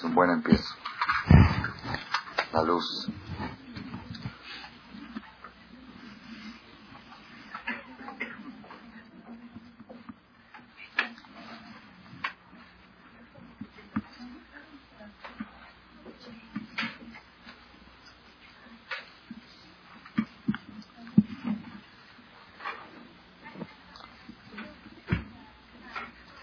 Es 0.00 0.04
un 0.04 0.14
buen 0.14 0.30
empiezo. 0.30 0.64
La 2.54 2.62
luz. 2.62 3.06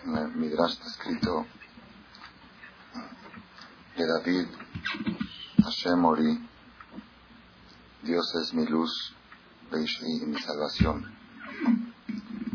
En 0.06 0.16
el 0.16 0.28
Midrash 0.36 0.74
está 0.74 0.86
escrito 0.86 1.48
de 3.98 4.06
David, 4.06 4.46
Hashem 5.64 6.06
Ori, 6.06 6.40
Dios 8.28 8.48
es 8.48 8.54
mi 8.54 8.66
luz, 8.66 9.16
y 9.72 10.26
mi 10.26 10.38
salvación. 10.42 11.16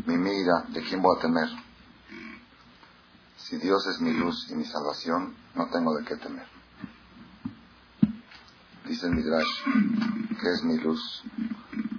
Mi 0.05 0.17
mira, 0.17 0.65
¿de 0.69 0.83
quién 0.83 1.01
voy 1.01 1.17
a 1.17 1.21
temer? 1.21 1.49
Si 3.37 3.57
Dios 3.57 3.87
es 3.87 3.99
mi 3.99 4.13
luz 4.13 4.51
y 4.51 4.55
mi 4.55 4.65
salvación, 4.65 5.35
no 5.55 5.69
tengo 5.71 5.95
de 5.95 6.05
qué 6.05 6.15
temer. 6.17 6.45
Dice 8.85 9.07
el 9.07 9.15
Midrash, 9.15 9.47
¿qué 10.39 10.51
es 10.53 10.63
mi 10.63 10.77
luz? 10.77 11.23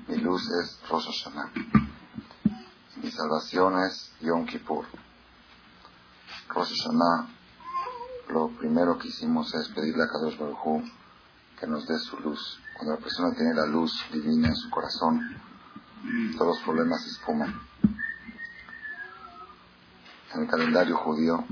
Mi 0.07 0.19
luz 0.19 0.49
es 0.63 0.79
Rosh 0.89 1.07
Hashanah. 1.07 1.51
Mi 3.03 3.11
salvación 3.11 3.75
es 3.81 4.13
Yom 4.21 4.47
Kippur. 4.47 4.87
Rosh 6.49 6.69
Hashanah, 6.69 7.29
lo 8.29 8.51
primero 8.51 8.99
que 8.99 9.09
hicimos 9.09 9.53
es 9.53 9.69
pedirle 9.71 10.05
a 10.05 10.09
Kadosh 10.09 10.39
Baruj 10.39 10.85
que 11.59 11.67
nos 11.67 11.89
dé 11.89 11.99
su 11.99 12.21
luz. 12.21 12.61
Cuando 12.75 12.95
la 12.95 13.01
persona 13.01 13.35
tiene 13.35 13.55
la 13.55 13.67
luz 13.67 14.05
divina 14.13 14.49
en 14.49 14.57
su 14.57 14.69
corazón, 14.69 15.21
todos 16.37 16.57
los 16.57 16.65
problemas 16.65 17.03
se 17.03 17.11
esfuman. 17.11 17.61
En 20.35 20.43
el 20.43 20.49
calendario 20.49 20.97
judío, 20.97 21.45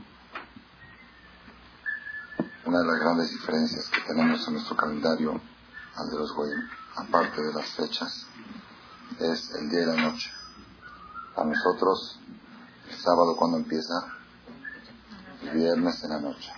una 2.64 2.78
de 2.80 2.86
las 2.86 3.00
grandes 3.00 3.30
diferencias 3.30 3.88
que 3.88 4.00
tenemos 4.00 4.46
en 4.46 4.54
nuestro 4.54 4.76
calendario 4.76 5.40
al 5.94 6.10
de 6.10 6.16
los 6.16 6.32
Goyim, 6.34 6.68
aparte 6.96 7.42
de 7.42 7.54
las 7.54 7.70
fechas, 7.70 8.26
es 9.18 9.50
el 9.54 9.70
día 9.70 9.82
y 9.82 9.86
la 9.86 9.96
noche. 9.96 10.30
A 11.36 11.44
nosotros, 11.44 12.18
el 12.90 12.96
sábado 12.96 13.36
cuando 13.36 13.58
empieza, 13.58 13.94
el 15.42 15.50
viernes 15.50 16.02
en 16.02 16.10
la 16.10 16.20
noche. 16.20 16.52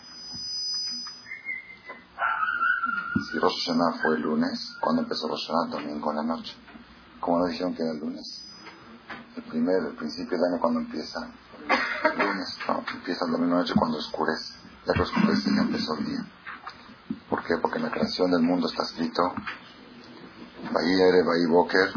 Si 3.14 3.38
Rosh 3.38 3.66
Hashanah 3.66 4.02
fue 4.02 4.16
el 4.16 4.22
lunes, 4.22 4.76
¿cuándo 4.80 5.02
empezó 5.02 5.28
Rosh 5.28 5.46
Hashanah? 5.46 5.70
Domingo 5.70 6.10
en 6.10 6.16
la 6.16 6.22
noche. 6.24 6.56
¿Cómo 7.20 7.38
nos 7.38 7.50
dijeron 7.50 7.74
que 7.74 7.82
era 7.82 7.92
el 7.92 8.00
lunes? 8.00 8.44
El 9.36 9.42
primer, 9.44 9.82
el 9.84 9.96
principio 9.96 10.36
del 10.36 10.52
año 10.52 10.60
cuando 10.60 10.80
empieza. 10.80 11.20
El 12.04 12.18
lunes, 12.18 12.58
no, 12.68 12.84
empieza 12.92 13.24
el 13.24 13.32
domingo 13.32 13.52
en 13.52 13.58
la 13.58 13.62
noche 13.62 13.74
cuando 13.76 13.98
oscurece. 13.98 14.54
Ya 14.86 14.92
que 14.94 15.02
oscurece 15.02 15.50
ya 15.54 15.62
empezó 15.62 15.94
el 15.96 16.04
día. 16.06 16.26
¿Por 17.30 17.42
qué? 17.44 17.56
Porque 17.58 17.78
en 17.78 17.84
la 17.84 17.90
creación 17.90 18.30
del 18.30 18.42
mundo 18.42 18.66
está 18.66 18.82
escrito 18.82 19.22
Bahí 20.72 20.92
Ere, 20.92 21.22
Bahí 21.22 21.46
Boker, 21.46 21.92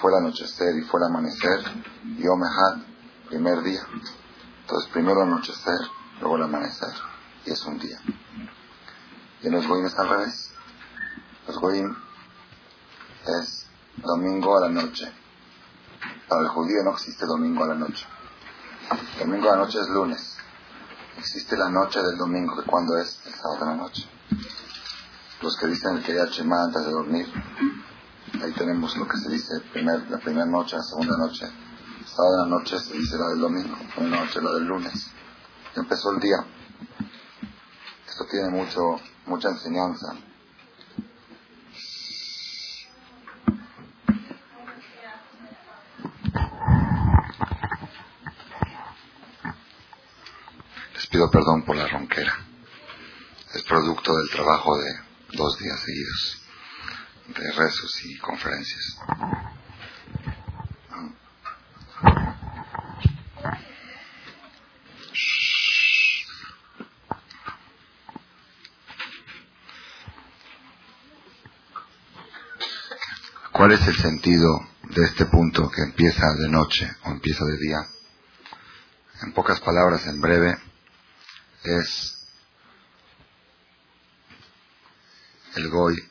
fue 0.00 0.10
el 0.10 0.18
anochecer 0.18 0.76
y 0.76 0.82
fue 0.82 1.00
el 1.00 1.06
amanecer, 1.06 1.60
y 2.04 2.26
Omehad, 2.26 2.82
primer 3.28 3.62
día. 3.62 3.82
Entonces 4.62 4.90
primero 4.92 5.22
el 5.22 5.28
anochecer, 5.28 5.78
luego 6.20 6.36
el 6.36 6.42
amanecer, 6.42 6.92
y 7.44 7.50
es 7.50 7.64
un 7.66 7.78
día. 7.78 7.98
Y 9.42 9.48
los 9.48 9.66
Goim 9.66 9.86
está 9.86 10.02
al 10.02 10.08
revés. 10.10 10.50
Los 11.46 11.58
Goim 11.58 11.96
es 13.26 13.66
domingo 13.96 14.56
a 14.56 14.60
la 14.60 14.68
noche. 14.68 15.12
Para 16.28 16.42
el 16.42 16.48
judío 16.48 16.82
no 16.84 16.92
existe 16.92 17.26
domingo 17.26 17.64
a 17.64 17.68
la 17.68 17.74
noche. 17.74 18.06
Domingo 19.18 19.48
a 19.50 19.56
la 19.56 19.64
noche 19.64 19.80
es 19.80 19.88
lunes. 19.88 20.36
Existe 21.18 21.56
la 21.56 21.68
noche 21.68 22.00
del 22.02 22.16
domingo, 22.16 22.56
que 22.56 22.68
cuando 22.68 22.96
es 22.96 23.20
el 23.26 23.34
sábado 23.34 23.66
la 23.66 23.74
noche. 23.76 24.08
Los 25.42 25.56
que 25.56 25.66
dicen 25.66 25.96
el 25.96 26.02
Kriyat 26.02 26.30
Shema 26.30 26.64
antes 26.64 26.84
de 26.84 26.90
dormir, 26.90 27.26
ahí 28.42 28.52
tenemos 28.52 28.96
lo 28.96 29.08
que 29.08 29.16
se 29.16 29.30
dice 29.30 29.60
primer, 29.72 30.10
la 30.10 30.18
primera 30.18 30.46
noche, 30.46 30.76
la 30.76 30.82
segunda 30.82 31.16
noche. 31.16 31.46
El 31.46 32.06
sábado 32.06 32.36
de 32.36 32.42
la 32.42 32.58
noche 32.58 32.78
se 32.78 32.94
dice 32.94 33.16
la 33.16 33.28
del 33.28 33.40
domingo, 33.40 33.76
la 33.96 34.20
noche 34.20 34.40
la 34.40 34.52
del 34.52 34.64
lunes. 34.64 35.10
Empezó 35.74 36.10
el 36.12 36.20
día. 36.20 36.36
Tiene 38.28 38.50
mucho, 38.50 39.00
mucha 39.26 39.48
enseñanza. 39.48 40.14
Les 50.94 51.06
pido 51.08 51.28
perdón 51.30 51.64
por 51.64 51.74
la 51.74 51.88
ronquera. 51.88 52.32
Es 53.52 53.62
producto 53.64 54.16
del 54.16 54.30
trabajo 54.30 54.76
de 54.78 55.36
dos 55.36 55.58
días 55.58 55.80
seguidos 55.80 56.42
de 57.28 57.52
rezos 57.52 58.04
y 58.04 58.18
conferencias. 58.18 58.96
¿Cuál 73.70 73.82
es 73.82 73.86
el 73.86 74.02
sentido 74.02 74.66
de 74.96 75.04
este 75.04 75.26
punto 75.26 75.70
que 75.70 75.82
empieza 75.82 76.34
de 76.34 76.48
noche 76.48 76.90
o 77.04 77.10
empieza 77.10 77.44
de 77.44 77.56
día? 77.56 77.78
En 79.22 79.32
pocas 79.32 79.60
palabras, 79.60 80.04
en 80.08 80.20
breve, 80.20 80.58
es 81.62 82.26
el 85.54 85.68
Goy 85.68 86.02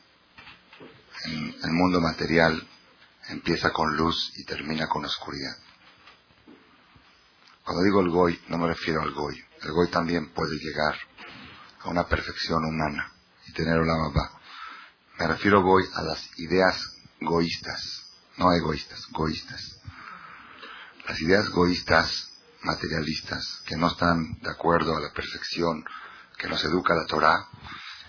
en 1.26 1.54
el 1.62 1.70
mundo 1.72 2.00
material 2.00 2.66
empieza 3.28 3.70
con 3.74 3.94
luz 3.94 4.32
y 4.38 4.44
termina 4.44 4.88
con 4.88 5.04
oscuridad. 5.04 5.54
Cuando 7.62 7.82
digo 7.82 8.00
el 8.00 8.08
Goy, 8.08 8.40
no 8.48 8.56
me 8.56 8.68
refiero 8.68 9.02
al 9.02 9.12
Goy. 9.12 9.38
El 9.60 9.72
Goy 9.72 9.90
también 9.90 10.30
puede 10.30 10.56
llegar 10.56 10.96
a 11.80 11.90
una 11.90 12.08
perfección 12.08 12.64
humana 12.64 13.12
y 13.46 13.52
tener 13.52 13.76
la 13.84 13.98
baba. 13.98 14.40
Me 15.18 15.26
refiero 15.26 15.60
Goy 15.60 15.84
a 15.92 16.00
las 16.00 16.26
ideas 16.38 16.96
goístas, 17.20 18.06
no 18.36 18.52
egoístas, 18.52 19.06
goístas. 19.10 19.80
Las 21.06 21.20
ideas 21.20 21.50
goístas, 21.50 22.30
materialistas, 22.62 23.62
que 23.66 23.76
no 23.76 23.88
están 23.88 24.38
de 24.40 24.50
acuerdo 24.50 24.96
a 24.96 25.00
la 25.00 25.12
perfección 25.12 25.84
que 26.38 26.48
nos 26.48 26.64
educa 26.64 26.94
la 26.94 27.06
Torah, 27.06 27.48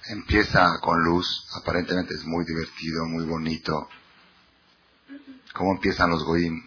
empieza 0.07 0.79
con 0.81 1.03
luz, 1.03 1.47
aparentemente 1.55 2.13
es 2.13 2.23
muy 2.25 2.45
divertido, 2.45 3.05
muy 3.05 3.25
bonito. 3.25 3.89
¿Cómo 5.53 5.73
empiezan 5.73 6.09
los 6.09 6.23
goim? 6.23 6.65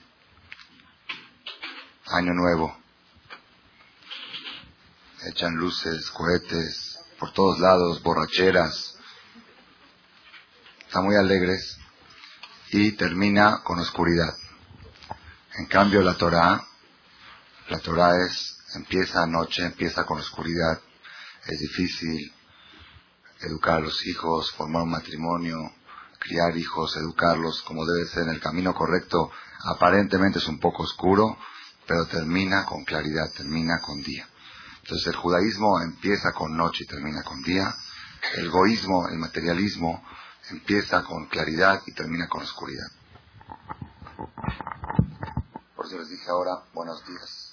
Año 2.06 2.34
nuevo. 2.34 2.76
Echan 5.26 5.56
luces, 5.56 6.10
cohetes, 6.10 6.98
por 7.18 7.32
todos 7.32 7.58
lados, 7.58 8.02
borracheras. 8.02 8.98
Están 10.86 11.04
muy 11.04 11.16
alegres 11.16 11.78
y 12.76 12.90
termina 12.90 13.62
con 13.62 13.78
oscuridad. 13.78 14.34
En 15.58 15.66
cambio 15.66 16.02
la 16.02 16.14
Torah, 16.14 16.60
la 17.68 17.78
Torah 17.78 18.10
es, 18.26 18.58
empieza 18.74 19.22
anoche, 19.22 19.64
empieza 19.64 20.04
con 20.04 20.18
oscuridad, 20.18 20.80
es 21.46 21.60
difícil, 21.60 22.34
educar 23.42 23.76
a 23.76 23.80
los 23.80 24.04
hijos, 24.06 24.50
formar 24.54 24.82
un 24.82 24.90
matrimonio, 24.90 25.56
criar 26.18 26.56
hijos, 26.56 26.96
educarlos 26.96 27.62
como 27.62 27.86
debe 27.86 28.08
ser 28.08 28.24
en 28.24 28.30
el 28.30 28.40
camino 28.40 28.74
correcto, 28.74 29.30
aparentemente 29.66 30.40
es 30.40 30.48
un 30.48 30.58
poco 30.58 30.82
oscuro, 30.82 31.38
pero 31.86 32.06
termina 32.06 32.64
con 32.64 32.84
claridad, 32.84 33.30
termina 33.36 33.78
con 33.80 34.02
día. 34.02 34.26
Entonces 34.82 35.06
el 35.06 35.14
judaísmo 35.14 35.80
empieza 35.80 36.32
con 36.32 36.56
noche 36.56 36.82
y 36.82 36.88
termina 36.88 37.22
con 37.22 37.40
día, 37.44 37.72
el 38.34 38.46
egoísmo, 38.46 39.06
el 39.10 39.18
materialismo, 39.18 40.04
empieza 40.50 41.04
con 41.04 41.26
claridad 41.26 41.82
y 41.86 41.92
termina 41.92 42.28
con 42.28 42.42
oscuridad. 42.42 42.88
Por 45.76 45.86
eso 45.86 45.98
les 45.98 46.08
dije 46.08 46.30
ahora, 46.30 46.62
buenos 46.72 47.06
días. 47.06 47.44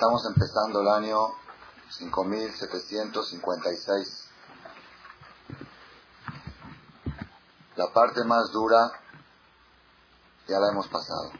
Estamos 0.00 0.24
empezando 0.24 0.80
el 0.80 0.88
año 0.88 1.28
5756. 1.90 4.29
La 7.80 7.90
parte 7.94 8.22
más 8.24 8.52
dura 8.52 8.92
ya 10.46 10.58
la 10.60 10.68
hemos 10.70 10.86
pasado. 10.88 11.32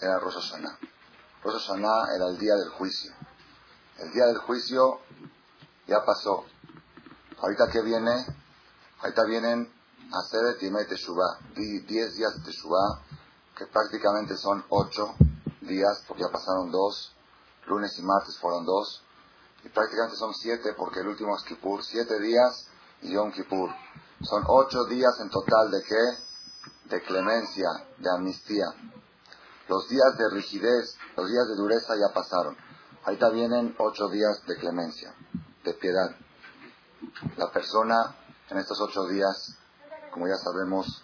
Era 0.00 0.18
Rosh 0.18 0.34
Hashanah. 0.34 2.16
Era 2.16 2.26
el 2.30 2.36
día 2.36 2.56
del 2.56 2.70
juicio. 2.70 3.12
El 3.98 4.10
día 4.10 4.26
del 4.26 4.38
juicio 4.38 4.98
ya 5.86 6.04
pasó. 6.04 6.46
Ahorita 7.38 7.68
que 7.70 7.80
viene, 7.80 8.26
ahorita 9.02 9.24
vienen 9.26 9.72
hacer 10.12 10.58
Timé 10.58 10.84
Teshuvah, 10.86 11.38
10 11.54 11.86
días 11.86 12.34
de 12.34 12.44
Teshuvah, 12.46 13.00
que 13.56 13.66
prácticamente 13.66 14.36
son 14.36 14.64
8 14.68 15.14
días, 15.60 16.02
porque 16.08 16.24
ya 16.24 16.32
pasaron 16.32 16.72
dos, 16.72 17.14
lunes 17.68 17.96
y 18.00 18.02
martes 18.02 18.36
fueron 18.36 18.64
dos, 18.64 19.04
y 19.62 19.68
prácticamente 19.68 20.16
son 20.16 20.34
7 20.34 20.74
porque 20.76 20.98
el 20.98 21.06
último 21.06 21.36
es 21.36 21.44
Kippur, 21.44 21.84
7 21.84 22.18
días 22.18 22.66
y 23.02 23.12
Yom 23.12 23.30
Kippur. 23.30 23.70
Son 24.22 24.44
ocho 24.46 24.84
días 24.84 25.18
en 25.20 25.30
total 25.30 25.70
de 25.70 25.82
qué? 25.82 26.90
De 26.94 27.02
clemencia, 27.02 27.68
de 27.96 28.10
amnistía. 28.10 28.66
Los 29.68 29.88
días 29.88 30.18
de 30.18 30.30
rigidez, 30.34 30.96
los 31.16 31.28
días 31.30 31.48
de 31.48 31.56
dureza 31.56 31.94
ya 31.96 32.12
pasaron. 32.12 32.56
Ahorita 33.04 33.30
vienen 33.30 33.74
ocho 33.78 34.08
días 34.08 34.44
de 34.46 34.56
clemencia, 34.56 35.14
de 35.64 35.74
piedad. 35.74 36.14
La 37.36 37.50
persona 37.50 38.14
en 38.50 38.58
estos 38.58 38.78
ocho 38.80 39.06
días, 39.06 39.56
como 40.10 40.28
ya 40.28 40.36
sabemos, 40.36 41.02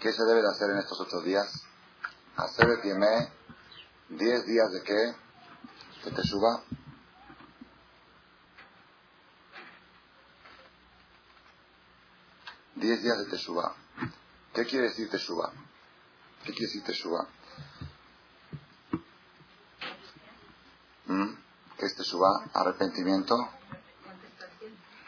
¿qué 0.00 0.12
se 0.12 0.24
debe 0.24 0.42
de 0.42 0.48
hacer 0.48 0.70
en 0.70 0.78
estos 0.78 1.00
ocho 1.00 1.20
días? 1.20 1.46
Hacer 2.36 2.66
de 2.66 3.28
diez 4.08 4.44
días 4.44 4.72
de 4.72 4.82
qué? 4.82 5.14
De 6.04 6.10
teshuva 6.16 6.64
10 12.78 13.02
días 13.02 13.18
de 13.18 13.24
Teshuvah. 13.26 13.74
¿Qué 14.54 14.64
quiere 14.64 14.88
decir 14.88 15.10
Teshuvah? 15.10 15.50
¿Qué 16.44 16.52
quiere 16.52 16.66
decir 16.66 16.84
Teshuvah? 16.84 17.26
¿Mm? 21.06 21.34
¿Qué 21.76 21.86
es 21.86 21.96
Teshuvah? 21.96 22.50
Arrepentimiento. 22.54 23.34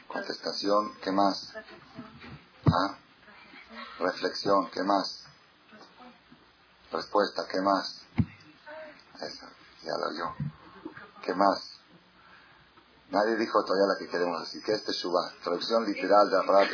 Contestación. 0.08 0.94
¿Qué 1.00 1.12
más? 1.12 1.52
¿Ah? 2.66 2.96
Reflexión. 4.00 4.68
¿Qué 4.70 4.82
más? 4.82 5.24
Respuesta. 6.90 7.46
¿Qué 7.48 7.60
más? 7.60 8.02
Esa, 9.20 9.48
ya 9.82 9.92
la 9.96 10.10
vio. 10.10 10.34
¿Qué 11.22 11.34
más? 11.34 11.78
Nadie 13.10 13.36
dijo 13.36 13.64
todavía 13.64 13.86
la 13.86 13.98
que 13.98 14.08
queremos 14.08 14.40
decir. 14.40 14.60
¿Qué 14.64 14.72
es 14.72 14.84
Teshuvah? 14.84 15.34
Traducción 15.44 15.84
literal 15.84 16.28
de 16.30 16.36
la 16.36 16.42
palabra 16.42 16.68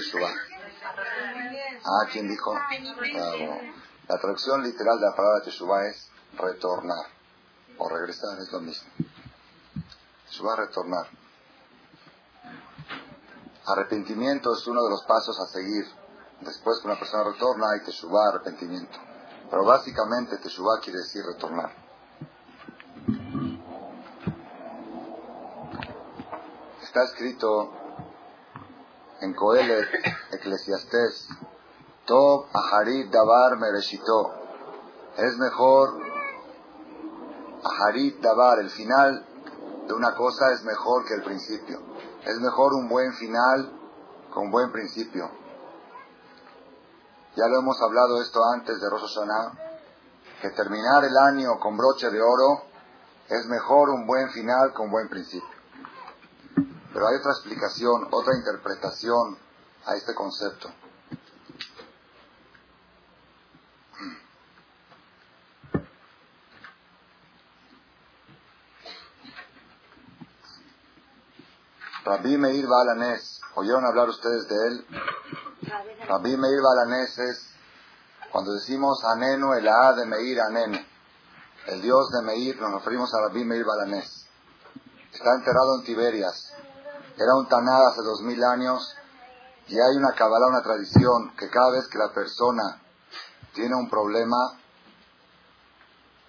Ah, 1.84 2.06
¿quién 2.10 2.28
dijo? 2.28 2.52
Bravo. 2.52 3.60
La 4.08 4.18
traducción 4.18 4.62
literal 4.62 5.00
de 5.00 5.06
la 5.06 5.16
palabra 5.16 5.42
Teshuvah 5.44 5.86
es 5.86 6.08
retornar 6.36 7.06
o 7.78 7.88
regresar, 7.88 8.38
es 8.38 8.52
lo 8.52 8.60
mismo. 8.60 8.88
Teshuvah 10.28 10.56
retornar. 10.56 11.06
Arrepentimiento 13.66 14.54
es 14.54 14.66
uno 14.66 14.84
de 14.84 14.90
los 14.90 15.02
pasos 15.04 15.38
a 15.40 15.46
seguir. 15.46 15.84
Después 16.40 16.78
que 16.80 16.86
una 16.86 16.98
persona 16.98 17.24
retorna 17.24 17.70
hay 17.72 17.84
Teshuvah, 17.84 18.28
arrepentimiento. 18.28 18.98
Pero 19.50 19.64
básicamente 19.64 20.38
Teshuvah 20.38 20.80
quiere 20.80 21.00
decir 21.00 21.24
retornar. 21.24 21.72
Está 26.82 27.04
escrito 27.04 27.85
en 29.20 29.34
Coelet, 29.34 29.88
Eclesiastés, 30.32 31.28
Tob 32.04 32.46
Aharit 32.52 33.10
Dabar 33.10 33.56
Mereshito. 33.58 34.32
Es 35.16 35.36
mejor 35.38 36.00
Aharit 37.64 38.20
Dabar, 38.20 38.58
el 38.60 38.70
final 38.70 39.26
de 39.86 39.94
una 39.94 40.14
cosa 40.14 40.52
es 40.52 40.62
mejor 40.64 41.04
que 41.06 41.14
el 41.14 41.22
principio. 41.22 41.80
Es 42.24 42.38
mejor 42.40 42.74
un 42.74 42.88
buen 42.88 43.12
final 43.14 43.72
con 44.32 44.50
buen 44.50 44.70
principio. 44.72 45.30
Ya 47.36 47.46
lo 47.48 47.58
hemos 47.58 47.80
hablado 47.82 48.20
esto 48.22 48.40
antes 48.54 48.80
de 48.80 48.90
Rosh 48.90 49.14
Hashanah, 49.14 49.52
que 50.40 50.50
terminar 50.50 51.04
el 51.04 51.16
año 51.16 51.58
con 51.60 51.76
broche 51.76 52.10
de 52.10 52.20
oro 52.20 52.64
es 53.28 53.46
mejor 53.46 53.90
un 53.90 54.06
buen 54.06 54.30
final 54.30 54.72
con 54.72 54.90
buen 54.90 55.08
principio. 55.08 55.55
Pero 56.96 57.08
hay 57.08 57.16
otra 57.16 57.32
explicación, 57.32 58.08
otra 58.10 58.34
interpretación 58.38 59.36
a 59.84 59.96
este 59.96 60.14
concepto. 60.14 60.72
Rabbi 72.02 72.38
Meir 72.38 72.66
Balanés, 72.66 73.42
¿oyeron 73.56 73.84
hablar 73.84 74.08
ustedes 74.08 74.48
de 74.48 74.66
él? 74.66 74.86
Rabbi 76.08 76.34
Meir 76.38 76.62
Balanés 76.62 77.18
es, 77.18 77.46
cuando 78.32 78.54
decimos 78.54 79.04
Anenu, 79.04 79.52
el 79.52 79.68
A 79.68 79.92
de 79.92 80.06
Meir, 80.06 80.40
Anenu, 80.40 80.78
el 81.66 81.82
dios 81.82 82.10
de 82.10 82.22
Meir, 82.22 82.58
nos 82.58 82.72
referimos 82.72 83.12
a 83.12 83.20
Rabbi 83.28 83.44
Meir 83.44 83.66
Balanés. 83.66 84.26
Está 85.12 85.34
enterrado 85.34 85.78
en 85.78 85.84
Tiberias. 85.84 86.54
Era 87.16 87.34
un 87.34 87.48
Taná 87.48 87.88
hace 87.88 88.02
dos 88.02 88.20
mil 88.20 88.42
años 88.44 88.94
y 89.68 89.74
hay 89.74 89.96
una 89.96 90.12
cabala, 90.12 90.48
una 90.48 90.62
tradición, 90.62 91.34
que 91.36 91.48
cada 91.48 91.70
vez 91.70 91.88
que 91.88 91.98
la 91.98 92.12
persona 92.12 92.80
tiene 93.54 93.74
un 93.74 93.88
problema, 93.88 94.36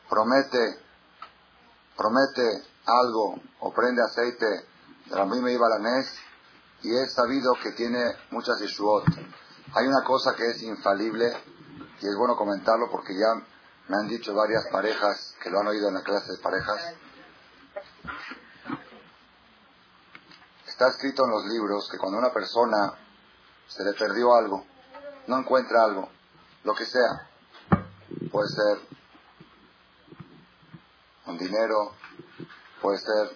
promete, 0.10 0.80
promete 1.96 2.64
algo 2.86 3.36
o 3.60 3.74
prende 3.74 4.02
aceite 4.02 4.66
de 5.06 5.16
la 5.16 5.26
misma 5.26 5.52
y 5.52 6.96
es 6.96 7.14
sabido 7.14 7.54
que 7.62 7.74
tiene 7.74 8.16
muchas 8.32 8.60
yeshuot. 8.60 9.04
Hay 9.74 9.88
una 9.88 10.04
cosa 10.06 10.36
que 10.36 10.52
es 10.52 10.64
infalible 10.64 11.34
y 12.00 12.08
es 12.08 12.16
bueno 12.16 12.38
comentarlo 12.38 12.90
porque 12.90 13.14
ya 13.14 13.34
me 13.90 13.98
han 13.98 14.08
dicho 14.08 14.34
varias 14.34 14.66
parejas 14.72 15.36
que 15.44 15.50
lo 15.50 15.60
han 15.60 15.68
oído 15.68 15.90
en 15.90 15.96
la 15.96 16.04
clase 16.04 16.32
de 16.32 16.38
parejas. 16.38 16.96
Está 20.78 20.90
escrito 20.90 21.26
en 21.26 21.32
los 21.32 21.46
libros 21.46 21.90
que 21.90 21.98
cuando 21.98 22.20
una 22.20 22.32
persona 22.32 22.94
se 23.68 23.84
le 23.84 23.94
perdió 23.94 24.36
algo, 24.36 24.64
no 25.26 25.40
encuentra 25.40 25.84
algo, 25.84 26.08
lo 26.64 26.76
que 26.76 26.86
sea, 26.86 27.28
puede 28.32 28.48
ser 28.50 28.88
un 31.26 31.36
dinero, 31.40 31.94
puede 32.80 33.00
ser 33.00 33.36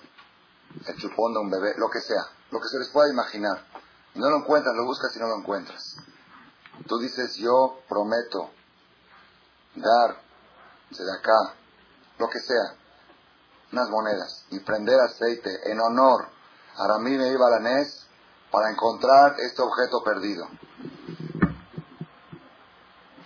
el 0.85 0.97
chupón 0.97 1.33
de 1.33 1.39
un 1.39 1.49
bebé, 1.49 1.73
lo 1.77 1.89
que 1.89 1.99
sea, 2.01 2.21
lo 2.51 2.59
que 2.59 2.67
se 2.67 2.77
les 2.77 2.89
pueda 2.89 3.09
imaginar. 3.09 3.65
Y 4.13 4.19
no 4.19 4.29
lo 4.29 4.37
encuentras, 4.37 4.75
lo 4.75 4.85
buscas 4.85 5.15
y 5.15 5.19
no 5.19 5.25
lo 5.25 5.37
encuentras. 5.37 5.95
Tú 6.87 6.99
dices, 6.99 7.37
yo 7.37 7.79
prometo 7.89 8.51
dar 9.73 10.21
de 10.91 11.11
acá, 11.11 11.55
lo 12.19 12.29
que 12.29 12.39
sea, 12.39 12.75
unas 13.71 13.89
monedas 13.89 14.45
y 14.51 14.59
prender 14.59 14.99
aceite 14.99 15.71
en 15.71 15.79
honor 15.79 16.39
a 16.77 16.87
Ramí 16.87 17.17
me 17.17 17.27
iba 17.27 17.47
para 18.51 18.69
encontrar 18.69 19.35
este 19.39 19.61
objeto 19.61 20.03
perdido. 20.03 20.47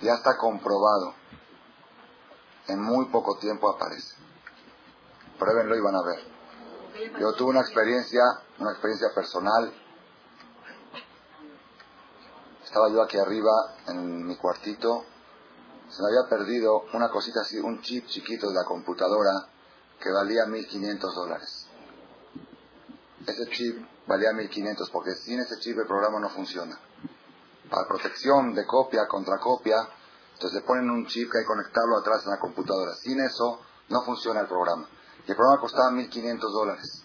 Ya 0.01 0.13
está 0.13 0.37
comprobado. 0.37 1.13
En 2.67 2.81
muy 2.81 3.05
poco 3.05 3.37
tiempo 3.37 3.69
aparece. 3.69 4.15
Pruébenlo 5.37 5.75
y 5.75 5.81
van 5.81 5.95
a 5.95 6.03
ver. 6.03 6.35
Yo 7.19 7.33
tuve 7.33 7.49
una 7.49 7.61
experiencia, 7.61 8.21
una 8.59 8.71
experiencia 8.71 9.09
personal. 9.13 9.73
Estaba 12.63 12.89
yo 12.89 13.01
aquí 13.01 13.17
arriba 13.17 13.51
en 13.87 14.25
mi 14.27 14.35
cuartito. 14.37 15.05
Se 15.89 16.01
me 16.01 16.09
había 16.09 16.29
perdido 16.29 16.85
una 16.93 17.09
cosita 17.09 17.41
así, 17.41 17.59
un 17.59 17.81
chip 17.81 18.07
chiquito 18.07 18.49
de 18.49 18.55
la 18.55 18.63
computadora 18.63 19.47
que 19.99 20.11
valía 20.11 20.45
1.500 20.45 21.13
dólares. 21.13 21.64
Ese 23.27 23.49
chip 23.49 23.85
valía 24.07 24.31
1.500 24.31 24.89
porque 24.91 25.15
sin 25.15 25.39
ese 25.39 25.59
chip 25.59 25.77
el 25.77 25.87
programa 25.87 26.19
no 26.19 26.29
funciona. 26.29 26.77
Para 27.69 27.87
protección 27.87 28.53
de 28.53 28.65
copia 28.65 29.07
contra 29.07 29.39
copia, 29.39 29.77
entonces 30.33 30.61
le 30.61 30.67
ponen 30.67 30.89
un 30.89 31.07
chip 31.07 31.31
que 31.31 31.39
hay 31.39 31.43
que 31.43 31.47
conectarlo 31.47 31.97
atrás 31.97 32.23
en 32.25 32.31
la 32.31 32.39
computadora. 32.39 32.93
Sin 32.95 33.19
eso 33.19 33.61
no 33.89 34.03
funciona 34.03 34.41
el 34.41 34.47
programa. 34.47 34.87
Y 35.25 35.31
el 35.31 35.35
programa 35.37 35.61
costaba 35.61 35.91
1.500 35.91 36.39
dólares. 36.39 37.03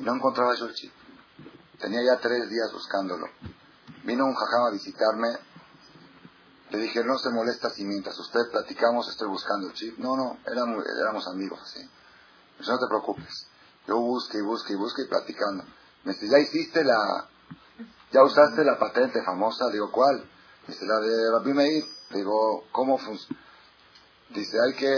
No 0.00 0.14
encontraba 0.14 0.54
yo 0.54 0.66
el 0.66 0.74
chip. 0.74 0.92
Tenía 1.78 2.02
ya 2.02 2.20
tres 2.20 2.50
días 2.50 2.70
buscándolo. 2.72 3.26
Vino 4.04 4.26
un 4.26 4.34
jajam 4.34 4.66
a 4.66 4.70
visitarme. 4.70 5.38
Le 6.70 6.78
dije, 6.78 7.02
no 7.02 7.16
se 7.16 7.30
molesta 7.30 7.70
si 7.70 7.84
mientras 7.84 8.18
usted 8.18 8.40
platicamos 8.50 9.08
estoy 9.08 9.28
buscando 9.28 9.68
el 9.68 9.72
chip. 9.72 9.98
No, 9.98 10.16
no, 10.16 10.38
éramos, 10.46 10.84
éramos 11.00 11.26
amigos 11.28 11.60
no 12.66 12.78
te 12.78 12.86
preocupes. 12.86 13.46
Yo 13.88 13.96
busqué 13.96 14.36
y 14.36 14.42
busqué 14.42 14.74
y 14.74 14.76
busqué 14.76 15.02
y 15.02 15.08
platicando. 15.08 15.64
Me 16.04 16.12
dice, 16.12 16.28
¿ya 16.28 16.38
hiciste 16.38 16.84
la, 16.84 17.26
ya 18.12 18.22
usaste 18.22 18.62
la 18.62 18.78
patente 18.78 19.22
famosa? 19.24 19.70
Digo, 19.72 19.90
¿cuál? 19.90 20.28
Dice, 20.66 20.84
la 20.84 21.00
de 21.00 21.30
Rabbi 21.32 21.54
Meir. 21.54 21.84
Digo, 22.10 22.64
¿cómo 22.70 22.98
funciona? 22.98 23.40
Dice, 24.28 24.58
hay 24.60 24.74
que, 24.74 24.94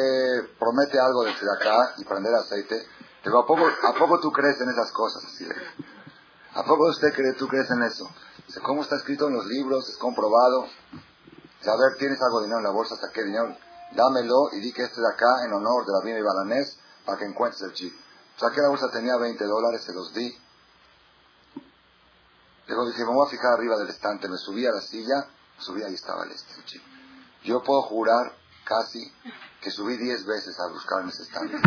promete 0.59 0.99
algo 0.99 1.23
desde 1.23 1.47
acá 1.57 1.95
y 1.99 2.05
prender 2.05 2.35
aceite. 2.35 2.85
Digo, 3.25 3.39
¿a 3.39 3.47
poco, 3.47 3.63
¿a 3.65 3.95
poco 3.97 4.19
tú 4.19 4.33
crees 4.33 4.61
en 4.61 4.71
esas 4.71 4.91
cosas? 4.91 5.25
Así 5.25 5.45
le 5.45 5.55
¿A 6.55 6.65
poco 6.65 6.89
usted 6.89 7.15
cree, 7.15 7.35
tú 7.35 7.47
crees 7.47 7.71
en 7.71 7.85
eso? 7.85 8.11
Dice, 8.45 8.61
¿cómo 8.61 8.83
está 8.83 8.97
escrito 8.97 9.29
en 9.29 9.35
los 9.35 9.47
libros? 9.47 9.89
Es 9.89 9.99
comprobado. 9.99 10.67
Dice, 11.59 11.71
a 11.71 11.77
ver, 11.77 11.97
¿tienes 11.97 12.21
algo 12.21 12.41
de 12.41 12.47
dinero 12.47 12.59
en 12.59 12.65
la 12.65 12.71
bolsa? 12.71 12.97
Saqué 12.97 13.23
dinero. 13.23 13.57
Dámelo 13.93 14.49
y 14.53 14.61
di 14.61 14.73
que 14.73 14.83
este 14.83 15.01
de 15.01 15.07
acá 15.07 15.45
en 15.47 15.53
honor 15.53 15.87
de 15.87 15.93
la 15.93 16.01
Biblia 16.05 16.19
y 16.19 16.23
Balanés 16.23 16.77
para 17.07 17.19
que 17.19 17.27
encuentres 17.27 17.63
el 17.63 17.73
chip. 17.75 17.95
Saqué 18.41 18.63
la 18.63 18.69
bolsa, 18.69 18.91
tenía 18.91 19.19
20 19.19 19.45
dólares, 19.45 19.85
se 19.85 19.93
los 19.93 20.15
di. 20.15 20.35
Luego 22.69 22.87
dije, 22.87 23.05
voy 23.05 23.27
a 23.27 23.31
fijar 23.31 23.53
arriba 23.53 23.77
del 23.77 23.91
estante. 23.91 24.31
Me 24.31 24.39
subí 24.39 24.67
a 24.67 24.73
la 24.73 24.81
silla, 24.81 25.29
subí 25.59 25.83
ahí 25.83 25.93
estaba 25.93 26.25
el, 26.25 26.31
el 26.31 26.65
chip. 26.65 26.83
Yo 27.45 27.63
puedo 27.63 27.83
jurar 27.83 28.35
casi 28.65 29.13
que 29.61 29.71
subí 29.71 29.99
10 29.99 30.25
veces 30.25 30.59
a 30.59 30.69
buscar 30.69 31.03
en 31.03 31.11
ese 31.11 31.25
estante. 31.25 31.61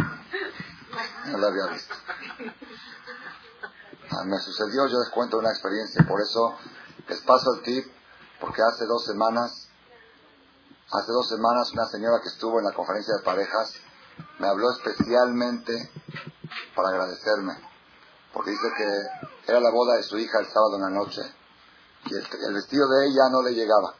No 1.27 1.37
lo 1.37 1.47
había 1.47 1.67
visto. 1.67 1.93
Ah, 4.09 4.23
me 4.25 4.39
sucedió, 4.39 4.87
yo 4.87 4.97
les 4.97 5.09
cuento 5.09 5.37
una 5.37 5.51
experiencia, 5.51 6.03
por 6.07 6.21
eso 6.21 6.55
les 7.07 7.19
paso 7.21 7.53
el 7.53 7.61
tip, 7.61 7.85
porque 8.39 8.63
hace 8.63 8.85
dos 8.85 9.05
semanas, 9.05 9.69
hace 10.91 11.11
dos 11.11 11.29
semanas 11.29 11.71
una 11.71 11.85
señora 11.85 12.19
que 12.21 12.29
estuvo 12.29 12.57
en 12.57 12.65
la 12.65 12.73
conferencia 12.73 13.15
de 13.15 13.23
parejas 13.23 13.73
me 14.39 14.47
habló 14.47 14.71
especialmente 14.71 15.89
para 16.75 16.89
agradecerme, 16.89 17.53
porque 18.33 18.51
dice 18.51 18.67
que 18.77 19.51
era 19.51 19.59
la 19.59 19.71
boda 19.71 19.95
de 19.95 20.03
su 20.03 20.17
hija 20.17 20.39
el 20.39 20.47
sábado 20.47 20.75
en 20.75 20.81
la 20.81 20.89
noche, 20.89 21.21
y 22.05 22.15
el, 22.15 22.53
vestido 22.53 22.87
de 22.89 23.07
ella 23.07 23.29
no 23.31 23.41
le 23.41 23.53
llegaba. 23.53 23.95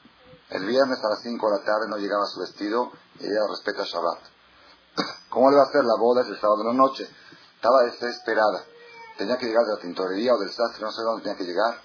El 0.50 0.66
viernes 0.66 1.00
a 1.04 1.10
las 1.10 1.22
5 1.22 1.50
de 1.50 1.58
la 1.58 1.66
tarde 1.66 1.88
no 1.90 1.98
llegaba 1.98 2.26
su 2.26 2.42
vestido 2.42 2.92
y 3.20 3.26
ella 3.26 3.48
respeta 3.50 3.84
Shabbat. 3.84 4.20
¿Cómo 5.30 5.50
le 5.50 5.56
va 5.56 5.64
a 5.64 5.66
hacer 5.66 5.84
la 5.84 5.96
boda? 5.98 6.22
El 6.22 6.40
sábado 6.40 6.62
en 6.62 6.68
la 6.68 6.74
noche. 6.74 7.10
Estaba 7.56 7.84
desesperada 7.84 8.66
tenía 9.18 9.38
que 9.38 9.46
llegar 9.46 9.66
de 9.66 9.76
la 9.76 9.80
tintorería 9.80 10.34
o 10.34 10.40
del 10.40 10.52
sastre, 10.52 10.82
no 10.82 10.92
sé 10.92 11.02
dónde 11.04 11.24
tenía 11.24 11.38
que 11.38 11.46
llegar. 11.46 11.80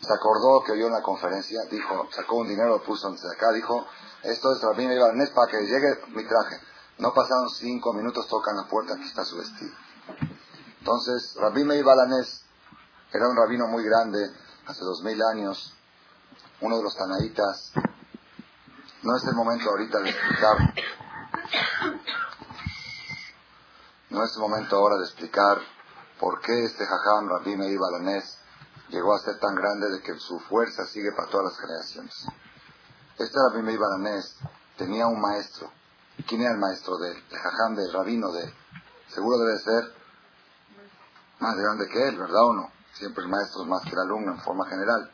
Se 0.00 0.12
acordó 0.12 0.62
que 0.64 0.72
oyó 0.72 0.86
en 0.86 0.92
la 0.92 1.02
conferencia, 1.02 1.60
dijo, 1.70 2.06
sacó 2.14 2.36
un 2.36 2.48
dinero, 2.48 2.68
lo 2.68 2.82
puso 2.82 3.10
de 3.10 3.34
acá, 3.34 3.50
dijo, 3.52 3.86
esto 4.22 4.52
es 4.52 4.62
Rabino 4.62 4.92
Ibanés 4.92 5.30
para 5.30 5.50
que 5.50 5.60
llegue 5.62 6.00
mi 6.08 6.26
traje. 6.26 6.60
No 6.98 7.12
pasaron 7.12 7.48
cinco 7.50 7.92
minutos, 7.92 8.26
tocan 8.28 8.56
la 8.56 8.68
puerta, 8.68 8.94
aquí 8.94 9.04
está 9.04 9.24
su 9.24 9.36
vestido. 9.36 9.74
Entonces, 10.78 11.34
Rabbi 11.40 11.64
Meir 11.64 11.84
Balanés 11.84 12.44
era 13.12 13.28
un 13.28 13.36
rabino 13.36 13.66
muy 13.68 13.84
grande, 13.84 14.30
hace 14.66 14.84
dos 14.84 15.02
mil 15.02 15.20
años, 15.22 15.74
uno 16.60 16.76
de 16.78 16.82
los 16.82 16.96
tanaitas. 16.96 17.72
No 19.02 19.16
es 19.16 19.24
el 19.24 19.34
momento 19.34 19.70
ahorita 19.70 19.98
de 20.00 20.10
explicar, 20.10 20.56
no 24.10 24.24
es 24.24 24.34
el 24.34 24.40
momento 24.40 24.76
ahora 24.76 24.96
de 24.96 25.04
explicar 25.04 25.60
¿Por 26.18 26.40
qué 26.40 26.64
este 26.64 26.86
Jajam 26.86 27.28
Rabbi 27.28 27.56
Meir 27.56 27.78
Balanés 27.78 28.38
llegó 28.88 29.14
a 29.14 29.18
ser 29.18 29.38
tan 29.38 29.54
grande 29.54 29.90
de 29.90 30.00
que 30.00 30.18
su 30.18 30.40
fuerza 30.40 30.86
sigue 30.86 31.12
para 31.12 31.28
todas 31.28 31.52
las 31.52 31.60
generaciones? 31.60 32.26
Este 33.18 33.38
Rabbi 33.38 33.62
Meir 33.62 33.78
Balanés 33.78 34.38
tenía 34.78 35.06
un 35.08 35.20
maestro. 35.20 35.70
¿Quién 36.26 36.42
era 36.42 36.52
el 36.52 36.58
maestro 36.58 36.96
de 36.98 37.10
él? 37.10 37.24
El 37.30 37.38
Jajam 37.38 37.74
del 37.74 37.92
rabino 37.92 38.32
de 38.32 38.44
él. 38.44 38.54
Seguro 39.08 39.38
debe 39.38 39.58
ser 39.58 39.94
más 41.40 41.56
grande 41.56 41.88
que 41.88 42.08
él, 42.08 42.16
¿verdad 42.16 42.44
o 42.44 42.52
no? 42.54 42.72
Siempre 42.94 43.24
el 43.24 43.30
maestro 43.30 43.62
es 43.62 43.68
más 43.68 43.82
que 43.82 43.90
el 43.90 43.98
alumno 43.98 44.32
en 44.32 44.40
forma 44.40 44.66
general. 44.68 45.12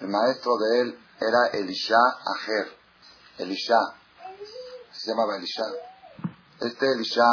El 0.00 0.08
maestro 0.08 0.56
de 0.56 0.80
él 0.80 0.98
era 1.20 1.58
Elisha 1.58 1.98
Ajer. 2.34 2.76
Elisha. 3.38 3.78
Se 4.92 5.10
llamaba 5.10 5.36
Elisha. 5.36 5.64
Este 6.60 6.92
Elisha 6.92 7.24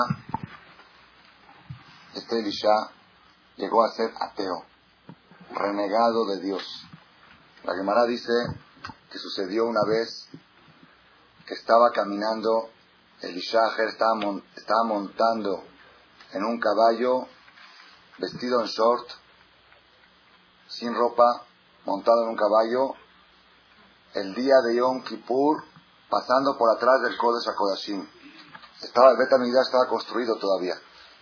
este 2.16 2.38
Elisha 2.38 2.92
llegó 3.58 3.84
a 3.84 3.92
ser 3.92 4.14
ateo, 4.20 4.64
renegado 5.52 6.28
de 6.28 6.42
Dios. 6.42 6.64
La 7.64 7.74
Gemara 7.74 8.06
dice 8.06 8.32
que 9.12 9.18
sucedió 9.18 9.66
una 9.66 9.84
vez 9.84 10.30
que 11.46 11.54
estaba 11.54 11.92
caminando, 11.92 12.70
Elisha 13.22 13.60
estaba, 13.88 14.20
estaba 14.56 14.84
montando 14.84 15.64
en 16.34 16.44
un 16.44 16.60
caballo, 16.60 17.28
vestido 18.18 18.62
en 18.62 18.68
short, 18.68 19.08
sin 20.68 20.94
ropa, 20.96 21.44
montado 21.86 22.24
en 22.24 22.30
un 22.30 22.36
caballo, 22.36 22.94
el 24.14 24.34
día 24.36 24.56
de 24.66 24.76
Yom 24.76 25.04
Kippur, 25.04 25.64
pasando 26.10 26.58
por 26.58 26.70
atrás 26.76 27.02
del 27.02 27.18
Kodesh 27.18 27.50
HaKodashim. 27.50 28.08
Estaba, 28.82 29.12
el 29.12 29.18
Betamigdash 29.18 29.66
estaba 29.66 29.88
construido 29.88 30.36
todavía. 30.38 30.76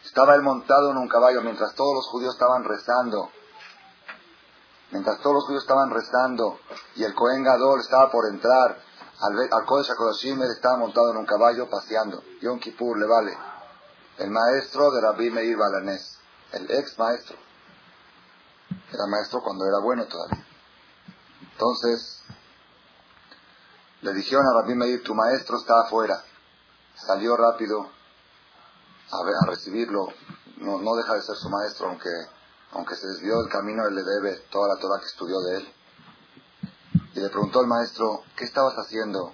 Estaba 0.04 0.36
él 0.36 0.42
montado 0.42 0.92
en 0.92 0.98
un 0.98 1.08
caballo 1.08 1.42
mientras 1.42 1.74
todos 1.76 1.96
los 1.96 2.08
judíos 2.08 2.34
estaban 2.34 2.64
rezando. 2.64 3.30
Mientras 4.92 5.20
todos 5.22 5.36
los 5.36 5.46
judíos 5.46 5.64
estaban 5.64 5.90
rezando 5.90 6.60
y 6.96 7.04
el 7.04 7.14
Cohen 7.14 7.44
Gadol 7.44 7.80
estaba 7.80 8.12
por 8.12 8.28
entrar 8.28 8.78
al, 9.22 9.50
al 9.52 9.66
Kodesh 9.66 9.92
HaKodashim, 9.92 10.42
él 10.42 10.52
estaba 10.52 10.78
montado 10.78 11.12
en 11.12 11.18
un 11.18 11.26
caballo 11.26 11.70
paseando. 11.70 12.24
Yom 12.42 12.60
Kippur 12.60 12.98
le 12.98 13.06
vale. 13.06 13.38
El 14.18 14.32
maestro 14.32 14.92
de 14.92 15.02
Rabbi 15.02 15.30
Meir 15.30 15.58
Balanés, 15.58 16.20
el 16.54 16.70
ex 16.72 16.98
maestro. 16.98 17.38
Era 18.92 19.06
maestro 19.08 19.42
cuando 19.42 19.66
era 19.66 19.80
bueno 19.80 20.06
todavía. 20.08 20.46
Entonces, 21.52 22.24
le 24.02 24.14
dijeron 24.14 24.46
a 24.48 24.62
Rabbi 24.62 24.76
Meir, 24.76 25.04
tu 25.04 25.14
maestro 25.14 25.58
está 25.58 25.82
afuera. 25.86 26.24
Salió 26.96 27.38
rápido, 27.38 27.90
a, 29.12 29.46
recibirlo, 29.46 30.08
no, 30.58 30.80
no, 30.80 30.96
deja 30.96 31.14
de 31.14 31.22
ser 31.22 31.36
su 31.36 31.50
maestro, 31.50 31.90
aunque, 31.90 32.10
aunque 32.72 32.96
se 32.96 33.08
desvió 33.08 33.38
del 33.42 33.52
camino, 33.52 33.86
él 33.88 33.96
le 33.96 34.04
debe 34.04 34.36
toda 34.52 34.74
la 34.74 34.80
Torah 34.80 35.00
que 35.00 35.08
estudió 35.08 35.40
de 35.42 35.58
él. 35.58 35.74
Y 37.14 37.20
le 37.20 37.30
preguntó 37.30 37.60
al 37.60 37.68
maestro, 37.68 38.24
¿qué 38.36 38.46
estabas 38.46 38.76
haciendo? 38.76 39.34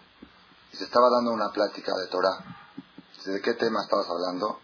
Y 0.74 0.78
se 0.78 0.86
estaba 0.86 1.10
dando 1.10 1.32
una 1.32 1.50
plática 1.50 1.96
de 1.96 2.08
Torah. 2.08 2.38
Dice, 3.16 3.32
¿de 3.32 3.42
qué 3.42 3.54
tema 3.54 3.82
estabas 3.82 4.08
hablando? 4.10 4.60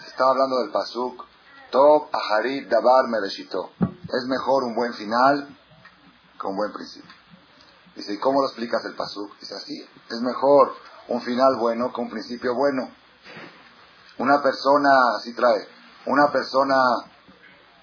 Se 0.00 0.06
estaba 0.08 0.30
hablando 0.30 0.60
del 0.60 0.70
pasuk, 0.70 1.24
Tov 1.70 2.08
Aharit 2.12 2.68
Dabar 2.68 3.08
Mereshito. 3.08 3.70
Es 3.80 4.26
mejor 4.28 4.64
un 4.64 4.74
buen 4.74 4.94
final 4.94 5.48
que 6.40 6.46
un 6.46 6.56
buen 6.56 6.72
principio. 6.72 7.10
Dice, 7.96 8.12
¿y 8.14 8.18
cómo 8.18 8.40
lo 8.40 8.46
explicas 8.46 8.84
el 8.84 8.94
pasuk? 8.94 9.38
Dice 9.40 9.54
así, 9.54 9.88
es 10.10 10.20
mejor 10.20 10.74
un 11.08 11.20
final 11.22 11.56
bueno 11.56 11.92
que 11.92 12.00
un 12.00 12.10
principio 12.10 12.54
bueno. 12.54 12.88
Una 14.18 14.40
persona, 14.42 15.16
así 15.16 15.34
trae, 15.34 15.66
una 16.06 16.30
persona 16.30 16.76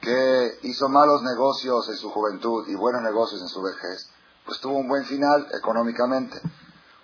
que 0.02 0.60
hizo 0.64 0.90
malos 0.90 1.22
negocios 1.24 1.90
en 1.90 1.98
su 1.98 2.10
juventud 2.10 2.68
y 2.68 2.76
buenos 2.76 3.02
negocios 3.02 3.42
en 3.42 3.48
su 3.48 3.62
vejez, 3.62 4.10
pues 4.52 4.60
tuvo 4.60 4.80
un 4.80 4.88
buen 4.90 5.06
final 5.06 5.48
económicamente. 5.54 6.42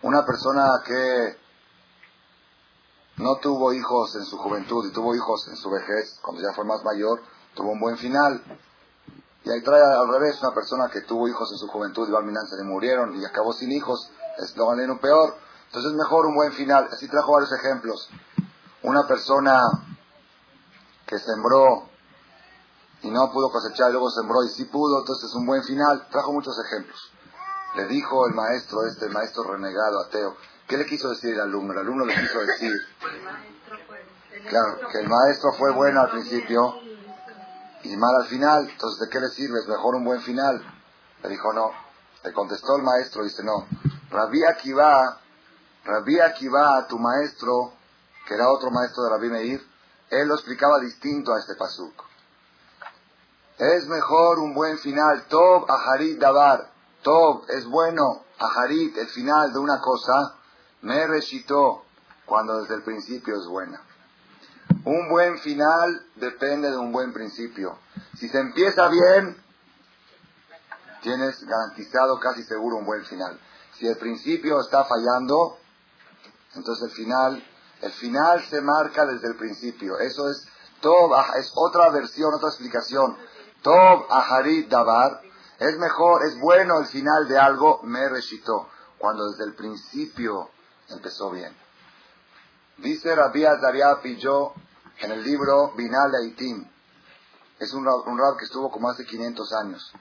Una 0.02 0.26
persona 0.26 0.82
que 0.86 1.38
no 3.24 3.38
tuvo 3.38 3.72
hijos 3.72 4.18
en 4.18 4.26
su 4.26 4.38
juventud 4.38 4.86
y 4.86 4.92
tuvo 4.92 5.16
hijos 5.16 5.48
en 5.48 5.56
su 5.56 5.70
vejez, 5.70 6.20
cuando 6.22 6.42
ya 6.42 6.54
fue 6.54 6.66
más 6.66 6.84
mayor, 6.84 7.22
tuvo 7.56 7.72
un 7.72 7.80
buen 7.80 7.98
final. 7.98 8.44
Y 9.46 9.50
ahí 9.50 9.64
trae 9.64 9.82
al 9.82 10.10
revés, 10.10 10.42
una 10.42 10.54
persona 10.54 10.90
que 10.90 11.04
tuvo 11.04 11.30
hijos 11.30 11.50
en 11.54 11.58
su 11.58 11.70
juventud 11.70 12.10
y 12.10 12.14
al 12.14 12.48
se 12.50 12.58
le 12.58 12.64
murieron 12.66 13.16
y 13.16 13.24
acabó 13.24 13.54
sin 13.54 13.72
hijos, 13.72 14.12
es 14.40 14.58
lo 14.58 14.68
un 14.68 15.00
peor. 15.00 15.38
Entonces 15.68 15.92
es 15.92 15.98
mejor 15.98 16.26
un 16.26 16.36
buen 16.36 16.52
final. 16.52 16.90
Así 16.92 17.08
trajo 17.08 17.32
varios 17.32 17.54
ejemplos. 17.54 18.10
Una 18.84 19.08
persona 19.08 19.62
que 21.06 21.18
sembró 21.18 21.88
y 23.04 23.10
no 23.10 23.32
pudo 23.32 23.50
cosechar, 23.50 23.88
y 23.92 23.94
luego 23.94 24.12
sembró 24.12 24.44
y 24.44 24.50
sí 24.50 24.66
pudo, 24.66 25.00
entonces 25.00 25.30
es 25.30 25.36
un 25.36 25.46
buen 25.46 25.64
final. 25.64 26.10
Trajo 26.12 26.34
muchos 26.34 26.60
ejemplos. 26.60 27.14
Le 27.78 27.86
dijo 27.86 28.28
el 28.28 28.34
maestro, 28.34 28.88
este 28.88 29.08
maestro 29.10 29.44
renegado, 29.44 30.02
ateo, 30.08 30.36
¿qué 30.68 30.78
le 30.78 30.86
quiso 30.88 31.10
decir 31.10 31.36
el 31.36 31.42
alumno? 31.42 31.74
El 31.74 31.80
alumno 31.80 32.06
le 32.06 32.16
quiso 32.16 32.40
decir, 32.40 32.74
claro, 34.50 34.80
que 34.92 35.00
el 35.00 35.08
maestro 35.08 35.54
fue 35.54 35.72
bueno 35.74 36.02
al 36.02 36.10
principio 36.10 36.74
y 37.84 37.96
mal 37.96 38.16
al 38.20 38.28
final, 38.28 38.68
entonces 38.68 39.00
¿de 39.00 39.10
qué 39.12 39.20
le 39.20 39.30
sirve? 39.30 39.60
Es 39.60 39.68
mejor 39.68 39.94
un 39.94 40.06
buen 40.06 40.22
final. 40.22 40.60
Le 41.22 41.30
dijo 41.30 41.54
no. 41.54 41.72
Le 42.24 42.34
contestó 42.34 42.78
el 42.78 42.82
maestro, 42.82 43.24
dice 43.24 43.44
no. 43.44 43.68
Rabí 44.10 44.44
Akiva, 44.44 45.20
Rabí 45.86 46.20
Akiva, 46.20 46.88
tu 46.88 46.98
maestro, 46.98 47.74
que 48.28 48.34
era 48.34 48.50
otro 48.50 48.72
maestro 48.72 49.04
de 49.04 49.10
Rabbi 49.12 49.30
Meir, 49.30 49.68
él 50.10 50.28
lo 50.28 50.34
explicaba 50.34 50.80
distinto 50.80 51.32
a 51.32 51.40
este 51.40 51.54
pasuk. 51.54 51.94
Es 53.60 53.86
mejor 53.86 54.40
un 54.40 54.56
buen 54.56 54.80
final. 54.80 55.28
Tob 55.28 55.70
Aharit 55.70 56.18
Dabar. 56.18 56.77
Tob 57.04 57.46
es 57.50 57.66
bueno. 57.66 58.24
Aharit, 58.40 58.98
el 58.98 59.08
final 59.08 59.52
de 59.52 59.60
una 59.60 59.80
cosa. 59.82 60.36
Me 60.82 61.08
recitó 61.08 61.84
cuando 62.26 62.62
desde 62.62 62.76
el 62.76 62.84
principio 62.84 63.36
es 63.36 63.48
buena. 63.48 63.82
Un 64.84 65.10
buen 65.10 65.40
final 65.40 66.06
depende 66.16 66.70
de 66.70 66.78
un 66.78 66.92
buen 66.92 67.14
principio. 67.14 67.80
Si 68.18 68.30
se 68.30 68.40
empieza 68.40 68.88
bien, 68.88 69.38
tienes 71.02 71.44
garantizado 71.44 72.20
casi 72.20 72.44
seguro 72.44 72.78
un 72.78 72.86
buen 72.86 73.04
final. 73.06 73.40
Si 73.78 73.88
el 73.88 73.98
principio 73.98 74.60
está 74.60 74.86
fallando, 74.86 75.58
entonces 76.56 76.90
el 76.90 76.96
final, 76.96 77.44
el 77.82 77.92
final 77.92 78.44
se 78.50 78.62
marca 78.62 79.06
desde 79.06 79.28
el 79.28 79.36
principio. 79.36 80.00
Eso 80.00 80.30
es 80.30 80.48
todo, 80.82 81.16
es 81.38 81.52
otra 81.56 81.90
versión, 81.90 82.34
otra 82.34 82.50
explicación. 82.50 83.18
Tob 83.62 84.06
Aharit 84.10 84.70
Dabar, 84.70 85.22
es 85.60 85.78
mejor, 85.78 86.26
es 86.26 86.40
bueno 86.40 86.80
el 86.80 86.88
final 86.88 87.28
de 87.28 87.38
algo, 87.38 87.82
me 87.84 88.08
recitó, 88.10 88.70
cuando 88.98 89.30
desde 89.30 89.46
el 89.46 89.56
principio 89.56 90.50
empezó 90.90 91.32
bien. 91.32 91.56
Dice 92.78 93.16
Rabbi 93.16 93.46
Azaria 93.46 94.00
Pillo 94.02 94.54
en 95.00 95.12
el 95.12 95.24
libro 95.24 95.74
Binal 95.76 96.14
Aitim, 96.16 96.68
es 97.60 97.74
un, 97.74 97.88
un 97.88 98.20
rab 98.20 98.38
que 98.38 98.46
estuvo 98.46 98.72
como 98.72 98.90
hace 98.90 99.06
500 99.06 99.54
años. 99.54 99.94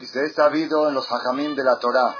Dice, 0.00 0.24
es 0.24 0.34
sabido 0.34 0.88
en 0.88 0.94
los 0.94 1.06
hajamim 1.10 1.54
de 1.54 1.62
la 1.62 1.78
Torah 1.78 2.16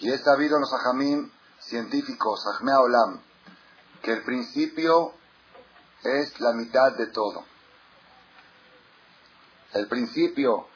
y 0.00 0.12
es 0.12 0.22
sabido 0.22 0.56
en 0.56 0.60
los 0.60 0.72
hajamim 0.72 1.30
científicos, 1.58 2.46
Ahmea 2.46 2.80
Olam, 2.80 3.20
que 4.02 4.12
el 4.12 4.22
principio 4.22 5.14
es 6.02 6.38
la 6.40 6.52
mitad 6.52 6.92
de 6.92 7.06
todo. 7.08 7.44
El 9.72 9.88
principio, 9.88 10.66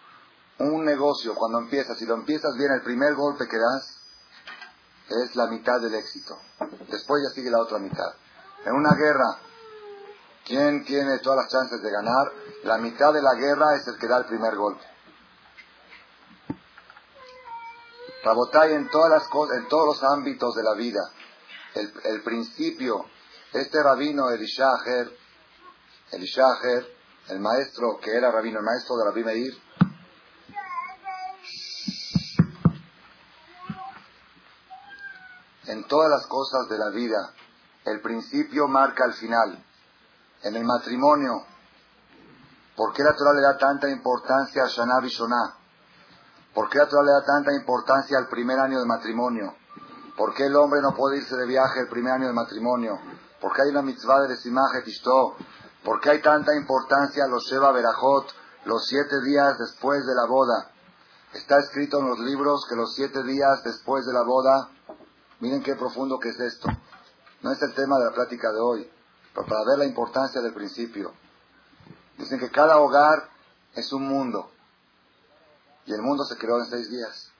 un 0.63 0.85
negocio, 0.85 1.35
cuando 1.35 1.59
empiezas, 1.59 1.99
si 1.99 2.07
lo 2.07 2.15
empiezas 2.15 2.55
bien, 2.57 2.73
el 2.73 2.83
primer 2.83 3.15
golpe 3.15 3.47
que 3.49 3.59
das 3.59 3.99
es 5.09 5.37
la 5.37 5.47
mitad 5.47 5.81
del 5.81 5.95
éxito. 5.95 6.39
Después 6.89 7.23
ya 7.23 7.35
sigue 7.35 7.51
la 7.51 7.61
otra 7.61 7.79
mitad. 7.79 8.15
En 8.65 8.75
una 8.75 8.95
guerra, 8.95 9.39
¿quién 10.45 10.85
tiene 10.85 11.19
todas 11.19 11.45
las 11.45 11.53
chances 11.53 11.83
de 11.83 11.91
ganar? 11.91 12.33
La 12.65 12.79
mitad 12.79 13.13
de 13.13 13.23
la 13.23 13.35
guerra 13.35 13.75
es 13.77 13.87
el 13.89 13.99
que 13.99 14.07
da 14.07 14.19
el 14.19 14.27
primer 14.27 14.57
golpe. 14.57 14.85
Rabotay 18.25 18.75
en 18.75 18.89
todas 18.89 19.11
las 19.11 19.29
cosas, 19.29 19.59
en 19.59 19.69
todos 19.69 19.87
los 19.87 20.13
ámbitos 20.13 20.55
de 20.55 20.63
la 20.63 20.75
vida. 20.75 21.01
El, 21.75 21.93
el 22.05 22.23
principio, 22.23 23.07
este 23.53 23.83
rabino 23.83 24.31
Elishaher, 24.31 25.11
Elishaher, 26.13 26.87
el 27.29 27.41
maestro 27.41 27.99
que 28.01 28.15
era 28.15 28.31
rabino, 28.31 28.59
el 28.59 28.65
maestro 28.65 28.97
de 28.97 29.05
Rabbi 29.07 29.25
Meir, 29.25 29.55
en 35.73 35.85
todas 35.89 36.11
las 36.11 36.27
cosas 36.27 36.69
de 36.69 36.77
la 36.77 36.91
vida, 36.91 37.33
el 37.87 38.03
principio 38.03 38.69
marca 38.69 39.07
el 39.07 39.15
final. 39.15 39.65
En 40.43 40.55
el 40.55 40.65
matrimonio, 40.65 41.45
¿por 42.77 42.93
qué 42.93 43.03
la 43.03 43.15
Torah 43.15 43.33
le 43.33 43.41
da 43.41 43.57
tanta 43.57 43.89
importancia 43.89 44.65
a 44.65 44.69
Shana 44.69 45.01
Bishonah? 45.01 45.57
¿Por 46.53 46.69
qué 46.69 46.79
la 46.79 46.89
Torah 46.89 47.05
le 47.05 47.13
da 47.13 47.25
tanta 47.25 47.55
importancia 47.55 48.19
al 48.19 48.29
primer 48.29 48.59
año 48.59 48.81
de 48.81 48.87
matrimonio? 48.87 49.55
¿Por 50.15 50.35
qué 50.35 50.45
el 50.47 50.57
hombre 50.57 50.83
no 50.83 50.95
puede 50.95 51.19
irse 51.19 51.37
de 51.37 51.47
viaje 51.47 51.81
el 51.81 51.89
primer 51.89 52.13
año 52.13 52.27
de 52.27 52.35
matrimonio? 52.35 52.99
¿Por 53.41 53.55
qué 53.55 53.63
hay 53.63 53.71
una 53.71 53.83
mitzvah 53.83 54.21
de 54.21 54.29
Desimaje 54.29 54.83
Tishto? 54.83 55.37
¿Por 55.83 56.01
qué 56.01 56.11
hay 56.11 56.21
tanta 56.21 56.55
importancia 56.55 57.25
a 57.25 57.29
los 57.29 57.45
Sheva 57.45 57.73
Berajot, 57.73 58.27
los 58.67 58.87
siete 58.87 59.23
días 59.23 59.59
después 59.59 60.05
de 60.05 60.15
la 60.15 60.27
boda? 60.27 60.71
Está 61.33 61.59
escrito 61.61 62.01
en 62.01 62.09
los 62.09 62.19
libros 62.19 62.67
que 62.69 62.77
los 62.77 62.95
siete 62.95 63.23
días 63.23 63.65
después 63.65 64.05
de 64.05 64.13
la 64.13 64.23
boda 64.23 64.69
Miren 65.43 65.61
qué 65.61 65.75
profundo 65.75 66.21
que 66.21 66.29
es 66.29 66.39
esto. 66.39 66.69
No 67.43 67.51
es 67.51 67.61
el 67.63 67.75
tema 67.75 67.99
de 67.99 68.05
la 68.05 68.13
plática 68.13 68.53
de 68.53 68.61
hoy, 68.61 68.89
pero 69.35 69.45
para 69.45 69.65
ver 69.65 69.79
la 69.79 69.87
importancia 69.87 70.41
del 70.41 70.55
principio. 70.55 71.13
Dicen 72.17 72.39
que 72.39 72.49
cada 72.49 72.77
hogar 72.77 73.29
es 73.75 73.93
un 73.93 74.07
mundo. 74.07 74.53
Y 75.85 75.95
el 75.95 76.01
mundo 76.01 76.25
se 76.27 76.37
creó 76.37 76.61
en 76.61 76.67
seis 76.67 76.89
días. 76.89 77.33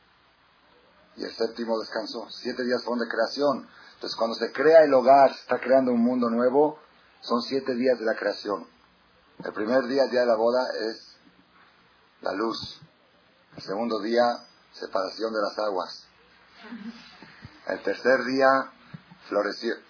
Y 1.15 1.23
el 1.23 1.33
séptimo 1.33 1.79
descansó. 1.79 2.29
Siete 2.29 2.65
días 2.65 2.83
fueron 2.83 3.07
de 3.07 3.09
creación. 3.09 3.69
Entonces 3.95 4.17
cuando 4.17 4.35
se 4.35 4.51
crea 4.51 4.83
el 4.83 4.93
hogar, 4.95 5.33
se 5.33 5.43
está 5.43 5.61
creando 5.61 5.93
un 5.93 6.03
mundo 6.03 6.29
nuevo, 6.29 6.81
son 7.21 7.41
siete 7.41 7.77
días 7.77 8.01
de 8.01 8.05
la 8.05 8.17
creación. 8.17 8.67
El 9.45 9.53
primer 9.53 9.85
día, 9.87 10.03
el 10.03 10.11
día 10.11 10.23
de 10.23 10.27
la 10.27 10.35
boda, 10.35 10.67
es 10.91 11.15
la 12.21 12.33
luz. 12.33 12.81
El 13.57 13.63
segundo 13.63 14.01
día, 14.01 14.25
separación 14.73 15.33
de 15.33 15.41
las 15.41 15.57
aguas. 15.61 16.09
El 17.67 17.83
tercer 17.83 18.25
día, 18.25 18.71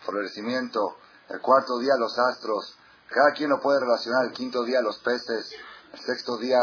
florecimiento. 0.04 0.98
El 1.28 1.40
cuarto 1.40 1.78
día, 1.78 1.94
los 1.98 2.18
astros. 2.18 2.76
Cada 3.08 3.32
quien 3.32 3.50
lo 3.50 3.60
puede 3.60 3.80
relacionar. 3.80 4.26
El 4.26 4.32
quinto 4.32 4.62
día, 4.64 4.82
los 4.82 4.98
peces. 4.98 5.50
El 5.92 6.00
sexto 6.00 6.36
día, 6.36 6.58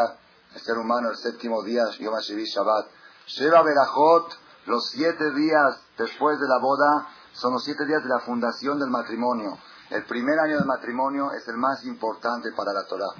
el 0.53 0.61
ser 0.61 0.77
humano. 0.77 1.09
El 1.09 1.17
séptimo 1.17 1.63
día, 1.63 1.83
Yom 1.99 2.15
HaShivi 2.15 2.45
Shabbat. 2.45 2.87
Sheva 3.27 3.63
Berajot, 3.63 4.33
los 4.65 4.89
siete 4.89 5.31
días 5.31 5.81
después 5.97 6.39
de 6.39 6.47
la 6.47 6.59
boda, 6.59 7.07
son 7.33 7.53
los 7.53 7.63
siete 7.63 7.85
días 7.85 8.03
de 8.03 8.09
la 8.09 8.19
fundación 8.19 8.79
del 8.79 8.89
matrimonio. 8.89 9.57
El 9.89 10.05
primer 10.05 10.39
año 10.39 10.57
del 10.57 10.65
matrimonio 10.65 11.31
es 11.31 11.47
el 11.47 11.57
más 11.57 11.83
importante 11.85 12.51
para 12.55 12.73
la 12.73 12.85
Torah. 12.85 13.13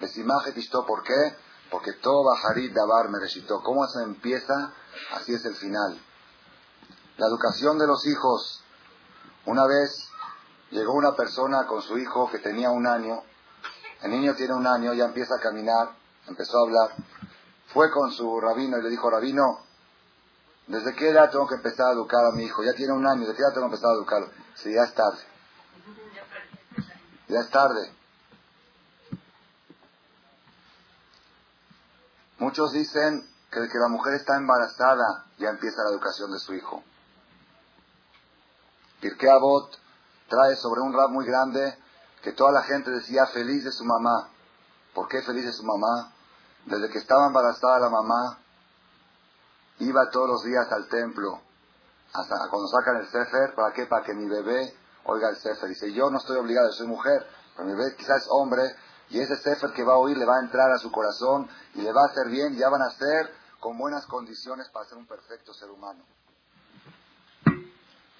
Besimaje 0.00 0.52
¿por 0.86 1.02
qué? 1.02 1.36
Porque 1.70 1.92
todo 1.94 2.24
Bajarit 2.24 2.72
Dabar 2.72 3.08
me 3.08 3.20
recitó. 3.20 3.60
¿Cómo 3.62 3.86
se 3.86 4.02
empieza? 4.02 4.72
Así 5.14 5.34
es 5.34 5.44
el 5.44 5.54
final. 5.54 6.00
La 7.16 7.26
educación 7.26 7.78
de 7.78 7.86
los 7.86 8.06
hijos. 8.06 8.62
Una 9.46 9.66
vez 9.66 10.08
llegó 10.70 10.92
una 10.92 11.14
persona 11.14 11.66
con 11.66 11.80
su 11.80 11.96
hijo 11.98 12.30
que 12.30 12.38
tenía 12.38 12.70
un 12.70 12.86
año. 12.86 13.22
El 14.02 14.10
niño 14.10 14.34
tiene 14.34 14.54
un 14.54 14.66
año, 14.66 14.92
ya 14.92 15.06
empieza 15.06 15.36
a 15.36 15.40
caminar, 15.40 15.90
empezó 16.26 16.58
a 16.58 16.62
hablar. 16.62 16.90
Fue 17.72 17.90
con 17.90 18.12
su 18.12 18.38
rabino 18.40 18.78
y 18.78 18.82
le 18.82 18.90
dijo, 18.90 19.08
rabino, 19.08 19.60
¿desde 20.66 20.94
qué 20.94 21.08
edad 21.08 21.30
tengo 21.30 21.46
que 21.46 21.54
empezar 21.54 21.88
a 21.88 21.92
educar 21.92 22.24
a 22.26 22.32
mi 22.32 22.44
hijo? 22.44 22.62
Ya 22.62 22.74
tiene 22.74 22.92
un 22.92 23.06
año, 23.06 23.26
¿de 23.26 23.34
qué 23.34 23.40
edad 23.40 23.54
tengo 23.54 23.68
que 23.68 23.74
empezar 23.74 23.90
a 23.90 23.94
educarlo? 23.94 24.28
Sí, 24.54 24.74
ya 24.74 24.84
es 24.84 24.94
tarde. 24.94 25.18
Ya 27.28 27.40
es 27.40 27.50
tarde. 27.50 27.92
Muchos 32.38 32.72
dicen 32.72 33.26
que 33.50 33.68
que 33.68 33.78
la 33.78 33.88
mujer 33.88 34.14
está 34.14 34.36
embarazada 34.36 35.24
ya 35.38 35.48
empieza 35.48 35.82
la 35.82 35.90
educación 35.90 36.30
de 36.30 36.38
su 36.38 36.52
hijo. 36.52 36.82
Pirkei 39.00 39.28
Avot 39.28 39.78
trae 40.28 40.56
sobre 40.56 40.80
un 40.80 40.92
rap 40.92 41.10
muy 41.10 41.26
grande 41.26 41.78
que 42.22 42.32
toda 42.32 42.50
la 42.50 42.62
gente 42.62 42.90
decía 42.90 43.26
feliz 43.26 43.64
de 43.64 43.70
su 43.70 43.84
mamá. 43.84 44.30
¿Por 44.94 45.08
qué 45.08 45.22
feliz 45.22 45.44
de 45.44 45.52
su 45.52 45.64
mamá? 45.64 46.12
Desde 46.64 46.88
que 46.88 46.98
estaba 46.98 47.26
embarazada 47.26 47.78
la 47.78 47.90
mamá, 47.90 48.38
iba 49.78 50.10
todos 50.10 50.28
los 50.28 50.44
días 50.44 50.66
al 50.72 50.88
templo, 50.88 51.40
hasta 52.12 52.48
cuando 52.50 52.66
sacan 52.68 52.96
el 52.96 53.06
Sefer, 53.08 53.54
¿para 53.54 53.72
qué? 53.72 53.86
Para 53.86 54.04
que 54.04 54.14
mi 54.14 54.26
bebé 54.26 54.74
oiga 55.04 55.28
el 55.28 55.36
Sefer. 55.36 55.68
Dice, 55.68 55.92
yo 55.92 56.10
no 56.10 56.18
estoy 56.18 56.38
obligado, 56.38 56.72
soy 56.72 56.86
mujer, 56.86 57.26
pero 57.54 57.68
mi 57.68 57.74
bebé 57.74 57.94
quizás 57.96 58.22
es 58.22 58.28
hombre, 58.30 58.62
y 59.10 59.20
ese 59.20 59.36
Sefer 59.36 59.72
que 59.72 59.84
va 59.84 59.94
a 59.94 59.98
oír 59.98 60.16
le 60.16 60.24
va 60.24 60.36
a 60.36 60.40
entrar 60.40 60.70
a 60.72 60.78
su 60.78 60.90
corazón 60.90 61.48
y 61.74 61.82
le 61.82 61.92
va 61.92 62.02
a 62.02 62.10
hacer 62.10 62.28
bien, 62.28 62.56
ya 62.56 62.70
van 62.70 62.82
a 62.82 62.90
ser 62.90 63.32
con 63.60 63.76
buenas 63.76 64.06
condiciones 64.06 64.68
para 64.70 64.86
ser 64.86 64.98
un 64.98 65.06
perfecto 65.06 65.52
ser 65.52 65.70
humano 65.70 66.02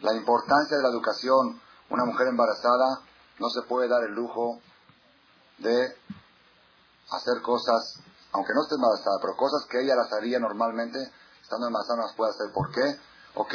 la 0.07 0.14
importancia 0.14 0.77
de 0.77 0.83
la 0.83 0.88
educación. 0.88 1.61
Una 1.90 2.05
mujer 2.05 2.29
embarazada 2.29 3.01
no 3.38 3.49
se 3.51 3.62
puede 3.62 3.88
dar 3.88 4.05
el 4.05 4.14
lujo 4.14 4.61
de 5.59 5.97
hacer 7.11 7.42
cosas, 7.42 8.01
aunque 8.33 8.53
no 8.55 8.62
esté 8.62 8.77
embarazada, 8.77 9.19
pero 9.21 9.37
cosas 9.37 9.66
que 9.69 9.81
ella 9.81 9.97
las 9.97 10.12
haría 10.12 10.38
normalmente, 10.38 10.99
estando 11.42 11.66
embarazada 11.66 11.97
no 11.97 12.07
las 12.07 12.16
puede 12.16 12.31
hacer. 12.31 12.53
¿Por 12.53 12.71
qué? 12.71 13.01
Ok, 13.35 13.55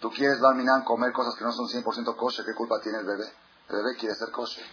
tú 0.00 0.10
quieres, 0.10 0.40
Barminan, 0.40 0.84
comer 0.84 1.12
cosas 1.12 1.34
que 1.36 1.44
no 1.44 1.52
son 1.52 1.66
100% 1.66 2.16
kosher, 2.16 2.44
¿qué 2.44 2.54
culpa 2.54 2.80
tiene 2.80 2.98
el 2.98 3.06
bebé? 3.06 3.26
El 3.68 3.76
bebé 3.76 3.96
quiere 3.98 4.14
ser 4.14 4.30
kosher. 4.30 4.64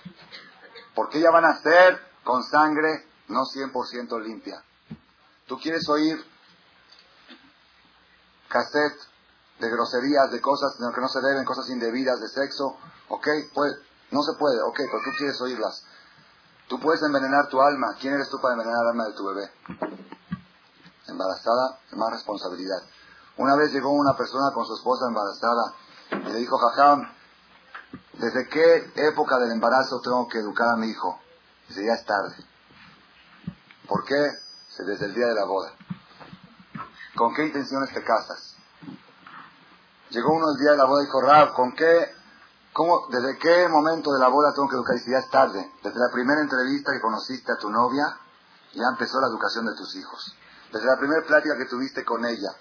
Porque 0.93 1.19
ella 1.19 1.31
van 1.31 1.45
a 1.45 1.61
ser 1.61 1.99
con 2.23 2.43
sangre 2.43 3.07
no 3.27 3.41
100% 3.43 4.21
limpia. 4.21 4.63
Tú 5.47 5.57
quieres 5.57 5.87
oír 5.89 6.23
cassette 8.49 9.06
de 9.59 9.69
groserías, 9.69 10.31
de 10.31 10.41
cosas 10.41 10.75
que 10.75 11.01
no 11.01 11.07
se 11.07 11.21
deben, 11.21 11.45
cosas 11.45 11.69
indebidas, 11.69 12.19
de 12.19 12.27
sexo, 12.27 12.77
ok, 13.09 13.27
pues 13.53 13.73
no 14.11 14.21
se 14.23 14.33
puede, 14.37 14.61
ok, 14.61 14.75
pero 14.75 14.99
tú 15.03 15.11
quieres 15.17 15.41
oírlas. 15.41 15.83
Tú 16.67 16.79
puedes 16.79 17.01
envenenar 17.01 17.47
tu 17.47 17.61
alma. 17.61 17.95
¿Quién 17.99 18.13
eres 18.13 18.29
tú 18.29 18.39
para 18.41 18.53
envenenar 18.53 18.81
el 18.83 18.89
alma 18.89 19.05
de 19.05 19.13
tu 19.13 19.25
bebé? 19.25 19.49
Embarazada, 21.07 21.79
más 21.93 22.11
responsabilidad. 22.11 22.81
Una 23.37 23.55
vez 23.55 23.71
llegó 23.71 23.91
una 23.91 24.17
persona 24.17 24.51
con 24.53 24.65
su 24.65 24.75
esposa 24.75 25.05
embarazada 25.07 25.73
y 26.11 26.33
le 26.33 26.39
dijo, 26.39 26.57
Jajam, 26.57 27.09
¿desde 28.13 28.49
qué 28.49 28.91
época 28.95 29.37
del 29.37 29.51
embarazo 29.51 30.01
tengo 30.01 30.27
que 30.27 30.39
educar 30.39 30.69
a 30.69 30.75
mi 30.75 30.87
hijo? 30.87 31.19
Dice, 31.69 31.85
ya 31.85 31.93
es 31.93 32.05
tarde. 32.05 32.35
¿Por 33.87 34.03
qué? 34.03 34.31
Desde 34.77 35.05
el 35.05 35.13
día 35.15 35.27
de 35.27 35.33
la 35.33 35.45
boda. 35.45 35.71
¿Con 37.15 37.33
qué 37.33 37.45
intenciones 37.45 37.93
te 37.93 38.03
casas? 38.03 38.56
Llegó 40.09 40.33
uno 40.33 40.51
el 40.51 40.57
día 40.57 40.71
de 40.71 40.77
la 40.77 40.85
boda 40.85 41.03
y 41.03 41.05
dijo, 41.05 41.19
¿con 41.53 41.73
qué, 41.73 42.17
¿Cómo, 42.77 43.09
¿Desde 43.09 43.37
qué 43.39 43.67
momento 43.67 44.13
de 44.13 44.19
la 44.19 44.27
boda 44.27 44.53
tengo 44.53 44.69
que 44.69 44.75
educar? 44.75 44.95
Y 44.95 44.99
si 44.99 45.09
ya 45.09 45.17
es 45.17 45.31
tarde. 45.31 45.71
Desde 45.83 45.99
la 45.99 46.11
primera 46.13 46.41
entrevista 46.41 46.91
que 46.93 47.01
conociste 47.01 47.51
a 47.51 47.57
tu 47.57 47.71
novia, 47.71 48.05
ya 48.73 48.83
empezó 48.91 49.19
la 49.19 49.29
educación 49.29 49.65
de 49.65 49.73
tus 49.73 49.95
hijos. 49.95 50.35
Desde 50.71 50.85
la 50.85 50.95
primera 50.97 51.25
plática 51.25 51.57
que 51.57 51.65
tuviste 51.65 52.05
con 52.05 52.23
ella. 52.23 52.51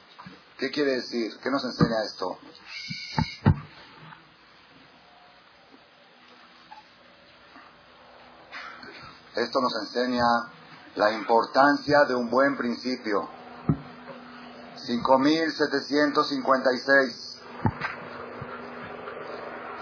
¿Qué 0.56 0.70
quiere 0.70 0.92
decir? 0.92 1.38
¿Qué 1.42 1.50
nos 1.50 1.62
enseña 1.64 2.02
esto? 2.02 2.38
Esto 9.34 9.60
nos 9.60 9.76
enseña 9.82 10.24
la 10.94 11.12
importancia 11.12 12.04
de 12.04 12.14
un 12.14 12.30
buen 12.30 12.56
principio. 12.56 13.28
5756. 14.86 17.25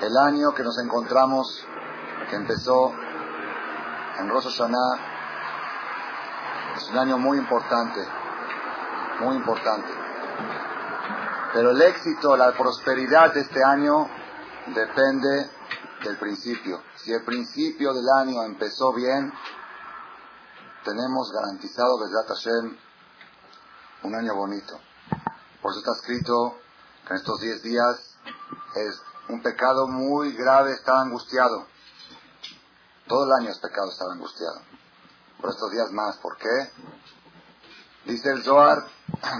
El 0.05 0.19
año 0.19 0.53
que 0.53 0.63
nos 0.63 0.77
encontramos, 0.77 1.65
que 2.29 2.37
empezó 2.37 2.93
en 4.19 4.29
Rosh 4.29 4.49
es 4.49 4.61
un 6.91 6.99
año 6.99 7.17
muy 7.17 7.39
importante, 7.39 8.07
muy 9.21 9.35
importante. 9.37 9.89
Pero 11.55 11.71
el 11.71 11.81
éxito, 11.81 12.37
la 12.37 12.53
prosperidad 12.53 13.33
de 13.33 13.41
este 13.41 13.65
año 13.65 14.07
depende 14.75 15.51
del 16.03 16.19
principio. 16.19 16.83
Si 16.97 17.11
el 17.11 17.25
principio 17.25 17.95
del 17.95 18.07
año 18.11 18.43
empezó 18.43 18.93
bien, 18.93 19.33
tenemos 20.85 21.33
garantizado, 21.33 21.99
Besdat 21.99 22.29
Hashem, 22.29 22.77
un 24.03 24.15
año 24.15 24.35
bonito. 24.35 24.79
Por 25.63 25.71
eso 25.71 25.79
está 25.79 25.93
escrito 25.93 26.59
que 27.07 27.15
en 27.15 27.17
estos 27.17 27.41
10 27.41 27.63
días 27.63 28.19
es 28.75 29.14
un 29.29 29.43
pecado 29.43 29.87
muy 29.87 30.33
grave, 30.33 30.73
está 30.73 31.01
angustiado. 31.01 31.67
Todo 33.07 33.25
el 33.25 33.33
año 33.41 33.51
es 33.51 33.59
pecado 33.59 33.91
estar 33.91 34.09
angustiado. 34.11 34.61
Por 35.41 35.51
estos 35.51 35.71
días 35.71 35.91
más, 35.93 36.17
¿por 36.19 36.37
qué? 36.37 36.71
Dice 38.07 38.31
el 38.31 38.43
Zohar, 38.43 38.79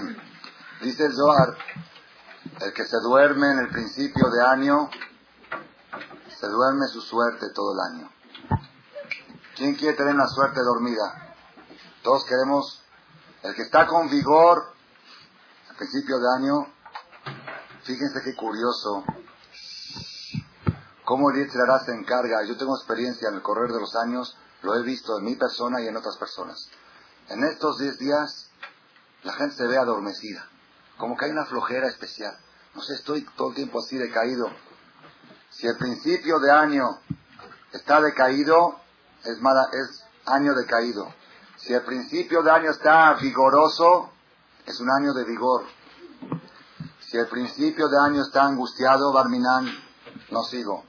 dice 0.81 1.05
el 1.05 1.15
Zohar, 1.15 1.57
el 2.61 2.73
que 2.73 2.85
se 2.85 2.97
duerme 3.03 3.51
en 3.51 3.59
el 3.59 3.69
principio 3.69 4.29
de 4.29 4.45
año, 4.45 4.89
se 6.39 6.47
duerme 6.47 6.87
su 6.87 7.01
suerte 7.01 7.47
todo 7.53 7.73
el 7.73 7.79
año. 7.93 8.11
¿Quién 9.55 9.75
quiere 9.75 9.95
tener 9.95 10.13
una 10.13 10.27
suerte 10.27 10.61
dormida? 10.61 11.35
Todos 12.03 12.25
queremos, 12.25 12.83
el 13.43 13.55
que 13.55 13.61
está 13.63 13.87
con 13.87 14.09
vigor 14.09 14.73
al 15.69 15.75
principio 15.75 16.19
de 16.19 16.27
año, 16.37 16.67
fíjense 17.83 18.21
qué 18.23 18.35
curioso, 18.35 19.03
cómo 21.05 21.29
el 21.29 21.49
se 21.49 21.93
encarga. 21.93 22.43
Yo 22.43 22.57
tengo 22.57 22.75
experiencia 22.75 23.29
en 23.29 23.35
el 23.35 23.41
correr 23.41 23.71
de 23.71 23.79
los 23.79 23.95
años, 23.95 24.35
lo 24.63 24.75
he 24.75 24.83
visto 24.83 25.17
en 25.19 25.25
mi 25.25 25.35
persona 25.35 25.79
y 25.81 25.87
en 25.87 25.95
otras 25.95 26.17
personas. 26.17 26.69
En 27.29 27.43
estos 27.43 27.77
10 27.77 27.99
días, 27.99 28.49
la 29.23 29.33
gente 29.33 29.55
se 29.55 29.67
ve 29.67 29.77
adormecida, 29.77 30.47
como 30.97 31.15
que 31.15 31.25
hay 31.25 31.31
una 31.31 31.45
flojera 31.45 31.87
especial. 31.87 32.35
No 32.73 32.81
sé, 32.81 32.95
estoy 32.95 33.25
todo 33.37 33.49
el 33.49 33.55
tiempo 33.55 33.79
así 33.79 33.97
decaído. 33.97 34.49
Si 35.49 35.67
el 35.67 35.77
principio 35.77 36.39
de 36.39 36.51
año 36.51 36.99
está 37.71 38.01
decaído, 38.01 38.79
es, 39.23 39.39
mala, 39.39 39.67
es 39.71 40.03
año 40.25 40.53
decaído. 40.53 41.13
Si 41.57 41.73
el 41.73 41.83
principio 41.83 42.43
de 42.43 42.51
año 42.51 42.71
está 42.71 43.13
vigoroso, 43.13 44.11
es 44.65 44.79
un 44.79 44.89
año 44.91 45.13
de 45.13 45.23
vigor. 45.23 45.63
Si 46.99 47.17
el 47.17 47.27
principio 47.27 47.87
de 47.87 47.97
año 47.97 48.21
está 48.21 48.43
angustiado, 48.43 49.13
Barminan, 49.13 49.71
no 50.31 50.43
sigo. 50.43 50.83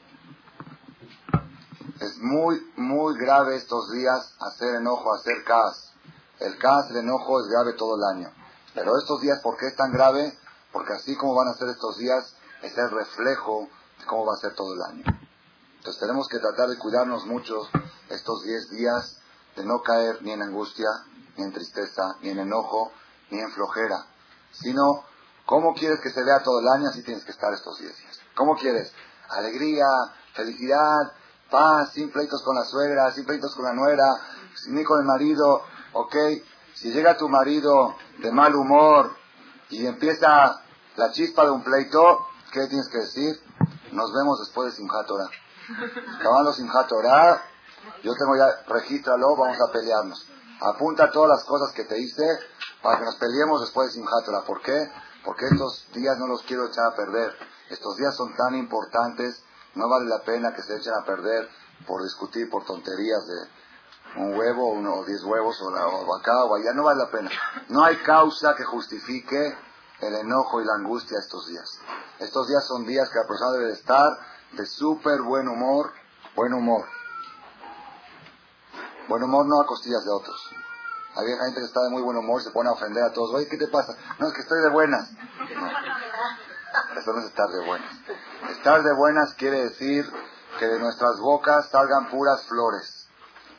Es 2.01 2.19
muy, 2.19 2.73
muy 2.77 3.19
grave 3.19 3.57
estos 3.57 3.91
días 3.93 4.35
hacer 4.41 4.77
enojo, 4.77 5.15
hacer 5.15 5.45
cas. 5.45 5.93
El 6.39 6.59
cas, 6.59 6.91
el 6.91 6.99
enojo 6.99 7.41
es 7.41 7.49
grave 7.49 7.73
todo 7.73 7.97
el 7.97 8.05
año. 8.17 8.33
Pero 8.75 8.99
estos 8.99 9.21
días, 9.23 9.41
¿por 9.41 9.57
qué 9.57 9.69
es 9.69 9.77
tan 9.77 9.93
grave? 9.93 10.37
Porque 10.73 10.93
así 10.93 11.17
como 11.17 11.35
van 11.35 11.49
a 11.49 11.55
ser 11.55 11.69
estos 11.69 11.97
días, 11.97 12.35
es 12.63 12.77
el 12.77 12.91
reflejo 12.91 13.69
cómo 14.07 14.27
va 14.27 14.35
a 14.35 14.41
ser 14.41 14.55
todo 14.55 14.75
el 14.75 14.83
año. 14.83 15.05
Entonces 15.79 16.01
tenemos 16.01 16.29
que 16.29 16.39
tratar 16.39 16.69
de 16.69 16.79
cuidarnos 16.79 17.27
mucho 17.27 17.69
estos 18.09 18.43
10 18.45 18.71
días, 18.71 19.19
de 19.57 19.65
no 19.65 19.83
caer 19.83 20.23
ni 20.23 20.33
en 20.33 20.43
angustia, 20.43 20.89
ni 21.37 21.45
en 21.45 21.53
tristeza, 21.53 22.17
ni 22.23 22.31
en 22.31 22.39
enojo, 22.39 22.93
ni 23.31 23.41
en 23.41 23.51
flojera, 23.53 24.07
sino 24.53 25.05
cómo 25.45 25.75
quieres 25.75 26.01
que 26.01 26.11
se 26.11 26.23
vea 26.23 26.43
todo 26.43 26.61
el 26.61 26.69
año, 26.69 26.89
así 26.89 27.03
tienes 27.03 27.25
que 27.25 27.33
estar 27.33 27.53
estos 27.53 27.79
10 27.79 27.97
días. 27.99 28.21
¿Cómo 28.35 28.55
quieres? 28.57 28.93
Alegría, 29.29 29.87
felicidad, 30.35 31.13
paz, 31.51 31.93
sin 31.93 32.11
pleitos 32.11 32.43
con 32.43 32.55
la 32.55 32.65
suegra, 32.65 33.11
sin 33.13 33.25
pleitos 33.25 33.55
con 33.55 33.65
la 33.65 33.73
nuera, 33.73 34.05
ni 34.69 34.85
con 34.85 35.01
el 35.01 35.07
marido, 35.07 35.63
ok. 35.93 36.17
Si 36.75 36.93
llega 36.93 37.17
tu 37.17 37.29
marido 37.29 37.97
de 38.19 38.31
mal 38.31 38.55
humor 38.55 39.17
y 39.71 39.87
empieza 39.87 40.61
la 40.97 41.13
chispa 41.13 41.45
de 41.45 41.51
un 41.51 41.63
pleito, 41.63 42.27
¿qué 42.53 42.67
tienes 42.67 42.89
que 42.89 42.99
decir? 42.99 43.41
Nos 43.93 44.13
vemos 44.13 44.41
después 44.41 44.71
de 44.71 44.77
Simchat. 44.77 45.09
Acabando 46.19 46.53
Simchat 46.53 46.91
yo 48.03 48.13
tengo 48.15 48.37
ya, 48.37 48.63
regístralo, 48.69 49.37
vamos 49.37 49.59
a 49.61 49.73
pelearnos. 49.73 50.27
Apunta 50.61 51.11
todas 51.11 51.31
las 51.31 51.45
cosas 51.45 51.73
que 51.75 51.85
te 51.85 51.99
hice 51.99 52.27
para 52.83 52.99
que 52.99 53.05
nos 53.05 53.17
peleemos 53.17 53.61
después 53.61 53.89
de 53.89 53.95
Simchat. 53.95 54.45
¿Por 54.47 54.61
qué? 54.63 54.91
Porque 55.25 55.47
estos 55.47 55.89
días 55.93 56.19
no 56.19 56.27
los 56.27 56.43
quiero 56.43 56.67
echar 56.67 56.87
a 56.87 56.97
perder. 56.97 57.35
Estos 57.71 57.97
días 57.97 58.15
son 58.15 58.35
tan 58.37 58.55
importantes, 58.55 59.43
no 59.77 59.89
vale 59.89 60.07
la 60.07 60.23
pena 60.23 60.55
que 60.55 60.63
se 60.63 60.77
echen 60.77 60.95
a 60.95 61.05
perder 61.05 61.49
por 61.87 62.03
discutir 62.03 62.49
por 62.51 62.65
tonterías 62.65 63.27
de 63.27 64.21
un 64.21 64.35
huevo 64.37 64.73
uno, 64.73 64.95
o 64.95 65.05
diez 65.05 65.23
huevos 65.23 65.61
o, 65.61 65.71
la, 65.71 65.87
o 65.87 66.17
acá 66.17 66.45
o 66.45 66.55
allá. 66.55 66.73
No 66.73 66.85
vale 66.85 66.99
la 66.99 67.11
pena. 67.11 67.31
No 67.69 67.85
hay 67.85 67.97
causa 67.99 68.55
que 68.55 68.65
justifique 68.65 69.57
el 70.01 70.15
enojo 70.15 70.61
y 70.61 70.65
la 70.65 70.75
angustia 70.75 71.19
estos 71.19 71.47
días. 71.49 71.81
Estos 72.19 72.49
días 72.49 72.67
son 72.67 72.87
días 72.87 73.09
que 73.11 73.19
la 73.19 73.27
persona 73.27 73.53
debe 73.53 73.73
estar 73.73 74.19
de 74.53 74.65
súper 74.65 75.21
buen 75.23 75.47
humor, 75.49 75.93
buen 76.35 76.55
humor. 76.55 76.87
Buen 79.09 79.23
humor 79.23 79.47
no 79.47 79.61
a 79.61 79.67
costillas 79.67 80.05
de 80.05 80.11
otros. 80.11 80.51
Hay 81.17 81.27
gente 81.27 81.61
que 81.61 81.67
está 81.67 81.81
de 81.83 81.91
muy 81.91 82.03
buen 82.03 82.17
humor 82.17 82.43
se 82.43 82.51
pone 82.51 82.69
a 82.69 82.73
ofender 82.73 83.03
a 83.03 83.13
todos. 83.13 83.33
Oye, 83.35 83.49
¿qué 83.49 83.57
te 83.57 83.69
pasa? 83.69 83.97
No, 84.19 84.29
es 84.29 84.35
que 84.35 84.41
estoy 84.41 84.61
de 84.63 84.71
buenas. 84.71 85.11
Eso 86.97 87.13
no 87.13 87.21
es 87.21 87.27
estar 87.27 87.49
de 87.49 87.67
buenas. 87.67 87.91
Estar 88.51 88.83
de 88.83 88.95
buenas 88.95 89.35
quiere 89.35 89.65
decir 89.65 90.11
que 90.59 90.67
de 90.67 90.79
nuestras 90.79 91.19
bocas 91.21 91.69
salgan 91.71 92.11
puras 92.11 92.47
flores. 92.47 93.09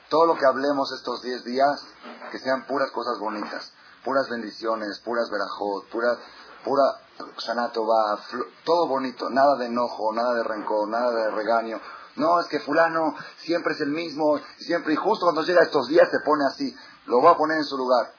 Todo 0.10 0.26
lo 0.26 0.38
que 0.38 0.46
hablemos 0.46 0.92
estos 0.92 1.22
10 1.22 1.44
días, 1.44 1.86
que 2.32 2.40
sean 2.40 2.66
puras 2.66 2.92
cosas 2.92 3.20
bonitas 3.20 3.74
puras 4.08 4.30
bendiciones, 4.30 5.00
puras 5.00 5.30
verajot, 5.30 5.90
pura, 5.90 6.18
pura 6.64 6.84
va, 7.20 8.20
todo 8.64 8.88
bonito, 8.88 9.30
nada 9.30 9.58
de 9.58 9.66
enojo, 9.66 10.14
nada 10.14 10.34
de 10.34 10.44
rencor, 10.44 10.88
nada 10.88 11.12
de 11.12 11.32
regaño. 11.32 11.82
No, 12.16 12.40
es 12.40 12.48
que 12.48 12.62
fulano 12.62 13.16
siempre 13.38 13.74
es 13.74 13.82
el 13.82 13.90
mismo, 13.90 14.40
siempre, 14.60 14.94
y 14.94 14.96
justo 14.96 15.26
cuando 15.26 15.44
llega 15.44 15.62
estos 15.62 15.90
días 15.90 16.10
se 16.10 16.22
pone 16.22 16.46
así, 16.46 16.74
lo 17.08 17.20
voy 17.20 17.34
a 17.34 17.36
poner 17.36 17.58
en 17.58 17.66
su 17.66 17.78
lugar. 17.78 18.14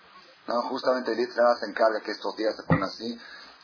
No, 0.46 0.60
justamente 0.68 1.12
el 1.12 1.26
se 1.26 1.66
encarga 1.66 2.02
que 2.02 2.12
estos 2.12 2.36
días 2.36 2.54
se 2.54 2.64
pongan 2.64 2.90
así. 2.90 3.18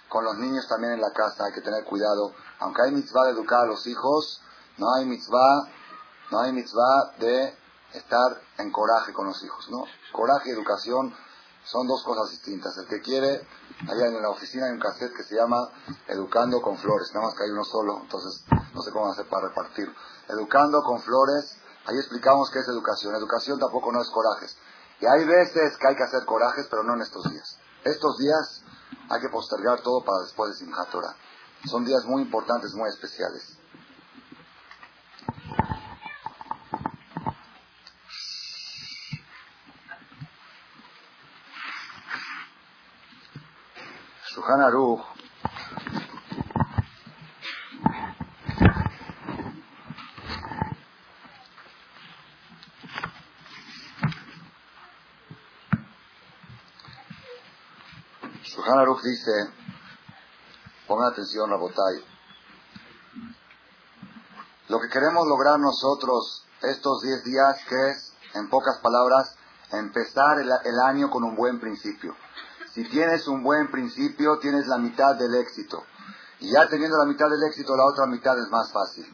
Con 0.08 0.24
los 0.24 0.36
niños 0.38 0.66
también 0.68 0.92
en 0.94 1.00
la 1.00 1.12
casa 1.12 1.46
hay 1.46 1.52
que 1.52 1.60
tener 1.60 1.84
cuidado. 1.84 2.32
Aunque 2.60 2.82
hay 2.82 2.92
mitzvah 2.92 3.24
de 3.24 3.32
educar 3.32 3.64
a 3.64 3.66
los 3.66 3.86
hijos, 3.86 4.40
no 4.78 4.92
hay 4.94 5.06
mitzvah, 5.06 5.68
no 6.30 6.40
hay 6.40 6.52
mitzvah 6.52 7.12
de 7.18 7.56
estar 7.92 8.40
en 8.58 8.70
coraje 8.70 9.12
con 9.12 9.26
los 9.26 9.42
hijos, 9.42 9.68
¿no? 9.70 9.84
Coraje 10.12 10.50
y 10.50 10.52
educación 10.52 11.14
son 11.64 11.86
dos 11.86 12.02
cosas 12.04 12.30
distintas. 12.30 12.76
El 12.76 12.86
que 12.86 13.00
quiere, 13.00 13.46
allá 13.88 14.06
en 14.06 14.20
la 14.20 14.28
oficina 14.28 14.66
hay 14.66 14.72
un 14.72 14.80
cassette 14.80 15.14
que 15.14 15.22
se 15.22 15.36
llama 15.36 15.68
Educando 16.08 16.60
con 16.60 16.76
Flores, 16.76 17.10
nada 17.14 17.26
más 17.26 17.34
que 17.34 17.44
hay 17.44 17.50
uno 17.50 17.64
solo, 17.64 18.00
entonces 18.02 18.44
no 18.74 18.82
sé 18.82 18.90
cómo 18.90 19.10
hacer 19.10 19.28
para 19.28 19.48
repartir. 19.48 19.92
Educando 20.28 20.82
con 20.82 21.00
Flores, 21.00 21.56
ahí 21.86 21.96
explicamos 21.96 22.50
qué 22.50 22.58
es 22.60 22.68
educación. 22.68 23.14
Educación 23.14 23.58
tampoco 23.58 23.92
no 23.92 24.02
es 24.02 24.10
corajes. 24.10 24.56
Y 25.00 25.06
hay 25.06 25.24
veces 25.24 25.76
que 25.76 25.86
hay 25.88 25.96
que 25.96 26.02
hacer 26.02 26.24
corajes, 26.24 26.66
pero 26.70 26.82
no 26.82 26.94
en 26.94 27.02
estos 27.02 27.30
días. 27.30 27.58
Estos 27.84 28.18
días 28.18 28.63
hay 29.10 29.20
que 29.20 29.28
postergar 29.28 29.80
todo 29.82 30.04
para 30.04 30.22
después 30.22 30.50
de 30.50 30.56
Simchat 30.56 30.88
Son 31.66 31.84
días 31.84 32.04
muy 32.06 32.22
importantes, 32.22 32.74
muy 32.74 32.88
especiales 32.88 33.58
Aruch 58.84 58.93
dice, 59.04 59.30
pongan 60.88 61.12
atención, 61.12 61.50
Rabotay, 61.50 62.04
Lo 64.68 64.80
que 64.80 64.88
queremos 64.88 65.26
lograr 65.28 65.60
nosotros 65.60 66.46
estos 66.62 67.02
10 67.02 67.24
días, 67.24 67.56
que 67.68 67.90
es, 67.90 68.14
en 68.34 68.48
pocas 68.48 68.78
palabras, 68.78 69.36
empezar 69.70 70.40
el, 70.40 70.50
el 70.64 70.80
año 70.80 71.10
con 71.10 71.22
un 71.22 71.36
buen 71.36 71.60
principio. 71.60 72.16
Si 72.72 72.88
tienes 72.88 73.28
un 73.28 73.42
buen 73.42 73.70
principio, 73.70 74.38
tienes 74.38 74.66
la 74.66 74.78
mitad 74.78 75.14
del 75.14 75.34
éxito. 75.36 75.84
Y 76.40 76.50
ya 76.52 76.68
teniendo 76.68 76.98
la 76.98 77.04
mitad 77.04 77.28
del 77.28 77.44
éxito, 77.44 77.76
la 77.76 77.84
otra 77.84 78.06
mitad 78.06 78.38
es 78.38 78.48
más 78.50 78.72
fácil. 78.72 79.06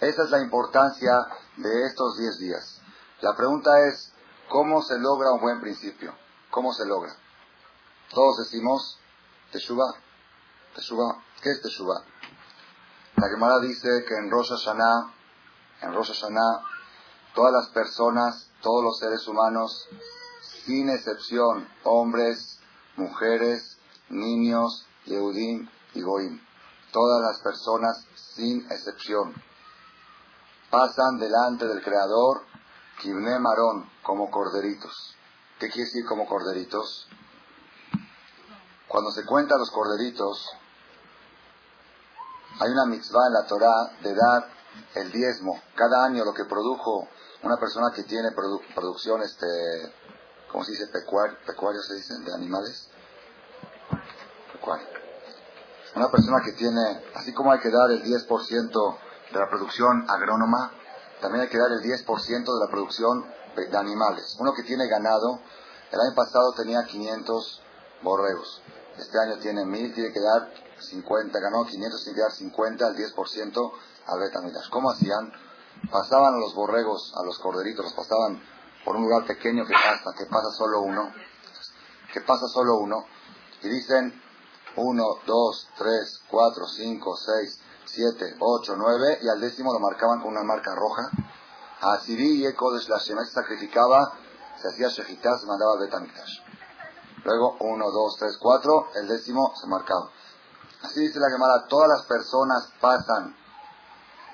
Esa 0.00 0.22
es 0.24 0.30
la 0.30 0.40
importancia 0.40 1.26
de 1.56 1.86
estos 1.86 2.16
10 2.18 2.38
días. 2.38 2.80
La 3.20 3.34
pregunta 3.34 3.70
es, 3.88 4.12
¿cómo 4.48 4.82
se 4.82 4.98
logra 4.98 5.32
un 5.32 5.40
buen 5.40 5.60
principio? 5.60 6.14
¿Cómo 6.50 6.72
se 6.72 6.86
logra? 6.86 7.12
Todos 8.10 8.38
decimos, 8.38 8.98
Teshuvah. 9.52 9.94
Teshuvah. 10.74 11.22
¿Qué 11.42 11.50
es 11.50 11.62
Teshuvah? 11.62 12.04
La 13.16 13.28
Gemara 13.28 13.58
dice 13.60 14.04
que 14.06 14.14
en 14.14 14.30
Rosh 14.30 14.50
Hashanah, 14.50 15.12
en 15.82 15.94
Rosh 15.94 16.08
Hashanah, 16.08 16.64
todas 17.34 17.52
las 17.52 17.68
personas, 17.70 18.50
todos 18.60 18.84
los 18.84 18.98
seres 18.98 19.26
humanos, 19.26 19.88
sin 20.64 20.90
excepción, 20.90 21.66
hombres, 21.84 22.60
mujeres, 22.96 23.78
niños, 24.10 24.86
Yehudim 25.06 25.68
y 25.94 26.02
Goim, 26.02 26.40
todas 26.92 27.22
las 27.22 27.40
personas, 27.40 28.06
sin 28.14 28.70
excepción, 28.70 29.34
pasan 30.70 31.18
delante 31.18 31.66
del 31.66 31.82
Creador, 31.82 32.42
Kibne 33.00 33.38
Marón, 33.38 33.88
como 34.02 34.30
corderitos. 34.30 35.16
¿Qué 35.58 35.70
quiere 35.70 35.86
decir 35.86 36.04
como 36.06 36.26
corderitos? 36.26 37.08
Cuando 38.88 39.10
se 39.10 39.24
cuentan 39.26 39.58
los 39.58 39.70
corderitos, 39.70 40.48
hay 42.60 42.70
una 42.70 42.86
mitzvah 42.86 43.26
en 43.26 43.32
la 43.34 43.46
Torah 43.46 43.92
de 44.02 44.14
dar 44.14 44.48
el 44.94 45.12
diezmo. 45.12 45.60
Cada 45.74 46.06
año 46.06 46.24
lo 46.24 46.32
que 46.32 46.46
produjo 46.46 47.06
una 47.42 47.58
persona 47.58 47.92
que 47.94 48.04
tiene 48.04 48.30
producción, 48.74 49.22
este, 49.22 49.46
¿cómo 50.50 50.64
se 50.64 50.72
dice? 50.72 50.86
Pecuario, 50.86 51.36
pecuario 51.46 51.82
se 51.82 51.94
dice, 51.96 52.14
de 52.18 52.34
animales. 52.34 52.88
Pecuario. 54.52 54.86
Una 55.94 56.10
persona 56.10 56.42
que 56.42 56.52
tiene, 56.52 57.04
así 57.14 57.34
como 57.34 57.52
hay 57.52 57.60
que 57.60 57.70
dar 57.70 57.90
el 57.90 58.02
10% 58.02 58.98
de 59.32 59.38
la 59.38 59.50
producción 59.50 60.08
agrónoma, 60.08 60.72
también 61.20 61.42
hay 61.42 61.48
que 61.50 61.58
dar 61.58 61.70
el 61.72 61.82
10% 61.82 62.06
de 62.06 62.64
la 62.64 62.70
producción 62.70 63.26
de 63.54 63.76
animales. 63.76 64.36
Uno 64.38 64.54
que 64.54 64.62
tiene 64.62 64.88
ganado, 64.88 65.40
el 65.90 66.00
año 66.00 66.14
pasado 66.14 66.52
tenía 66.56 66.84
500 66.84 67.62
borregos. 68.02 68.62
Este 68.96 69.18
año 69.18 69.38
tiene 69.38 69.64
1000, 69.64 69.94
tiene 69.94 70.12
que 70.12 70.20
dar 70.20 70.52
50, 70.80 71.38
ganó 71.38 71.64
500, 71.64 72.02
tiene 72.02 72.16
que 72.16 72.22
dar 72.22 72.32
50 72.32 72.86
al 72.86 72.96
10% 72.96 73.72
al 74.06 74.20
Betamidash. 74.20 74.70
¿Cómo 74.70 74.90
hacían? 74.90 75.32
Pasaban 75.90 76.34
a 76.34 76.38
los 76.38 76.54
borregos, 76.54 77.12
a 77.16 77.24
los 77.24 77.38
corderitos, 77.38 77.84
los 77.84 77.94
pasaban 77.94 78.42
por 78.84 78.96
un 78.96 79.02
lugar 79.02 79.26
pequeño 79.26 79.64
que 79.66 79.74
pasa, 79.74 80.12
que 80.16 80.26
pasa 80.26 80.50
solo 80.50 80.80
uno, 80.80 81.12
que 82.12 82.20
pasa 82.22 82.48
solo 82.48 82.78
uno, 82.78 83.04
y 83.62 83.68
dicen 83.68 84.20
1, 84.76 85.04
2, 85.26 85.68
3, 85.78 86.20
4, 86.28 86.66
5, 86.66 87.16
6, 87.16 87.60
7, 87.84 88.36
8, 88.38 88.74
9, 88.76 89.18
y 89.22 89.28
al 89.28 89.40
décimo 89.40 89.72
lo 89.72 89.80
marcaban 89.80 90.20
con 90.20 90.30
una 90.30 90.42
marca 90.42 90.74
roja. 90.74 91.10
A 91.80 91.98
Siri 92.00 92.42
y 92.42 92.46
Eco 92.46 92.72
de 92.72 92.80
se 92.80 92.90
sacrificaba, 93.32 94.12
se 94.60 94.68
hacía 94.68 94.88
Shejitá, 94.88 95.38
se 95.38 95.46
mandaba 95.46 95.78
Betamidash. 95.78 96.47
Luego 97.24 97.56
1, 97.60 97.90
2, 97.90 98.16
3, 98.18 98.38
4, 98.40 98.88
el 98.96 99.08
décimo 99.08 99.52
se 99.60 99.66
marcaba. 99.66 100.10
Así 100.82 101.00
dice 101.00 101.18
la 101.18 101.30
Gemara, 101.30 101.66
todas 101.68 101.88
las 101.88 102.02
personas 102.06 102.72
pasan 102.80 103.36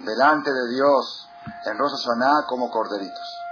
delante 0.00 0.52
de 0.52 0.68
Dios 0.74 1.28
en 1.66 1.78
Rosa 1.78 1.96
Hashanah 1.96 2.46
como 2.46 2.70
corderitos. 2.70 3.44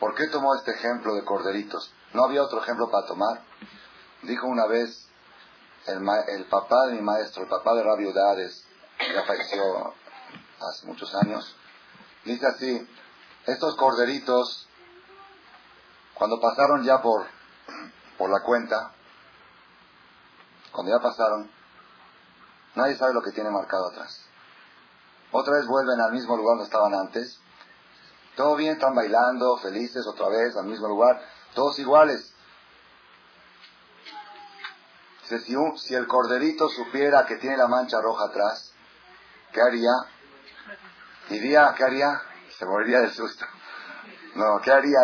¿Por 0.00 0.14
qué 0.16 0.26
tomó 0.28 0.54
este 0.56 0.72
ejemplo 0.72 1.14
de 1.14 1.24
corderitos? 1.24 1.92
¿No 2.12 2.24
había 2.24 2.42
otro 2.42 2.60
ejemplo 2.60 2.90
para 2.90 3.06
tomar? 3.06 3.40
Dijo 4.22 4.48
una 4.48 4.66
vez 4.66 5.06
el, 5.86 6.44
papá 6.46 6.86
de 6.86 6.94
mi 6.94 7.02
maestro, 7.02 7.44
el 7.44 7.48
papá 7.48 7.74
de 7.74 7.82
Rabio 7.82 8.12
Dades, 8.12 8.64
que 8.98 9.22
falleció 9.22 9.94
hace 10.60 10.86
muchos 10.86 11.14
años, 11.14 11.54
dice 12.24 12.46
así, 12.46 12.88
estos 13.46 13.76
corderitos, 13.76 14.68
cuando 16.14 16.40
pasaron 16.40 16.84
ya 16.84 17.02
por 17.02 17.26
por 18.22 18.30
la 18.30 18.40
cuenta, 18.40 18.92
cuando 20.70 20.92
ya 20.96 21.02
pasaron, 21.02 21.50
nadie 22.76 22.96
sabe 22.96 23.14
lo 23.14 23.20
que 23.20 23.32
tiene 23.32 23.50
marcado 23.50 23.88
atrás. 23.88 24.24
Otra 25.32 25.54
vez 25.54 25.66
vuelven 25.66 26.00
al 26.00 26.12
mismo 26.12 26.36
lugar 26.36 26.58
donde 26.58 26.64
estaban 26.66 26.94
antes. 26.94 27.40
Todo 28.36 28.54
bien, 28.54 28.74
están 28.74 28.94
bailando, 28.94 29.56
felices 29.58 30.06
otra 30.06 30.28
vez 30.28 30.56
al 30.56 30.66
mismo 30.66 30.86
lugar, 30.86 31.20
todos 31.54 31.78
iguales. 31.80 32.32
Si, 35.24 35.38
si 35.78 35.94
el 35.94 36.06
corderito 36.06 36.68
supiera 36.68 37.26
que 37.26 37.36
tiene 37.36 37.56
la 37.56 37.66
mancha 37.66 38.00
roja 38.00 38.26
atrás, 38.26 38.72
¿qué 39.52 39.60
haría? 39.62 39.92
Iría, 41.30 41.74
¿qué 41.76 41.84
haría? 41.84 42.22
Se 42.62 42.68
moriría 42.68 43.00
del 43.00 43.12
susto. 43.12 43.44
No, 44.36 44.60
¿qué 44.62 44.70
haría? 44.70 45.00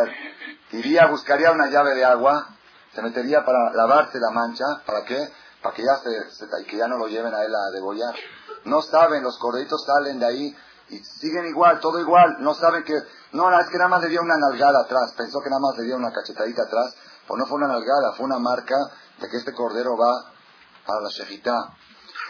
Iría, 0.70 1.08
buscaría 1.08 1.50
una 1.50 1.66
llave 1.66 1.92
de 1.96 2.04
agua 2.04 2.54
se 2.94 3.02
metería 3.02 3.44
para 3.44 3.72
lavarse 3.72 4.20
la 4.20 4.30
mancha, 4.30 4.64
¿para 4.86 5.04
qué? 5.04 5.18
Para 5.60 5.74
que 5.74 5.82
ya, 5.82 5.96
se, 5.96 6.64
que 6.66 6.76
ya 6.76 6.86
no 6.86 6.98
lo 6.98 7.08
lleven 7.08 7.34
a 7.34 7.42
él 7.42 7.52
a 7.52 7.72
degollar. 7.72 8.14
No 8.64 8.80
saben, 8.80 9.24
los 9.24 9.40
corderitos 9.40 9.84
salen 9.84 10.20
de 10.20 10.26
ahí 10.26 10.56
y 10.90 10.98
siguen 10.98 11.46
igual, 11.46 11.80
todo 11.80 11.98
igual. 11.98 12.36
No 12.38 12.54
saben 12.54 12.84
que, 12.84 12.94
no, 13.32 13.50
es 13.58 13.68
que 13.70 13.78
nada 13.78 13.88
más 13.88 14.02
le 14.02 14.08
dio 14.08 14.22
una 14.22 14.36
nalgada 14.36 14.82
atrás, 14.82 15.12
pensó 15.16 15.40
que 15.40 15.50
nada 15.50 15.60
más 15.60 15.76
le 15.78 15.84
dio 15.84 15.96
una 15.96 16.12
cachetadita 16.12 16.62
atrás, 16.62 16.94
pues 17.26 17.40
no 17.40 17.46
fue 17.46 17.56
una 17.56 17.66
nalgada, 17.66 18.12
fue 18.16 18.24
una 18.24 18.38
marca 18.38 18.76
de 19.20 19.28
que 19.28 19.36
este 19.36 19.52
cordero 19.52 19.96
va 19.96 20.30
para 20.86 21.00
la 21.00 21.08
shejitá. 21.08 21.74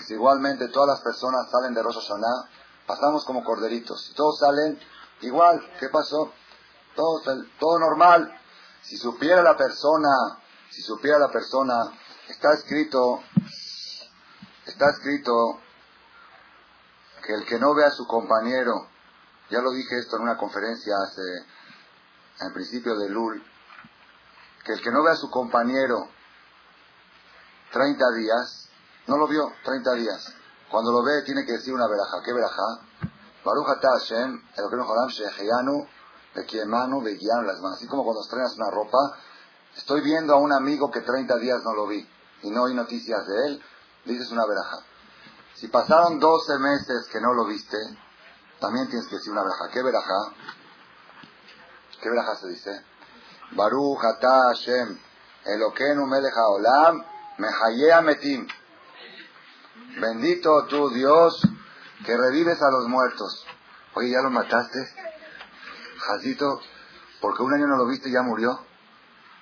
Si 0.07 0.15
igualmente 0.15 0.69
todas 0.69 0.89
las 0.89 1.01
personas 1.03 1.51
salen 1.51 1.75
de 1.75 1.83
Rosh 1.83 1.97
Hashanah, 1.97 2.49
pasamos 2.87 3.27
como 3.27 3.45
corderitos. 3.45 4.09
Y 4.11 4.15
todos 4.15 4.39
salen 4.39 4.79
igual, 5.21 5.65
¿qué 5.79 5.89
pasó? 5.89 6.33
Todo, 6.95 7.23
todo 7.59 7.79
normal. 7.79 8.35
Si 8.83 8.97
supiera 8.97 9.43
la 9.43 9.57
persona 9.57 10.39
si 10.71 10.83
supiera 10.83 11.19
la 11.19 11.31
persona, 11.31 11.91
está 12.29 12.53
escrito, 12.53 13.23
está 14.67 14.91
escrito 14.91 15.61
que 17.27 17.35
el 17.35 17.45
que 17.47 17.59
no 17.59 17.75
ve 17.75 17.85
a 17.85 17.91
su 17.91 18.07
compañero, 18.07 18.87
ya 19.51 19.61
lo 19.61 19.73
dije 19.73 19.99
esto 19.99 20.17
en 20.17 20.23
una 20.23 20.37
conferencia 20.37 20.95
hace, 21.03 21.23
en 22.41 22.53
principio 22.53 22.97
de 22.97 23.09
Lul, 23.09 23.43
que 24.65 24.75
el 24.75 24.83
que 24.83 24.91
no 24.91 25.03
ve 25.03 25.11
a 25.11 25.17
su 25.17 25.31
compañero 25.31 26.09
30 27.73 28.11
días, 28.13 28.69
no 29.07 29.17
lo 29.17 29.27
vio 29.27 29.53
30 29.65 29.95
días. 29.95 30.35
Cuando 30.71 30.93
lo 30.93 31.03
ve 31.03 31.23
tiene 31.23 31.47
que 31.47 31.53
decir 31.53 31.73
una 31.73 31.89
veraja. 31.89 32.23
¿Qué 32.25 32.33
veraja? 32.33 32.81
Baruch 33.49 33.81
Hashem, 33.81 34.43
el 34.57 34.71
que 34.71 34.77
no 34.77 34.85
joram, 34.85 35.09
Sheheyanu, 35.09 35.87
las 36.35 37.61
manos. 37.61 37.79
Así 37.79 37.87
como 37.87 38.05
cuando 38.05 38.21
estrenas 38.21 38.55
una 38.57 38.71
ropa, 38.71 38.99
Estoy 39.79 40.01
viendo 40.01 40.35
a 40.35 40.39
un 40.39 40.53
amigo 40.53 40.91
que 40.91 41.03
30 41.03 41.39
días 41.39 41.63
no 41.63 41.73
lo 41.73 41.87
vi 41.87 42.05
y 42.43 42.51
no 42.51 42.67
hay 42.67 42.75
noticias 42.75 43.25
de 43.29 43.47
él, 43.47 43.63
dices 44.05 44.31
una 44.33 44.45
veraja. 44.45 44.79
Si 45.55 45.69
pasaron 45.69 46.19
12 46.19 46.59
meses 46.59 47.07
que 47.13 47.21
no 47.21 47.33
lo 47.33 47.47
viste, 47.47 47.77
también 48.59 48.89
tienes 48.89 49.07
que 49.07 49.17
decir 49.17 49.31
una 49.31 49.45
veraja. 49.45 49.69
¿Qué 49.73 49.83
veraja? 49.83 50.33
¿Qué 52.03 52.11
veraja 52.11 52.35
se 52.37 52.49
dice? 52.49 52.85
Baruch 53.53 54.05
ata 54.05 54.49
Hashem, 54.49 54.99
Eloquenu 55.45 56.07
melech 56.07 56.35
haolam, 56.37 57.05
mehayea 57.39 58.03
metim. 58.03 58.49
Bendito 60.01 60.67
tú, 60.67 60.91
Dios, 60.91 61.41
que 62.05 62.17
revives 62.17 62.61
a 62.63 62.71
los 62.71 62.89
muertos. 62.89 63.45
Oye, 63.95 64.11
¿ya 64.11 64.23
lo 64.23 64.31
mataste? 64.31 64.79
Jacito, 65.99 66.61
porque 67.21 67.43
un 67.43 67.55
año 67.55 67.67
no 67.67 67.77
lo 67.77 67.87
viste 67.87 68.09
y 68.09 68.13
ya 68.13 68.23
murió. 68.23 68.59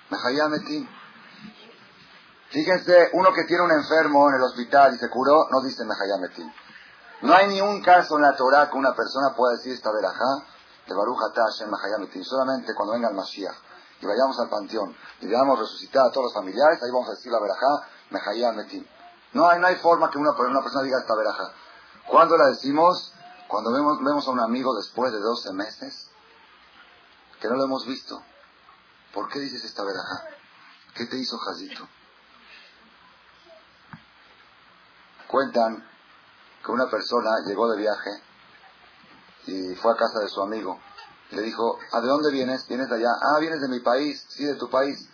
Mehayametim. 0.09 0.87
Fíjense, 2.49 3.09
uno 3.13 3.33
que 3.33 3.43
tiene 3.43 3.63
un 3.63 3.71
enfermo 3.71 4.29
en 4.29 4.35
el 4.35 4.41
hospital 4.41 4.95
y 4.95 4.97
se 4.97 5.09
curó, 5.09 5.47
no 5.51 5.61
dice 5.61 5.83
Mehayametim. 5.83 6.49
No 7.21 7.33
hay 7.33 7.47
ni 7.47 7.61
un 7.61 7.81
caso 7.81 8.15
en 8.15 8.21
la 8.21 8.35
Torah 8.35 8.69
que 8.69 8.77
una 8.77 8.93
persona 8.95 9.35
pueda 9.35 9.57
decir 9.57 9.73
esta 9.73 9.91
verajá 9.91 10.45
de 10.87 10.93
Baruch 10.93 11.17
Hashem 11.35 11.69
Mehayametim. 11.69 12.23
Solamente 12.23 12.73
cuando 12.73 12.93
venga 12.93 13.09
el 13.09 13.15
Mashiach 13.15 13.55
y 13.99 14.05
vayamos 14.05 14.39
al 14.39 14.49
panteón 14.49 14.95
y 15.19 15.27
veamos 15.27 15.59
resucitar 15.59 16.07
a 16.07 16.11
todos 16.11 16.25
los 16.25 16.33
familiares, 16.33 16.81
ahí 16.81 16.91
vamos 16.91 17.09
a 17.09 17.11
decir 17.11 17.31
la 17.31 17.39
verajá 17.39 17.89
Mehayametim. 18.11 18.85
No 19.33 19.47
hay, 19.49 19.59
no 19.59 19.67
hay 19.67 19.75
forma 19.75 20.09
que 20.09 20.17
una, 20.17 20.31
una 20.31 20.61
persona 20.61 20.83
diga 20.83 20.99
esta 20.99 21.15
verajá. 21.15 21.51
¿Cuándo 22.07 22.37
la 22.37 22.47
decimos? 22.47 23.13
Cuando 23.47 23.71
vemos, 23.71 23.99
vemos 23.99 24.27
a 24.27 24.31
un 24.31 24.39
amigo 24.39 24.75
después 24.75 25.11
de 25.11 25.19
12 25.19 25.53
meses 25.53 26.09
que 27.39 27.47
no 27.47 27.55
lo 27.55 27.65
hemos 27.65 27.85
visto. 27.85 28.21
¿Por 29.13 29.29
qué 29.29 29.39
dices 29.39 29.63
esta 29.63 29.83
veraja? 29.83 30.23
¿Qué 30.95 31.05
te 31.05 31.17
hizo 31.17 31.37
Jazito? 31.37 31.87
Cuentan 35.27 35.85
que 36.63 36.71
una 36.71 36.89
persona 36.89 37.29
llegó 37.45 37.69
de 37.71 37.77
viaje 37.77 38.11
y 39.47 39.75
fue 39.75 39.93
a 39.93 39.97
casa 39.97 40.19
de 40.19 40.29
su 40.29 40.41
amigo. 40.41 40.79
Le 41.31 41.41
dijo, 41.41 41.77
¿a 41.91 41.99
de 41.99 42.07
dónde 42.07 42.31
vienes? 42.31 42.67
¿Vienes 42.67 42.89
de 42.89 42.95
allá? 42.95 43.11
Ah, 43.21 43.39
vienes 43.39 43.61
de 43.61 43.67
mi 43.67 43.79
país. 43.81 44.25
Sí, 44.29 44.45
de 44.45 44.55
tu 44.55 44.69
país. 44.69 45.09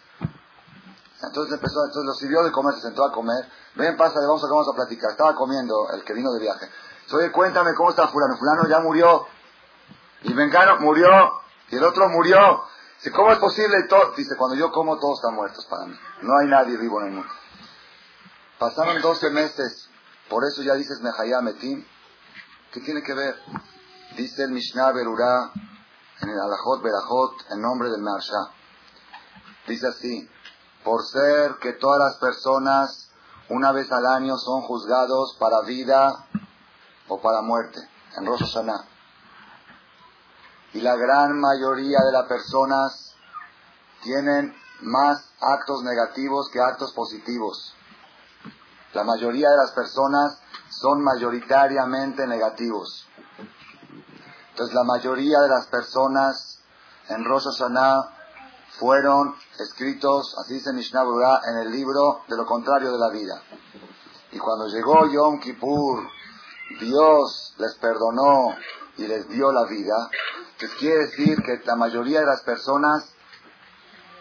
Entonces 1.28 1.54
empezó, 1.54 1.86
entonces 1.86 2.06
lo 2.06 2.14
sirvió 2.14 2.44
de 2.44 2.52
comer, 2.52 2.76
se 2.76 2.82
sentó 2.82 3.06
a 3.06 3.12
comer. 3.12 3.46
Ven, 3.76 3.96
pasa, 3.96 4.20
vamos 4.20 4.44
a, 4.44 4.48
vamos 4.48 4.68
a 4.68 4.76
platicar. 4.76 5.12
Estaba 5.12 5.36
comiendo 5.36 5.90
el 5.94 6.04
que 6.04 6.14
vino 6.14 6.32
de 6.32 6.40
viaje. 6.40 6.70
Oye, 7.12 7.32
cuéntame 7.32 7.74
cómo 7.76 7.92
está 7.92 8.08
fulano. 8.08 8.38
Fulano 8.38 8.68
ya 8.68 8.80
murió. 8.80 9.28
Y 10.24 10.34
Vengano 10.34 10.80
murió. 10.80 11.08
Y 11.70 11.76
el 11.76 11.84
otro 11.84 12.10
murió. 12.10 12.64
Dice, 12.98 13.12
¿cómo 13.12 13.32
es 13.32 13.40
posible? 13.40 13.84
Todo? 13.84 14.14
Dice, 14.16 14.36
cuando 14.38 14.56
yo 14.56 14.72
como 14.72 14.98
todos 14.98 15.20
están 15.20 15.36
muertos 15.36 15.66
para 15.66 15.86
mí. 15.86 15.96
No 16.22 16.38
hay 16.38 16.48
nadie 16.48 16.78
vivo 16.78 17.02
en 17.02 17.08
el 17.08 17.14
mundo. 17.14 17.30
Pasaron 18.58 19.02
12 19.02 19.30
meses. 19.30 19.90
Por 20.30 20.44
eso 20.46 20.62
ya 20.62 20.74
dices 20.74 21.02
Mejayá 21.02 21.42
Metim. 21.42 21.86
¿Qué 22.72 22.80
tiene 22.80 23.04
que 23.04 23.14
ver? 23.14 23.36
Dice 24.18 24.44
el 24.44 24.52
Mishnah 24.52 24.92
Berurá 24.92 25.52
en 26.22 26.30
el 26.30 26.40
Alajot 26.40 26.82
Berajot 26.82 27.52
en 27.52 27.62
nombre 27.62 27.90
del 27.90 28.02
Marsha. 28.02 28.52
Dice 29.68 29.88
así, 29.88 30.30
por 30.84 31.06
ser 31.06 31.56
que 31.62 31.74
todas 31.74 32.00
las 32.00 32.16
personas 32.18 33.10
una 33.50 33.72
vez 33.72 33.92
al 33.92 34.06
año 34.06 34.38
son 34.38 34.62
juzgados 34.62 35.36
para 35.40 35.62
vida 35.62 36.26
o 37.08 37.22
para 37.22 37.42
muerte, 37.42 37.80
en 38.18 38.26
Rosh 38.26 38.42
Hashanah. 38.42 38.86
Y 40.74 40.82
la 40.82 40.96
gran 40.96 41.40
mayoría 41.40 42.00
de 42.00 42.12
las 42.12 42.26
personas 42.28 43.16
tienen 44.02 44.56
más 44.82 45.24
actos 45.40 45.84
negativos 45.84 46.50
que 46.52 46.60
actos 46.60 46.94
positivos. 46.94 47.76
La 48.94 49.04
mayoría 49.04 49.50
de 49.50 49.58
las 49.58 49.72
personas 49.72 50.40
son 50.70 51.04
mayoritariamente 51.04 52.28
negativos. 52.28 53.08
Entonces 54.50 54.76
la 54.76 54.84
mayoría 54.84 55.40
de 55.40 55.50
las 55.50 55.68
personas 55.68 56.60
en 57.10 57.26
Rosh 57.26 57.46
Hashanah 57.46 58.23
fueron 58.80 59.36
escritos, 59.60 60.36
así 60.40 60.56
dice 60.56 60.74
Mishnah 60.74 61.04
Berurah, 61.04 61.42
en 61.50 61.58
el 61.60 61.72
libro 61.72 62.24
de 62.28 62.38
lo 62.38 62.46
contrario 62.46 62.92
de 62.92 63.00
la 63.00 63.10
vida. 63.10 63.42
Y 64.32 64.40
cuando 64.40 64.68
llegó 64.68 65.08
Yom 65.08 65.40
Kippur, 65.40 66.08
Dios 66.80 67.56
les 67.58 67.76
perdonó 67.76 68.56
y 68.98 69.08
les 69.08 69.28
dio 69.30 69.52
la 69.52 69.66
vida, 69.66 70.10
que 70.58 70.68
quiere 70.70 71.06
decir 71.06 71.42
que 71.44 71.62
la 71.66 71.76
mayoría 71.76 72.22
de 72.22 72.26
las 72.26 72.42
personas 72.42 73.14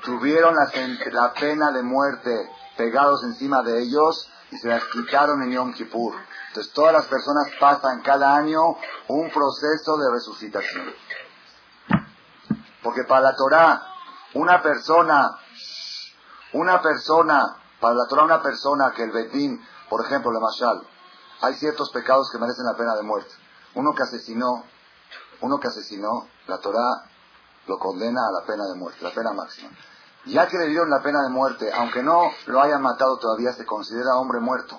tuvieron 0.04 0.54
la, 0.54 0.70
la 1.12 1.32
pena 1.32 1.70
de 1.70 1.82
muerte 1.82 2.50
pegados 2.76 3.22
encima 3.24 3.62
de 3.62 3.82
ellos 3.82 4.28
y 4.50 4.56
se 4.58 4.68
las 4.68 4.84
quitaron 4.84 5.42
en 5.42 5.52
Yom 5.52 5.72
Kippur. 5.72 6.14
Entonces 6.48 6.72
todas 6.72 6.92
las 6.92 7.06
personas 7.06 7.50
pasan 7.58 8.02
cada 8.02 8.36
año 8.36 8.76
un 9.08 9.30
proceso 9.30 9.96
de 9.96 10.10
resucitación. 10.12 10.92
Porque 12.82 13.04
para 13.04 13.22
la 13.22 13.36
Torah, 13.36 13.91
una 14.34 14.62
persona, 14.62 15.38
una 16.52 16.80
persona, 16.80 17.56
para 17.80 17.94
la 17.94 18.06
Torah 18.08 18.24
una 18.24 18.42
persona 18.42 18.92
que 18.94 19.04
el 19.04 19.10
Betín, 19.10 19.60
por 19.88 20.04
ejemplo, 20.04 20.30
la 20.32 20.40
Mashal, 20.40 20.86
hay 21.42 21.54
ciertos 21.54 21.90
pecados 21.90 22.30
que 22.30 22.38
merecen 22.38 22.64
la 22.64 22.76
pena 22.76 22.94
de 22.94 23.02
muerte. 23.02 23.34
Uno 23.74 23.94
que 23.94 24.02
asesinó, 24.04 24.64
uno 25.40 25.58
que 25.58 25.68
asesinó, 25.68 26.28
la 26.46 26.58
Torah 26.58 27.04
lo 27.66 27.78
condena 27.78 28.20
a 28.28 28.40
la 28.40 28.46
pena 28.46 28.64
de 28.66 28.74
muerte, 28.74 29.02
la 29.02 29.10
pena 29.10 29.32
máxima. 29.32 29.70
Ya 30.26 30.46
que 30.46 30.56
le 30.56 30.68
dieron 30.68 30.88
la 30.88 31.02
pena 31.02 31.22
de 31.22 31.30
muerte, 31.30 31.72
aunque 31.72 32.02
no 32.02 32.30
lo 32.46 32.60
hayan 32.60 32.80
matado 32.80 33.18
todavía, 33.18 33.52
se 33.52 33.66
considera 33.66 34.16
hombre 34.16 34.40
muerto. 34.40 34.78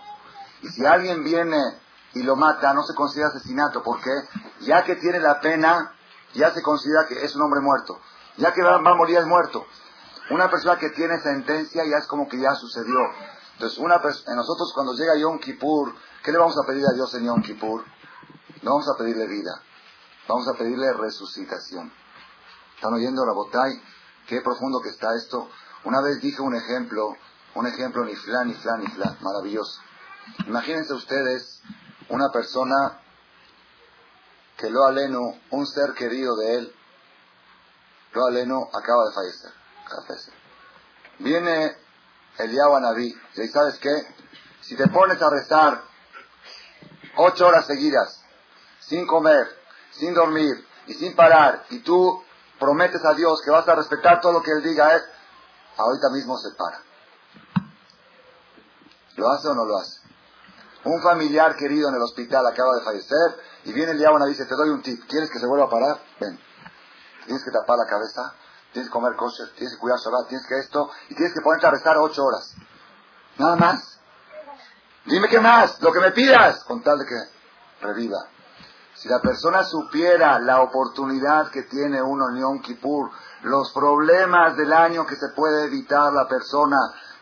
Y 0.61 0.69
si 0.69 0.85
alguien 0.85 1.23
viene 1.23 1.59
y 2.13 2.23
lo 2.23 2.37
mata, 2.37 2.73
no 2.73 2.83
se 2.83 2.95
considera 2.95 3.29
asesinato, 3.29 3.83
porque 3.83 4.11
ya 4.61 4.83
que 4.85 4.95
tiene 4.95 5.19
la 5.19 5.41
pena, 5.41 5.93
ya 6.33 6.51
se 6.51 6.61
considera 6.61 7.07
que 7.07 7.25
es 7.25 7.35
un 7.35 7.41
hombre 7.41 7.59
muerto. 7.59 7.99
Ya 8.37 8.53
que 8.53 8.61
va, 8.61 8.75
a 8.75 8.95
morir 8.95 9.17
es 9.17 9.25
muerto. 9.25 9.65
Una 10.29 10.49
persona 10.49 10.77
que 10.77 10.89
tiene 10.89 11.19
sentencia 11.19 11.83
ya 11.85 11.97
es 11.97 12.07
como 12.07 12.27
que 12.27 12.39
ya 12.39 12.55
sucedió. 12.55 12.97
Entonces, 13.53 13.77
una 13.77 13.97
nosotros 13.97 14.71
cuando 14.73 14.93
llega 14.93 15.15
Yom 15.15 15.39
Kippur, 15.39 15.93
¿qué 16.23 16.31
le 16.31 16.39
vamos 16.39 16.57
a 16.57 16.65
pedir 16.65 16.83
a 16.85 16.93
Dios 16.93 17.13
en 17.15 17.25
Yom 17.25 17.41
Kippur? 17.41 17.83
No 18.63 18.71
vamos 18.71 18.87
a 18.89 18.97
pedirle 18.97 19.27
vida, 19.27 19.61
vamos 20.27 20.47
a 20.47 20.53
pedirle 20.57 20.93
resucitación. 20.93 21.91
¿Están 22.75 22.93
oyendo, 22.93 23.25
Rabotay? 23.25 23.81
Qué 24.27 24.41
profundo 24.41 24.79
que 24.81 24.89
está 24.89 25.15
esto. 25.15 25.49
Una 25.83 26.01
vez 26.01 26.21
dije 26.21 26.41
un 26.41 26.55
ejemplo, 26.55 27.15
un 27.55 27.67
ejemplo 27.67 28.05
ni 28.05 28.15
flan, 28.15 28.47
ni 28.47 28.53
flan, 28.53 28.79
ni 28.79 28.87
flan, 28.87 29.17
maravilloso. 29.21 29.81
Imagínense 30.47 30.93
ustedes 30.93 31.61
una 32.09 32.29
persona 32.31 32.99
que 34.57 34.69
lo 34.69 34.85
aleno, 34.85 35.19
un 35.51 35.67
ser 35.67 35.93
querido 35.93 36.35
de 36.37 36.55
él, 36.55 36.75
lo 38.13 38.25
aleno 38.25 38.69
acaba 38.73 39.05
de 39.05 39.13
fallecer. 39.13 39.51
Viene 41.19 41.75
el 42.37 42.55
Naví 42.55 43.15
y 43.35 43.47
¿sabes 43.47 43.77
qué? 43.79 44.07
Si 44.61 44.75
te 44.75 44.87
pones 44.87 45.21
a 45.21 45.29
rezar 45.29 45.81
ocho 47.17 47.47
horas 47.47 47.65
seguidas, 47.65 48.23
sin 48.79 49.05
comer, 49.05 49.47
sin 49.91 50.13
dormir 50.13 50.65
y 50.87 50.93
sin 50.93 51.15
parar, 51.15 51.65
y 51.69 51.79
tú 51.79 52.23
prometes 52.59 53.03
a 53.05 53.13
Dios 53.13 53.41
que 53.43 53.51
vas 53.51 53.67
a 53.67 53.75
respetar 53.75 54.21
todo 54.21 54.33
lo 54.33 54.41
que 54.41 54.51
Él 54.51 54.63
diga, 54.63 54.95
es, 54.95 55.03
ahorita 55.77 56.09
mismo 56.11 56.37
se 56.37 56.49
para. 56.51 56.81
¿Lo 59.15 59.29
hace 59.29 59.47
o 59.47 59.53
no 59.53 59.65
lo 59.65 59.77
hace? 59.77 60.01
Un 60.85 61.01
familiar 61.01 61.55
querido 61.55 61.89
en 61.89 61.95
el 61.95 62.01
hospital 62.01 62.45
acaba 62.45 62.75
de 62.75 62.83
fallecer 62.83 63.39
y 63.65 63.73
viene 63.73 63.91
el 63.91 63.97
diablo 63.97 64.25
y 64.27 64.31
dice, 64.31 64.45
te 64.45 64.55
doy 64.55 64.69
un 64.69 64.81
tip, 64.81 65.07
¿quieres 65.07 65.29
que 65.29 65.39
se 65.39 65.45
vuelva 65.45 65.65
a 65.65 65.69
parar? 65.69 66.01
Ven. 66.19 66.39
Tienes 67.25 67.43
que 67.43 67.51
tapar 67.51 67.77
la 67.77 67.85
cabeza, 67.85 68.33
tienes 68.71 68.89
que 68.89 68.93
comer 68.93 69.15
kosher, 69.15 69.53
tienes 69.55 69.75
que 69.75 69.79
cuidar 69.79 69.99
Shabbat, 69.99 70.27
tienes 70.27 70.47
que 70.47 70.59
esto, 70.59 70.89
y 71.09 71.15
tienes 71.15 71.33
que 71.33 71.41
ponerte 71.41 71.67
a 71.67 71.71
rezar 71.71 71.97
ocho 71.97 72.23
horas. 72.23 72.55
Nada 73.37 73.55
más. 73.55 73.99
Dime 75.05 75.27
qué 75.27 75.39
más, 75.39 75.81
lo 75.81 75.91
que 75.91 75.99
me 75.99 76.11
pidas, 76.11 76.63
con 76.63 76.81
tal 76.81 76.99
de 76.99 77.05
que 77.05 77.15
reviva. 77.81 78.19
Si 78.95 79.09
la 79.09 79.19
persona 79.19 79.63
supiera 79.63 80.39
la 80.39 80.61
oportunidad 80.61 81.49
que 81.51 81.63
tiene 81.63 82.01
uno 82.01 82.29
en 82.29 82.37
Yom 82.37 82.61
Kippur, 82.61 83.11
los 83.41 83.73
problemas 83.73 84.55
del 84.55 84.71
año 84.71 85.05
que 85.05 85.15
se 85.15 85.29
puede 85.35 85.65
evitar 85.65 86.13
la 86.13 86.27
persona 86.27 86.77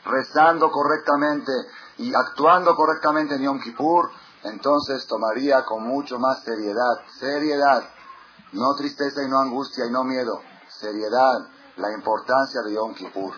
rezando 0.06 0.70
correctamente, 0.70 1.52
y 1.98 2.14
actuando 2.14 2.76
correctamente 2.76 3.36
en 3.36 3.44
Yom 3.44 3.60
Kippur, 3.62 4.12
entonces 4.44 5.06
tomaría 5.08 5.64
con 5.66 5.84
mucho 5.84 6.20
más 6.20 6.44
seriedad, 6.44 7.00
seriedad, 7.20 7.84
no 8.54 8.76
tristeza 8.76 9.24
y 9.24 9.30
no 9.30 9.40
angustia 9.40 9.86
y 9.86 9.92
no 9.92 10.04
miedo, 10.04 10.42
seriedad, 10.68 11.48
la 11.78 11.92
importancia 11.92 12.62
de 12.62 12.74
Yom 12.74 12.94
Kippur. 12.94 13.34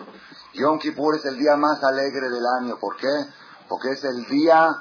Yom 0.54 0.78
Kippur 0.78 1.16
es 1.16 1.24
el 1.24 1.38
día 1.38 1.56
más 1.56 1.82
alegre 1.82 2.28
del 2.30 2.44
año, 2.60 2.78
¿por 2.78 2.96
qué? 2.96 3.26
Porque 3.68 3.92
es 3.92 4.04
el 4.04 4.26
día 4.26 4.74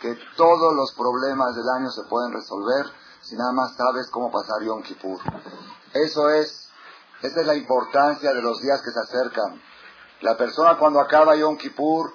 que 0.00 0.16
todos 0.36 0.74
los 0.74 0.92
problemas 0.92 1.54
del 1.54 1.68
año 1.68 1.90
se 1.90 2.04
pueden 2.04 2.32
resolver 2.32 2.86
si 3.20 3.36
nada 3.36 3.52
más 3.52 3.74
sabes 3.76 4.08
cómo 4.10 4.30
pasar 4.30 4.62
Yom 4.62 4.82
Kippur. 4.82 5.20
Eso 5.92 6.30
es, 6.30 6.70
esa 7.22 7.40
es 7.40 7.46
la 7.46 7.54
importancia 7.54 8.32
de 8.32 8.42
los 8.42 8.60
días 8.60 8.80
que 8.82 8.90
se 8.90 9.00
acercan. 9.00 9.60
La 10.20 10.36
persona 10.36 10.78
cuando 10.78 11.00
acaba 11.00 11.36
Yom 11.36 11.56
Kippur 11.56 12.12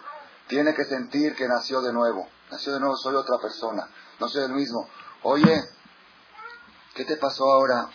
tiene 0.47 0.73
que 0.73 0.85
sentir 0.85 1.35
que 1.35 1.47
nació 1.47 1.81
de 1.81 1.93
nuevo. 1.93 2.27
Nació 2.51 2.73
de 2.73 2.79
nuevo, 2.79 2.95
soy 2.95 3.15
otra 3.15 3.37
persona. 3.39 3.87
No 4.19 4.27
soy 4.27 4.43
el 4.43 4.53
mismo. 4.53 4.87
Oye, 5.23 5.63
¿qué 6.93 7.05
te 7.05 7.17
pasó 7.17 7.51
ahora? 7.51 7.89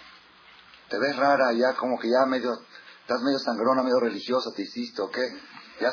Te 0.89 0.99
ves 0.99 1.17
rara, 1.17 1.53
ya 1.53 1.75
como 1.75 1.99
que 1.99 2.09
ya 2.09 2.27
medio, 2.27 2.53
estás 3.01 3.21
medio 3.23 3.39
sangrona, 3.39 3.83
medio 3.83 4.01
religiosa, 4.01 4.51
te 4.55 4.63
hiciste, 4.63 5.03
¿o 5.03 5.11
qué? 5.11 5.29
Ya, 5.81 5.93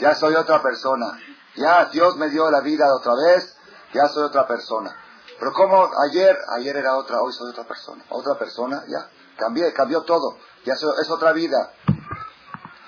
ya 0.00 0.14
soy 0.14 0.34
otra 0.34 0.60
persona. 0.62 1.18
Ya 1.56 1.84
Dios 1.86 2.16
me 2.16 2.28
dio 2.30 2.50
la 2.50 2.60
vida 2.60 2.92
otra 2.94 3.12
vez, 3.14 3.56
ya 3.92 4.08
soy 4.08 4.24
otra 4.24 4.46
persona. 4.46 4.96
Pero 5.38 5.52
como 5.52 5.88
ayer, 6.08 6.36
ayer 6.56 6.76
era 6.76 6.96
otra, 6.96 7.20
hoy 7.20 7.32
soy 7.32 7.50
otra 7.50 7.64
persona. 7.64 8.04
Otra 8.08 8.36
persona, 8.38 8.82
ya. 8.88 9.08
Cambié, 9.36 9.72
cambió 9.72 10.02
todo. 10.02 10.38
Ya 10.64 10.74
soy, 10.74 10.92
es 11.00 11.10
otra 11.10 11.32
vida. 11.32 11.72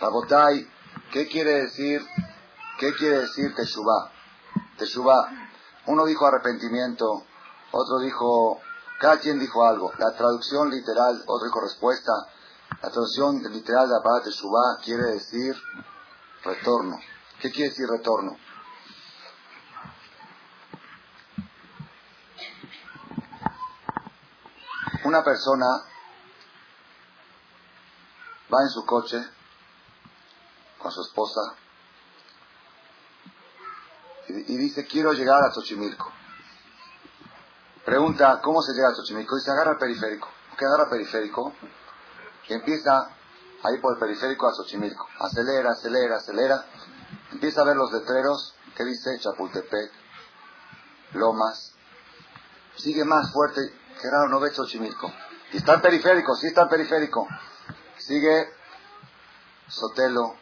Rabotai, 0.00 0.68
¿Qué 1.12 1.28
quiere 1.28 1.62
decir? 1.62 2.04
¿Qué 2.78 2.92
quiere 2.94 3.20
decir 3.20 3.54
Teshuvah? 3.54 4.10
Teshuvah. 4.76 5.30
Uno 5.86 6.04
dijo 6.04 6.26
arrepentimiento, 6.26 7.24
otro 7.72 7.98
dijo, 8.00 8.60
cada 9.00 9.18
quien 9.18 9.38
dijo 9.38 9.64
algo. 9.64 9.92
La 9.98 10.16
traducción 10.16 10.70
literal, 10.70 11.22
otro 11.26 11.46
dijo 11.46 11.60
respuesta. 11.60 12.12
La 12.82 12.90
traducción 12.90 13.42
literal 13.52 13.88
de 13.88 13.94
la 13.94 14.02
palabra 14.02 14.24
Teshuvah 14.24 14.78
quiere 14.82 15.04
decir 15.12 15.54
retorno. 16.44 16.98
¿Qué 17.40 17.50
quiere 17.50 17.70
decir 17.70 17.86
retorno? 17.88 18.36
Una 25.04 25.22
persona 25.22 25.66
va 28.52 28.62
en 28.62 28.70
su 28.70 28.84
coche 28.84 29.22
con 30.78 30.90
su 30.90 31.02
esposa 31.02 31.40
y 34.28 34.56
dice, 34.56 34.86
quiero 34.86 35.12
llegar 35.12 35.42
a 35.44 35.52
Xochimilco. 35.52 36.12
Pregunta, 37.86 38.40
¿cómo 38.42 38.62
se 38.62 38.72
llega 38.72 38.88
a 38.88 38.94
Xochimilco? 38.96 39.36
Dice, 39.36 39.52
agarra 39.52 39.70
el 39.70 39.78
periférico. 39.78 40.28
¿Qué 40.58 40.64
agarra 40.64 40.82
el 40.82 40.90
periférico? 40.90 41.52
Y 42.48 42.54
empieza 42.54 43.10
ahí 43.62 43.78
por 43.80 43.94
el 43.94 44.00
periférico 44.00 44.48
a 44.48 44.54
Xochimilco. 44.54 45.06
Acelera, 45.20 45.70
acelera, 45.70 46.16
acelera. 46.16 46.64
Empieza 47.30 47.60
a 47.60 47.64
ver 47.64 47.76
los 47.76 47.92
letreros. 47.92 48.56
¿Qué 48.76 48.82
dice? 48.82 49.20
Chapultepec, 49.20 49.92
Lomas. 51.12 51.74
Sigue 52.74 53.04
más 53.04 53.32
fuerte. 53.32 53.60
Qué 54.02 54.10
raro, 54.10 54.30
no 54.30 54.40
ve 54.40 54.50
Xochimilco. 54.50 55.12
Y 55.52 55.58
está 55.58 55.74
en 55.74 55.82
periférico, 55.82 56.34
sí 56.34 56.48
está 56.48 56.62
en 56.62 56.68
periférico. 56.70 57.28
Sigue 57.98 58.52
Sotelo, 59.68 60.34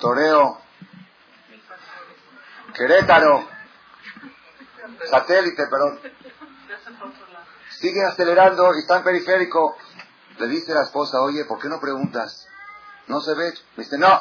Toreo, 0.00 0.58
Querétaro, 2.74 3.55
satélite, 5.10 5.66
perdón. 5.66 6.00
Sigue 7.70 8.04
acelerando 8.04 8.74
y 8.74 8.80
está 8.80 8.98
en 8.98 9.04
periférico. 9.04 9.76
Le 10.38 10.48
dice 10.48 10.74
la 10.74 10.82
esposa, 10.82 11.20
oye, 11.20 11.44
¿por 11.44 11.58
qué 11.58 11.68
no 11.68 11.80
preguntas? 11.80 12.46
¿No 13.06 13.20
se 13.20 13.34
ve? 13.34 13.52
Me 13.76 13.84
dice, 13.84 13.98
no, 13.98 14.20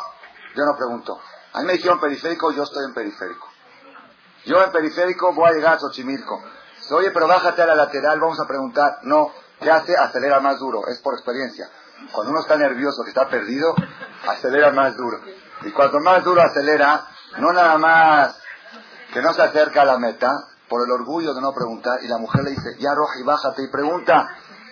yo 0.56 0.66
no 0.66 0.76
pregunto. 0.76 1.20
A 1.54 1.60
mí 1.60 1.66
me 1.66 1.74
dijeron 1.74 2.00
periférico, 2.00 2.52
yo 2.52 2.64
estoy 2.64 2.86
en 2.86 2.94
periférico. 2.94 3.50
Yo 4.46 4.64
en 4.64 4.72
periférico 4.72 5.34
voy 5.34 5.50
a 5.50 5.54
llegar 5.54 5.74
a 5.76 5.80
Xochimilco. 5.80 6.44
Dice, 6.78 6.94
oye, 6.94 7.12
pero 7.12 7.28
bájate 7.28 7.62
a 7.62 7.66
la 7.66 7.76
lateral, 7.76 8.20
vamos 8.20 8.40
a 8.40 8.48
preguntar. 8.48 9.00
No, 9.04 9.32
¿qué 9.60 9.72
hace? 9.72 9.96
Acelera 9.98 10.40
más 10.40 10.60
duro, 10.60 10.88
es 10.88 11.00
por 11.00 11.14
experiencia. 11.14 11.70
Cuando 12.12 12.32
uno 12.32 12.42
está 12.42 12.58
nervioso, 12.58 13.04
que 13.04 13.10
está 13.10 13.28
perdido, 13.30 13.74
acelera 14.28 14.72
más 14.72 14.96
duro. 14.96 15.20
Y 15.64 15.72
cuanto 15.72 16.00
más 16.00 16.24
duro 16.24 16.42
acelera, 16.42 17.08
no 17.38 17.52
nada 17.54 17.78
más 17.78 18.40
que 19.14 19.22
no 19.22 19.34
se 19.34 19.42
acerca 19.42 19.82
a 19.82 19.86
la 19.86 19.98
meta, 19.98 20.30
por 20.70 20.82
el 20.82 20.92
orgullo 20.92 21.34
de 21.34 21.42
no 21.42 21.54
preguntar, 21.54 22.00
y 22.04 22.08
la 22.08 22.18
mujer 22.18 22.44
le 22.44 22.52
dice, 22.52 22.78
ya 22.80 22.94
roja 22.94 23.20
y 23.20 23.24
bájate 23.24 23.64
y 23.64 23.68
pregunta. 23.68 24.30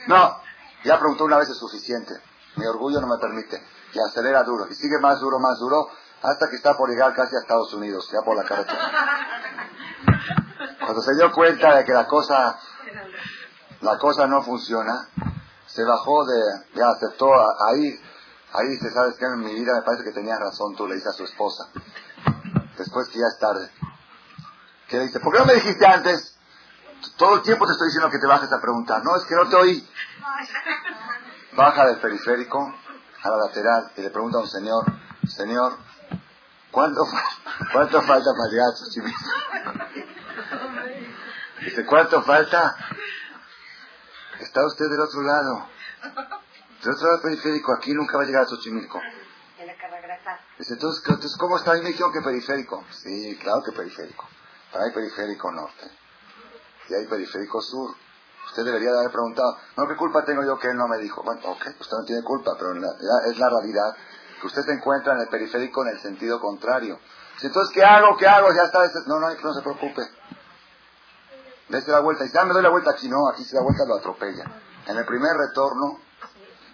No, 0.08 0.38
ya 0.84 1.00
preguntó 1.00 1.26
una 1.26 1.38
vez 1.38 1.50
es 1.50 1.58
suficiente. 1.58 2.14
Mi 2.56 2.66
orgullo 2.66 3.00
no 3.02 3.08
me 3.08 3.18
permite. 3.18 3.62
Y 3.94 4.00
acelera 4.00 4.44
duro. 4.44 4.68
Y 4.70 4.76
sigue 4.76 5.00
más 5.00 5.20
duro, 5.20 5.40
más 5.40 5.58
duro, 5.60 5.88
hasta 6.22 6.50
que 6.50 6.56
está 6.56 6.76
por 6.76 6.90
llegar 6.90 7.14
casi 7.14 7.36
a 7.36 7.40
Estados 7.40 7.74
Unidos, 7.74 8.10
ya 8.12 8.22
por 8.26 8.36
la 8.36 8.44
carretera. 8.44 8.92
Cuando 10.80 11.02
se 11.02 11.16
dio 11.16 11.32
cuenta 11.32 11.76
de 11.76 11.86
que 11.86 11.94
la 11.94 12.08
cosa, 12.08 12.58
la 13.82 13.98
cosa 13.98 14.28
no 14.28 14.42
funciona, 14.42 15.10
se 15.68 15.84
bajó 15.84 16.26
de, 16.26 16.42
ya 16.76 16.90
aceptó, 16.90 17.30
ahí, 17.68 18.00
ahí 18.54 18.68
dice, 18.70 18.92
¿sabes 18.92 19.16
qué? 19.18 19.26
En 19.26 19.40
mi 19.40 19.54
vida 19.54 19.74
me 19.74 19.82
parece 19.82 20.04
que 20.04 20.12
tenías 20.12 20.40
razón, 20.40 20.76
tú 20.76 20.88
le 20.88 20.96
dices 20.96 21.10
a 21.10 21.14
su 21.14 21.24
esposa. 21.24 21.66
Después 22.78 23.08
que 23.10 23.20
ya 23.20 23.28
es 23.28 23.40
tarde. 23.40 23.70
Que 24.94 25.00
le 25.00 25.06
dice, 25.06 25.20
¿por 25.20 25.34
qué 25.34 25.40
no 25.40 25.46
me 25.46 25.56
dijiste 25.56 25.88
antes? 25.88 26.38
Todo 27.18 27.38
el 27.38 27.42
tiempo 27.42 27.66
te 27.66 27.72
estoy 27.72 27.88
diciendo 27.88 28.12
que 28.12 28.20
te 28.20 28.28
bajes 28.28 28.54
a 28.54 28.62
preguntar. 28.62 29.04
No, 29.04 29.16
es 29.16 29.24
que 29.24 29.34
no 29.34 29.50
te 29.50 29.56
oí. 29.56 29.90
Baja 31.54 31.88
del 31.88 31.98
periférico 31.98 32.72
a 33.24 33.30
la 33.32 33.38
lateral 33.38 33.92
y 33.98 34.02
le 34.04 34.12
pregunta 34.12 34.38
a 34.38 34.42
un 34.42 34.48
señor, 34.48 34.86
Señor, 35.28 35.80
¿cuánto, 36.70 37.02
cuánto 37.72 38.04
falta 38.04 38.30
para 38.38 38.50
llegar 38.52 38.68
a 38.68 38.76
Xochimilco? 38.76 39.20
Dice, 41.62 41.86
¿cuánto 41.88 42.22
falta? 42.22 42.76
Está 44.42 44.64
usted 44.64 44.86
del 44.92 45.00
otro 45.00 45.24
lado. 45.24 45.70
Del 46.84 46.94
otro 46.94 47.08
lado 47.08 47.18
del 47.18 47.32
periférico. 47.32 47.74
Aquí 47.74 47.96
nunca 47.96 48.18
va 48.18 48.26
a 48.26 48.28
llegar 48.28 48.44
a 48.44 48.48
Xochimilco. 48.48 49.02
Dice, 50.60 50.74
entonces, 50.76 51.04
entonces 51.08 51.36
¿cómo 51.40 51.58
está? 51.58 51.76
Y 51.80 51.82
me 51.82 51.88
dijeron 51.88 52.14
que 52.14 52.22
periférico. 52.22 52.86
Sí, 52.92 53.40
claro 53.42 53.64
que 53.64 53.72
periférico. 53.72 54.28
Hay 54.74 54.92
periférico 54.92 55.52
norte. 55.52 55.92
Y 56.90 56.94
hay 56.94 57.08
periférico 57.08 57.62
sur. 57.62 57.96
Usted 58.48 58.66
debería 58.66 58.92
de 58.92 59.00
haber 59.00 59.12
preguntado, 59.12 59.58
no, 59.78 59.88
¿qué 59.88 59.96
culpa 59.96 60.26
tengo 60.26 60.44
yo 60.44 60.60
que 60.60 60.68
él 60.68 60.76
no 60.76 60.88
me 60.88 60.98
dijo? 60.98 61.24
Bueno, 61.24 61.42
ok, 61.46 61.66
usted 61.80 61.98
no 61.98 62.06
tiene 62.06 62.24
culpa, 62.24 62.52
pero 62.58 62.74
es 62.74 63.38
la 63.40 63.50
realidad 63.50 63.96
que 64.40 64.48
usted 64.48 64.62
se 64.64 64.74
encuentra 64.74 65.14
en 65.14 65.22
el 65.22 65.30
periférico 65.30 65.84
en 65.84 65.96
el 65.96 66.00
sentido 66.00 66.40
contrario. 66.40 67.00
Entonces, 67.42 67.74
¿qué 67.74 67.84
hago? 67.84 68.16
¿Qué 68.18 68.28
hago? 68.28 68.54
Ya 68.54 68.64
está. 68.64 68.80
No, 69.08 69.20
no, 69.20 69.30
no 69.30 69.54
se 69.54 69.62
preocupe. 69.62 70.02
Dese 71.70 71.92
la 71.92 72.02
vuelta. 72.02 72.26
Y 72.26 72.32
ya 72.32 72.46
me 72.46 72.54
doy 72.54 72.62
la 72.62 72.70
vuelta 72.70 72.92
aquí. 72.92 73.10
No, 73.10 73.28
aquí 73.30 73.44
se 73.44 73.56
da 73.56 73.64
vuelta 73.64 73.86
lo 73.86 73.96
atropella. 73.96 74.44
En 74.86 74.98
el 74.98 75.06
primer 75.06 75.32
retorno, 75.36 76.00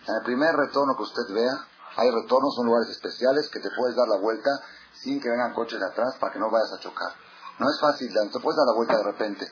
en 0.07 0.15
el 0.15 0.23
primer 0.23 0.55
retorno 0.55 0.95
que 0.97 1.03
usted 1.03 1.33
vea, 1.33 1.53
hay 1.95 2.11
retornos, 2.11 2.55
son 2.55 2.65
lugares 2.65 2.89
especiales 2.89 3.49
que 3.49 3.59
te 3.59 3.69
puedes 3.77 3.95
dar 3.95 4.07
la 4.07 4.17
vuelta 4.17 4.49
sin 4.93 5.21
que 5.21 5.29
vengan 5.29 5.53
coches 5.53 5.79
de 5.79 5.85
atrás 5.85 6.17
para 6.19 6.33
que 6.33 6.39
no 6.39 6.49
vayas 6.49 6.73
a 6.73 6.79
chocar. 6.79 7.13
No 7.59 7.69
es 7.69 7.79
fácil, 7.79 8.09
te 8.13 8.39
puedes 8.39 8.57
dar 8.57 8.67
la 8.67 8.73
vuelta 8.73 8.97
de 8.97 9.03
repente, 9.03 9.51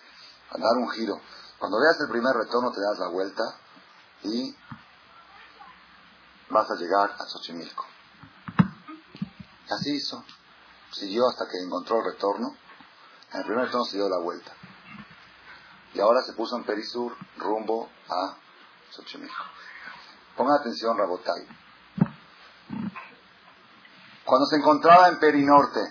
dar 0.58 0.78
un 0.78 0.90
giro. 0.92 1.20
Cuando 1.60 1.78
veas 1.80 2.00
el 2.00 2.10
primer 2.10 2.34
retorno 2.36 2.72
te 2.72 2.80
das 2.80 3.00
la 3.00 3.10
vuelta 3.10 3.44
y 4.24 4.56
vas 6.50 6.72
a 6.72 6.76
llegar 6.76 7.12
a 7.12 7.26
Xochimilco. 7.26 7.86
Así 9.70 9.96
hizo. 9.96 10.24
Siguió 10.92 11.28
hasta 11.28 11.48
que 11.48 11.58
encontró 11.58 11.98
el 11.98 12.14
retorno. 12.14 12.56
En 13.34 13.40
el 13.40 13.46
primer 13.46 13.66
retorno 13.66 13.86
se 13.86 13.98
dio 13.98 14.08
la 14.08 14.20
vuelta. 14.20 14.54
Y 15.94 16.00
ahora 16.00 16.22
se 16.22 16.34
puso 16.34 16.56
en 16.56 16.64
Perisur 16.64 17.14
rumbo 17.38 17.90
a 18.08 18.38
Xochimilco. 18.92 19.44
Ponga 20.38 20.56
atención, 20.56 20.98
Rabotay. 20.98 21.46
Cuando 24.24 24.46
se 24.46 24.58
encontraba 24.58 25.10
en 25.10 25.20
Perinorte, 25.20 25.82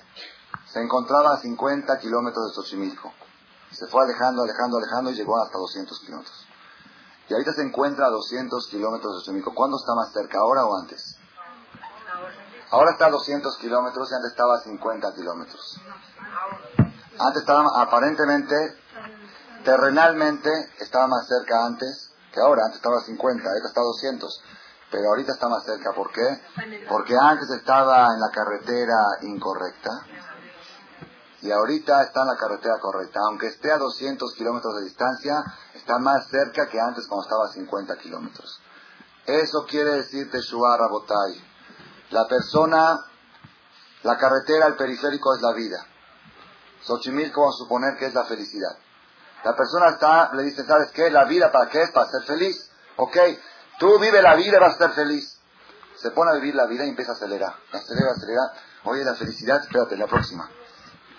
se 0.76 0.82
encontraba 0.82 1.32
a 1.32 1.38
50 1.38 1.98
kilómetros 2.00 2.48
de 2.48 2.54
Xochimilco. 2.54 3.10
Se 3.72 3.86
fue 3.86 4.04
alejando, 4.04 4.42
alejando, 4.42 4.76
alejando 4.76 5.10
y 5.10 5.14
llegó 5.14 5.42
hasta 5.42 5.56
200 5.56 6.00
kilómetros. 6.00 6.46
Y 7.30 7.32
ahorita 7.32 7.54
se 7.54 7.62
encuentra 7.62 8.04
a 8.04 8.10
200 8.10 8.68
kilómetros 8.68 9.14
de 9.14 9.20
Xochimilco. 9.20 9.54
¿Cuándo 9.54 9.78
está 9.78 9.94
más 9.94 10.12
cerca, 10.12 10.38
ahora 10.38 10.66
o 10.66 10.76
antes? 10.78 11.16
Ahora 12.70 12.90
está 12.90 13.06
a 13.06 13.10
200 13.10 13.56
kilómetros 13.56 14.10
y 14.10 14.14
antes 14.16 14.32
estaba 14.32 14.56
a 14.56 14.60
50 14.60 15.14
kilómetros. 15.14 15.80
Antes 17.20 17.40
estaba, 17.40 17.80
aparentemente, 17.80 18.76
terrenalmente, 19.64 20.50
estaba 20.80 21.06
más 21.06 21.26
cerca 21.26 21.64
antes 21.64 22.12
que 22.34 22.40
ahora. 22.40 22.64
Antes 22.66 22.76
estaba 22.76 22.98
a 22.98 23.00
50, 23.00 23.48
ahora 23.48 23.66
está 23.66 23.80
a 23.80 23.84
200. 23.84 24.42
Pero 24.90 25.08
ahorita 25.08 25.32
está 25.32 25.48
más 25.48 25.64
cerca. 25.64 25.94
¿Por 25.94 26.12
qué? 26.12 26.38
Porque 26.86 27.16
antes 27.18 27.48
estaba 27.48 28.08
en 28.12 28.20
la 28.20 28.28
carretera 28.30 28.98
incorrecta 29.22 29.90
y 31.46 31.52
ahorita 31.52 32.02
está 32.02 32.22
en 32.22 32.26
la 32.26 32.36
carretera 32.36 32.78
correcta. 32.80 33.20
Aunque 33.28 33.46
esté 33.46 33.70
a 33.70 33.78
200 33.78 34.34
kilómetros 34.34 34.74
de 34.76 34.84
distancia, 34.84 35.44
está 35.74 35.98
más 35.98 36.26
cerca 36.28 36.66
que 36.68 36.80
antes 36.80 37.06
cuando 37.06 37.24
estaba 37.24 37.44
a 37.46 37.52
50 37.52 37.96
kilómetros. 37.98 38.60
Eso 39.24 39.64
quiere 39.68 39.90
decir 39.90 40.28
Teshua 40.30 40.76
Rabotay. 40.76 41.40
La 42.10 42.26
persona, 42.26 42.98
la 44.02 44.18
carretera, 44.18 44.66
el 44.66 44.74
periférico 44.74 45.36
es 45.36 45.42
la 45.42 45.52
vida. 45.52 45.86
Xochimilco 46.82 47.40
vamos 47.40 47.56
a 47.56 47.58
suponer 47.58 47.96
que 47.96 48.06
es 48.06 48.14
la 48.14 48.24
felicidad. 48.24 48.76
La 49.44 49.54
persona 49.54 49.90
está, 49.90 50.32
le 50.34 50.42
dice, 50.42 50.64
¿sabes 50.64 50.90
qué? 50.90 51.10
La 51.10 51.24
vida, 51.26 51.52
¿para 51.52 51.70
qué 51.70 51.82
es? 51.82 51.90
Para 51.92 52.08
ser 52.08 52.22
feliz. 52.24 52.70
Ok, 52.96 53.16
tú 53.78 54.00
vive 54.00 54.20
la 54.20 54.34
vida 54.34 54.56
y 54.56 54.60
vas 54.60 54.74
a 54.74 54.78
ser 54.78 54.90
feliz. 54.90 55.38
Se 55.96 56.10
pone 56.10 56.32
a 56.32 56.34
vivir 56.34 56.56
la 56.56 56.66
vida 56.66 56.84
y 56.84 56.88
empieza 56.88 57.12
a 57.12 57.14
acelerar. 57.14 57.54
Acelera, 57.72 58.10
acelera. 58.10 58.52
Oye, 58.84 59.04
la 59.04 59.14
felicidad, 59.14 59.62
espérate, 59.62 59.96
la 59.96 60.06
próxima 60.06 60.50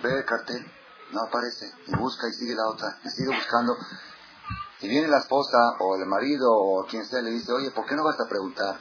ve 0.02 0.20
el 0.20 0.26
cartel, 0.26 0.66
no 1.12 1.22
aparece, 1.24 1.72
y 1.88 1.96
busca 1.96 2.28
y 2.28 2.34
sigue 2.34 2.56
la 2.56 2.68
otra, 2.68 2.98
y 3.04 3.10
sigue 3.10 3.36
buscando. 3.36 3.76
Y 4.82 4.88
viene 4.88 5.08
la 5.08 5.20
esposa 5.20 5.58
o 5.80 5.96
el 5.96 6.06
marido 6.06 6.52
o 6.52 6.86
quien 6.86 7.06
sea 7.06 7.22
le 7.22 7.32
dice, 7.32 7.52
oye, 7.52 7.72
¿por 7.72 7.86
qué 7.86 7.96
no 7.96 8.04
vas 8.04 8.20
a 8.20 8.30
preguntar? 8.30 8.80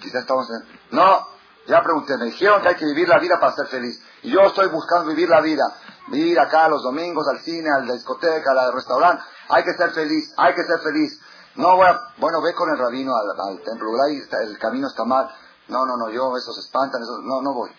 Quizás 0.00 0.22
estamos 0.22 0.46
en... 0.50 0.96
No, 0.96 1.26
ya 1.66 1.82
pregunté, 1.82 2.18
me 2.18 2.26
dijeron 2.26 2.60
que 2.60 2.68
hay 2.68 2.74
que 2.74 2.84
vivir 2.84 3.08
la 3.08 3.18
vida 3.18 3.40
para 3.40 3.54
ser 3.54 3.66
feliz. 3.68 4.00
Y 4.22 4.30
yo 4.30 4.40
estoy 4.42 4.68
buscando 4.68 5.08
vivir 5.08 5.28
la 5.28 5.40
vida. 5.40 5.64
Vivir 6.08 6.38
acá 6.38 6.68
los 6.68 6.82
domingos, 6.82 7.26
al 7.28 7.40
cine, 7.40 7.68
a 7.70 7.80
la 7.80 7.94
discoteca, 7.94 8.50
al 8.50 8.72
restaurante. 8.72 9.22
Hay 9.48 9.64
que 9.64 9.72
ser 9.72 9.90
feliz, 9.92 10.34
hay 10.36 10.54
que 10.54 10.64
ser 10.64 10.80
feliz. 10.80 11.18
No 11.54 11.76
voy 11.76 11.86
a... 11.86 11.98
Bueno, 12.18 12.42
ve 12.42 12.52
con 12.54 12.68
el 12.70 12.78
rabino 12.78 13.12
al, 13.16 13.62
templo, 13.62 13.90
el 14.06 14.58
camino 14.58 14.86
está 14.86 15.04
mal. 15.04 15.28
No, 15.68 15.86
no, 15.86 15.96
no, 15.96 16.10
yo, 16.10 16.36
esos 16.36 16.58
espantan, 16.58 17.02
esos... 17.02 17.20
No, 17.22 17.40
no 17.42 17.54
voy. 17.54 17.70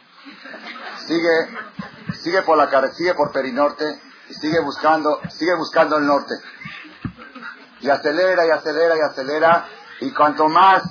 Sigue, 1.05 1.49
sigue 2.17 2.41
por 2.41 2.57
la 2.57 2.69
carretera, 2.69 2.97
sigue 2.97 3.13
por 3.13 3.31
Perinorte 3.31 3.99
y 4.29 4.33
sigue 4.33 4.59
buscando, 4.61 5.19
sigue 5.29 5.55
buscando 5.55 5.97
el 5.97 6.05
norte. 6.05 6.35
Y 7.79 7.89
acelera 7.89 8.45
y 8.45 8.49
acelera 8.49 8.97
y 8.97 9.01
acelera 9.01 9.65
y 10.01 10.11
cuanto 10.11 10.49
más 10.49 10.83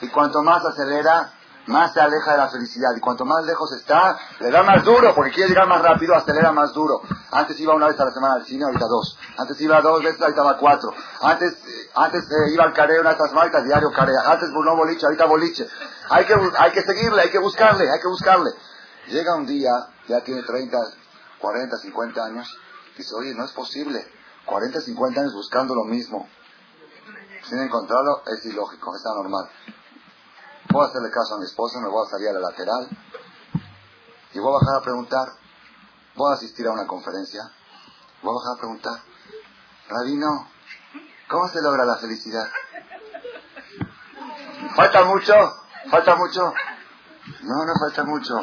y 0.00 0.08
cuanto 0.08 0.42
más 0.42 0.64
acelera, 0.64 1.32
más 1.66 1.92
se 1.92 2.00
aleja 2.00 2.32
de 2.32 2.38
la 2.38 2.48
felicidad. 2.48 2.90
Y 2.96 3.00
cuanto 3.00 3.24
más 3.24 3.44
lejos 3.44 3.72
está, 3.72 4.18
le 4.40 4.50
da 4.50 4.62
más 4.62 4.84
duro, 4.84 5.14
porque 5.14 5.32
quiere 5.32 5.50
llegar 5.50 5.66
más 5.66 5.82
rápido, 5.82 6.14
acelera 6.14 6.52
más 6.52 6.72
duro. 6.72 7.00
Antes 7.30 7.58
iba 7.60 7.74
una 7.74 7.86
vez 7.86 7.98
a 7.98 8.04
la 8.04 8.10
semana 8.12 8.34
al 8.34 8.44
cine, 8.44 8.64
ahorita 8.64 8.86
dos. 8.86 9.18
Antes 9.38 9.60
iba 9.60 9.80
dos 9.80 10.02
veces, 10.02 10.20
ahorita 10.20 10.42
va 10.42 10.56
cuatro. 10.58 10.90
Antes, 11.22 11.56
antes 11.94 12.24
eh, 12.24 12.52
iba 12.52 12.64
al 12.64 12.72
careo 12.72 13.00
una 13.00 13.14
vez 13.14 13.20
a 13.20 13.34
la 13.34 13.62
diario 13.62 13.90
carea. 13.92 14.20
Antes 14.26 14.50
no 14.50 14.76
boliche, 14.76 15.06
ahorita 15.06 15.26
boliche. 15.26 15.66
Hay 16.10 16.26
que, 16.26 16.34
hay 16.58 16.72
que 16.72 16.82
seguirle, 16.82 17.22
hay 17.22 17.30
que 17.30 17.38
buscarle, 17.38 17.90
hay 17.90 18.00
que 18.00 18.08
buscarle. 18.08 18.50
Llega 19.08 19.36
un 19.36 19.46
día, 19.46 19.70
ya 20.08 20.22
tiene 20.22 20.42
30, 20.42 20.78
40, 21.38 21.76
50 21.76 22.24
años. 22.24 22.58
Dice, 22.96 23.14
oye, 23.14 23.34
no 23.34 23.44
es 23.44 23.52
posible. 23.52 24.06
40, 24.46 24.80
50 24.80 25.20
años 25.20 25.34
buscando 25.34 25.74
lo 25.74 25.84
mismo. 25.84 26.28
Sin 27.48 27.58
encontrarlo 27.60 28.22
es 28.26 28.44
ilógico, 28.46 28.96
es 28.96 29.04
anormal. 29.06 29.50
Voy 30.70 30.84
a 30.84 30.88
hacerle 30.88 31.10
caso 31.10 31.34
a 31.34 31.38
mi 31.38 31.44
esposa, 31.44 31.78
me 31.80 31.88
voy 31.88 32.06
a 32.06 32.10
salir 32.10 32.28
a 32.28 32.32
la 32.32 32.40
lateral 32.40 32.88
y 34.32 34.38
voy 34.38 34.50
a 34.50 34.58
bajar 34.58 34.80
a 34.80 34.82
preguntar. 34.82 35.28
Voy 36.16 36.30
a 36.30 36.34
asistir 36.34 36.66
a 36.66 36.72
una 36.72 36.86
conferencia. 36.86 37.42
Voy 38.22 38.32
a 38.32 38.38
bajar 38.40 38.56
a 38.56 38.58
preguntar. 38.58 39.02
Rabino, 39.88 40.48
¿cómo 41.28 41.48
se 41.48 41.60
logra 41.60 41.84
la 41.84 41.96
felicidad? 41.98 42.48
¿Falta 44.74 45.04
mucho? 45.04 45.34
¿Falta 45.90 46.16
mucho? 46.16 46.52
No, 47.42 47.64
no 47.64 47.72
falta 47.80 48.04
mucho. 48.04 48.34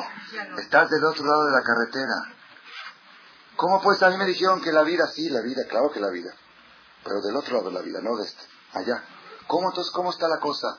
Estás 0.57 0.89
del 0.89 1.03
otro 1.05 1.25
lado 1.25 1.45
de 1.45 1.51
la 1.51 1.63
carretera. 1.63 2.35
¿Cómo 3.55 3.81
pues? 3.81 4.01
A 4.01 4.09
mí 4.09 4.17
me 4.17 4.25
dijeron 4.25 4.61
que 4.61 4.71
la 4.71 4.81
vida, 4.81 5.05
sí, 5.07 5.29
la 5.29 5.41
vida, 5.41 5.63
claro 5.69 5.91
que 5.91 5.99
la 5.99 6.09
vida. 6.09 6.33
Pero 7.03 7.21
del 7.21 7.35
otro 7.35 7.57
lado 7.57 7.69
de 7.69 7.75
la 7.75 7.81
vida, 7.81 7.99
no 8.01 8.15
de 8.17 8.23
este, 8.23 8.43
allá. 8.73 9.03
¿Cómo 9.47 9.69
entonces, 9.69 9.93
cómo 9.93 10.09
está 10.09 10.27
la 10.27 10.39
cosa? 10.39 10.77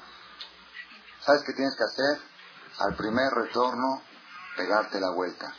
¿Sabes 1.21 1.43
qué 1.45 1.53
tienes 1.53 1.77
que 1.77 1.85
hacer? 1.85 2.21
Al 2.81 2.97
primer 2.97 3.31
retorno, 3.33 4.03
pegarte 4.57 4.99
la 4.99 5.11
vuelta. 5.11 5.55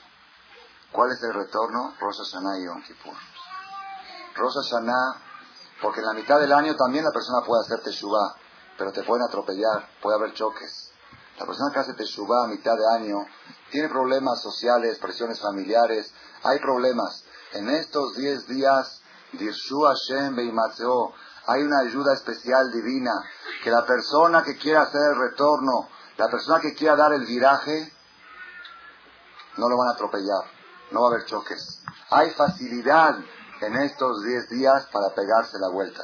¿Cuál 0.92 1.12
es 1.12 1.24
el 1.24 1.34
retorno? 1.34 1.96
Rosa 2.00 2.24
Hashanah 2.24 2.60
y 2.60 2.66
Yom 2.66 2.84
Kippur. 2.84 3.16
Rosa 4.36 4.60
Hashanah, 4.64 5.22
porque 5.82 6.02
en 6.02 6.08
la 6.08 6.14
mitad 6.14 6.40
del 6.40 6.52
año 6.52 6.76
también 6.76 7.06
la 7.06 7.12
persona 7.12 7.46
puede 7.46 7.62
hacer 7.62 7.82
Teshuvah, 7.82 8.36
pero 8.78 8.92
te 8.92 9.04
pueden 9.04 9.26
atropellar, 9.26 9.90
puede 10.02 10.18
haber 10.18 10.34
choques. 10.34 10.83
La 11.40 11.46
persona 11.46 11.72
que 11.74 11.80
hace 11.80 11.94
Teshuvah 11.94 12.46
a 12.46 12.48
mitad 12.48 12.76
de 12.76 13.04
año 13.04 13.26
tiene 13.72 13.90
problemas 13.90 14.42
sociales, 14.42 15.00
presiones 15.00 15.40
familiares, 15.40 16.14
hay 16.44 16.60
problemas. 16.60 17.24
En 17.54 17.70
estos 17.70 18.16
10 18.16 18.48
días, 18.48 19.02
Dirshu 19.32 19.82
Hashem 19.82 20.36
Beimatzeo, 20.36 21.14
hay 21.48 21.64
una 21.64 21.80
ayuda 21.80 22.14
especial 22.14 22.72
divina, 22.72 23.12
que 23.64 23.72
la 23.72 23.86
persona 23.86 24.44
que 24.44 24.58
quiera 24.58 24.84
hacer 24.84 25.02
el 25.12 25.30
retorno, 25.30 25.90
la 26.18 26.30
persona 26.30 26.60
que 26.60 26.76
quiera 26.76 26.96
dar 26.96 27.14
el 27.14 27.26
viraje, 27.26 27.92
no 29.58 29.68
lo 29.68 29.78
van 29.78 29.90
a 29.90 29.92
atropellar, 29.94 30.44
no 30.92 31.02
va 31.02 31.08
a 31.08 31.12
haber 31.12 31.26
choques. 31.26 31.84
Hay 32.12 32.30
facilidad 32.32 33.18
en 33.62 33.76
estos 33.78 34.24
10 34.24 34.50
días 34.50 34.88
para 34.92 35.14
pegarse 35.16 35.58
la 35.60 35.70
vuelta. 35.70 36.04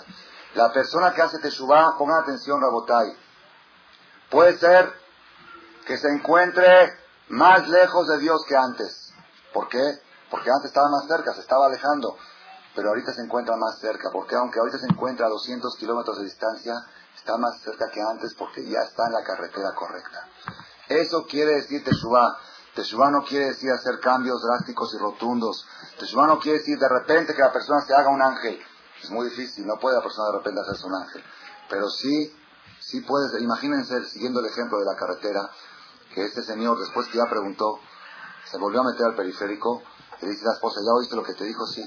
La 0.56 0.74
persona 0.74 1.14
que 1.14 1.22
hace 1.22 1.38
Teshuvah, 1.40 1.98
pongan 1.98 2.24
atención, 2.24 2.60
Rabotai, 2.62 3.16
puede 4.32 4.58
ser 4.58 4.99
que 5.90 5.98
se 5.98 6.08
encuentre 6.08 6.94
más 7.30 7.68
lejos 7.68 8.08
de 8.08 8.20
Dios 8.20 8.46
que 8.48 8.56
antes. 8.56 9.12
¿Por 9.52 9.68
qué? 9.68 9.84
Porque 10.30 10.50
antes 10.50 10.70
estaba 10.70 10.88
más 10.88 11.08
cerca, 11.08 11.34
se 11.34 11.42
estaba 11.42 11.66
alejando 11.66 12.16
pero 12.76 12.90
ahorita 12.90 13.12
se 13.12 13.22
encuentra 13.22 13.58
más 13.58 13.78
cerca, 13.80 14.10
porque 14.10 14.36
aunque 14.36 14.58
ahorita 14.58 14.78
se 14.78 14.86
encuentra 14.86 15.26
a 15.26 15.30
200 15.30 15.76
kilómetros 15.76 16.20
de 16.20 16.24
distancia, 16.24 16.74
está 17.14 17.36
más 17.38 17.60
cerca 17.62 17.90
que 17.90 18.02
antes 18.02 18.34
porque 18.36 18.64
ya 18.64 18.80
está 18.80 19.08
en 19.08 19.14
la 19.14 19.24
carretera 19.24 19.74
correcta. 19.76 20.28
Eso 20.88 21.26
quiere 21.26 21.56
decir 21.56 21.84
Teshuvah. 21.84 22.38
Teshuvah 22.76 23.12
no 23.12 23.26
quiere 23.26 23.48
decir 23.48 23.70
hacer 23.72 24.00
cambios 24.00 24.42
drásticos 24.42 24.94
y 24.94 24.98
rotundos. 24.98 25.68
Teshuvah 26.00 26.28
no 26.28 26.40
quiere 26.40 26.60
decir 26.60 26.80
de 26.80 26.88
repente 26.88 27.34
que 27.36 27.42
la 27.42 27.52
persona 27.52 27.82
se 27.82 27.94
haga 27.94 28.10
un 28.10 28.22
ángel. 28.22 28.60
Es 29.04 29.10
muy 29.10 29.30
difícil, 29.30 29.66
no 29.68 29.78
puede 29.78 29.98
la 29.98 30.04
persona 30.04 30.32
de 30.32 30.38
repente 30.38 30.62
hacerse 30.62 30.86
un 30.86 30.96
ángel. 30.96 31.24
Pero 31.70 31.90
sí, 31.90 32.34
sí 32.80 33.02
puedes, 33.02 33.42
imagínense, 33.42 34.06
siguiendo 34.06 34.40
el 34.40 34.46
ejemplo 34.46 34.80
de 34.80 34.86
la 34.86 34.96
carretera, 34.96 35.50
que 36.14 36.26
este 36.26 36.44
señor, 36.44 36.80
después 36.80 37.08
que 37.08 37.18
ya 37.18 37.26
preguntó, 37.30 37.80
se 38.46 38.58
volvió 38.58 38.82
a 38.82 38.92
meter 38.92 39.06
al 39.06 39.16
periférico, 39.16 39.84
y 40.22 40.26
dice 40.26 40.46
la 40.46 40.54
esposa, 40.54 40.80
¿ya 40.86 40.94
oíste 40.94 41.16
lo 41.16 41.24
que 41.24 41.34
te 41.34 41.46
dijo? 41.46 41.66
Sí. 41.66 41.84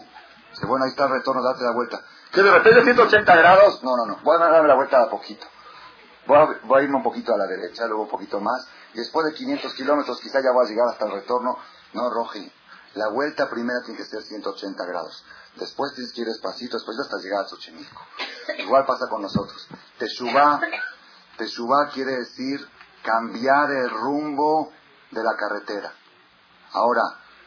Dice, 0.51 0.66
bueno, 0.66 0.85
ahí 0.85 0.91
está 0.91 1.05
el 1.05 1.11
retorno, 1.11 1.43
date 1.43 1.64
la 1.64 1.73
vuelta. 1.73 2.05
¿Que 2.33 2.43
de 2.43 2.51
repente 2.51 2.83
180 2.83 3.37
grados? 3.37 3.83
No, 3.83 3.97
no, 3.97 4.07
no. 4.07 4.18
Voy 4.23 4.37
a 4.37 4.47
darme 4.47 4.68
la 4.68 4.75
vuelta 4.75 5.03
a 5.03 5.11
poquito. 5.11 5.47
Voy 6.27 6.39
a, 6.39 6.83
irme 6.83 6.97
un 6.97 7.03
poquito 7.03 7.35
a 7.35 7.37
la 7.37 7.47
derecha, 7.47 7.87
luego 7.87 8.03
un 8.05 8.09
poquito 8.09 8.41
más. 8.41 8.66
Y 8.95 8.99
después 8.99 9.27
de 9.27 9.35
500 9.35 9.75
kilómetros, 9.75 10.20
quizá 10.20 10.41
ya 10.41 10.53
voy 10.53 10.66
a 10.66 10.68
llegar 10.68 10.89
hasta 10.89 11.07
el 11.07 11.12
retorno. 11.12 11.59
No, 11.95 12.11
Roji. 12.11 12.51
La 12.95 13.09
vuelta 13.09 13.49
primera 13.49 13.81
tiene 13.85 13.99
que 13.99 14.05
ser 14.05 14.23
180 14.23 14.85
grados. 14.85 15.25
Después 15.57 15.95
tienes 15.95 16.12
que 16.12 16.23
ir 16.23 16.27
despacito, 16.27 16.77
después 16.77 16.99
hasta 16.99 17.16
llegar 17.18 17.45
a 17.45 17.49
Xochimilco. 17.49 18.03
Igual 18.59 18.87
pasa 18.87 19.09
con 19.09 19.23
nosotros. 19.23 19.68
Teshuvah, 19.99 20.61
Teshuvah 21.39 21.89
quiere 21.93 22.16
decir 22.16 22.66
cambiar 23.03 23.70
el 23.70 23.90
rumbo 23.90 24.72
de 25.11 25.22
la 25.22 25.36
carretera. 25.36 25.92
Ahora, 26.72 27.03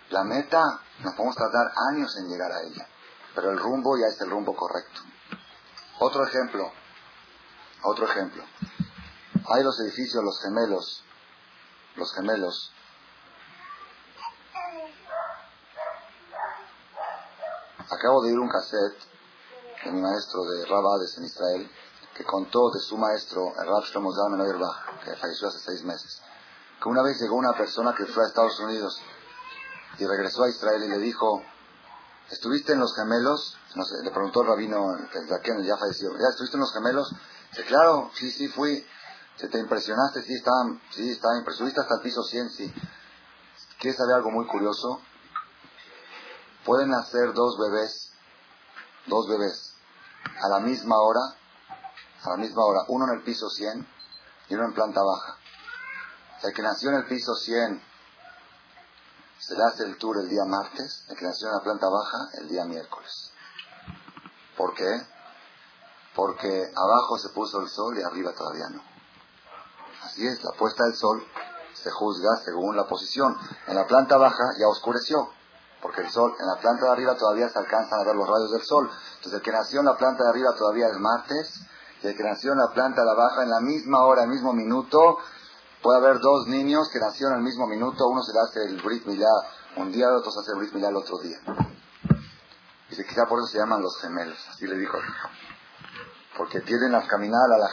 la 0.10 0.24
meta, 0.24 0.82
nos 1.00 1.14
podemos 1.16 1.36
tardar 1.36 1.72
años 1.92 2.16
en 2.18 2.30
llegar 2.30 2.52
a 2.52 2.62
ella 2.62 2.88
pero 3.36 3.52
el 3.52 3.60
rumbo 3.60 3.98
ya 3.98 4.08
es 4.08 4.20
el 4.22 4.30
rumbo 4.30 4.56
correcto. 4.56 5.02
Otro 6.00 6.26
ejemplo, 6.26 6.72
otro 7.84 8.06
ejemplo. 8.06 8.44
Hay 9.48 9.64
los 9.64 9.80
edificios, 9.82 10.24
los 10.24 10.42
gemelos, 10.42 11.04
los 11.98 12.14
gemelos. 12.16 12.72
Acabo 17.92 18.24
de 18.24 18.32
ir 18.32 18.40
un 18.40 18.50
cassette 18.50 18.98
de 19.84 19.92
mi 19.92 20.02
maestro 20.02 20.44
de 20.44 20.66
Rabades 20.66 21.18
en 21.18 21.26
Israel, 21.26 21.72
que 22.16 22.24
contó 22.24 22.72
de 22.72 22.80
su 22.80 22.98
maestro, 22.98 23.54
el 23.60 23.68
Rab 23.68 23.84
Shlomo 23.84 24.12
que 25.04 25.16
falleció 25.16 25.48
hace 25.48 25.60
seis 25.60 25.84
meses, 25.84 26.22
que 26.82 26.90
una 26.90 27.04
vez 27.04 27.20
llegó 27.22 27.36
una 27.36 27.54
persona 27.54 27.94
que 27.96 28.06
fue 28.06 28.24
a 28.24 28.28
Estados 28.28 28.60
Unidos 28.60 29.00
y 30.00 30.06
regresó 30.06 30.44
a 30.44 30.50
Israel 30.50 30.84
y 30.84 30.90
le 30.90 30.98
dijo, 31.00 31.44
¿Estuviste 32.32 32.74
en 32.74 32.80
los 32.80 32.96
gemelos? 32.96 33.58
No 33.76 33.84
sé, 33.84 34.02
le 34.04 34.10
preguntó 34.10 34.42
el 34.42 34.48
rabino, 34.48 34.98
que 35.12 35.64
ya 35.64 35.78
falleció. 35.78 36.12
¿Ya 36.14 36.30
estuviste 36.30 36.58
en 36.58 36.62
los 36.62 36.74
gemelos? 36.74 37.14
Dice, 37.52 37.66
claro, 37.66 38.10
sí, 38.16 38.32
sí, 38.32 38.48
fui. 38.48 38.86
¿Se 39.36 39.48
te 39.48 39.60
impresionaste? 39.60 40.24
Sí, 40.24 40.34
estaban, 40.34 40.82
sí, 40.92 41.12
estaba 41.12 41.38
impresionado. 41.38 41.82
hasta 41.82 41.96
el 41.96 42.02
piso 42.02 42.24
100? 42.24 42.50
Sí. 42.50 42.74
¿Quieres 43.80 43.98
saber 43.98 44.16
algo 44.16 44.32
muy 44.32 44.48
curioso? 44.48 45.02
Pueden 46.64 46.90
nacer 46.90 47.34
dos 47.34 47.60
bebés, 47.60 48.12
dos 49.06 49.28
bebés, 49.28 49.76
a 50.42 50.50
la 50.50 50.60
misma 50.62 50.96
hora, 50.98 51.22
a 52.26 52.32
la 52.32 52.38
misma 52.38 52.64
hora, 52.66 52.86
uno 52.88 53.06
en 53.06 53.20
el 53.20 53.24
piso 53.24 53.50
100 53.50 53.88
y 54.50 54.56
uno 54.56 54.66
en 54.66 54.74
planta 54.74 55.02
baja. 55.02 55.38
El 56.44 56.54
que 56.54 56.62
nació 56.62 56.90
en 56.90 56.96
el 56.98 57.06
piso 57.06 57.36
100 57.36 57.82
se 59.40 59.56
le 59.56 59.64
hace 59.64 59.84
el 59.84 59.98
tour 59.98 60.18
el 60.18 60.30
día 60.30 60.46
martes, 60.46 61.06
el 61.10 61.18
que 61.18 61.26
nació 61.26 61.48
en 61.48 61.56
la 61.56 61.64
planta 61.64 61.88
baja 61.90 62.30
el 62.40 62.48
día 62.48 62.66
miércoles. 62.66 63.32
¿Por 64.58 64.74
qué? 64.74 65.02
Porque 66.16 66.72
abajo 66.76 67.18
se 67.18 67.30
puso 67.30 67.60
el 67.62 67.70
sol 67.70 67.98
y 67.98 68.04
arriba 68.04 68.34
todavía 68.34 68.70
no. 68.70 68.82
Así 70.04 70.26
es, 70.26 70.44
la 70.44 70.52
puesta 70.52 70.84
del 70.86 70.96
sol 70.96 71.26
se 71.74 71.92
juzga 71.92 72.38
según 72.44 72.76
la 72.76 72.88
posición. 72.88 73.38
En 73.68 73.76
la 73.76 73.86
planta 73.86 74.18
baja 74.18 74.44
ya 74.58 74.68
oscureció, 74.68 75.30
porque 75.82 76.02
el 76.02 76.10
sol, 76.10 76.36
en 76.40 76.48
la 76.48 76.56
planta 76.60 76.86
de 76.86 76.92
arriba 76.92 77.16
todavía 77.16 77.50
se 77.50 77.60
alcanzan 77.60 78.00
a 78.00 78.04
ver 78.04 78.16
los 78.16 78.28
rayos 78.28 78.52
del 78.52 78.64
sol. 78.64 78.90
Entonces 79.18 79.34
el 79.34 79.42
que 79.42 79.52
nació 79.52 79.82
en 79.82 79.86
la 79.86 79.98
planta 79.98 80.24
de 80.24 80.30
arriba 80.30 80.56
todavía 80.56 80.88
es 80.88 80.98
martes, 81.00 81.62
que 82.02 82.24
nació 82.24 82.52
en 82.52 82.60
la 82.60 82.72
planta 82.74 83.04
de 83.04 83.10
abajo 83.10 83.42
en 83.42 83.50
la 83.50 83.60
misma 83.60 84.04
hora, 84.04 84.24
el 84.24 84.30
mismo 84.30 84.54
minuto, 84.54 85.18
Puede 85.86 86.00
haber 86.00 86.20
dos 86.20 86.48
niños 86.48 86.90
que 86.92 86.98
nacieron 87.00 87.36
al 87.36 87.44
mismo 87.44 87.68
minuto, 87.68 88.08
uno 88.08 88.24
se 88.24 88.34
le 88.34 88.40
hace 88.40 88.66
el 88.66 88.82
Brit 88.82 89.06
Milá 89.06 89.30
un 89.76 89.92
día, 89.92 90.08
el 90.08 90.16
otro 90.16 90.32
se 90.32 90.40
hace 90.40 90.54
el 90.54 90.58
Brit 90.58 90.74
Milá 90.74 90.90
el 90.90 90.96
otro 90.96 91.20
día. 91.20 91.38
Dice, 92.90 93.06
quizá 93.06 93.28
por 93.28 93.38
eso 93.38 93.50
se 93.50 93.60
llaman 93.60 93.84
los 93.84 93.96
gemelos, 94.02 94.36
así 94.50 94.66
le 94.66 94.80
dijo 94.80 94.98
Porque 96.40 96.62
tienen 96.62 96.96
a 96.96 97.06
caminar, 97.06 97.52
a 97.54 97.58
la 97.60 97.70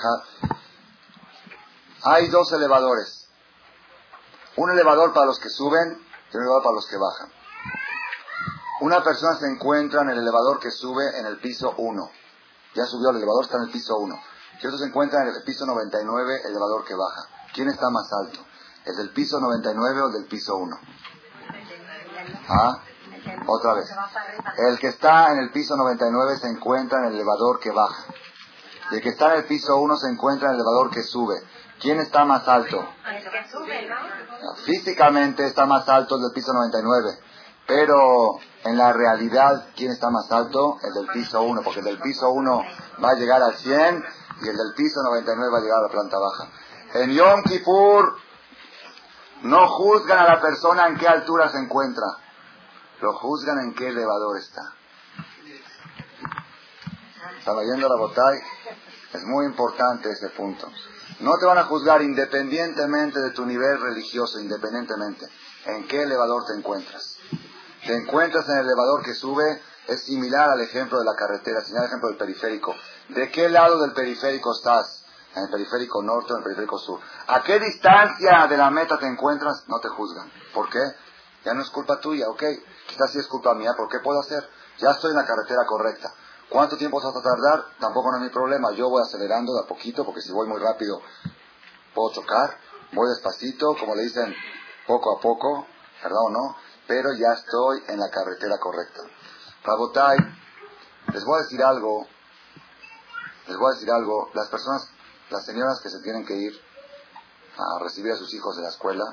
Hay 2.03 2.29
dos 2.29 2.53
elevadores. 2.53 3.29
Un 4.57 4.71
elevador 4.71 5.15
para 5.15 5.25
los 5.25 5.39
que 5.39 5.49
suben 5.49 5.99
y 6.33 6.37
un 6.37 6.43
elevador 6.43 6.65
para 6.65 6.75
los 6.75 6.87
que 6.87 6.99
bajan. 6.99 7.33
Una 8.83 9.03
persona 9.03 9.39
se 9.39 9.47
encuentra 9.47 10.03
en 10.03 10.11
el 10.11 10.19
elevador 10.19 10.61
que 10.61 10.71
sube 10.71 11.19
en 11.19 11.25
el 11.25 11.39
piso 11.39 11.73
1. 11.79 12.11
Ya 12.75 12.87
subió 12.87 13.11
el 13.11 13.17
elevador, 13.17 13.45
está 13.45 13.57
en 13.59 13.65
el 13.65 13.71
piso 13.71 13.99
1. 13.99 14.21
Y 14.63 14.67
otro 14.67 14.79
se 14.79 14.87
encuentra 14.87 15.23
en 15.23 15.29
el 15.29 15.43
piso 15.45 15.67
99, 15.67 16.41
el 16.45 16.51
elevador 16.51 16.85
que 16.85 16.95
baja. 16.95 17.23
¿Quién 17.53 17.69
está 17.69 17.91
más 17.91 18.11
alto? 18.13 18.41
¿El 18.85 18.97
del 18.97 19.11
piso 19.11 19.41
99 19.41 20.01
o 20.01 20.07
el 20.07 20.13
del 20.13 20.25
piso 20.27 20.57
1? 20.57 20.77
¿Ah? 22.49 22.79
Otra 23.47 23.75
vez. 23.75 23.91
El 24.69 24.79
que 24.79 24.89
está 24.89 25.33
en 25.33 25.39
el 25.39 25.51
piso 25.51 25.77
99 25.77 26.39
se 26.39 26.49
encuentra 26.49 26.99
en 27.01 27.05
el 27.07 27.15
elevador 27.15 27.61
que 27.61 27.71
baja. 27.71 28.05
Y 28.91 28.97
el 28.97 29.03
que 29.03 29.11
está 29.11 29.33
en 29.35 29.41
el 29.41 29.45
piso 29.47 29.77
1 29.77 29.97
se 29.97 30.09
encuentra 30.09 30.49
en 30.49 30.55
el 30.55 30.61
elevador 30.61 30.91
que 30.91 31.03
sube. 31.03 31.37
¿Quién 31.81 32.01
está 32.01 32.25
más 32.25 32.47
alto? 32.47 32.85
Físicamente 34.65 35.47
está 35.47 35.67
más 35.67 35.89
alto 35.89 36.17
el 36.17 36.23
del 36.23 36.33
piso 36.33 36.53
99. 36.53 37.19
Pero 37.75 38.39
en 38.65 38.77
la 38.77 38.93
realidad, 38.93 39.69
¿quién 39.75 39.93
está 39.93 40.11
más 40.11 40.31
alto? 40.31 40.77
El 40.83 40.93
del 40.93 41.07
piso 41.07 41.41
1. 41.43 41.63
Porque 41.63 41.79
el 41.79 41.87
del 41.87 42.01
piso 42.01 42.29
1 42.31 42.63
va 43.03 43.11
a 43.13 43.15
llegar 43.15 43.43
al 43.43 43.55
100 43.55 44.05
y 44.43 44.49
el 44.49 44.57
del 44.59 44.75
piso 44.77 45.03
99 45.03 45.51
va 45.51 45.59
a 45.59 45.61
llegar 45.63 45.79
a 45.79 45.83
la 45.83 45.89
planta 45.89 46.19
baja. 46.19 46.49
En 46.95 47.13
Yom 47.13 47.43
Kippur 47.45 48.15
no 49.45 49.69
juzgan 49.69 50.19
a 50.19 50.35
la 50.35 50.41
persona 50.43 50.87
en 50.89 50.99
qué 50.99 51.09
altura 51.09 51.49
se 51.49 51.61
encuentra. 51.61 52.05
Lo 53.01 53.15
juzgan 53.15 53.59
en 53.61 53.75
qué 53.75 53.89
elevador 53.89 54.37
está. 54.37 54.75
¿Están 57.39 57.57
oyendo 57.57 57.89
la 57.89 57.97
botay? 57.97 58.39
Es 59.15 59.25
muy 59.25 59.47
importante 59.47 60.11
ese 60.11 60.29
punto. 60.29 60.69
No 61.21 61.39
te 61.41 61.47
van 61.47 61.57
a 61.57 61.65
juzgar 61.65 62.03
independientemente 62.03 63.19
de 63.19 63.31
tu 63.31 63.47
nivel 63.47 63.81
religioso, 63.81 64.41
independientemente. 64.41 65.27
¿En 65.65 65.89
qué 65.89 66.03
elevador 66.03 66.45
te 66.45 66.59
encuentras? 66.59 67.12
Te 67.87 67.95
encuentras 67.95 68.49
en 68.49 68.59
el 68.59 68.67
elevador 68.67 69.03
que 69.03 69.15
sube, 69.15 69.61
es 69.89 70.05
similar 70.05 70.51
al 70.51 70.61
ejemplo 70.61 70.99
de 70.99 71.05
la 71.05 71.15
carretera, 71.15 71.61
similar 71.63 71.85
al 71.85 71.89
ejemplo 71.89 72.09
del 72.09 72.19
periférico. 72.19 72.75
¿De 73.09 73.31
qué 73.31 73.49
lado 73.49 73.81
del 73.81 73.93
periférico 73.93 74.53
estás? 74.53 75.05
¿En 75.35 75.45
el 75.45 75.51
periférico 75.51 76.03
norte 76.03 76.33
o 76.33 76.37
en 76.37 76.41
el 76.41 76.45
periférico 76.45 76.79
sur? 76.79 77.01
¿A 77.27 77.43
qué 77.43 77.59
distancia 77.59 78.47
de 78.47 78.57
la 78.57 78.71
meta 78.71 78.99
te 78.99 79.07
encuentras? 79.07 79.65
No 79.67 79.81
te 79.81 79.89
juzgan. 79.89 80.31
¿Por 80.55 80.69
qué? 80.69 80.83
Ya 81.45 81.55
no 81.55 81.63
es 81.63 81.71
culpa 81.71 81.99
tuya, 82.01 82.29
ok. 82.29 82.43
Quizás 82.87 83.11
sí 83.11 83.19
es 83.19 83.27
culpa 83.27 83.55
mía, 83.55 83.75
¿por 83.77 83.89
qué 83.89 83.99
puedo 83.99 84.21
hacer? 84.21 84.49
Ya 84.79 84.91
estoy 84.91 85.11
en 85.11 85.17
la 85.17 85.27
carretera 85.27 85.65
correcta. 85.67 86.13
¿Cuánto 86.49 86.77
tiempo 86.77 87.01
vas 87.01 87.17
a 87.17 87.23
tardar? 87.23 87.65
Tampoco 87.81 88.11
no 88.11 88.19
es 88.19 88.23
mi 88.25 88.29
problema. 88.29 88.71
Yo 88.73 88.91
voy 88.91 89.03
acelerando 89.03 89.55
de 89.55 89.61
a 89.61 89.67
poquito, 89.67 90.05
porque 90.05 90.21
si 90.21 90.33
voy 90.33 90.47
muy 90.47 90.61
rápido 90.61 91.01
puedo 91.95 92.13
chocar. 92.13 92.57
Voy 92.93 93.09
despacito, 93.09 93.75
como 93.79 93.95
le 93.95 94.03
dicen, 94.03 94.35
poco 94.87 95.17
a 95.17 95.21
poco, 95.21 95.67
¿verdad 96.03 96.21
o 96.27 96.31
no? 96.31 96.57
Pero 96.93 97.15
ya 97.15 97.33
estoy 97.33 97.83
en 97.89 97.99
la 97.99 98.11
carretera 98.11 98.59
correcta. 98.59 99.01
Rabotai, 99.65 100.19
les 101.15 101.25
voy 101.25 101.39
a 101.39 101.43
decir 101.43 101.63
algo. 101.63 102.07
Les 103.49 103.57
voy 103.57 103.71
a 103.71 103.75
decir 103.75 103.91
algo. 103.91 104.29
Las 104.35 104.51
personas, 104.51 104.91
las 105.31 105.43
señoras 105.47 105.81
que 105.83 105.89
se 105.89 106.01
tienen 106.01 106.27
que 106.27 106.37
ir 106.37 106.53
a 107.57 107.79
recibir 107.83 108.13
a 108.13 108.17
sus 108.17 108.35
hijos 108.35 108.57
de 108.57 108.63
la 108.65 108.69
escuela, 108.69 109.05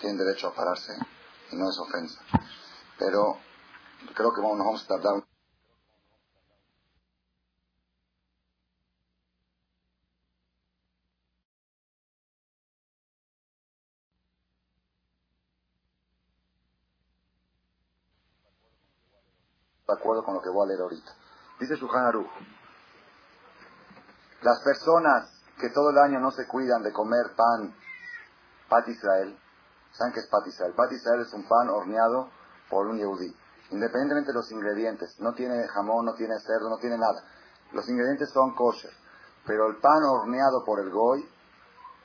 tienen 0.00 0.16
derecho 0.16 0.46
a 0.46 0.54
pararse 0.54 0.96
y 1.50 1.56
no 1.56 1.68
es 1.68 1.76
ofensa. 1.80 2.20
Pero 3.00 3.40
creo 4.14 4.32
que 4.32 4.40
nos 4.40 4.56
vamos 4.56 4.84
a 4.84 4.86
tardar 4.86 5.14
de 19.88 19.94
acuerdo 19.94 20.22
con 20.22 20.34
lo 20.34 20.42
que 20.42 20.50
voy 20.50 20.64
a 20.64 20.68
leer 20.68 20.82
ahorita. 20.82 21.10
Dice 21.58 21.76
Shuhan 21.76 22.04
Aruch, 22.04 22.28
las 24.42 24.60
personas 24.60 25.32
que 25.58 25.70
todo 25.70 25.88
el 25.90 25.98
año 25.98 26.20
no 26.20 26.30
se 26.30 26.46
cuidan 26.46 26.82
de 26.82 26.92
comer 26.92 27.34
pan, 27.34 27.74
pat 28.68 28.86
Israel, 28.86 29.34
¿saben 29.92 30.12
qué 30.12 30.20
es 30.20 30.26
pat 30.26 30.46
Israel? 30.46 30.74
Pat 30.76 30.92
Israel 30.92 31.22
es 31.22 31.32
un 31.32 31.48
pan 31.48 31.70
horneado 31.70 32.28
por 32.68 32.86
un 32.86 32.98
yehudí, 32.98 33.34
independientemente 33.70 34.32
de 34.32 34.34
los 34.36 34.52
ingredientes, 34.52 35.18
no 35.20 35.32
tiene 35.32 35.66
jamón, 35.68 36.04
no 36.04 36.14
tiene 36.14 36.38
cerdo, 36.40 36.68
no 36.68 36.76
tiene 36.76 36.98
nada. 36.98 37.24
Los 37.72 37.88
ingredientes 37.88 38.28
son 38.28 38.54
kosher, 38.54 38.92
pero 39.46 39.68
el 39.68 39.76
pan 39.78 40.02
horneado 40.04 40.66
por 40.66 40.80
el 40.80 40.90
goy, 40.90 41.26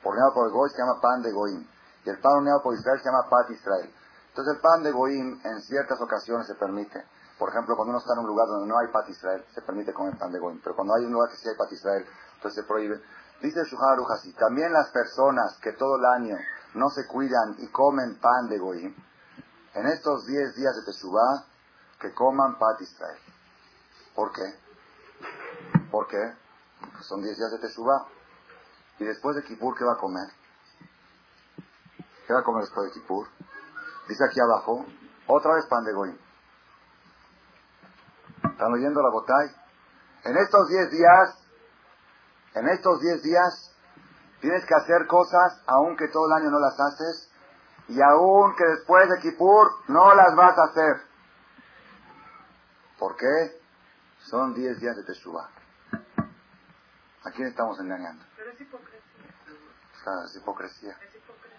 horneado 0.02 0.32
por 0.32 0.46
el 0.46 0.52
goy 0.54 0.70
se 0.70 0.78
llama 0.78 1.02
pan 1.02 1.20
de 1.20 1.32
goim, 1.32 1.68
y 2.06 2.08
el 2.08 2.18
pan 2.18 2.32
horneado 2.36 2.62
por 2.62 2.74
Israel 2.74 2.98
se 2.98 3.10
llama 3.10 3.28
pat 3.28 3.50
Israel. 3.50 3.94
Entonces 4.28 4.54
el 4.54 4.60
pan 4.62 4.82
de 4.82 4.90
goim 4.90 5.38
en 5.44 5.60
ciertas 5.60 6.00
ocasiones 6.00 6.46
se 6.46 6.54
permite, 6.54 7.04
por 7.38 7.48
ejemplo, 7.48 7.74
cuando 7.74 7.90
uno 7.90 7.98
está 7.98 8.12
en 8.14 8.20
un 8.20 8.26
lugar 8.26 8.46
donde 8.46 8.68
no 8.68 8.78
hay 8.78 8.88
pat 8.88 9.08
Israel, 9.08 9.44
se 9.52 9.62
permite 9.62 9.92
comer 9.92 10.16
pan 10.16 10.30
de 10.30 10.38
goim. 10.38 10.60
Pero 10.62 10.76
cuando 10.76 10.94
hay 10.94 11.04
un 11.04 11.12
lugar 11.12 11.30
que 11.30 11.36
sí 11.36 11.48
hay 11.48 11.56
pat 11.56 11.72
Israel, 11.72 12.06
entonces 12.36 12.62
se 12.62 12.68
prohíbe. 12.68 13.02
Dice 13.42 13.60
Shuhan 13.64 13.98
así, 14.12 14.32
también 14.34 14.72
las 14.72 14.90
personas 14.90 15.58
que 15.60 15.72
todo 15.72 15.96
el 15.96 16.04
año 16.04 16.36
no 16.74 16.88
se 16.90 17.06
cuidan 17.06 17.56
y 17.58 17.68
comen 17.68 18.18
pan 18.20 18.48
de 18.48 18.58
goim, 18.58 18.94
en 19.74 19.86
estos 19.86 20.26
10 20.26 20.54
días 20.54 20.76
de 20.76 20.82
Teshuvah, 20.84 21.44
que 22.00 22.14
coman 22.14 22.58
pat 22.58 22.80
Israel. 22.80 23.18
¿Por 24.14 24.32
qué? 24.32 24.54
¿Por 25.90 26.06
qué? 26.06 26.34
Pues 26.92 27.06
son 27.06 27.22
10 27.22 27.36
días 27.36 27.50
de 27.50 27.58
Teshuvah. 27.58 28.06
Y 29.00 29.04
después 29.04 29.34
de 29.34 29.42
Kippur, 29.42 29.76
¿qué 29.76 29.84
va 29.84 29.94
a 29.94 29.98
comer? 29.98 30.28
¿Qué 32.26 32.32
va 32.32 32.40
a 32.40 32.44
comer 32.44 32.62
después 32.62 32.86
de 32.86 32.92
Kippur? 32.92 33.26
Dice 34.08 34.24
aquí 34.24 34.38
abajo, 34.40 34.86
otra 35.26 35.54
vez 35.54 35.66
pan 35.66 35.84
de 35.84 35.92
goim. 35.92 36.23
¿Están 38.54 38.72
oyendo 38.72 39.02
la 39.02 39.10
botay? 39.10 39.50
En 40.22 40.36
estos 40.36 40.68
10 40.68 40.90
días, 40.92 41.44
en 42.54 42.68
estos 42.68 43.00
10 43.00 43.22
días, 43.24 43.74
tienes 44.40 44.64
que 44.64 44.74
hacer 44.76 45.08
cosas, 45.08 45.60
aunque 45.66 46.06
todo 46.06 46.26
el 46.26 46.34
año 46.34 46.50
no 46.52 46.60
las 46.60 46.78
haces, 46.78 47.32
y 47.88 48.00
aun 48.00 48.54
que 48.54 48.64
después 48.64 49.08
de 49.10 49.18
Kippur 49.18 49.72
no 49.88 50.14
las 50.14 50.36
vas 50.36 50.56
a 50.56 50.64
hacer. 50.70 51.02
¿Por 52.96 53.16
qué? 53.16 53.60
Son 54.20 54.54
10 54.54 54.78
días 54.78 54.96
de 54.98 55.02
Teshuvah. 55.02 55.50
¿A 57.24 57.30
quién 57.32 57.48
estamos 57.48 57.80
engañando? 57.80 58.24
Pero 58.36 58.52
es 58.52 58.60
hipocresía. 58.60 59.00
Claro, 60.04 60.26
es 60.26 60.36
hipocresía. 60.36 60.92
Es 60.92 61.14
hipocresía. 61.16 61.58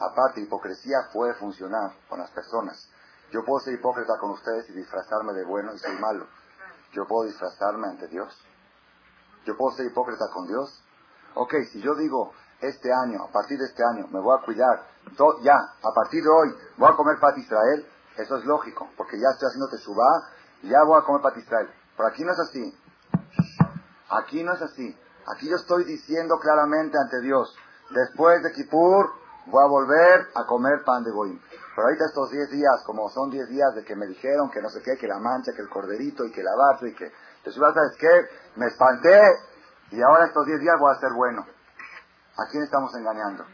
Aparte, 0.00 0.40
hipocresía 0.40 0.96
puede 1.12 1.34
funcionar 1.34 1.92
con 2.08 2.18
las 2.18 2.32
personas. 2.32 2.90
Yo 3.32 3.44
puedo 3.44 3.60
ser 3.60 3.74
hipócrita 3.74 4.18
con 4.20 4.30
ustedes 4.30 4.68
y 4.70 4.72
disfrazarme 4.72 5.32
de 5.32 5.44
bueno 5.44 5.74
y 5.74 5.78
soy 5.78 5.98
malo. 5.98 6.26
Yo 6.92 7.06
puedo 7.06 7.26
disfrazarme 7.26 7.88
ante 7.88 8.08
Dios. 8.08 8.32
Yo 9.44 9.56
puedo 9.56 9.76
ser 9.76 9.86
hipócrita 9.86 10.26
con 10.32 10.46
Dios. 10.46 10.82
Ok, 11.34 11.54
si 11.70 11.80
yo 11.80 11.94
digo, 11.94 12.32
este 12.60 12.92
año, 12.92 13.24
a 13.24 13.30
partir 13.30 13.58
de 13.58 13.66
este 13.66 13.82
año, 13.84 14.06
me 14.08 14.20
voy 14.20 14.38
a 14.38 14.44
cuidar, 14.44 14.86
ya, 15.42 15.54
a 15.54 15.92
partir 15.94 16.22
de 16.22 16.30
hoy, 16.30 16.54
voy 16.78 16.90
a 16.90 16.96
comer 16.96 17.18
pat 17.20 17.36
Israel, 17.36 17.86
eso 18.16 18.36
es 18.36 18.44
lógico, 18.44 18.88
porque 18.96 19.18
ya 19.18 19.28
estoy 19.32 19.48
haciendo 19.48 19.68
tesubá, 19.68 20.30
ya 20.62 20.82
voy 20.84 20.98
a 20.98 21.04
comer 21.04 21.22
pat 21.22 21.36
Israel. 21.36 21.70
Pero 21.96 22.08
aquí 22.08 22.24
no 22.24 22.32
es 22.32 22.38
así. 22.38 22.78
Aquí 24.08 24.42
no 24.42 24.54
es 24.54 24.62
así. 24.62 24.98
Aquí 25.34 25.48
yo 25.48 25.56
estoy 25.56 25.84
diciendo 25.84 26.38
claramente 26.38 26.96
ante 26.98 27.20
Dios, 27.20 27.54
después 27.90 28.42
de 28.42 28.52
Kippur 28.52 29.10
voy 29.46 29.62
a 29.62 29.66
volver 29.66 30.28
a 30.34 30.46
comer 30.46 30.84
pan 30.84 31.02
de 31.04 31.10
goim. 31.10 31.40
Pero 31.76 31.88
ahorita 31.88 32.06
estos 32.06 32.30
10 32.30 32.50
días, 32.52 32.82
como 32.86 33.10
son 33.10 33.28
10 33.28 33.50
días 33.50 33.74
de 33.74 33.84
que 33.84 33.94
me 33.94 34.06
dijeron 34.06 34.50
que 34.50 34.62
no 34.62 34.70
sé 34.70 34.80
qué, 34.80 34.96
que 34.96 35.06
la 35.06 35.18
mancha, 35.18 35.52
que 35.52 35.60
el 35.60 35.68
corderito 35.68 36.24
y 36.24 36.32
que 36.32 36.42
la 36.42 36.56
vaso 36.56 36.86
y 36.86 36.94
que... 36.94 37.04
Entonces, 37.04 37.60
¿sabes 37.60 37.92
qué? 37.98 38.28
Me 38.56 38.66
espanté 38.68 39.20
y 39.90 40.00
ahora 40.00 40.24
estos 40.24 40.46
10 40.46 40.58
días 40.58 40.76
voy 40.80 40.90
a 40.90 40.98
ser 40.98 41.12
bueno. 41.12 41.46
¿A 42.38 42.50
quién 42.50 42.62
estamos 42.62 42.94
engañando? 42.94 43.44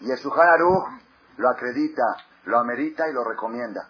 Y 0.00 0.10
el 0.10 0.18
Shuhan 0.18 1.00
lo 1.38 1.48
acredita, 1.48 2.04
lo 2.44 2.58
amerita 2.58 3.08
y 3.08 3.14
lo 3.14 3.24
recomienda. 3.24 3.88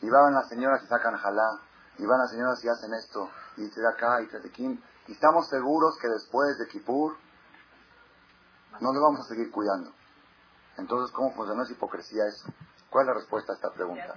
Y 0.00 0.08
van 0.08 0.32
las 0.32 0.48
señoras 0.48 0.82
y 0.82 0.86
sacan 0.86 1.14
jalá, 1.18 1.60
y 1.98 2.06
van 2.06 2.18
las 2.18 2.30
señoras 2.30 2.64
y 2.64 2.68
hacen 2.70 2.94
esto, 2.94 3.28
y 3.58 3.68
te 3.68 3.82
da 3.82 3.90
acá, 3.90 4.22
y 4.22 4.26
te 4.28 4.40
de. 4.40 4.82
Y 5.06 5.12
estamos 5.12 5.48
seguros 5.50 5.98
que 6.00 6.08
después 6.08 6.56
de 6.58 6.66
Kippur 6.66 7.14
no 8.80 8.90
le 8.90 9.00
vamos 9.00 9.20
a 9.20 9.28
seguir 9.28 9.50
cuidando. 9.50 9.92
Entonces, 10.78 11.14
¿cómo 11.14 11.34
funciona? 11.34 11.62
¿Es 11.62 11.70
hipocresía 11.70 12.26
eso? 12.26 12.46
¿Cuál 12.92 13.04
es 13.04 13.08
la 13.08 13.14
respuesta 13.14 13.52
a 13.52 13.56
esta 13.56 13.70
¿Se 13.70 13.74
pregunta? 13.74 14.14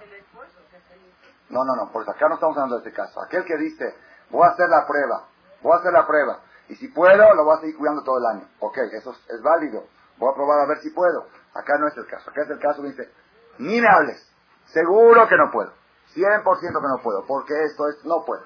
No, 1.48 1.64
no, 1.64 1.74
no, 1.76 1.90
pues 1.92 2.06
acá 2.08 2.28
no 2.28 2.34
estamos 2.34 2.56
hablando 2.56 2.78
de 2.78 2.86
este 2.86 2.92
caso. 2.94 3.22
Aquel 3.22 3.44
que 3.44 3.56
dice, 3.56 3.96
voy 4.30 4.46
a 4.46 4.50
hacer 4.50 4.68
la 4.68 4.86
prueba, 4.86 5.24
voy 5.62 5.72
a 5.72 5.76
hacer 5.76 5.92
la 5.92 6.06
prueba, 6.06 6.40
y 6.68 6.74
si 6.76 6.88
puedo, 6.88 7.34
lo 7.34 7.44
voy 7.44 7.56
a 7.56 7.60
seguir 7.60 7.78
cuidando 7.78 8.02
todo 8.02 8.18
el 8.18 8.26
año. 8.26 8.48
Ok, 8.60 8.76
eso 8.92 9.12
es, 9.12 9.30
es 9.30 9.42
válido. 9.42 9.84
Voy 10.18 10.30
a 10.30 10.34
probar 10.34 10.60
a 10.60 10.66
ver 10.66 10.80
si 10.80 10.90
puedo. 10.90 11.26
Acá 11.54 11.78
no 11.78 11.88
es 11.88 11.96
el 11.96 12.06
caso. 12.06 12.28
Acá 12.30 12.42
es 12.42 12.50
el 12.50 12.58
caso 12.58 12.82
que 12.82 12.88
dice, 12.88 13.10
ni 13.58 13.80
me 13.80 13.88
hables. 13.88 14.20
Seguro 14.66 15.26
que 15.28 15.36
no 15.36 15.50
puedo. 15.50 15.72
100% 16.14 16.58
que 16.60 16.88
no 16.88 17.02
puedo, 17.02 17.24
porque 17.26 17.54
esto 17.64 17.88
es, 17.88 18.04
no 18.04 18.24
puedo. 18.24 18.42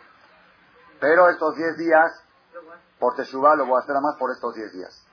Pero 1.01 1.29
estos 1.29 1.57
10 1.57 1.77
días, 1.79 2.13
por 2.99 3.17
Teshuvah 3.17 3.57
lo 3.57 3.67
voy 3.67 3.81
a 3.81 3.83
hacer 3.83 3.95
más 4.01 4.17
por 4.17 4.31
estos 4.31 4.55
10 4.55 4.73
días. 4.73 5.07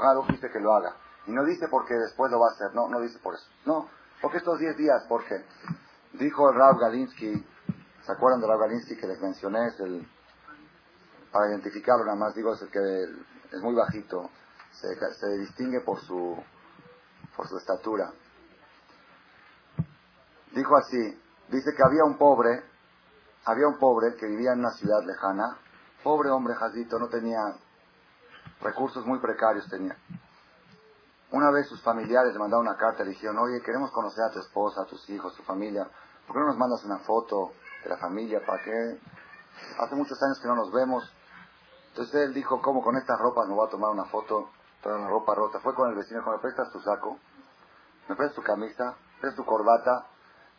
Aruch 0.00 0.28
dice 0.28 0.50
que 0.50 0.60
lo 0.60 0.74
haga. 0.74 0.94
Y 1.26 1.32
no 1.32 1.44
dice 1.44 1.68
porque 1.68 1.94
después 1.94 2.30
lo 2.30 2.40
va 2.40 2.48
a 2.48 2.52
hacer. 2.52 2.74
No, 2.74 2.88
no 2.88 3.00
dice 3.00 3.18
por 3.18 3.34
eso. 3.34 3.46
No, 3.64 3.88
porque 4.22 4.38
estos 4.38 4.58
10 4.58 4.76
días, 4.76 5.04
porque 5.08 5.44
dijo 6.12 6.48
el 6.48 6.56
Rav 6.56 6.78
Galinsky, 6.78 7.44
¿se 8.06 8.12
acuerdan 8.12 8.40
de 8.40 8.46
Rav 8.46 8.60
Galinsky 8.60 8.96
que 8.96 9.08
les 9.08 9.20
mencioné? 9.20 9.68
Para 11.32 11.48
identificarlo 11.50 12.04
nada 12.04 12.16
más, 12.16 12.34
digo, 12.34 12.54
es 12.54 12.62
el 12.62 12.70
que 12.70 12.78
es 13.50 13.60
muy 13.60 13.74
bajito, 13.74 14.30
se, 14.70 14.88
se 15.14 15.38
distingue 15.38 15.80
por 15.80 16.00
su, 16.00 16.36
por 17.36 17.48
su 17.48 17.58
estatura. 17.58 18.12
Dijo 20.54 20.76
así, 20.76 21.20
dice 21.48 21.70
que 21.76 21.82
había 21.82 22.04
un 22.04 22.16
pobre, 22.16 22.62
había 23.44 23.66
un 23.66 23.78
pobre 23.78 24.14
que 24.16 24.26
vivía 24.26 24.52
en 24.52 24.60
una 24.60 24.72
ciudad 24.72 25.02
lejana, 25.04 25.58
pobre 26.04 26.30
hombre 26.30 26.54
jazito, 26.54 26.98
no 26.98 27.08
tenía 27.08 27.40
recursos 28.60 29.04
muy 29.04 29.18
precarios 29.18 29.68
tenía. 29.68 29.96
Una 31.32 31.50
vez 31.50 31.66
sus 31.68 31.82
familiares 31.82 32.32
le 32.32 32.38
mandaron 32.38 32.66
una 32.66 32.76
carta 32.76 33.04
le 33.04 33.10
dijeron, 33.10 33.38
oye, 33.38 33.60
queremos 33.62 33.90
conocer 33.90 34.24
a 34.24 34.30
tu 34.30 34.38
esposa, 34.38 34.82
a 34.82 34.84
tus 34.86 35.08
hijos, 35.10 35.34
tu 35.34 35.42
familia. 35.42 35.88
¿Por 36.26 36.36
qué 36.36 36.40
no 36.40 36.46
nos 36.46 36.58
mandas 36.58 36.84
una 36.84 36.98
foto 36.98 37.52
de 37.82 37.90
la 37.90 37.96
familia? 37.96 38.44
¿Para 38.46 38.62
qué? 38.62 39.00
Hace 39.78 39.94
muchos 39.94 40.22
años 40.22 40.38
que 40.40 40.48
no 40.48 40.56
nos 40.56 40.70
vemos. 40.72 41.04
Entonces 41.88 42.14
él 42.14 42.34
dijo, 42.34 42.60
¿cómo 42.62 42.82
con 42.82 42.96
esta 42.96 43.16
ropa 43.16 43.44
me 43.46 43.54
voy 43.54 43.66
a 43.66 43.70
tomar 43.70 43.90
una 43.90 44.04
foto? 44.04 44.50
Toda 44.82 44.98
la 44.98 45.08
ropa 45.08 45.34
rota. 45.34 45.60
Fue 45.60 45.74
con 45.74 45.88
el 45.90 45.96
vecino, 45.96 46.20
dijo, 46.20 46.32
¿me 46.32 46.38
prestas 46.38 46.70
tu 46.70 46.80
saco? 46.80 47.18
¿Me 48.08 48.16
prestas 48.16 48.36
tu 48.36 48.42
camisa? 48.42 48.84
¿Me 49.14 49.20
prestas 49.20 49.36
tu 49.36 49.44
corbata? 49.44 50.06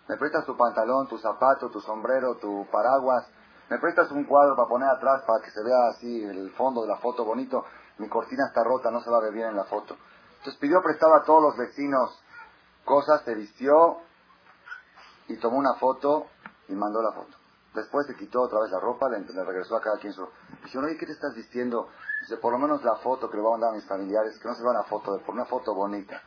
me 0.07 0.17
prestas 0.17 0.45
tu 0.45 0.57
pantalón, 0.57 1.07
tu 1.07 1.17
zapato, 1.17 1.69
tu 1.69 1.79
sombrero, 1.79 2.35
tu 2.35 2.67
paraguas, 2.71 3.25
me 3.69 3.77
prestas 3.79 4.11
un 4.11 4.25
cuadro 4.25 4.55
para 4.55 4.67
poner 4.67 4.89
atrás 4.89 5.23
para 5.25 5.43
que 5.43 5.51
se 5.51 5.63
vea 5.63 5.87
así 5.89 6.23
el 6.23 6.51
fondo 6.51 6.81
de 6.81 6.89
la 6.89 6.97
foto 6.97 7.23
bonito, 7.23 7.65
mi 7.97 8.09
cortina 8.09 8.47
está 8.47 8.63
rota, 8.63 8.91
no 8.91 9.01
se 9.01 9.09
va 9.09 9.17
a 9.17 9.21
ver 9.21 9.33
bien 9.33 9.49
en 9.49 9.55
la 9.55 9.63
foto. 9.65 9.95
Entonces 10.43 10.59
pidió 10.59 10.81
prestado 10.81 11.15
a 11.15 11.23
todos 11.23 11.41
los 11.41 11.55
vecinos 11.55 12.21
cosas, 12.83 13.21
se 13.23 13.33
vistió 13.33 13.99
y 15.29 15.37
tomó 15.37 15.57
una 15.57 15.75
foto 15.75 16.27
y 16.67 16.73
mandó 16.73 17.01
la 17.01 17.13
foto. 17.13 17.37
Después 17.73 18.05
se 18.07 18.15
quitó 18.17 18.41
otra 18.41 18.59
vez 18.59 18.69
la 18.69 18.81
ropa, 18.81 19.07
le, 19.07 19.19
regresó 19.45 19.77
a 19.77 19.81
cada 19.81 19.97
quien 19.99 20.11
su... 20.11 20.27
Dice, 20.61 20.77
oye, 20.77 20.97
¿qué 20.97 21.05
te 21.05 21.13
estás 21.13 21.33
vistiendo? 21.33 21.87
Dice, 22.23 22.35
por 22.41 22.51
lo 22.51 22.59
menos 22.59 22.83
la 22.83 22.97
foto 22.97 23.29
que 23.29 23.37
le 23.37 23.41
voy 23.41 23.51
a 23.51 23.53
mandar 23.53 23.69
a 23.69 23.75
mis 23.75 23.87
familiares, 23.87 24.37
que 24.37 24.49
no 24.49 24.53
se 24.53 24.63
vea 24.63 24.71
una 24.71 24.83
foto, 24.83 25.17
por 25.25 25.33
una 25.33 25.45
foto 25.45 25.73
bonita. 25.73 26.21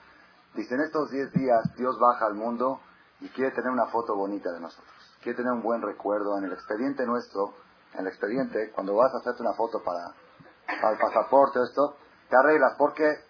Dice, 0.54 0.74
en 0.76 0.80
estos 0.80 1.10
10 1.10 1.32
días 1.32 1.74
Dios 1.76 1.98
baja 1.98 2.24
al 2.24 2.36
mundo 2.36 2.80
y 3.20 3.28
quiere 3.28 3.50
tener 3.50 3.70
una 3.70 3.88
foto 3.88 4.16
bonita 4.16 4.50
de 4.50 4.60
nosotros. 4.60 4.88
Quiere 5.20 5.36
tener 5.36 5.52
un 5.52 5.62
buen 5.62 5.82
recuerdo 5.82 6.38
en 6.38 6.44
el 6.44 6.52
expediente 6.54 7.04
nuestro, 7.04 7.52
en 7.92 8.00
el 8.00 8.06
expediente, 8.06 8.72
cuando 8.74 8.94
vas 8.96 9.12
a 9.12 9.18
hacerte 9.18 9.42
una 9.42 9.52
foto 9.52 9.82
para, 9.84 10.14
para 10.80 10.94
el 10.94 10.98
pasaporte 10.98 11.58
esto, 11.62 11.96
te 12.30 12.36
arreglas. 12.36 12.76
¿Por 12.78 12.94
qué? 12.94 13.26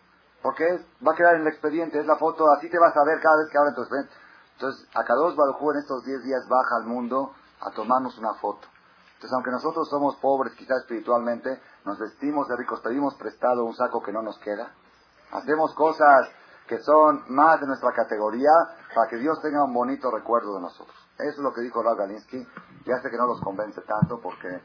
Porque 0.47 0.65
es- 0.65 0.87
va 1.05 1.11
a 1.11 1.17
quedar 1.17 1.35
en 1.35 1.41
el 1.41 1.49
expediente, 1.49 1.99
es 1.99 2.07
la 2.07 2.19
foto, 2.19 2.49
así 2.53 2.71
te 2.71 2.79
vas 2.79 2.97
a 2.97 3.03
ver 3.05 3.21
cada 3.21 3.37
vez 3.39 3.51
que 3.51 3.59
abren 3.59 3.75
tu 3.75 3.81
expediente. 3.81 4.15
Entonces, 4.53 4.89
Akadosh 4.95 5.35
Baruj 5.35 5.73
en 5.73 5.79
estos 5.81 6.05
10 6.05 6.23
días 6.23 6.47
baja 6.49 6.77
al 6.77 6.87
mundo 6.87 7.33
a 7.61 7.73
tomarnos 7.73 8.17
una 8.17 8.33
foto. 8.35 8.69
Entonces, 9.15 9.33
aunque 9.33 9.51
nosotros 9.51 9.89
somos 9.89 10.15
pobres, 10.19 10.55
quizás 10.55 10.83
espiritualmente, 10.83 11.61
nos 11.85 11.99
vestimos 11.99 12.47
de 12.47 12.57
ricos, 12.59 12.81
pedimos 12.81 13.17
prestado 13.17 13.65
un 13.65 13.75
saco 13.75 14.01
que 14.01 14.13
no 14.13 14.23
nos 14.23 14.39
queda, 14.39 14.71
hacemos 15.33 15.75
cosas 15.75 16.29
que 16.69 16.79
son 16.79 17.25
más 17.27 17.61
de 17.61 17.67
nuestra 17.67 17.91
categoría 17.93 18.53
para 18.95 19.09
que 19.11 19.17
Dios 19.17 19.43
tenga 19.43 19.65
un 19.65 19.75
bonito 19.75 20.13
recuerdo 20.13 20.55
de 20.55 20.61
nosotros. 20.61 20.97
Eso 21.19 21.39
es 21.39 21.43
lo 21.43 21.53
que 21.53 21.63
dijo 21.63 21.83
Rav 21.83 21.97
Galinsky. 21.97 22.47
Ya 22.85 23.01
sé 23.03 23.11
que 23.11 23.17
no 23.17 23.27
los 23.27 23.41
convence 23.41 23.81
tanto 23.81 24.21
porque 24.21 24.61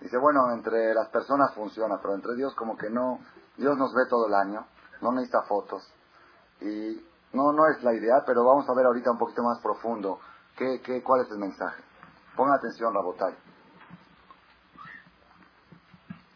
dice, 0.00 0.18
bueno, 0.18 0.50
entre 0.50 0.92
las 0.92 1.08
personas 1.10 1.54
funciona, 1.54 2.00
pero 2.02 2.16
entre 2.16 2.34
Dios 2.34 2.52
como 2.56 2.76
que 2.76 2.90
no, 2.90 3.20
Dios 3.56 3.78
nos 3.78 3.94
ve 3.94 4.06
todo 4.08 4.26
el 4.26 4.34
año, 4.34 4.66
no 5.00 5.12
necesita 5.12 5.42
fotos. 5.42 5.82
Y 6.60 7.02
no, 7.32 7.52
no 7.52 7.66
es 7.68 7.82
la 7.82 7.94
idea, 7.94 8.24
pero 8.26 8.44
vamos 8.44 8.68
a 8.68 8.74
ver 8.74 8.86
ahorita 8.86 9.12
un 9.12 9.18
poquito 9.18 9.42
más 9.42 9.60
profundo 9.60 10.20
qué, 10.56 10.80
qué, 10.82 11.02
cuál 11.02 11.22
es 11.22 11.30
el 11.30 11.38
mensaje. 11.38 11.82
Pongan 12.36 12.58
atención, 12.58 12.94
Rabotay. 12.94 13.34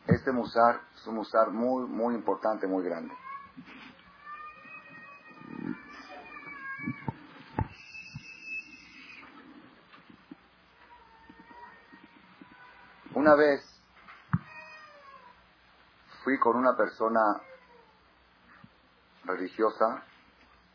Este 0.07 0.33
musar 0.33 0.81
es 0.95 1.07
un 1.07 1.17
musar 1.17 1.51
muy, 1.51 1.87
muy 1.87 2.15
importante, 2.15 2.67
muy 2.67 2.85
grande. 2.85 3.15
Una 13.15 13.35
vez 13.35 13.63
fui 16.25 16.39
con 16.39 16.57
una 16.57 16.77
persona 16.77 17.21
religiosa 19.25 20.05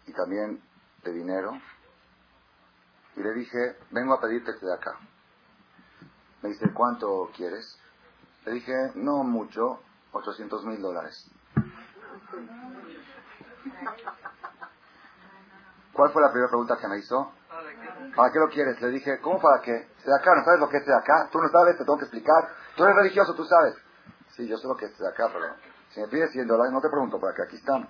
y 0.05 0.13
también 0.13 0.61
de 1.03 1.13
dinero 1.13 1.53
y 3.15 3.21
le 3.21 3.33
dije, 3.33 3.77
vengo 3.91 4.13
a 4.13 4.21
pedirte 4.21 4.53
de 4.53 4.73
acá. 4.73 4.97
Me 6.41 6.49
dice, 6.49 6.71
¿cuánto 6.73 7.29
quieres? 7.35 7.77
Le 8.45 8.53
dije, 8.53 8.73
no 8.95 9.23
mucho, 9.23 9.81
800 10.13 10.65
mil 10.65 10.81
dólares. 10.81 11.29
¿Cuál 15.91 16.11
fue 16.13 16.21
la 16.21 16.31
primera 16.31 16.47
pregunta 16.47 16.77
que 16.79 16.87
me 16.87 16.97
hizo? 16.99 17.33
¿Para 18.15 18.31
qué 18.31 18.39
lo 18.39 18.47
quieres? 18.47 18.79
Le 18.79 18.89
dije, 18.89 19.19
¿cómo 19.19 19.41
para 19.41 19.61
qué? 19.61 19.73
de 19.73 20.15
acá, 20.15 20.33
¿no 20.33 20.45
sabes 20.45 20.59
lo 20.61 20.69
que 20.69 20.77
es 20.77 20.85
de 20.85 20.95
acá? 20.95 21.27
Tú 21.29 21.39
no 21.39 21.49
sabes, 21.49 21.77
te 21.77 21.83
tengo 21.83 21.97
que 21.97 22.05
explicar. 22.05 22.47
Tú 22.77 22.85
eres 22.85 22.95
religioso, 22.95 23.35
tú 23.35 23.43
sabes. 23.43 23.75
Sí, 24.29 24.47
yo 24.47 24.55
sé 24.57 24.65
lo 24.65 24.77
que 24.77 24.85
es 24.85 24.97
de 24.97 25.07
acá, 25.09 25.27
pero 25.33 25.55
si 25.89 25.99
me 25.99 26.07
pides 26.07 26.31
100 26.31 26.47
dólares, 26.47 26.71
no 26.71 26.79
te 26.79 26.89
pregunto 26.89 27.19
para 27.19 27.35
qué, 27.35 27.41
aquí 27.43 27.57
están. 27.57 27.89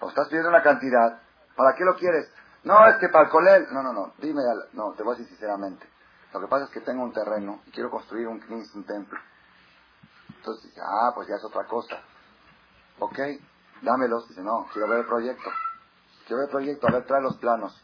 O 0.00 0.08
estás 0.08 0.28
pidiendo 0.28 0.50
una 0.50 0.62
cantidad, 0.62 1.20
¿para 1.56 1.74
qué 1.74 1.84
lo 1.84 1.96
quieres? 1.96 2.30
No, 2.64 2.86
es 2.86 2.96
que 2.96 3.08
para 3.08 3.24
el 3.24 3.30
colel. 3.30 3.66
No, 3.72 3.82
no, 3.82 3.92
no, 3.92 4.12
dime, 4.18 4.42
no, 4.72 4.92
te 4.92 5.02
voy 5.02 5.14
a 5.14 5.18
decir 5.18 5.30
sinceramente. 5.30 5.86
Lo 6.32 6.40
que 6.40 6.46
pasa 6.48 6.64
es 6.64 6.70
que 6.70 6.80
tengo 6.80 7.04
un 7.04 7.12
terreno 7.12 7.60
y 7.66 7.70
quiero 7.70 7.90
construir 7.90 8.26
un 8.26 8.40
knis, 8.40 8.74
un 8.74 8.84
templo. 8.84 9.18
Entonces 10.36 10.64
dice, 10.64 10.80
ah, 10.82 11.12
pues 11.14 11.28
ya 11.28 11.36
es 11.36 11.44
otra 11.44 11.64
cosa. 11.64 12.00
Ok, 12.98 13.18
dámelos. 13.82 14.28
Dice, 14.28 14.42
no, 14.42 14.66
quiero 14.72 14.88
ver 14.88 15.00
el 15.00 15.06
proyecto. 15.06 15.50
Quiero 16.26 16.40
ver 16.40 16.48
el 16.48 16.50
proyecto, 16.50 16.88
a 16.88 16.92
ver, 16.92 17.06
trae 17.06 17.22
los 17.22 17.36
planos. 17.36 17.80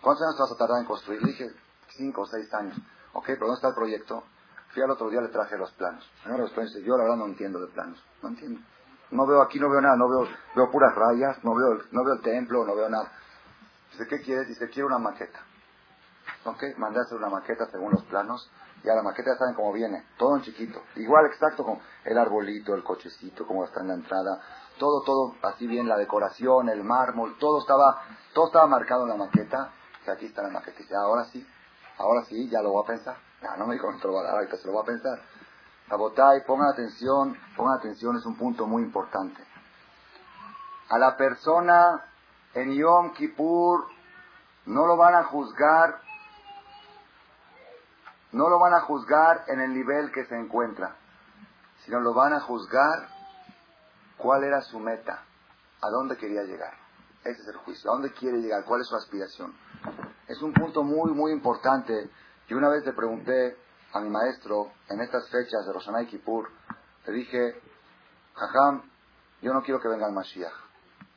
¿Cuántos 0.00 0.22
años 0.22 0.36
te 0.36 0.42
vas 0.42 0.52
a 0.52 0.56
tardar 0.56 0.80
en 0.80 0.86
construir? 0.86 1.22
Dije, 1.24 1.50
cinco 1.96 2.22
o 2.22 2.26
seis 2.26 2.52
años. 2.54 2.76
Ok, 3.12 3.26
pero 3.26 3.46
¿dónde 3.46 3.56
está 3.56 3.68
el 3.68 3.74
proyecto? 3.74 4.24
Fui 4.72 4.82
al 4.82 4.90
otro 4.90 5.08
día, 5.08 5.20
le 5.20 5.28
traje 5.28 5.56
los 5.56 5.72
planos. 5.72 6.08
Señor, 6.22 6.40
los 6.40 6.50
planos, 6.50 6.74
yo 6.84 6.96
la 6.96 7.04
verdad 7.04 7.16
no 7.16 7.26
entiendo 7.26 7.60
de 7.60 7.68
planos. 7.68 8.02
No 8.22 8.28
entiendo. 8.28 8.60
No 9.10 9.26
veo 9.26 9.40
aquí, 9.42 9.60
no 9.60 9.70
veo 9.70 9.80
nada, 9.80 9.96
no 9.96 10.08
veo, 10.08 10.28
veo 10.54 10.70
puras 10.70 10.94
rayas, 10.94 11.42
no 11.44 11.54
veo, 11.54 11.78
no 11.92 12.04
veo 12.04 12.14
el 12.14 12.22
templo, 12.22 12.64
no 12.64 12.74
veo 12.74 12.88
nada. 12.88 13.12
Dice, 13.92 14.06
¿qué 14.08 14.20
quieres? 14.20 14.48
Dice, 14.48 14.68
quiero 14.68 14.88
una 14.88 14.98
maqueta. 14.98 15.40
Ok, 16.44 16.62
mandé 16.76 17.00
a 17.00 17.02
hacer 17.02 17.16
una 17.16 17.28
maqueta 17.28 17.66
según 17.70 17.92
los 17.92 18.04
planos. 18.04 18.50
Ya 18.84 18.94
la 18.94 19.02
maqueta 19.02 19.32
ya 19.32 19.38
saben 19.38 19.54
cómo 19.54 19.72
viene, 19.72 20.04
todo 20.16 20.36
en 20.36 20.42
chiquito. 20.42 20.82
Igual 20.96 21.26
exacto 21.26 21.64
con 21.64 21.80
el 22.04 22.18
arbolito, 22.18 22.74
el 22.74 22.84
cochecito, 22.84 23.46
cómo 23.46 23.64
está 23.64 23.80
en 23.80 23.88
la 23.88 23.94
entrada. 23.94 24.40
Todo, 24.78 25.02
todo 25.02 25.34
así 25.42 25.66
bien, 25.66 25.88
la 25.88 25.96
decoración, 25.96 26.68
el 26.68 26.84
mármol, 26.84 27.36
todo 27.38 27.60
estaba, 27.60 28.02
todo 28.34 28.46
estaba 28.46 28.66
marcado 28.66 29.04
en 29.04 29.08
la 29.08 29.16
maqueta. 29.16 29.72
Que 30.04 30.10
aquí 30.10 30.26
está 30.26 30.42
la 30.42 30.50
maqueta. 30.50 30.82
Y 30.88 30.94
ahora 30.94 31.24
sí, 31.24 31.44
ahora 31.98 32.24
sí, 32.26 32.48
ya 32.48 32.60
lo 32.62 32.70
voy 32.72 32.84
a 32.84 32.86
pensar. 32.86 33.16
Ya 33.42 33.56
no 33.56 33.66
me 33.66 33.74
dijo, 33.74 33.88
te 34.00 34.06
lo 34.06 34.18
ahorita 34.18 34.56
se 34.56 34.66
lo 34.66 34.72
voy 34.72 34.82
a 34.82 34.86
pensar. 34.86 35.20
Sabotay, 35.88 36.44
pongan 36.44 36.68
atención, 36.68 37.38
pongan 37.56 37.78
atención, 37.78 38.16
es 38.16 38.26
un 38.26 38.36
punto 38.36 38.66
muy 38.66 38.82
importante. 38.82 39.42
A 40.88 40.98
la 40.98 41.16
persona 41.16 42.04
en 42.54 42.72
Yom 42.72 43.12
Kippur 43.12 43.86
no 44.66 44.86
lo 44.86 44.96
van 44.96 45.14
a 45.14 45.24
juzgar, 45.24 46.00
no 48.32 48.48
lo 48.48 48.58
van 48.58 48.74
a 48.74 48.80
juzgar 48.80 49.44
en 49.46 49.60
el 49.60 49.74
nivel 49.74 50.10
que 50.10 50.24
se 50.26 50.36
encuentra, 50.36 50.96
sino 51.84 52.00
lo 52.00 52.14
van 52.14 52.32
a 52.32 52.40
juzgar 52.40 53.08
cuál 54.16 54.42
era 54.42 54.62
su 54.62 54.80
meta, 54.80 55.22
a 55.82 55.88
dónde 55.90 56.16
quería 56.16 56.42
llegar. 56.42 56.74
Ese 57.22 57.42
es 57.42 57.48
el 57.48 57.56
juicio, 57.56 57.90
a 57.90 57.94
dónde 57.94 58.12
quiere 58.12 58.38
llegar, 58.38 58.64
cuál 58.64 58.80
es 58.80 58.88
su 58.88 58.96
aspiración. 58.96 59.54
Es 60.26 60.42
un 60.42 60.52
punto 60.52 60.82
muy, 60.82 61.12
muy 61.12 61.32
importante. 61.32 62.10
Y 62.48 62.54
una 62.54 62.68
vez 62.68 62.84
le 62.84 62.92
pregunté 62.92 63.56
a 63.96 64.00
mi 64.00 64.10
maestro, 64.10 64.72
en 64.88 65.00
estas 65.00 65.28
fechas 65.30 65.66
de 65.66 65.72
Roshaná 65.72 66.02
y 66.02 66.06
Kippur, 66.06 66.50
le 67.06 67.12
dije, 67.12 67.60
Jajam, 68.34 68.82
yo 69.42 69.52
no 69.52 69.62
quiero 69.62 69.80
que 69.80 69.88
venga 69.88 70.06
el 70.06 70.12
Mashiach. 70.12 70.52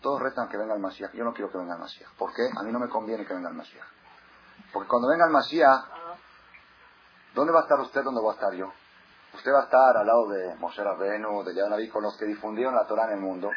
Todos 0.02 0.22
rezan 0.22 0.48
que 0.48 0.58
venga 0.58 0.74
el 0.74 0.80
Mashiach. 0.80 1.12
Yo 1.14 1.24
no 1.24 1.34
quiero 1.34 1.52
que 1.52 1.58
venga 1.58 1.74
el 1.74 1.80
Mashiach. 1.80 2.12
¿Por 2.18 2.34
qué? 2.34 2.50
A 2.58 2.64
mí 2.64 2.72
no 2.72 2.80
me 2.80 2.90
conviene 2.90 3.26
que 3.26 3.34
venga 3.34 3.50
el 3.50 3.56
Mashiach. 3.56 3.86
Porque 4.72 4.88
cuando 4.88 5.10
venga 5.10 5.26
el 5.26 5.32
Mashiach, 5.32 5.86
¿dónde 7.36 7.52
va 7.52 7.60
a 7.60 7.64
estar 7.64 7.80
usted? 7.80 8.04
¿Dónde 8.04 8.22
voy 8.22 8.32
a 8.32 8.34
estar 8.36 8.54
yo? 8.54 8.72
Usted 9.34 9.52
va 9.52 9.60
a 9.60 9.64
estar 9.64 9.98
al 9.98 10.08
lado 10.08 10.30
de 10.30 10.56
Moshe 10.56 10.84
Rabbeinu, 10.84 11.44
de 11.44 11.54
Yadanaví, 11.54 11.90
con 11.90 12.04
los 12.04 12.18
que 12.18 12.26
difundieron 12.26 12.76
la 12.76 12.88
Torah 12.88 13.06
en 13.06 13.18
el 13.18 13.20
mundo. 13.20 13.52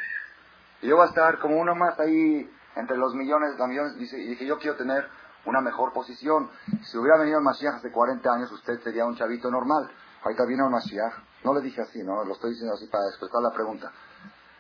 Y 0.80 0.88
yo 0.88 0.96
voy 0.96 1.06
a 1.06 1.08
estar 1.08 1.38
como 1.38 1.58
uno 1.58 1.74
más 1.74 1.98
ahí 2.00 2.50
entre 2.76 2.96
los 2.96 3.14
millones, 3.14 3.56
los 3.58 3.68
millones. 3.68 3.94
Y 3.96 4.26
dije, 4.28 4.46
yo 4.46 4.58
quiero 4.58 4.76
tener 4.76 5.08
una 5.46 5.60
mejor 5.60 5.92
posición. 5.92 6.50
Si 6.82 6.98
hubiera 6.98 7.18
venido 7.18 7.38
el 7.38 7.44
Mashiach 7.44 7.76
hace 7.76 7.90
40 7.90 8.32
años, 8.32 8.52
usted 8.52 8.80
sería 8.82 9.04
un 9.04 9.16
chavito 9.16 9.50
normal. 9.50 9.90
Ahorita 10.22 10.44
vino 10.44 10.64
el 10.66 10.70
Mashiach. 10.70 11.12
No 11.44 11.54
le 11.54 11.60
dije 11.60 11.82
así, 11.82 12.02
¿no? 12.02 12.24
Lo 12.24 12.34
estoy 12.34 12.50
diciendo 12.50 12.74
así 12.74 12.86
para 12.86 13.06
expresar 13.08 13.42
la 13.42 13.50
pregunta. 13.50 13.90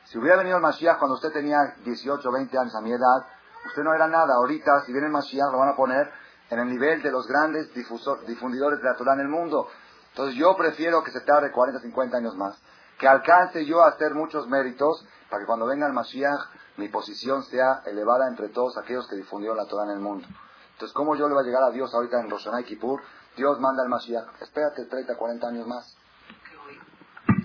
Si 0.04 0.18
hubiera 0.18 0.36
venido 0.36 0.56
el 0.56 0.62
Mashiach 0.62 0.98
cuando 0.98 1.14
usted 1.14 1.32
tenía 1.32 1.58
18, 1.84 2.30
20 2.30 2.58
años 2.58 2.74
a 2.74 2.80
mi 2.80 2.90
edad, 2.90 3.26
usted 3.66 3.82
no 3.82 3.94
era 3.94 4.08
nada. 4.08 4.34
Ahorita, 4.34 4.82
si 4.84 4.92
viene 4.92 5.06
el 5.06 5.12
Mashiach, 5.12 5.52
lo 5.52 5.58
van 5.58 5.68
a 5.68 5.76
poner 5.76 6.10
en 6.50 6.58
el 6.58 6.68
nivel 6.68 7.00
de 7.02 7.10
los 7.10 7.26
grandes 7.26 7.72
difusor, 7.72 8.26
difundidores 8.26 8.80
de 8.80 8.84
la 8.84 8.96
Torah 8.96 9.14
en 9.14 9.20
el 9.20 9.28
mundo. 9.28 9.68
Entonces 10.10 10.34
yo 10.34 10.54
prefiero 10.56 11.02
que 11.02 11.10
se 11.10 11.20
tarde 11.20 11.50
40, 11.50 11.80
50 11.80 12.16
años 12.16 12.36
más. 12.36 12.60
Que 12.98 13.08
alcance 13.08 13.64
yo 13.64 13.82
a 13.82 13.88
hacer 13.88 14.14
muchos 14.14 14.48
méritos 14.48 15.06
para 15.30 15.40
que 15.40 15.46
cuando 15.46 15.66
venga 15.66 15.86
el 15.86 15.92
Mashiach 15.92 16.40
mi 16.76 16.88
posición 16.88 17.42
sea 17.44 17.82
elevada 17.86 18.28
entre 18.28 18.48
todos 18.48 18.76
aquellos 18.78 19.06
que 19.08 19.16
difundieron 19.16 19.56
la 19.56 19.66
Torah 19.66 19.84
en 19.84 19.96
el 19.96 20.00
mundo. 20.00 20.26
Entonces, 20.72 20.94
¿cómo 20.94 21.14
yo 21.16 21.28
le 21.28 21.34
voy 21.34 21.44
a 21.44 21.46
llegar 21.46 21.62
a 21.62 21.70
Dios 21.70 21.94
ahorita 21.94 22.20
en 22.20 22.30
Rosh 22.30 22.44
Hashanah 22.44 22.60
y 22.62 22.64
Kippur? 22.64 23.02
Dios 23.36 23.60
manda 23.60 23.82
al 23.82 23.88
Mashiach. 23.88 24.40
Espérate 24.40 24.84
30, 24.84 25.16
40 25.16 25.48
años 25.48 25.66
más. 25.66 25.96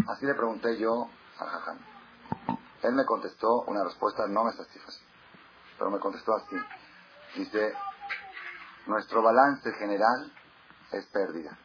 Así 0.08 0.26
le 0.26 0.34
pregunté 0.34 0.78
yo 0.78 1.10
al 1.40 1.48
Jajam. 1.48 1.78
Él 2.84 2.94
me 2.94 3.06
contestó 3.06 3.64
una 3.64 3.84
respuesta, 3.84 4.28
no 4.28 4.44
me 4.44 4.52
satisface, 4.54 5.02
pero 5.78 5.92
me 5.92 6.00
contestó 6.00 6.36
así. 6.36 6.56
Dice, 7.36 7.74
nuestro 8.86 9.22
balance 9.22 9.72
general 9.74 10.32
es 10.92 11.06
pérdida. 11.08 11.58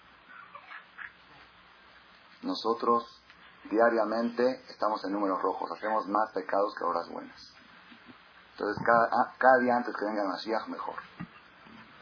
Nosotros 2.42 3.22
diariamente 3.70 4.64
estamos 4.68 5.04
en 5.04 5.12
números 5.12 5.40
rojos, 5.40 5.70
hacemos 5.70 6.08
más 6.08 6.30
pecados 6.32 6.74
que 6.74 6.84
horas 6.84 7.08
buenas. 7.08 7.52
Entonces, 8.52 8.82
cada, 8.84 9.04
ah, 9.12 9.34
cada 9.38 9.58
día 9.58 9.76
antes 9.76 9.94
que 9.96 10.04
venga 10.04 10.22
el 10.22 10.28
Mashiach, 10.28 10.66
mejor. 10.66 10.96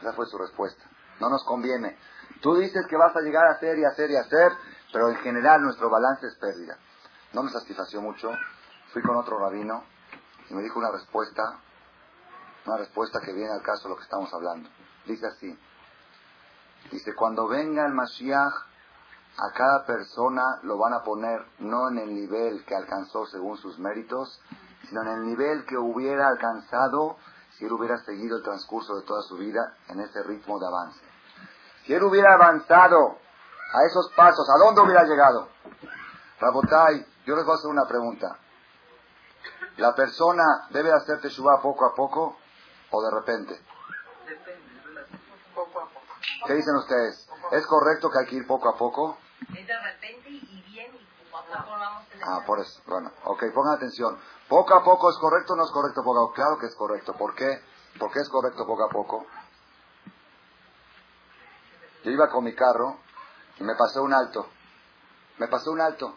Esa 0.01 0.13
fue 0.13 0.25
su 0.25 0.37
respuesta. 0.37 0.83
No 1.19 1.29
nos 1.29 1.43
conviene. 1.43 1.97
Tú 2.41 2.55
dices 2.55 2.85
que 2.87 2.97
vas 2.97 3.15
a 3.15 3.21
llegar 3.21 3.45
a 3.45 3.51
hacer 3.51 3.77
y 3.77 3.85
hacer 3.85 4.09
y 4.09 4.15
hacer, 4.15 4.51
pero 4.91 5.09
en 5.09 5.15
general 5.17 5.61
nuestro 5.61 5.89
balance 5.89 6.25
es 6.27 6.35
pérdida. 6.35 6.77
No 7.33 7.43
me 7.43 7.51
satisfació 7.51 8.01
mucho. 8.01 8.31
Fui 8.91 9.01
con 9.03 9.15
otro 9.15 9.37
rabino 9.39 9.83
y 10.49 10.53
me 10.53 10.63
dijo 10.63 10.79
una 10.79 10.91
respuesta, 10.91 11.59
una 12.65 12.77
respuesta 12.77 13.21
que 13.21 13.31
viene 13.31 13.53
al 13.53 13.61
caso 13.61 13.83
de 13.83 13.89
lo 13.89 13.95
que 13.95 14.03
estamos 14.03 14.33
hablando. 14.33 14.69
Dice 15.05 15.27
así. 15.27 15.57
Dice, 16.91 17.13
cuando 17.15 17.47
venga 17.47 17.85
el 17.85 17.93
Mashiach, 17.93 18.53
a 19.37 19.51
cada 19.53 19.85
persona 19.85 20.59
lo 20.63 20.77
van 20.77 20.93
a 20.93 21.03
poner 21.03 21.45
no 21.59 21.89
en 21.89 21.99
el 21.99 22.13
nivel 22.13 22.65
que 22.65 22.75
alcanzó 22.75 23.25
según 23.27 23.57
sus 23.57 23.79
méritos, 23.79 24.41
sino 24.89 25.03
en 25.03 25.07
el 25.07 25.25
nivel 25.25 25.65
que 25.65 25.77
hubiera 25.77 26.27
alcanzado 26.27 27.17
si 27.61 27.67
él 27.67 27.73
hubiera 27.73 27.95
seguido 27.99 28.37
el 28.37 28.43
transcurso 28.43 28.95
de 28.95 29.03
toda 29.05 29.21
su 29.21 29.37
vida 29.37 29.77
en 29.89 29.99
ese 29.99 30.23
ritmo 30.23 30.57
de 30.59 30.65
avance. 30.65 30.99
Si 31.85 31.93
él 31.93 32.01
hubiera 32.01 32.33
avanzado 32.33 33.19
a 33.73 33.85
esos 33.85 34.11
pasos, 34.15 34.49
¿a 34.49 34.57
dónde 34.65 34.81
hubiera 34.81 35.03
llegado? 35.03 35.47
Rabotai, 36.39 37.05
yo 37.23 37.35
les 37.35 37.45
voy 37.45 37.53
a 37.53 37.57
hacer 37.57 37.69
una 37.69 37.85
pregunta. 37.87 38.35
¿La 39.77 39.93
persona 39.93 40.43
debe 40.71 40.91
hacer 40.91 41.21
teshuva 41.21 41.61
poco 41.61 41.85
a 41.85 41.93
poco 41.93 42.35
o 42.89 43.03
de 43.03 43.11
repente? 43.11 43.61
A. 45.55 46.47
¿Qué 46.47 46.53
dicen 46.55 46.75
ustedes? 46.77 47.29
¿Es 47.51 47.67
correcto 47.67 48.09
que 48.09 48.19
hay 48.21 48.25
que 48.25 48.35
ir 48.37 48.47
poco 48.47 48.69
a 48.69 48.75
poco? 48.75 49.19
Es 49.55 49.67
de 49.67 49.79
repente 49.83 50.29
y 50.29 50.63
bien 50.67 50.95
y 50.95 51.29
poco 51.29 51.53
a 51.53 51.59
poco 51.59 51.69
vamos 51.77 52.07
Ah, 52.25 52.39
por 52.43 52.59
eso. 52.59 52.81
Bueno, 52.87 53.11
ok, 53.25 53.43
pongan 53.53 53.75
atención. 53.75 54.17
¿Poco 54.51 54.75
a 54.75 54.83
poco 54.83 55.09
es 55.09 55.17
correcto 55.17 55.53
o 55.53 55.55
no 55.55 55.63
es 55.63 55.71
correcto 55.71 56.03
poco 56.03 56.19
a 56.19 56.21
poco? 56.23 56.33
Claro 56.33 56.57
que 56.59 56.65
es 56.65 56.75
correcto. 56.75 57.13
¿Por 57.13 57.33
qué? 57.35 57.61
¿Por 57.97 58.11
qué 58.11 58.19
es 58.19 58.27
correcto 58.27 58.67
poco 58.67 58.83
a 58.83 58.89
poco? 58.89 59.25
Yo 62.03 62.11
iba 62.11 62.29
con 62.29 62.43
mi 62.43 62.53
carro 62.53 62.97
y 63.59 63.63
me 63.63 63.75
pasé 63.75 64.01
un 64.01 64.13
alto. 64.13 64.49
Me 65.37 65.47
pasé 65.47 65.69
un 65.69 65.79
alto. 65.79 66.15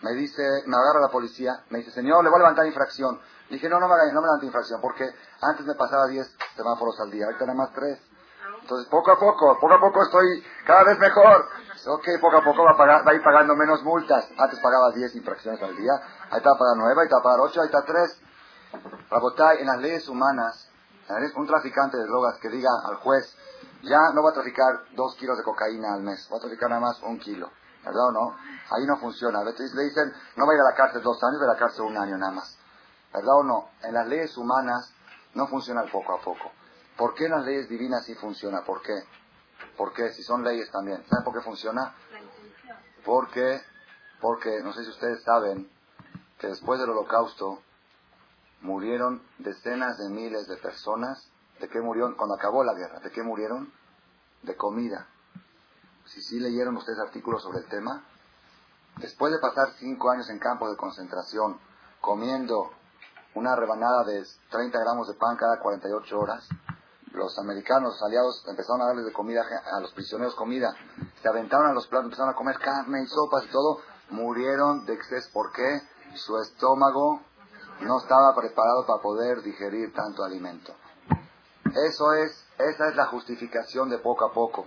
Me 0.00 0.10
dice, 0.14 0.42
me 0.66 0.76
agarra 0.76 1.02
la 1.02 1.12
policía, 1.12 1.62
me 1.70 1.78
dice, 1.78 1.92
señor, 1.92 2.24
le 2.24 2.30
voy 2.30 2.38
a 2.38 2.42
levantar 2.42 2.66
infracción. 2.66 3.20
Dije, 3.48 3.68
no, 3.68 3.78
no 3.78 3.86
me, 3.86 3.94
no 4.12 4.20
me 4.20 4.26
levante 4.26 4.46
infracción, 4.46 4.80
porque 4.80 5.04
antes 5.40 5.64
me 5.64 5.76
pasaba 5.76 6.08
10 6.08 6.36
semáforos 6.56 6.98
al 6.98 7.12
día, 7.12 7.26
ahorita 7.26 7.46
nada 7.46 7.58
más 7.58 7.72
3. 7.74 7.96
Entonces, 8.62 8.88
poco 8.90 9.12
a 9.12 9.20
poco, 9.20 9.56
poco 9.60 9.74
a 9.74 9.80
poco 9.80 10.02
estoy 10.02 10.44
cada 10.66 10.82
vez 10.82 10.98
mejor. 10.98 11.48
Ok, 11.84 12.04
poco 12.20 12.36
a 12.36 12.44
poco 12.44 12.62
va 12.62 12.72
a, 12.72 12.76
pagar, 12.76 13.06
va 13.06 13.10
a 13.10 13.14
ir 13.14 13.22
pagando 13.22 13.56
menos 13.56 13.82
multas. 13.82 14.28
Antes 14.38 14.60
pagaba 14.60 14.92
10 14.92 15.16
infracciones 15.16 15.60
al 15.62 15.76
día, 15.76 15.92
ahí 16.30 16.38
está 16.38 16.50
a 16.50 16.58
pagar 16.58 16.76
9, 16.76 17.00
ahí 17.00 17.06
está 17.06 17.18
a 17.18 17.22
pagar 17.22 17.40
8, 17.40 17.60
ahí 17.60 17.66
está 17.66 17.82
3. 17.84 18.22
Rabotai, 19.10 19.60
en 19.60 19.66
las 19.66 19.78
leyes 19.78 20.08
humanas, 20.08 20.70
un 21.36 21.46
traficante 21.46 21.96
de 21.96 22.04
drogas 22.04 22.38
que 22.38 22.48
diga 22.48 22.70
al 22.84 22.96
juez, 22.96 23.36
ya 23.82 23.98
no 24.14 24.22
va 24.22 24.30
a 24.30 24.34
traficar 24.34 24.84
2 24.94 25.16
kilos 25.16 25.36
de 25.36 25.42
cocaína 25.42 25.94
al 25.94 26.02
mes, 26.02 26.28
va 26.32 26.36
a 26.36 26.40
traficar 26.40 26.68
nada 26.68 26.80
más 26.80 27.02
un 27.02 27.18
kilo. 27.18 27.50
¿Verdad 27.84 28.06
o 28.08 28.12
no? 28.12 28.36
Ahí 28.70 28.86
no 28.86 28.96
funciona. 28.98 29.40
A 29.40 29.44
veces 29.44 29.74
le 29.74 29.82
dicen, 29.82 30.12
no 30.36 30.46
va 30.46 30.52
a 30.52 30.54
ir 30.54 30.60
a 30.60 30.70
la 30.70 30.74
cárcel 30.76 31.02
dos 31.02 31.18
años, 31.24 31.40
va 31.40 31.42
a 31.42 31.46
ir 31.46 31.50
a 31.50 31.54
la 31.54 31.58
cárcel 31.58 31.84
un 31.84 31.96
año 31.96 32.16
nada 32.16 32.32
más. 32.32 32.56
¿Verdad 33.12 33.38
o 33.38 33.42
no? 33.42 33.68
En 33.82 33.92
las 33.92 34.06
leyes 34.06 34.36
humanas 34.36 34.94
no 35.34 35.48
funciona 35.48 35.82
el 35.82 35.90
poco 35.90 36.14
a 36.14 36.20
poco. 36.20 36.52
¿Por 36.96 37.14
qué 37.14 37.24
en 37.24 37.32
las 37.32 37.44
leyes 37.44 37.68
divinas 37.68 38.04
sí 38.04 38.14
funciona? 38.14 38.62
¿Por 38.62 38.82
qué? 38.82 38.94
¿Por 39.76 39.92
qué? 39.92 40.12
Si 40.12 40.22
son 40.22 40.44
leyes 40.44 40.70
también. 40.70 41.04
¿Saben 41.08 41.24
por 41.24 41.34
qué 41.34 41.40
funciona? 41.40 41.94
Porque, 43.04 43.60
porque, 44.20 44.62
no 44.62 44.72
sé 44.72 44.84
si 44.84 44.90
ustedes 44.90 45.22
saben, 45.22 45.70
que 46.38 46.48
después 46.48 46.80
del 46.80 46.90
holocausto 46.90 47.60
murieron 48.60 49.22
decenas 49.38 49.98
de 49.98 50.08
miles 50.08 50.46
de 50.48 50.56
personas. 50.56 51.28
¿De 51.60 51.68
qué 51.68 51.80
murieron? 51.80 52.14
Cuando 52.14 52.34
acabó 52.34 52.64
la 52.64 52.74
guerra, 52.74 53.00
¿de 53.00 53.10
qué 53.10 53.22
murieron? 53.22 53.72
De 54.42 54.56
comida. 54.56 55.06
Si 56.06 56.20
sí 56.20 56.40
leyeron 56.40 56.76
ustedes 56.76 56.98
artículos 56.98 57.42
sobre 57.42 57.58
el 57.58 57.66
tema, 57.66 58.04
después 58.96 59.32
de 59.32 59.38
pasar 59.38 59.68
cinco 59.78 60.10
años 60.10 60.28
en 60.30 60.38
campos 60.38 60.70
de 60.70 60.76
concentración, 60.76 61.58
comiendo 62.00 62.72
una 63.34 63.56
rebanada 63.56 64.04
de 64.04 64.24
30 64.50 64.78
gramos 64.80 65.08
de 65.08 65.14
pan 65.14 65.36
cada 65.36 65.58
48 65.60 66.18
horas, 66.18 66.48
los 67.12 67.38
americanos, 67.38 67.92
los 67.92 68.02
aliados, 68.02 68.44
empezaron 68.48 68.82
a 68.82 68.86
darles 68.86 69.06
de 69.06 69.12
comida 69.12 69.44
a 69.72 69.80
los 69.80 69.92
prisioneros 69.92 70.34
comida, 70.34 70.74
se 71.20 71.28
aventaron 71.28 71.66
a 71.66 71.72
los 71.72 71.86
platos, 71.86 72.06
empezaron 72.06 72.30
a 72.30 72.36
comer 72.36 72.58
carne 72.58 73.02
y 73.02 73.06
sopas 73.06 73.44
y 73.44 73.48
todo, 73.48 73.80
murieron 74.10 74.84
de 74.86 74.94
exceso. 74.94 75.28
¿Por 75.32 75.52
qué? 75.52 75.82
Su 76.14 76.38
estómago 76.38 77.20
no 77.80 77.98
estaba 77.98 78.34
preparado 78.34 78.86
para 78.86 79.02
poder 79.02 79.42
digerir 79.42 79.92
tanto 79.92 80.24
alimento. 80.24 80.74
Eso 81.86 82.12
es, 82.14 82.32
esa 82.58 82.88
es 82.88 82.96
la 82.96 83.06
justificación 83.06 83.88
de 83.88 83.98
poco 83.98 84.26
a 84.26 84.32
poco. 84.32 84.66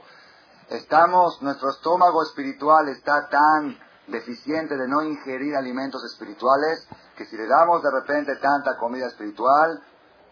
Estamos, 0.69 1.41
nuestro 1.41 1.69
estómago 1.69 2.23
espiritual 2.23 2.89
está 2.89 3.29
tan 3.29 3.77
deficiente 4.07 4.75
de 4.77 4.87
no 4.87 5.03
ingerir 5.03 5.55
alimentos 5.55 6.03
espirituales 6.03 6.87
que 7.15 7.25
si 7.25 7.37
le 7.37 7.47
damos 7.47 7.81
de 7.83 7.91
repente 7.91 8.35
tanta 8.37 8.77
comida 8.77 9.07
espiritual 9.07 9.81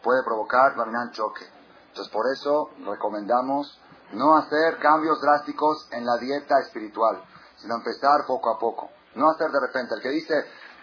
puede 0.03 0.24
provocar 0.24 0.78
un 0.78 1.11
choque. 1.11 1.45
Entonces 1.94 2.12
por 2.12 2.26
eso 2.34 2.72
recomendamos 2.88 3.80
no 4.14 4.36
hacer 4.36 4.80
cambios 4.80 5.22
drásticos 5.22 5.88
en 5.91 6.04
la 6.04 6.18
dieta 6.18 6.60
espiritual, 6.60 7.24
sino 7.58 7.76
empezar 7.76 8.26
poco 8.26 8.50
a 8.50 8.58
poco. 8.58 8.89
No 9.14 9.30
hacer 9.30 9.52
de 9.52 9.60
repente. 9.60 9.94
El 9.94 10.02
que 10.02 10.10
dice, 10.10 10.34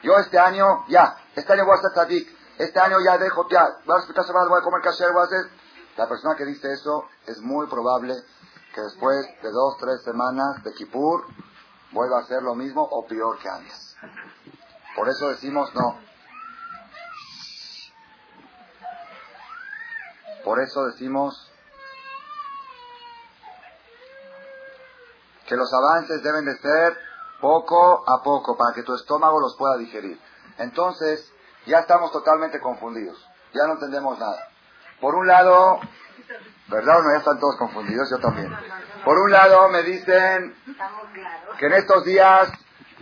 yo 0.05 0.17
este 0.19 0.39
año, 0.39 0.85
ya, 0.87 1.17
este 1.35 1.53
año 1.53 1.65
voy 1.67 1.77
a 1.77 1.81
ser 1.81 1.91
tzadik, 1.91 2.29
este 2.59 2.79
año 2.79 2.99
ya 3.05 3.19
dejo, 3.19 3.49
ya, 3.49 3.79
voy 3.85 3.97
a 3.97 3.99
respetar 3.99 4.25
voy 4.49 4.61
a 4.61 4.63
comer 4.63 4.83
kasher, 4.83 5.13
voy 5.13 5.23
a 5.23 5.25
hacer... 5.25 5.51
La 5.97 6.09
persona 6.09 6.37
que 6.37 6.45
dice 6.45 6.73
eso 6.73 7.09
es 7.27 7.41
muy 7.41 7.67
probable 7.67 8.15
que 8.73 8.81
después 8.81 9.27
de 9.43 9.51
dos, 9.51 9.79
tres 9.81 10.03
semanas 10.05 10.63
de 10.63 10.73
Kippur 10.75 11.27
vuelva 11.91 12.19
a 12.19 12.21
hacer 12.21 12.41
lo 12.41 12.55
mismo 12.55 12.83
o 12.89 13.05
peor 13.05 13.37
que 13.41 13.49
antes. 13.49 13.97
Por 14.95 15.09
eso 15.09 15.29
decimos 15.31 15.75
no. 15.75 15.99
Por 20.45 20.61
eso 20.61 20.87
decimos 20.87 21.51
que 25.47 25.57
los 25.57 25.73
avances 25.73 26.23
deben 26.23 26.45
de 26.45 26.57
ser 26.59 26.97
poco 27.41 28.05
a 28.09 28.23
poco 28.23 28.57
para 28.57 28.75
que 28.75 28.83
tu 28.83 28.95
estómago 28.95 29.41
los 29.41 29.57
pueda 29.57 29.77
digerir. 29.77 30.19
Entonces, 30.59 31.33
ya 31.67 31.79
estamos 31.81 32.13
totalmente 32.13 32.61
confundidos. 32.61 33.19
Ya 33.53 33.67
no 33.67 33.75
entendemos 33.75 34.19
nada. 34.19 34.49
Por 35.01 35.15
un 35.15 35.27
lado, 35.27 35.81
¿verdad 36.69 36.99
o 36.99 37.03
no? 37.03 37.13
Ya 37.13 37.19
están 37.19 37.41
todos 37.41 37.57
confundidos, 37.57 38.09
yo 38.11 38.19
también. 38.19 38.55
Por 39.05 39.19
un 39.19 39.31
lado 39.31 39.69
me 39.71 39.83
dicen 39.83 40.55
que 41.59 41.67
en 41.67 41.73
estos 41.73 42.05
días 42.05 42.51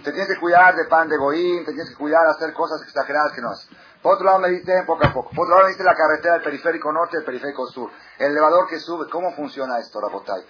te 0.04 0.12
tienes 0.12 0.28
que 0.28 0.40
cuidar 0.40 0.74
de 0.76 0.84
pan 0.84 1.08
de 1.08 1.16
goín, 1.16 1.64
te 1.64 1.72
tienes 1.72 1.90
que 1.90 1.96
cuidar 1.96 2.22
de 2.22 2.30
hacer 2.30 2.52
cosas 2.54 2.80
exageradas 2.82 3.32
que 3.32 3.40
no 3.42 3.50
haces. 3.50 3.68
Por 4.02 4.14
otro 4.14 4.26
lado 4.26 4.38
me 4.38 4.48
dicen 4.50 4.86
poco 4.86 5.06
a 5.06 5.12
poco. 5.12 5.30
Por 5.30 5.44
otro 5.44 5.56
lado 5.56 5.66
me 5.66 5.72
dicen 5.72 5.86
la 5.86 5.94
carretera 5.94 6.34
del 6.34 6.42
periférico 6.42 6.92
norte 6.92 7.16
y 7.16 7.20
el 7.20 7.24
periférico 7.24 7.66
sur. 7.66 7.90
El 8.18 8.32
elevador 8.32 8.68
que 8.68 8.78
sube. 8.78 9.08
¿Cómo 9.10 9.32
funciona 9.32 9.78
esto, 9.78 10.00
Rapotay? 10.00 10.44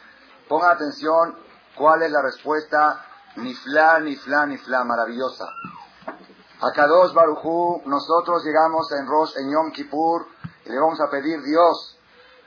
Pongan 0.49 0.71
atención 0.71 1.37
cuál 1.75 2.03
es 2.03 2.11
la 2.11 2.23
respuesta 2.23 3.05
nifla, 3.37 4.01
nifla, 4.01 4.47
nifla, 4.47 4.85
maravillosa. 4.85 5.45
A 6.61 6.73
Kadosh 6.73 7.13
Barujú, 7.13 7.83
nosotros 7.87 8.45
llegamos 8.45 8.91
en 8.93 9.07
Rosh, 9.07 9.37
en 9.39 9.51
Yom 9.53 9.71
Kippur, 9.71 10.27
y 10.65 10.71
le 10.71 10.81
vamos 10.81 11.01
a 11.01 11.09
pedir, 11.09 11.41
Dios, 11.43 11.99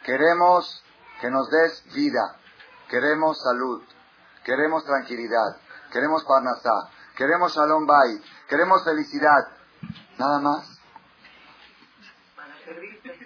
queremos 0.04 0.84
que 1.22 1.32
nos 1.32 1.49
des 1.49 1.84
vida, 1.93 2.36
queremos 2.89 3.41
salud, 3.41 3.82
queremos 4.43 4.84
tranquilidad, 4.84 5.56
queremos 5.91 6.26
parnasá, 6.26 6.89
queremos 7.16 7.54
shalom 7.56 7.86
bay, 7.86 8.22
queremos 8.49 8.84
felicidad. 8.84 9.47
Nada 10.18 10.39
más. 10.39 10.80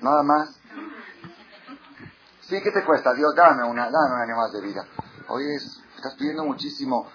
Nada 0.02 0.24
más. 0.24 0.60
Sí, 2.42 2.62
¿qué 2.62 2.72
te 2.72 2.84
cuesta? 2.86 3.14
Dios, 3.14 3.34
dame 3.36 3.64
una, 3.64 3.84
dame 3.90 4.16
un 4.16 4.22
año 4.22 4.36
más 4.38 4.52
de 4.54 4.62
vida. 4.62 4.86
Oye, 5.30 5.56
es- 5.56 5.82
estás 5.96 6.14
pidiendo 6.16 6.46
muchísimo. 6.46 7.10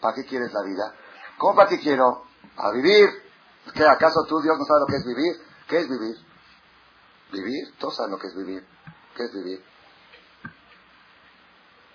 ¿Para 0.00 0.14
qué 0.14 0.24
quieres 0.24 0.52
la 0.52 0.62
vida? 0.62 0.94
¿Cómo 1.38 1.54
para 1.56 1.68
qué 1.68 1.78
quiero? 1.78 2.24
A 2.56 2.70
vivir. 2.72 3.08
¿Qué, 3.74 3.84
¿Acaso 3.84 4.24
tú, 4.28 4.40
Dios, 4.40 4.58
no 4.58 4.64
sabes 4.64 4.80
lo 4.80 4.86
que 4.86 4.96
es 4.96 5.04
vivir? 5.06 5.36
¿Qué 5.68 5.78
es 5.78 5.88
vivir? 5.88 6.16
¿Vivir? 7.32 7.74
Todos 7.78 7.96
saben 7.96 8.10
lo 8.12 8.18
que 8.18 8.26
es 8.26 8.34
vivir. 8.34 8.66
¿Qué 9.14 9.24
es 9.24 9.32
vivir? 9.32 9.64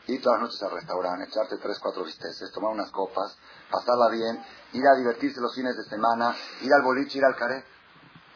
Ir 0.07 0.21
todas 0.21 0.39
las 0.39 0.49
noches 0.49 0.61
al 0.63 0.71
restaurante, 0.71 1.25
echarte 1.25 1.57
tres, 1.57 1.79
cuatro 1.79 2.03
bisteces, 2.03 2.51
tomar 2.53 2.71
unas 2.71 2.91
copas, 2.91 3.35
pasarla 3.71 4.09
bien, 4.09 4.39
ir 4.73 4.83
a 4.87 4.95
divertirse 4.95 5.41
los 5.41 5.55
fines 5.55 5.75
de 5.75 5.83
semana, 5.85 6.35
ir 6.61 6.71
al 6.71 6.83
boliche, 6.83 7.17
ir 7.17 7.25
al 7.25 7.35
caret. 7.35 7.65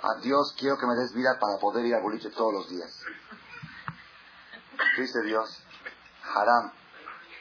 A 0.02 0.20
Dios 0.22 0.56
quiero 0.58 0.78
que 0.78 0.86
me 0.88 0.95
des 0.95 1.14
vida 1.14 1.38
para 1.39 1.58
poder 1.60 1.86
ir 1.86 1.95
al 1.95 2.02
boliche 2.02 2.30
todos 2.30 2.54
los 2.54 2.70
días. 2.70 2.89
¿Qué 4.95 5.02
dice 5.02 5.22
Dios? 5.24 5.64
Haram. 6.36 6.72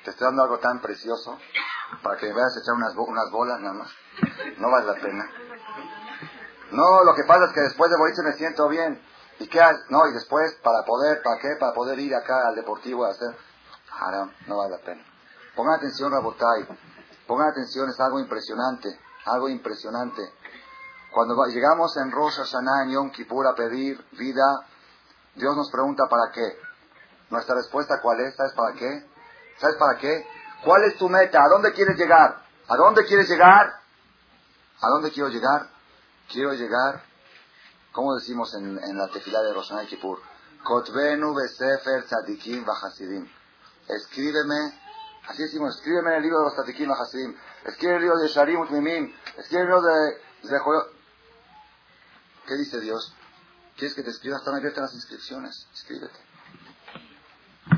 Te 0.04 0.10
estoy 0.10 0.26
dando 0.26 0.42
algo 0.42 0.58
tan 0.58 0.80
precioso 0.80 1.38
para 2.02 2.16
que 2.18 2.26
me 2.26 2.32
vayas 2.34 2.56
a 2.56 2.60
echar 2.60 2.74
unas, 2.74 2.94
bo- 2.94 3.04
unas 3.04 3.30
bolas 3.30 3.60
nada 3.60 3.74
más. 3.74 3.90
No 4.58 4.70
vale 4.70 4.86
la 4.86 4.94
pena. 4.94 5.30
No, 6.72 7.04
lo 7.04 7.14
que 7.14 7.24
pasa 7.24 7.44
es 7.46 7.52
que 7.52 7.60
después 7.60 7.90
de 7.90 7.96
boliche 7.96 8.22
me 8.22 8.32
siento 8.32 8.68
bien. 8.68 9.00
¿Y 9.38 9.48
qué 9.48 9.60
hace? 9.60 9.80
No, 9.90 10.06
y 10.08 10.12
después, 10.12 10.54
para 10.62 10.82
poder, 10.84 11.22
¿para 11.22 11.38
qué? 11.40 11.48
Para 11.60 11.72
poder 11.72 11.98
ir 12.00 12.14
acá 12.14 12.48
al 12.48 12.54
deportivo 12.56 13.04
a 13.04 13.10
hacer... 13.10 13.36
Haram, 14.00 14.32
no 14.46 14.58
vale 14.58 14.76
la 14.76 14.82
pena. 14.84 15.04
Pongan 15.54 15.76
atención, 15.78 16.10
Rabotai. 16.12 16.66
Pongan 17.26 17.48
atención, 17.50 17.88
es 17.88 17.98
algo 18.00 18.18
impresionante. 18.20 18.88
Algo 19.26 19.48
impresionante. 19.48 20.22
Cuando 21.18 21.34
llegamos 21.46 21.96
en 21.96 22.12
Rosh 22.12 22.36
Hashanah, 22.36 22.84
en 22.84 22.90
Yom 22.92 23.10
Kippur, 23.10 23.44
a 23.48 23.52
pedir 23.52 24.00
vida, 24.12 24.64
Dios 25.34 25.56
nos 25.56 25.68
pregunta 25.68 26.04
para 26.08 26.30
qué. 26.32 26.56
Nuestra 27.30 27.56
respuesta, 27.56 28.00
¿cuál 28.00 28.20
es? 28.20 28.36
¿Sabes 28.36 28.52
para 28.52 28.72
qué? 28.74 29.04
¿Sabes 29.58 29.74
para 29.80 29.98
qué? 29.98 30.24
¿Cuál 30.64 30.84
es 30.84 30.96
tu 30.96 31.08
meta? 31.08 31.42
¿A 31.42 31.48
dónde 31.48 31.72
quieres 31.72 31.98
llegar? 31.98 32.40
¿A 32.68 32.76
dónde 32.76 33.04
quieres 33.04 33.28
llegar? 33.28 33.66
¿A 34.80 34.88
dónde 34.90 35.10
quiero 35.10 35.28
llegar? 35.28 35.68
Quiero 36.30 36.52
llegar, 36.52 37.02
¿cómo 37.90 38.14
decimos 38.14 38.54
en, 38.54 38.76
la 38.96 39.08
tefilá 39.08 39.42
de 39.42 39.54
Rosh 39.54 39.70
Hashanah 39.70 39.88
Kippur? 39.88 40.20
Kotvenu 40.62 41.34
besefer 41.34 42.04
tzadikim 42.04 42.64
v'hasidim. 42.64 43.28
Escríbeme, 43.88 44.72
así 45.26 45.42
decimos, 45.42 45.74
escríbeme 45.78 46.10
en 46.10 46.16
el 46.18 46.22
libro 46.22 46.38
de 46.38 46.44
los 46.44 46.54
tzadikim 46.54 46.88
v'hasidim. 46.88 47.34
Escríbeme 47.64 47.96
el 47.96 48.02
libro 48.02 48.18
de 48.18 48.28
Sharim 48.28 48.60
Utmimim. 48.60 49.12
Escríbeme 49.36 49.62
el 49.62 49.66
libro 49.66 49.82
de, 49.82 50.48
de 50.48 50.58
¿Qué 52.48 52.56
dice 52.56 52.80
Dios? 52.80 53.14
¿Quieres 53.76 53.94
que 53.94 54.02
te 54.02 54.08
escriba? 54.08 54.38
Están 54.38 54.54
abiertas 54.54 54.84
las 54.84 54.94
inscripciones. 54.94 55.68
Escríbete. 55.74 56.18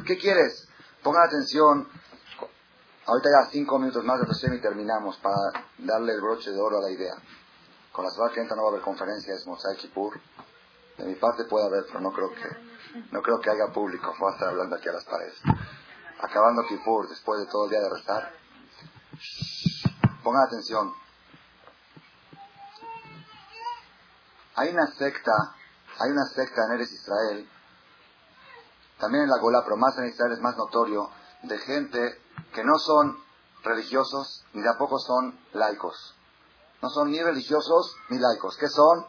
¿Qué 0.07 0.17
quieres? 0.17 0.69
Pongan 1.03 1.27
atención. 1.27 1.89
Ahorita 3.05 3.29
ya 3.31 3.51
cinco 3.51 3.81
minutos 3.81 4.05
más 4.05 4.21
de 4.21 4.27
Hashem 4.27 4.55
y 4.55 4.61
terminamos 4.61 5.17
para 5.17 5.67
darle 5.79 6.13
el 6.13 6.21
broche 6.21 6.53
de 6.53 6.61
oro 6.61 6.79
a 6.79 6.83
la 6.83 6.91
idea. 6.93 7.15
Con 7.91 8.05
la 8.05 8.13
semana 8.13 8.33
que 8.33 8.43
entra 8.43 8.55
no 8.55 8.63
va 8.63 8.69
a 8.69 8.71
haber 8.71 8.83
conferencia, 8.83 9.35
es 9.35 9.45
Mosai 9.45 9.77
Kippur. 9.77 10.21
De 10.99 11.05
mi 11.05 11.17
parte 11.17 11.47
puede 11.47 11.67
haber, 11.67 11.87
pero 11.87 11.99
no 11.99 12.13
creo 12.13 12.31
que, 12.33 13.01
no 13.11 13.23
creo 13.23 13.41
que 13.41 13.51
haya 13.51 13.73
público. 13.75 14.15
Voy 14.21 14.31
a 14.31 14.35
estar 14.35 14.51
hablando 14.51 14.77
aquí 14.77 14.89
a 14.89 14.93
las 14.93 15.05
paredes. 15.05 15.35
Acabando 16.21 16.63
Kippur, 16.69 17.09
después 17.09 17.41
de 17.41 17.47
todo 17.47 17.65
el 17.65 17.71
día 17.71 17.81
de 17.81 17.91
rezar. 17.91 18.33
Pongan 20.23 20.47
atención. 20.47 20.95
Hay 24.57 24.71
una 24.71 24.87
secta, 24.87 25.33
hay 25.99 26.11
una 26.11 26.27
secta 26.27 26.65
en 26.67 26.73
Eres 26.75 26.93
Israel, 26.93 27.49
también 28.99 29.25
en 29.25 29.31
la 29.31 29.39
Gola, 29.39 29.63
pero 29.65 29.77
más 29.77 29.97
en 29.99 30.07
Israel 30.07 30.33
es 30.33 30.41
más 30.41 30.57
notorio, 30.57 31.11
de 31.43 31.59
gente 31.59 32.21
que 32.53 32.65
no 32.65 32.79
son 32.79 33.17
religiosos 33.63 34.45
ni 34.53 34.63
tampoco 34.63 34.99
son 34.99 35.39
laicos. 35.53 36.15
No 36.83 36.89
son 36.89 37.11
ni 37.11 37.23
religiosos 37.23 37.95
ni 38.09 38.19
laicos. 38.19 38.57
¿Qué 38.59 38.69
son? 38.69 39.07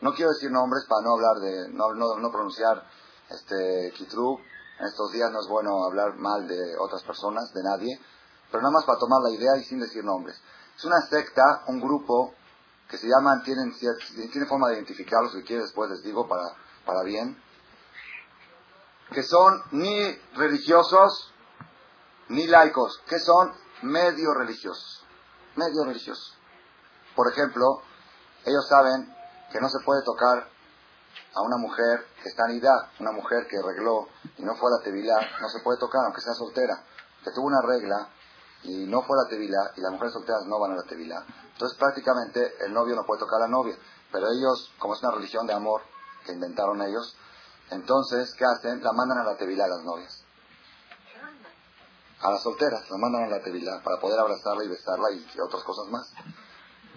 No 0.00 0.14
quiero 0.14 0.30
decir 0.30 0.50
nombres 0.50 0.84
para 0.88 1.02
no 1.02 1.14
hablar 1.14 1.36
de, 1.40 1.68
no, 1.70 1.94
no, 1.94 2.16
no 2.18 2.30
pronunciar 2.30 2.84
este 3.30 3.92
Kitru. 3.96 4.38
En 4.78 4.86
estos 4.86 5.10
días 5.12 5.30
no 5.32 5.40
es 5.40 5.48
bueno 5.48 5.84
hablar 5.84 6.14
mal 6.16 6.46
de 6.46 6.76
otras 6.78 7.02
personas, 7.02 7.52
de 7.52 7.62
nadie, 7.64 8.00
pero 8.50 8.62
nada 8.62 8.72
más 8.72 8.84
para 8.84 8.98
tomar 8.98 9.20
la 9.22 9.30
idea 9.30 9.56
y 9.56 9.64
sin 9.64 9.80
decir 9.80 10.04
nombres. 10.04 10.40
Es 10.76 10.84
una 10.84 11.00
secta, 11.00 11.64
un 11.66 11.80
grupo 11.80 12.34
que 12.88 12.96
se 12.96 13.06
llaman, 13.06 13.42
tienen, 13.42 13.74
tienen 13.78 14.48
forma 14.48 14.68
de 14.68 14.74
identificarlos, 14.76 15.32
si 15.32 15.42
quiero 15.42 15.62
después 15.62 15.90
les 15.90 16.02
digo 16.02 16.26
para, 16.26 16.54
para 16.86 17.02
bien, 17.02 17.40
que 19.12 19.22
son 19.22 19.62
ni 19.72 20.12
religiosos 20.34 21.32
ni 22.28 22.46
laicos, 22.46 23.02
que 23.08 23.18
son 23.18 23.52
medio 23.82 24.34
religiosos, 24.34 25.04
medio 25.56 25.84
religiosos. 25.84 26.36
Por 27.14 27.30
ejemplo, 27.32 27.82
ellos 28.44 28.66
saben 28.68 29.14
que 29.52 29.60
no 29.60 29.68
se 29.68 29.80
puede 29.84 30.02
tocar 30.02 30.48
a 31.34 31.42
una 31.42 31.56
mujer 31.56 32.06
que 32.22 32.28
está 32.28 32.44
en 32.50 32.58
edad, 32.58 32.90
una 33.00 33.12
mujer 33.12 33.46
que 33.48 33.58
arregló 33.58 34.08
y 34.36 34.42
no 34.42 34.54
fue 34.56 34.70
a 34.70 34.78
la 34.78 34.84
tevilá, 34.84 35.16
no 35.40 35.48
se 35.48 35.60
puede 35.60 35.78
tocar 35.78 36.02
aunque 36.04 36.20
sea 36.20 36.34
soltera, 36.34 36.84
que 37.24 37.30
tuvo 37.32 37.46
una 37.46 37.62
regla 37.62 38.08
y 38.64 38.86
no 38.86 39.02
fue 39.02 39.16
a 39.18 39.24
la 39.24 39.28
tevilá 39.28 39.72
y 39.76 39.80
las 39.80 39.92
mujeres 39.92 40.12
solteras 40.12 40.44
no 40.46 40.58
van 40.58 40.72
a 40.72 40.76
la 40.76 40.82
tevilá. 40.82 41.24
Entonces 41.52 41.78
prácticamente 41.78 42.54
el 42.64 42.72
novio 42.72 42.94
no 42.94 43.04
puede 43.04 43.20
tocar 43.20 43.36
a 43.40 43.46
la 43.46 43.48
novia, 43.48 43.76
pero 44.12 44.26
ellos, 44.30 44.72
como 44.78 44.94
es 44.94 45.02
una 45.02 45.12
religión 45.12 45.46
de 45.46 45.54
amor 45.54 45.82
que 46.24 46.32
inventaron 46.32 46.82
ellos, 46.82 47.16
entonces, 47.70 48.34
¿qué 48.34 48.44
hacen? 48.44 48.82
La 48.82 48.92
mandan 48.92 49.18
a 49.18 49.24
la 49.24 49.36
tevilá 49.36 49.64
a 49.64 49.68
las 49.68 49.82
novias. 49.82 50.24
A 52.20 52.30
las 52.30 52.42
solteras, 52.42 52.90
la 52.90 52.96
mandan 52.96 53.24
a 53.24 53.28
la 53.28 53.42
tevilá 53.42 53.80
para 53.82 54.00
poder 54.00 54.18
abrazarla 54.18 54.64
y 54.64 54.68
besarla 54.68 55.10
y 55.12 55.40
otras 55.40 55.62
cosas 55.62 55.86
más. 55.88 56.12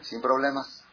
Sin 0.01 0.21
problemas. 0.21 0.83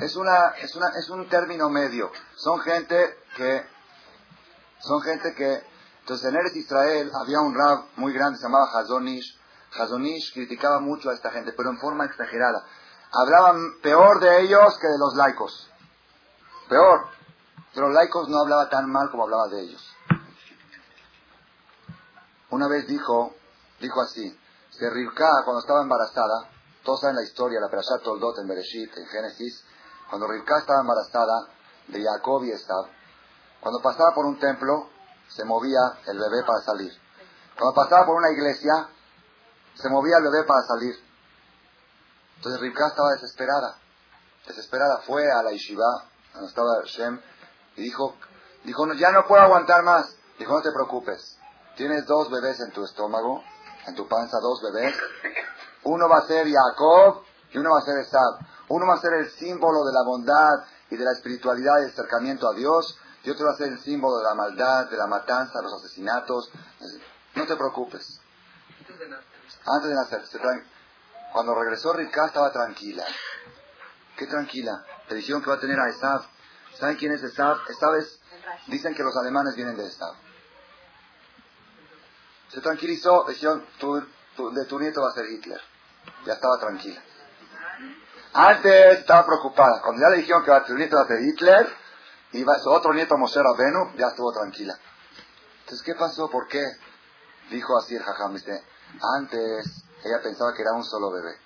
Es, 0.00 0.16
una, 0.16 0.48
es, 0.58 0.74
una, 0.74 0.88
es 0.98 1.08
un 1.10 1.28
término 1.28 1.68
medio. 1.70 2.10
Son 2.36 2.60
gente 2.60 3.18
que... 3.36 3.64
Son 4.80 5.00
gente 5.02 5.34
que... 5.34 5.69
Entonces 6.10 6.28
en 6.28 6.40
Eres 6.40 6.56
Israel 6.56 7.08
había 7.14 7.38
un 7.38 7.54
rab 7.54 7.84
muy 7.94 8.12
grande, 8.12 8.36
se 8.36 8.42
llamaba 8.42 8.66
Hazonish. 8.74 9.38
Hazonish 9.78 10.32
criticaba 10.34 10.80
mucho 10.80 11.08
a 11.08 11.14
esta 11.14 11.30
gente, 11.30 11.52
pero 11.56 11.70
en 11.70 11.78
forma 11.78 12.04
exagerada. 12.04 12.66
Hablaban 13.12 13.78
peor 13.80 14.18
de 14.18 14.40
ellos 14.40 14.76
que 14.80 14.88
de 14.88 14.98
los 14.98 15.14
laicos. 15.14 15.70
Peor. 16.68 17.06
De 17.72 17.80
los 17.80 17.92
laicos 17.92 18.28
no 18.28 18.40
hablaba 18.40 18.68
tan 18.68 18.90
mal 18.90 19.08
como 19.12 19.22
hablaba 19.22 19.46
de 19.50 19.60
ellos. 19.60 19.88
Una 22.50 22.66
vez 22.66 22.88
dijo, 22.88 23.32
dijo 23.78 24.00
así, 24.00 24.36
que 24.80 24.90
Rivka 24.90 25.30
cuando 25.44 25.60
estaba 25.60 25.82
embarazada, 25.82 26.50
todos 26.82 27.02
saben 27.02 27.14
la 27.14 27.22
historia, 27.22 27.60
la 27.60 27.70
Perashat 27.70 28.02
Toldot 28.02 28.36
en 28.40 28.48
Bereshit, 28.48 28.96
en 28.96 29.06
Génesis, 29.06 29.64
cuando 30.08 30.26
Rivka 30.26 30.58
estaba 30.58 30.80
embarazada 30.80 31.46
de 31.86 32.02
Jacob 32.02 32.42
y 32.42 32.50
Estab, 32.50 32.86
cuando 33.60 33.80
pasaba 33.80 34.12
por 34.12 34.26
un 34.26 34.40
templo, 34.40 34.90
se 35.34 35.44
movía 35.44 35.80
el 36.06 36.18
bebé 36.18 36.42
para 36.46 36.60
salir. 36.60 36.92
Cuando 37.58 37.74
pasaba 37.74 38.06
por 38.06 38.16
una 38.16 38.30
iglesia, 38.30 38.88
se 39.74 39.88
movía 39.88 40.16
el 40.18 40.24
bebé 40.24 40.44
para 40.44 40.62
salir. 40.62 40.94
Entonces 42.36 42.60
Rivka 42.60 42.88
estaba 42.88 43.10
desesperada, 43.12 43.78
desesperada, 44.46 44.98
fue 45.06 45.30
a 45.30 45.42
la 45.42 45.50
yeshiva, 45.50 46.04
donde 46.32 46.48
estaba 46.48 46.82
Shem, 46.84 47.20
y 47.76 47.82
dijo, 47.82 48.16
dijo, 48.64 48.86
no, 48.86 48.94
ya 48.94 49.10
no 49.10 49.26
puedo 49.26 49.42
aguantar 49.42 49.82
más. 49.82 50.16
Dijo, 50.38 50.54
no 50.54 50.62
te 50.62 50.72
preocupes, 50.72 51.38
tienes 51.76 52.06
dos 52.06 52.30
bebés 52.30 52.58
en 52.60 52.72
tu 52.72 52.82
estómago, 52.84 53.42
en 53.86 53.94
tu 53.94 54.08
panza, 54.08 54.38
dos 54.40 54.62
bebés. 54.62 54.94
Uno 55.84 56.08
va 56.08 56.18
a 56.18 56.26
ser 56.26 56.46
Jacob 56.50 57.22
y 57.52 57.58
uno 57.58 57.70
va 57.72 57.78
a 57.80 57.82
ser 57.82 57.98
Esab. 57.98 58.38
Uno 58.68 58.86
va 58.86 58.94
a 58.94 59.00
ser 59.00 59.12
el 59.14 59.30
símbolo 59.32 59.84
de 59.84 59.92
la 59.92 60.02
bondad 60.04 60.64
y 60.90 60.96
de 60.96 61.04
la 61.04 61.12
espiritualidad 61.12 61.80
y 61.80 61.84
el 61.84 61.90
acercamiento 61.90 62.48
a 62.48 62.54
Dios. 62.54 62.98
Y 63.22 63.30
otro 63.30 63.46
va 63.46 63.52
a 63.52 63.56
ser 63.56 63.68
el 63.68 63.80
símbolo 63.80 64.18
de 64.18 64.24
la 64.24 64.34
maldad, 64.34 64.88
de 64.88 64.96
la 64.96 65.06
matanza, 65.06 65.60
los 65.62 65.74
asesinatos. 65.74 66.50
No 67.34 67.46
te 67.46 67.56
preocupes. 67.56 68.20
Antes 69.66 69.90
de 69.90 69.94
nacer. 69.94 70.22
Cuando 71.32 71.54
regresó 71.54 71.92
Rivka 71.92 72.26
estaba 72.26 72.50
tranquila. 72.50 73.04
¿Qué 74.16 74.26
tranquila? 74.26 74.84
Le 75.08 75.16
dijeron 75.16 75.42
que 75.42 75.50
va 75.50 75.56
a 75.56 75.60
tener 75.60 75.78
a 75.78 75.88
Esab. 75.88 76.22
¿Saben 76.78 76.96
quién 76.96 77.12
es 77.12 77.22
Esab? 77.22 77.58
Esab 77.68 77.94
es, 77.96 78.20
dicen 78.66 78.94
que 78.94 79.02
los 79.02 79.16
alemanes 79.16 79.54
vienen 79.54 79.76
de 79.76 79.86
Esab. 79.86 80.14
Se 82.48 82.60
tranquilizó, 82.60 83.24
dijeron, 83.28 83.64
tu, 83.78 84.04
tu, 84.36 84.50
de 84.52 84.64
tu 84.64 84.78
nieto 84.78 85.02
va 85.02 85.10
a 85.10 85.12
ser 85.12 85.26
Hitler. 85.30 85.60
Ya 86.26 86.32
estaba 86.32 86.58
tranquila. 86.58 87.00
Antes 88.32 88.98
estaba 88.98 89.26
preocupada. 89.26 89.80
Cuando 89.82 90.02
ya 90.02 90.10
le 90.10 90.18
dijeron 90.18 90.44
que 90.44 90.52
tu 90.66 90.74
nieto 90.74 90.96
va 90.96 91.02
a 91.02 91.06
ser 91.06 91.20
Hitler, 91.20 91.68
va, 92.44 92.58
su 92.58 92.70
otro 92.70 92.92
nieto 92.94 93.16
Moshe 93.16 93.42
Rabenu, 93.42 93.96
ya 93.96 94.08
estuvo 94.08 94.32
tranquila. 94.32 94.78
Entonces, 95.60 95.82
¿qué 95.84 95.94
pasó? 95.94 96.30
¿Por 96.30 96.46
qué? 96.48 96.64
Dijo 97.50 97.76
así 97.76 97.96
el 97.96 98.02
jajam, 98.02 98.34
dice, 98.34 98.64
antes 99.18 99.84
ella 100.04 100.22
pensaba 100.22 100.54
que 100.54 100.62
era 100.62 100.72
un 100.72 100.84
solo 100.84 101.10
bebé. 101.10 101.36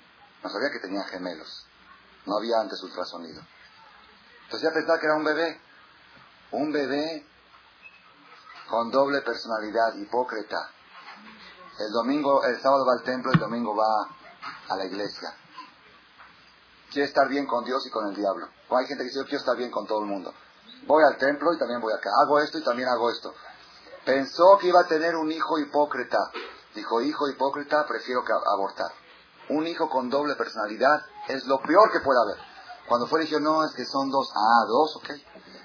No 0.43 0.51
sabía 0.51 0.71
que 0.71 0.79
tenía 0.79 1.03
gemelos. 1.05 1.67
No 2.27 2.37
había 2.37 2.61
antes 2.61 2.83
ultrasonido. 2.83 3.43
Entonces 4.45 4.63
ella 4.63 4.75
pensaba 4.75 4.99
que 4.99 5.07
era 5.07 5.17
un 5.17 5.25
bebé. 5.25 5.61
Un 6.53 6.73
bebé 6.73 7.27
con 8.69 8.91
doble 8.91 9.23
personalidad, 9.23 9.95
hipócrita. 9.97 10.71
El 11.79 11.93
domingo, 11.93 12.45
el 12.45 12.61
sábado 12.61 12.87
va 12.87 12.93
al 12.93 13.03
templo, 13.03 13.33
el 13.33 13.41
domingo 13.41 13.75
va 13.75 14.09
a 14.69 14.77
la 14.77 14.85
iglesia. 14.85 15.35
Quiere 16.93 17.09
estar 17.09 17.29
bien 17.29 17.47
con 17.47 17.65
Dios 17.65 17.85
y 17.87 17.91
con 17.91 18.07
el 18.07 18.15
diablo. 18.15 18.49
O 18.69 18.77
hay 18.77 18.87
gente 18.87 19.03
que 19.03 19.09
dice, 19.09 19.19
yo 19.19 19.25
quiero 19.25 19.39
estar 19.39 19.57
bien 19.57 19.71
con 19.71 19.87
todo 19.87 20.01
el 20.01 20.07
mundo. 20.07 20.33
Voy 20.87 21.03
al 21.03 21.17
templo 21.17 21.53
y 21.55 21.59
también 21.59 21.81
voy 21.81 21.93
acá. 21.93 22.11
Hago 22.23 22.41
esto 22.41 22.59
y 22.59 22.65
también 22.65 22.89
hago 22.89 23.11
esto. 23.11 23.35
Pensó 24.05 24.59
que 24.59 24.69
iba 24.69 24.81
a 24.81 24.87
tener 24.87 25.17
un 25.17 25.33
hijo 25.33 25.59
hipócrita. 25.59 26.31
Dijo, 26.75 27.01
hijo 27.01 27.29
hipócrita, 27.29 27.87
prefiero 27.87 28.23
abortar. 28.55 28.91
Un 29.49 29.67
hijo 29.67 29.89
con 29.89 30.11
doble 30.11 30.35
personalidad 30.35 31.03
es 31.29 31.47
lo 31.47 31.61
peor 31.63 31.91
que 31.91 32.01
puede 32.01 32.21
haber. 32.21 32.37
Cuando 32.87 33.07
fue 33.07 33.21
dijo, 33.21 33.41
no, 33.41 33.65
es 33.65 33.73
que 33.73 33.85
son 33.85 34.11
dos. 34.11 34.31
Ah, 34.35 34.65
dos, 34.67 34.97
ok. 34.97 35.11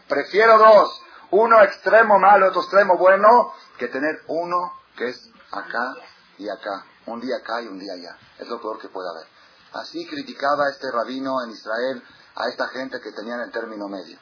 Prefiero 0.08 0.58
dos. 0.58 1.02
Uno 1.32 1.62
extremo 1.62 2.18
malo, 2.18 2.48
otro 2.48 2.62
extremo 2.62 2.98
bueno, 2.98 3.54
que 3.78 3.88
tener 3.88 4.22
uno 4.28 4.74
que 4.96 5.10
es 5.10 5.30
acá 5.52 5.96
y 6.38 6.48
acá. 6.50 6.86
Un 7.06 7.20
día 7.20 7.38
acá 7.38 7.62
y 7.62 7.68
un 7.68 7.80
día 7.80 7.94
allá. 7.94 8.18
Es 8.38 8.48
lo 8.48 8.62
peor 8.62 8.80
que 8.80 8.88
puede 8.88 9.10
haber. 9.10 9.28
Así 9.74 10.06
criticaba 10.08 10.70
este 10.70 10.92
rabino 10.92 11.44
en 11.44 11.52
Israel 11.52 12.04
a 12.36 12.48
esta 12.48 12.68
gente 12.70 13.00
que 13.02 13.12
tenían 13.12 13.42
el 13.42 13.52
término 13.52 13.88
medio. 13.88 14.18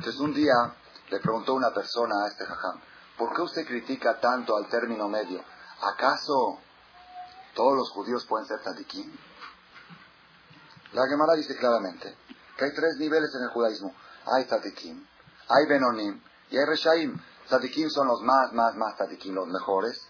Entonces 0.00 0.18
un 0.22 0.32
día 0.32 0.54
le 1.10 1.20
preguntó 1.20 1.52
una 1.52 1.74
persona 1.74 2.24
a 2.24 2.28
este 2.28 2.46
jajam, 2.46 2.80
¿por 3.18 3.34
qué 3.34 3.42
usted 3.42 3.66
critica 3.66 4.18
tanto 4.18 4.56
al 4.56 4.66
término 4.70 5.08
medio? 5.08 5.44
¿Acaso 5.82 6.58
todos 7.54 7.76
los 7.76 7.90
judíos 7.90 8.24
pueden 8.24 8.46
ser 8.46 8.60
tzadikim? 8.60 9.14
La 10.94 11.06
Gemara 11.06 11.34
dice 11.34 11.54
claramente 11.54 12.16
que 12.56 12.64
hay 12.64 12.72
tres 12.72 12.96
niveles 12.96 13.28
en 13.34 13.42
el 13.42 13.50
judaísmo. 13.50 13.94
Hay 14.24 14.46
tzadikim, 14.46 15.06
hay 15.48 15.66
benonim 15.66 16.18
y 16.48 16.56
hay 16.56 16.64
reshaim. 16.64 17.20
Tzadikim 17.48 17.90
son 17.90 18.06
los 18.06 18.22
más, 18.22 18.54
más, 18.54 18.74
más 18.76 18.96
tzadikim, 18.96 19.34
los 19.34 19.48
mejores. 19.48 20.00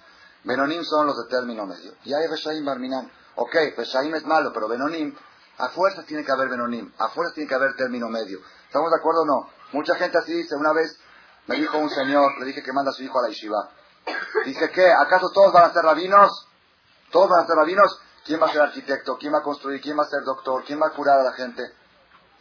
Benonim 0.44 0.84
son 0.84 1.08
los 1.08 1.16
de 1.16 1.28
término 1.28 1.66
medio. 1.66 1.94
Y 2.04 2.14
hay 2.14 2.28
reshaim 2.28 2.64
barminan. 2.64 3.10
Ok, 3.34 3.56
reshaim 3.76 4.14
es 4.14 4.24
malo, 4.24 4.52
pero 4.52 4.68
benonim, 4.68 5.16
a 5.58 5.68
fuerzas 5.70 6.06
tiene 6.06 6.24
que 6.24 6.30
haber 6.30 6.48
benonim, 6.48 6.92
a 6.96 7.08
fuerzas 7.08 7.34
tiene 7.34 7.48
que 7.48 7.56
haber 7.56 7.74
término 7.74 8.08
medio. 8.08 8.38
¿Estamos 8.68 8.88
de 8.92 8.96
acuerdo 8.96 9.22
o 9.22 9.26
no? 9.26 9.59
Mucha 9.72 9.94
gente 9.96 10.18
así 10.18 10.32
dice. 10.32 10.56
Una 10.56 10.72
vez 10.72 10.98
me 11.46 11.56
dijo 11.56 11.78
un 11.78 11.90
señor, 11.90 12.38
le 12.38 12.46
dije 12.46 12.62
que 12.62 12.72
manda 12.72 12.90
a 12.90 12.94
su 12.94 13.02
hijo 13.02 13.18
a 13.18 13.22
la 13.22 13.28
yeshiva. 13.28 13.70
Dice 14.44 14.70
que, 14.70 14.92
¿acaso 14.92 15.30
todos 15.30 15.52
van 15.52 15.70
a 15.70 15.72
ser 15.72 15.82
rabinos? 15.82 16.48
¿Todos 17.10 17.28
van 17.28 17.44
a 17.44 17.46
ser 17.46 17.56
rabinos? 17.56 18.00
¿Quién 18.24 18.40
va 18.40 18.46
a 18.46 18.52
ser 18.52 18.62
arquitecto? 18.62 19.16
¿Quién 19.18 19.32
va 19.32 19.38
a 19.38 19.42
construir? 19.42 19.80
¿Quién 19.80 19.98
va 19.98 20.04
a 20.04 20.08
ser 20.08 20.22
doctor? 20.24 20.64
¿Quién 20.64 20.80
va 20.80 20.88
a 20.88 20.90
curar 20.90 21.20
a 21.20 21.24
la 21.24 21.32
gente? 21.32 21.62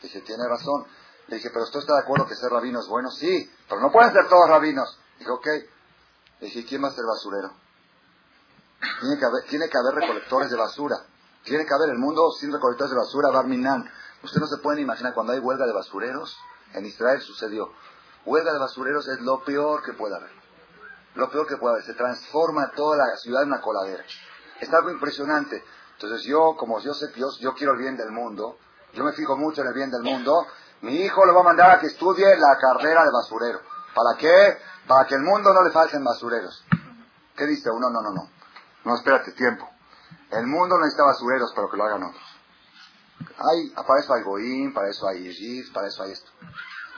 Dije, 0.01 0.21
tiene 0.21 0.47
razón. 0.47 0.85
Le 1.27 1.35
dije, 1.35 1.49
pero 1.51 1.63
usted 1.63 1.79
está 1.79 1.93
de 1.93 2.01
acuerdo 2.01 2.25
que 2.25 2.35
ser 2.35 2.49
rabino 2.49 2.79
es 2.79 2.87
bueno? 2.87 3.11
Sí, 3.11 3.49
pero 3.67 3.81
no 3.81 3.91
pueden 3.91 4.11
ser 4.11 4.27
todos 4.27 4.49
rabinos. 4.49 4.99
Dije, 5.17 5.31
ok. 5.31 5.45
Le 6.39 6.47
dije, 6.47 6.65
¿quién 6.65 6.83
va 6.83 6.87
a 6.87 6.91
ser 6.91 7.05
basurero? 7.05 7.53
Tiene 9.01 9.17
que 9.17 9.25
haber, 9.25 9.43
tiene 9.49 9.69
que 9.69 9.77
haber 9.77 9.95
recolectores 9.95 10.49
de 10.49 10.57
basura. 10.57 10.97
Tiene 11.43 11.65
que 11.65 11.73
haber 11.73 11.89
el 11.89 11.97
mundo 11.97 12.31
sin 12.31 12.51
recolectores 12.51 12.91
de 12.91 12.97
basura, 12.97 13.29
Barminan. 13.29 13.89
Usted 14.23 14.39
no 14.39 14.47
se 14.47 14.57
puede 14.57 14.81
imaginar 14.81 15.13
cuando 15.13 15.33
hay 15.33 15.39
huelga 15.39 15.65
de 15.65 15.73
basureros. 15.73 16.37
En 16.73 16.85
Israel 16.85 17.21
sucedió. 17.21 17.71
Huelga 18.25 18.53
de 18.53 18.59
basureros 18.59 19.07
es 19.07 19.19
lo 19.21 19.43
peor 19.43 19.83
que 19.83 19.93
puede 19.93 20.15
haber. 20.15 20.31
Lo 21.15 21.29
peor 21.29 21.47
que 21.47 21.57
puede 21.57 21.75
haber. 21.75 21.85
Se 21.85 21.93
transforma 21.93 22.71
toda 22.75 22.97
la 22.97 23.17
ciudad 23.17 23.43
en 23.43 23.49
una 23.49 23.61
coladera. 23.61 24.03
Es 24.59 24.71
algo 24.73 24.91
impresionante. 24.91 25.63
Entonces 25.93 26.23
yo, 26.23 26.55
como 26.57 26.79
yo 26.79 26.93
sé 26.93 27.11
que 27.11 27.19
yo, 27.19 27.53
quiero 27.55 27.73
el 27.73 27.79
bien 27.79 27.97
del 27.97 28.11
mundo, 28.11 28.57
yo 28.93 29.03
me 29.03 29.11
fijo 29.13 29.35
mucho 29.35 29.61
en 29.61 29.67
el 29.67 29.73
bien 29.73 29.91
del 29.91 30.01
mundo, 30.01 30.47
mi 30.81 30.95
hijo 30.95 31.25
lo 31.25 31.33
va 31.33 31.41
a 31.41 31.43
mandar 31.43 31.71
a 31.71 31.79
que 31.79 31.87
estudie 31.87 32.25
la 32.37 32.57
carrera 32.57 33.03
de 33.03 33.11
basurero. 33.11 33.59
¿Para 33.93 34.17
qué? 34.17 34.57
Para 34.87 35.05
que 35.05 35.15
el 35.15 35.21
mundo 35.21 35.53
no 35.53 35.61
le 35.63 35.71
falten 35.71 36.03
basureros. 36.03 36.63
¿Qué 37.35 37.45
dice 37.45 37.69
uno? 37.69 37.89
No, 37.89 38.01
no, 38.01 38.11
no. 38.11 38.29
No, 38.85 38.95
espérate, 38.95 39.33
tiempo. 39.33 39.69
El 40.31 40.47
mundo 40.47 40.77
necesita 40.77 41.03
basureros, 41.03 41.51
pero 41.53 41.69
que 41.69 41.77
lo 41.77 41.83
hagan 41.83 42.03
otros. 42.03 42.38
Hay, 43.37 43.69
para 43.69 43.99
eso 43.99 44.13
hay 44.13 44.23
Goim, 44.23 44.73
para 44.73 44.89
eso 44.89 45.07
hay 45.07 45.23
Yeshiv, 45.23 45.71
para 45.73 45.87
eso 45.87 46.03
hay 46.03 46.11
esto. 46.11 46.31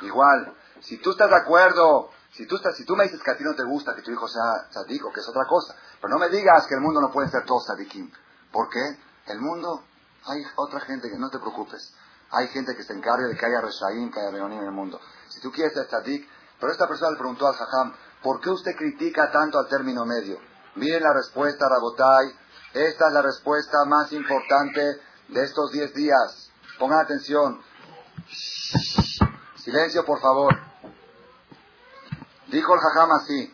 Igual, 0.01 0.55
si 0.81 0.97
tú 0.97 1.11
estás 1.11 1.29
de 1.29 1.35
acuerdo, 1.35 2.09
si 2.31 2.45
tú, 2.47 2.55
estás, 2.55 2.75
si 2.75 2.85
me 2.93 3.03
dices 3.03 3.21
que 3.21 3.31
a 3.31 3.37
ti 3.37 3.43
no 3.43 3.53
te 3.55 3.63
gusta 3.63 3.95
que 3.95 4.01
tu 4.01 4.11
hijo 4.11 4.27
sea 4.27 4.69
tzadik 4.69 5.05
o 5.05 5.11
que 5.11 5.19
es 5.19 5.27
otra 5.27 5.45
cosa, 5.45 5.75
pero 5.99 6.13
no 6.13 6.19
me 6.19 6.29
digas 6.29 6.65
que 6.67 6.75
el 6.75 6.81
mundo 6.81 7.01
no 7.01 7.11
puede 7.11 7.29
ser 7.29 7.45
todos 7.45 7.65
tzadikim. 7.65 8.11
¿Por 8.51 8.69
qué? 8.69 8.97
El 9.27 9.39
mundo, 9.39 9.83
hay 10.25 10.43
otra 10.55 10.79
gente 10.81 11.09
que 11.09 11.17
no 11.17 11.29
te 11.29 11.39
preocupes. 11.39 11.93
Hay 12.31 12.47
gente 12.47 12.75
que 12.75 12.83
se 12.83 12.93
encarga 12.93 13.27
de 13.27 13.35
que 13.35 13.45
haya 13.45 13.61
Reshaim, 13.61 14.11
que 14.11 14.19
haya 14.19 14.31
Beonim 14.31 14.59
en 14.59 14.65
el 14.65 14.71
mundo. 14.71 14.99
Si 15.29 15.41
tú 15.41 15.51
quieres 15.51 15.73
ser 15.73 15.87
tzadik, 15.87 16.27
pero 16.59 16.71
esta 16.71 16.87
persona 16.87 17.11
le 17.11 17.17
preguntó 17.17 17.47
al 17.47 17.55
Jajam, 17.55 17.93
¿por 18.23 18.39
qué 18.39 18.49
usted 18.49 18.75
critica 18.75 19.31
tanto 19.31 19.59
al 19.59 19.67
término 19.67 20.05
medio? 20.05 20.39
Miren 20.75 21.03
la 21.03 21.13
respuesta, 21.13 21.67
Rabotai. 21.67 22.33
Esta 22.73 23.07
es 23.07 23.13
la 23.13 23.21
respuesta 23.21 23.83
más 23.85 24.13
importante 24.13 25.01
de 25.31 25.43
estos 25.43 25.71
10 25.71 25.93
días. 25.93 26.51
Pongan 26.77 26.99
atención. 26.99 27.61
Silencio, 29.55 30.05
por 30.05 30.19
favor. 30.19 30.57
Dijo 32.47 32.73
el 32.73 32.79
Jajam 32.79 33.11
así. 33.11 33.53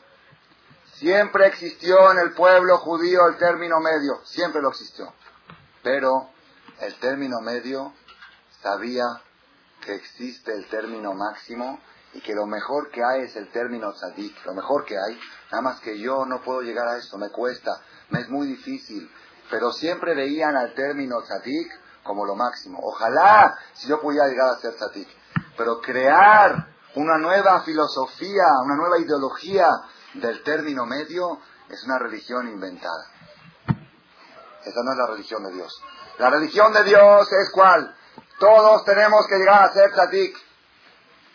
Siempre 0.94 1.48
existió 1.48 2.12
en 2.12 2.20
el 2.20 2.34
pueblo 2.34 2.80
judío 2.80 3.28
el 3.28 3.38
término 3.38 3.80
medio. 3.80 4.26
Siempre 4.26 4.62
lo 4.62 4.70
existió. 4.70 5.14
Pero 5.84 6.30
el 6.80 6.96
término 7.00 7.40
medio 7.42 7.94
sabía 8.62 9.06
que 9.82 9.94
existe 9.94 10.54
el 10.54 10.68
término 10.70 11.14
máximo 11.14 11.80
y 12.14 12.22
que 12.22 12.34
lo 12.34 12.48
mejor 12.48 12.90
que 12.90 13.04
hay 13.04 13.22
es 13.22 13.36
el 13.36 13.50
término 13.52 13.94
tzadik. 13.94 14.44
Lo 14.46 14.56
mejor 14.56 14.86
que 14.86 14.96
hay. 14.98 15.20
Nada 15.52 15.62
más 15.62 15.80
que 15.82 16.00
yo 16.00 16.26
no 16.26 16.42
puedo 16.42 16.62
llegar 16.62 16.88
a 16.88 16.98
esto. 16.98 17.20
Me 17.20 17.30
cuesta. 17.30 17.72
Me 18.10 18.22
es 18.22 18.30
muy 18.30 18.48
difícil. 18.48 19.12
Pero 19.50 19.72
siempre 19.72 20.16
veían 20.16 20.56
al 20.56 20.74
término 20.74 21.22
tzadik 21.22 21.72
como 22.04 22.26
lo 22.26 22.36
máximo. 22.36 22.80
Ojalá 22.82 23.58
si 23.74 23.88
yo 23.88 24.02
pudiera 24.02 24.28
llegar 24.28 24.50
a 24.50 24.58
ser 24.58 24.76
tzadik. 24.76 25.08
Pero 25.58 25.80
crear 25.82 26.68
una 26.96 27.18
nueva 27.18 27.62
filosofía, 27.62 28.46
una 28.64 28.76
nueva 28.76 28.98
ideología 29.00 29.70
del 30.16 30.44
término 30.44 30.86
medio 30.86 31.40
es 31.70 31.84
una 31.84 32.00
religión 32.00 32.48
inventada. 32.48 33.12
Esa 34.64 34.84
no 34.84 34.92
es 34.92 34.98
la 34.98 35.08
religión 35.08 35.44
de 35.44 35.54
Dios. 35.54 35.82
La 36.18 36.30
religión 36.30 36.74
de 36.74 36.84
Dios 36.84 37.32
es 37.32 37.52
cuál? 37.52 37.96
Todos 38.40 38.84
tenemos 38.86 39.26
que 39.28 39.38
llegar 39.38 39.64
a 39.64 39.74
ser 39.74 39.92
tzadik. 39.92 40.38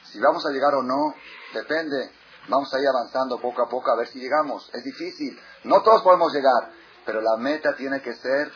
Si 0.05 0.21
vamos 0.21 0.45
a 0.45 0.51
llegar 0.51 0.75
o 0.75 0.83
no, 0.83 1.15
depende. 1.55 2.13
Vamos 2.49 2.73
a 2.75 2.81
ir 2.81 2.89
avanzando 2.89 3.41
poco 3.41 3.63
a 3.63 3.69
poco 3.69 3.91
a 3.91 3.97
ver 3.97 4.09
si 4.09 4.19
llegamos. 4.19 4.69
Es 4.75 4.83
difícil. 4.85 5.41
No 5.65 5.83
todos 5.83 6.03
podemos 6.03 6.33
llegar. 6.33 6.71
Pero 7.05 7.21
la 7.21 7.37
meta 7.37 7.75
tiene 7.77 8.01
que 8.01 8.15
ser. 8.15 8.53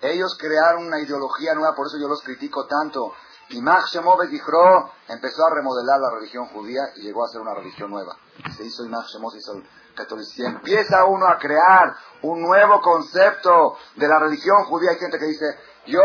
Ellos 0.00 0.36
crearon 0.38 0.86
una 0.86 1.00
ideología 1.00 1.54
nueva, 1.54 1.74
por 1.74 1.86
eso 1.86 1.98
yo 1.98 2.08
los 2.08 2.22
critico 2.22 2.66
tanto. 2.66 3.14
Y 3.50 3.60
Mach 3.60 3.86
Shemov 3.86 4.22
Yichro 4.28 4.92
empezó 5.08 5.46
a 5.46 5.54
remodelar 5.54 6.00
la 6.00 6.10
religión 6.10 6.46
judía 6.46 6.82
y 6.96 7.02
llegó 7.02 7.24
a 7.24 7.28
ser 7.28 7.40
una 7.40 7.54
religión 7.54 7.90
nueva. 7.90 8.16
Se 8.56 8.64
hizo 8.64 8.84
Imach 8.84 9.06
Shemov, 9.06 9.32
se 9.32 9.38
hizo 9.38 9.52
el 9.52 9.64
catolicismo. 9.94 10.48
Empieza 10.48 11.04
uno 11.04 11.26
a 11.26 11.38
crear 11.38 11.94
un 12.22 12.40
nuevo 12.40 12.80
concepto 12.80 13.76
de 13.96 14.08
la 14.08 14.18
religión 14.18 14.64
judía. 14.64 14.90
Hay 14.90 14.98
gente 14.98 15.18
que 15.18 15.26
dice, 15.26 15.46
yo, 15.86 16.02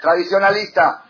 tradicionalista, 0.00 1.04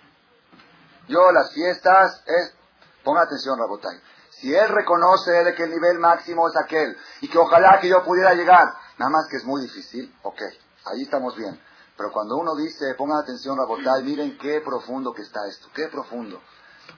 yo 1.08 1.32
las 1.32 1.52
fiestas 1.52 2.22
es, 2.26 2.54
ponga 3.02 3.22
atención 3.22 3.58
Rabotai, 3.58 4.00
si 4.30 4.54
él 4.54 4.68
reconoce 4.68 5.30
de 5.30 5.54
que 5.54 5.64
el 5.64 5.70
nivel 5.70 5.98
máximo 5.98 6.48
es 6.48 6.56
aquel 6.56 6.96
y 7.20 7.28
que 7.28 7.38
ojalá 7.38 7.78
que 7.80 7.88
yo 7.88 8.02
pudiera 8.02 8.34
llegar, 8.34 8.72
nada 9.02 9.10
más 9.10 9.26
que 9.28 9.36
es 9.36 9.44
muy 9.44 9.60
difícil, 9.62 10.14
ok, 10.22 10.40
ahí 10.84 11.02
estamos 11.02 11.36
bien. 11.36 11.60
Pero 11.96 12.12
cuando 12.12 12.36
uno 12.36 12.54
dice, 12.54 12.94
pongan 12.96 13.18
atención 13.18 13.58
Rabotai, 13.58 14.04
miren 14.04 14.38
qué 14.38 14.60
profundo 14.60 15.12
que 15.12 15.22
está 15.22 15.40
esto, 15.48 15.68
qué 15.74 15.88
profundo. 15.88 16.40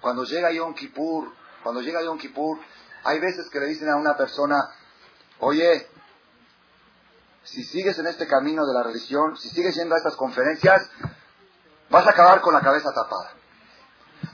Cuando 0.02 0.24
llega 0.24 0.52
Yom 0.52 0.74
Kippur, 0.74 1.32
cuando 1.62 1.80
llega 1.80 2.02
Yom 2.02 2.18
Kippur, 2.18 2.58
hay 3.04 3.20
veces 3.20 3.48
que 3.48 3.58
le 3.58 3.66
dicen 3.68 3.88
a 3.88 3.96
una 3.96 4.18
persona, 4.18 4.68
oye, 5.38 5.88
si 7.42 7.64
sigues 7.64 7.98
en 7.98 8.06
este 8.06 8.26
camino 8.26 8.66
de 8.66 8.74
la 8.74 8.82
religión, 8.82 9.38
si 9.38 9.48
sigues 9.48 9.74
yendo 9.74 9.94
a 9.94 9.98
estas 9.98 10.16
conferencias, 10.16 10.90
vas 11.88 12.06
a 12.06 12.10
acabar 12.10 12.42
con 12.42 12.52
la 12.52 12.60
cabeza 12.60 12.92
tapada. 12.92 13.32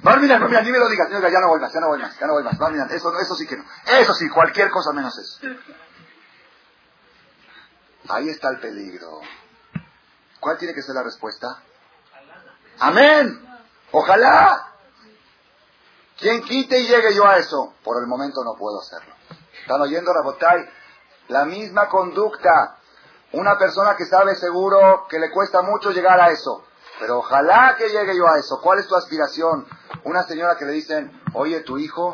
Barminan, 0.02 0.40
Barminan, 0.40 0.64
ni 0.64 0.72
me 0.72 0.78
lo 0.78 0.88
digas, 0.88 1.09
ya 1.09 1.40
no 1.40 1.48
voy 1.48 1.60
más, 1.60 1.72
ya 1.72 1.80
no 1.80 1.88
voy 1.88 2.01
más, 2.01 2.18
ya 2.18 2.26
no 2.26 2.32
voy 2.32 2.42
más. 2.42 2.59
Barminan, 2.59 2.90
eso, 2.90 3.16
eso 3.16 3.36
sí 3.36 3.47
que 3.47 3.56
no. 3.56 3.64
Eso 3.86 4.12
sí, 4.14 4.28
cualquier 4.28 4.70
cosa 4.70 4.92
menos 4.92 5.16
eso. 5.16 5.38
Ahí 8.11 8.28
está 8.28 8.49
el 8.51 8.59
peligro. 8.59 9.20
¿Cuál 10.41 10.59
tiene 10.59 10.74
que 10.74 10.82
ser 10.82 10.95
la 10.95 11.03
respuesta? 11.03 11.47
Amén. 12.81 13.47
Ojalá. 13.93 14.73
Quien 16.19 16.43
quite 16.43 16.78
y 16.81 16.89
llegue 16.89 17.15
yo 17.15 17.27
a 17.27 17.37
eso. 17.37 17.74
Por 17.85 18.03
el 18.03 18.09
momento 18.09 18.43
no 18.45 18.55
puedo 18.59 18.81
hacerlo. 18.81 19.15
¿Están 19.62 19.81
oyendo, 19.81 20.12
Rabotai? 20.12 20.69
La 21.28 21.45
misma 21.45 21.89
conducta. 21.89 22.78
Una 23.32 23.57
persona 23.59 23.95
que 23.97 24.07
sabe 24.07 24.35
seguro 24.35 25.07
que 25.09 25.19
le 25.19 25.31
cuesta 25.31 25.62
mucho 25.62 25.93
llegar 25.93 26.20
a 26.20 26.31
eso. 26.31 26.65
Pero 26.99 27.19
ojalá 27.19 27.77
que 27.78 27.89
llegue 27.89 28.16
yo 28.16 28.27
a 28.27 28.39
eso. 28.39 28.61
¿Cuál 28.61 28.81
es 28.81 28.89
tu 28.89 28.97
aspiración? 28.97 29.66
Una 30.05 30.24
señora 30.24 30.57
que 30.57 30.65
le 30.65 30.73
dicen, 30.73 31.23
oye, 31.35 31.61
tu 31.61 31.78
hijo, 31.78 32.12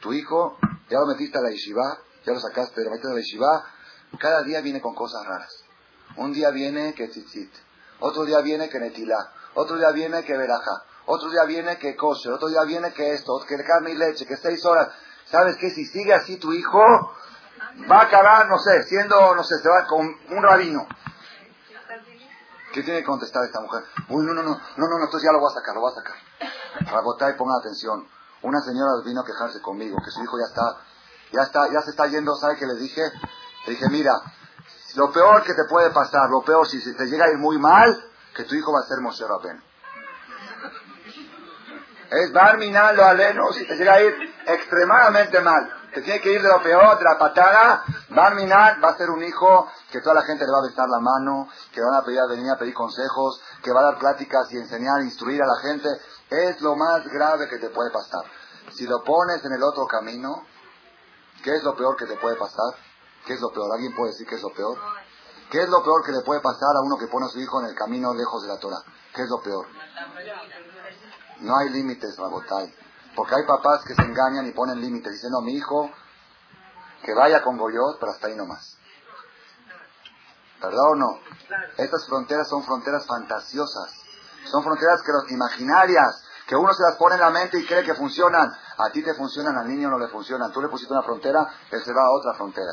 tu 0.00 0.12
hijo, 0.12 0.58
ya 0.90 0.98
lo 0.98 1.06
metiste 1.06 1.38
a 1.38 1.40
la 1.40 1.50
yeshiva, 1.50 1.98
ya 2.24 2.32
lo 2.32 2.40
sacaste, 2.40 2.84
lo 2.84 2.90
metiste 2.90 3.08
a 3.08 3.14
la 3.14 3.20
yeshiva, 3.20 3.64
cada 4.18 4.42
día 4.42 4.60
viene 4.60 4.80
con 4.80 4.94
cosas 4.94 5.26
raras. 5.26 5.64
Un 6.16 6.32
día 6.32 6.50
viene 6.50 6.94
que 6.94 7.08
tzitzit, 7.08 7.52
otro 8.00 8.24
día 8.24 8.40
viene 8.40 8.68
que 8.68 8.78
netilá, 8.78 9.32
otro 9.54 9.76
día 9.76 9.90
viene 9.92 10.24
que 10.24 10.36
veraja, 10.36 10.82
otro 11.06 11.30
día 11.30 11.44
viene 11.44 11.78
que 11.78 11.96
kosher, 11.96 12.32
otro 12.32 12.48
día 12.48 12.62
viene 12.64 12.92
que 12.92 13.14
esto, 13.14 13.40
que 13.48 13.56
carne 13.64 13.92
y 13.92 13.94
leche, 13.96 14.26
que 14.26 14.36
seis 14.36 14.64
horas. 14.64 14.88
¿Sabes 15.24 15.56
qué? 15.56 15.70
Si 15.70 15.84
sigue 15.86 16.12
así 16.12 16.36
tu 16.36 16.52
hijo, 16.52 16.80
va 17.90 18.00
a 18.00 18.02
acabar, 18.02 18.48
no 18.48 18.58
sé, 18.58 18.82
siendo, 18.84 19.34
no 19.34 19.42
sé, 19.42 19.58
se 19.58 19.68
va 19.68 19.86
con 19.86 20.06
un 20.06 20.42
rabino. 20.42 20.86
¿Qué 22.72 22.82
tiene 22.82 23.00
que 23.00 23.06
contestar 23.06 23.44
esta 23.44 23.60
mujer? 23.60 23.84
Uy, 24.08 24.24
no, 24.24 24.32
no, 24.32 24.42
no, 24.42 24.58
no, 24.76 24.88
no, 24.88 25.04
entonces 25.04 25.22
ya 25.22 25.32
lo 25.32 25.40
voy 25.40 25.50
a 25.50 25.54
sacar, 25.54 25.74
lo 25.74 25.80
voy 25.80 25.92
a 25.92 25.94
sacar. 25.94 26.16
Rabotay, 26.90 27.36
pongan 27.36 27.58
atención. 27.58 28.08
Una 28.42 28.60
señora 28.60 28.92
vino 29.04 29.20
a 29.20 29.26
quejarse 29.26 29.60
conmigo, 29.60 29.96
que 30.02 30.10
su 30.10 30.22
hijo 30.22 30.38
ya 30.38 30.46
está, 30.46 30.80
ya 31.32 31.42
está, 31.42 31.72
ya 31.72 31.82
se 31.82 31.90
está 31.90 32.06
yendo, 32.06 32.34
¿sabe 32.36 32.56
qué 32.56 32.66
le 32.66 32.76
dije? 32.76 33.02
Le 33.66 33.72
dije, 33.72 33.88
mira, 33.90 34.12
lo 34.96 35.12
peor 35.12 35.42
que 35.42 35.54
te 35.54 35.64
puede 35.68 35.90
pasar, 35.90 36.28
lo 36.30 36.42
peor 36.42 36.66
si 36.66 36.78
te 36.94 37.06
llega 37.06 37.26
a 37.26 37.30
ir 37.30 37.38
muy 37.38 37.58
mal, 37.58 38.10
que 38.34 38.44
tu 38.44 38.54
hijo 38.54 38.72
va 38.72 38.80
a 38.80 38.88
ser 38.88 39.00
Moshe 39.00 39.26
Rabén. 39.26 39.62
Es 42.10 42.30
Barminan 42.30 42.94
lo 42.94 43.04
aleno 43.06 43.52
si 43.52 43.66
te 43.66 43.74
llega 43.74 43.94
a 43.94 44.02
ir 44.02 44.14
extremadamente 44.46 45.40
mal. 45.40 45.78
Te 45.94 46.02
tiene 46.02 46.20
que 46.20 46.32
ir 46.32 46.42
de 46.42 46.48
lo 46.48 46.62
peor, 46.62 46.98
de 46.98 47.04
la 47.04 47.18
patada. 47.18 47.84
Barminan 48.10 48.82
va 48.84 48.90
a 48.90 48.96
ser 48.96 49.08
un 49.08 49.22
hijo 49.22 49.70
que 49.90 50.00
toda 50.00 50.16
la 50.16 50.22
gente 50.22 50.44
le 50.44 50.52
va 50.52 50.58
a 50.58 50.68
besar 50.68 50.88
la 50.88 51.00
mano, 51.00 51.48
que 51.72 51.80
van 51.80 51.94
a 51.94 52.04
pedir 52.04 52.20
a 52.20 52.26
venir 52.26 52.50
a 52.50 52.58
pedir 52.58 52.74
consejos, 52.74 53.40
que 53.62 53.72
va 53.72 53.80
a 53.80 53.84
dar 53.84 53.98
pláticas 53.98 54.52
y 54.52 54.58
enseñar, 54.58 55.00
instruir 55.00 55.42
a 55.42 55.46
la 55.46 55.56
gente. 55.62 55.88
Es 56.28 56.60
lo 56.60 56.76
más 56.76 57.02
grave 57.06 57.48
que 57.48 57.58
te 57.58 57.70
puede 57.70 57.90
pasar. 57.90 58.24
Si 58.72 58.86
lo 58.86 59.02
pones 59.02 59.42
en 59.44 59.52
el 59.52 59.62
otro 59.62 59.86
camino, 59.86 60.44
¿qué 61.42 61.56
es 61.56 61.62
lo 61.62 61.74
peor 61.74 61.96
que 61.96 62.06
te 62.06 62.16
puede 62.16 62.36
pasar? 62.36 62.74
¿Qué 63.26 63.34
es 63.34 63.40
lo 63.40 63.50
peor? 63.50 63.72
¿Alguien 63.72 63.94
puede 63.94 64.12
decir 64.12 64.26
qué 64.26 64.34
es 64.34 64.42
lo 64.42 64.52
peor? 64.52 64.78
¿Qué 65.50 65.62
es 65.62 65.68
lo 65.68 65.82
peor 65.82 66.04
que 66.04 66.12
le 66.12 66.22
puede 66.22 66.40
pasar 66.40 66.76
a 66.76 66.80
uno 66.80 66.96
que 66.98 67.06
pone 67.06 67.26
a 67.26 67.28
su 67.28 67.38
hijo 67.38 67.60
en 67.60 67.66
el 67.66 67.74
camino 67.74 68.14
lejos 68.14 68.42
de 68.42 68.48
la 68.48 68.58
Torah? 68.58 68.82
¿Qué 69.14 69.22
es 69.22 69.28
lo 69.28 69.42
peor? 69.42 69.66
No 71.40 71.56
hay 71.56 71.68
límites, 71.70 72.16
Rabotay. 72.16 72.74
Porque 73.14 73.34
hay 73.34 73.46
papás 73.46 73.84
que 73.84 73.94
se 73.94 74.02
engañan 74.02 74.46
y 74.46 74.52
ponen 74.52 74.80
límites. 74.80 75.12
Dicen, 75.12 75.30
no, 75.30 75.42
mi 75.42 75.54
hijo, 75.54 75.90
que 77.04 77.14
vaya 77.14 77.42
con 77.42 77.58
Goyot, 77.58 77.98
pero 78.00 78.12
hasta 78.12 78.28
ahí 78.28 78.34
nomás. 78.34 78.78
¿Verdad 80.62 80.90
o 80.92 80.94
no? 80.94 81.20
Estas 81.76 82.06
fronteras 82.06 82.48
son 82.48 82.64
fronteras 82.64 83.04
fantasiosas. 83.06 83.92
Son 84.50 84.62
fronteras 84.62 85.02
que 85.02 85.12
los, 85.12 85.30
imaginarias, 85.30 86.24
que 86.46 86.56
uno 86.56 86.72
se 86.72 86.82
las 86.82 86.96
pone 86.96 87.16
en 87.16 87.20
la 87.20 87.30
mente 87.30 87.58
y 87.58 87.66
cree 87.66 87.84
que 87.84 87.94
funcionan. 87.94 88.48
A 88.78 88.90
ti 88.90 89.02
te 89.02 89.14
funcionan, 89.14 89.58
al 89.58 89.68
niño 89.68 89.90
no 89.90 89.98
le 89.98 90.08
funcionan. 90.08 90.52
Tú 90.52 90.62
le 90.62 90.68
pusiste 90.68 90.92
una 90.94 91.02
frontera, 91.02 91.46
él 91.70 91.82
se 91.84 91.92
va 91.92 92.02
a 92.02 92.10
otra 92.10 92.34
frontera. 92.34 92.72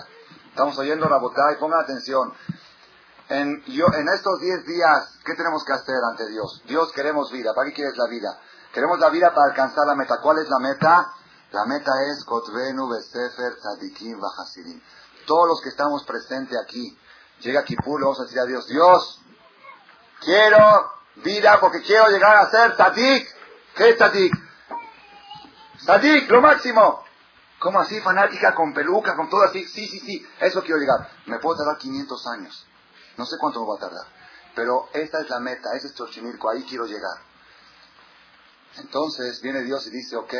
Estamos 0.49 0.77
oyendo 0.77 1.07
Rabotay, 1.07 1.57
pongan 1.59 1.81
atención. 1.81 2.33
En, 3.29 3.63
yo, 3.65 3.85
en 3.93 4.07
estos 4.09 4.39
10 4.39 4.65
días, 4.65 5.19
¿qué 5.23 5.35
tenemos 5.35 5.63
que 5.63 5.73
hacer 5.73 5.95
ante 6.11 6.27
Dios? 6.29 6.63
Dios 6.65 6.91
queremos 6.91 7.31
vida. 7.31 7.53
¿Para 7.53 7.69
qué 7.69 7.75
quieres 7.75 7.95
la 7.95 8.07
vida? 8.09 8.39
Queremos 8.73 8.99
la 8.99 9.09
vida 9.09 9.33
para 9.33 9.51
alcanzar 9.51 9.85
la 9.85 9.95
meta. 9.95 10.19
¿Cuál 10.21 10.39
es 10.39 10.49
la 10.49 10.59
meta? 10.59 11.13
La 11.51 11.65
meta 11.65 11.91
es 12.11 12.23
Kotvenu 12.25 12.89
Besefer 12.89 13.55
Tzadikim 13.55 14.19
Bajasirim. 14.19 14.81
Todos 15.25 15.47
los 15.47 15.61
que 15.61 15.69
estamos 15.69 16.03
presentes 16.03 16.57
aquí, 16.59 16.97
llega 17.39 17.63
Kipur, 17.63 17.99
le 17.99 18.05
vamos 18.05 18.19
a 18.19 18.23
decir 18.23 18.39
a 18.39 18.45
Dios, 18.45 18.67
Dios, 18.67 19.21
quiero 20.21 20.91
vida 21.15 21.59
porque 21.59 21.81
quiero 21.81 22.07
llegar 22.09 22.35
a 22.35 22.49
ser 22.49 22.75
Tzadik. 22.75 23.27
¿Qué 23.75 23.89
es 23.89 23.97
Tzadik? 23.97 24.33
Tzadik, 25.85 26.29
lo 26.29 26.41
máximo. 26.41 27.03
¿Cómo 27.59 27.79
así, 27.79 27.99
fanática, 27.99 28.55
con 28.55 28.73
peluca, 28.73 29.15
con 29.15 29.29
todo 29.29 29.43
así? 29.43 29.65
Sí, 29.65 29.87
sí, 29.87 29.99
sí, 29.99 30.25
eso 30.39 30.61
quiero 30.61 30.79
llegar. 30.79 31.09
Me 31.25 31.39
puedo 31.39 31.57
tardar 31.57 31.77
500 31.77 32.27
años. 32.27 32.67
No 33.17 33.25
sé 33.25 33.35
cuánto 33.39 33.61
me 33.61 33.67
va 33.67 33.75
a 33.75 33.79
tardar. 33.79 34.07
Pero 34.55 34.89
esta 34.93 35.19
es 35.19 35.29
la 35.29 35.39
meta, 35.39 35.69
ese 35.75 35.87
es 35.87 35.93
Xochimilco, 35.93 36.49
ahí 36.49 36.63
quiero 36.63 36.85
llegar. 36.85 37.17
Entonces 38.77 39.41
viene 39.41 39.61
Dios 39.63 39.85
y 39.87 39.89
dice, 39.89 40.15
ok, 40.15 40.33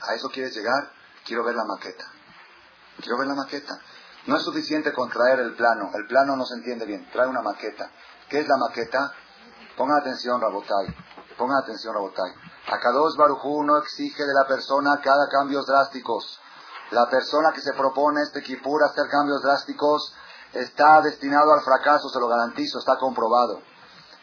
¿a 0.00 0.14
eso 0.14 0.28
quieres 0.30 0.54
llegar? 0.54 0.90
Quiero 1.26 1.44
ver 1.44 1.54
la 1.54 1.64
maqueta. 1.64 2.04
Quiero 3.00 3.18
ver 3.18 3.28
la 3.28 3.34
maqueta. 3.34 3.78
No 4.26 4.36
es 4.36 4.42
suficiente 4.42 4.92
con 4.92 5.10
traer 5.10 5.40
el 5.40 5.54
plano. 5.54 5.90
El 5.94 6.06
plano 6.06 6.36
no 6.36 6.46
se 6.46 6.54
entiende 6.54 6.86
bien. 6.86 7.08
Trae 7.12 7.26
una 7.26 7.42
maqueta. 7.42 7.90
¿Qué 8.28 8.40
es 8.40 8.48
la 8.48 8.56
maqueta? 8.56 9.12
Pongan 9.76 10.00
atención, 10.00 10.40
Rabotai. 10.40 10.86
Pongan 11.36 11.58
atención, 11.62 11.94
Rabotai. 11.94 12.32
Akados 12.68 13.16
Barujú 13.16 13.64
no 13.64 13.78
exige 13.78 14.24
de 14.24 14.34
la 14.34 14.46
persona 14.46 15.00
que 15.02 15.10
haga 15.10 15.28
cambios 15.28 15.66
drásticos. 15.66 16.40
La 16.90 17.08
persona 17.08 17.52
que 17.52 17.60
se 17.60 17.72
propone 17.72 18.22
este 18.22 18.42
Kipur 18.42 18.84
hacer 18.84 19.08
cambios 19.10 19.42
drásticos 19.42 20.14
está 20.52 21.00
destinado 21.02 21.52
al 21.52 21.62
fracaso, 21.62 22.08
se 22.08 22.20
lo 22.20 22.28
garantizo, 22.28 22.78
está 22.78 22.96
comprobado. 22.98 23.60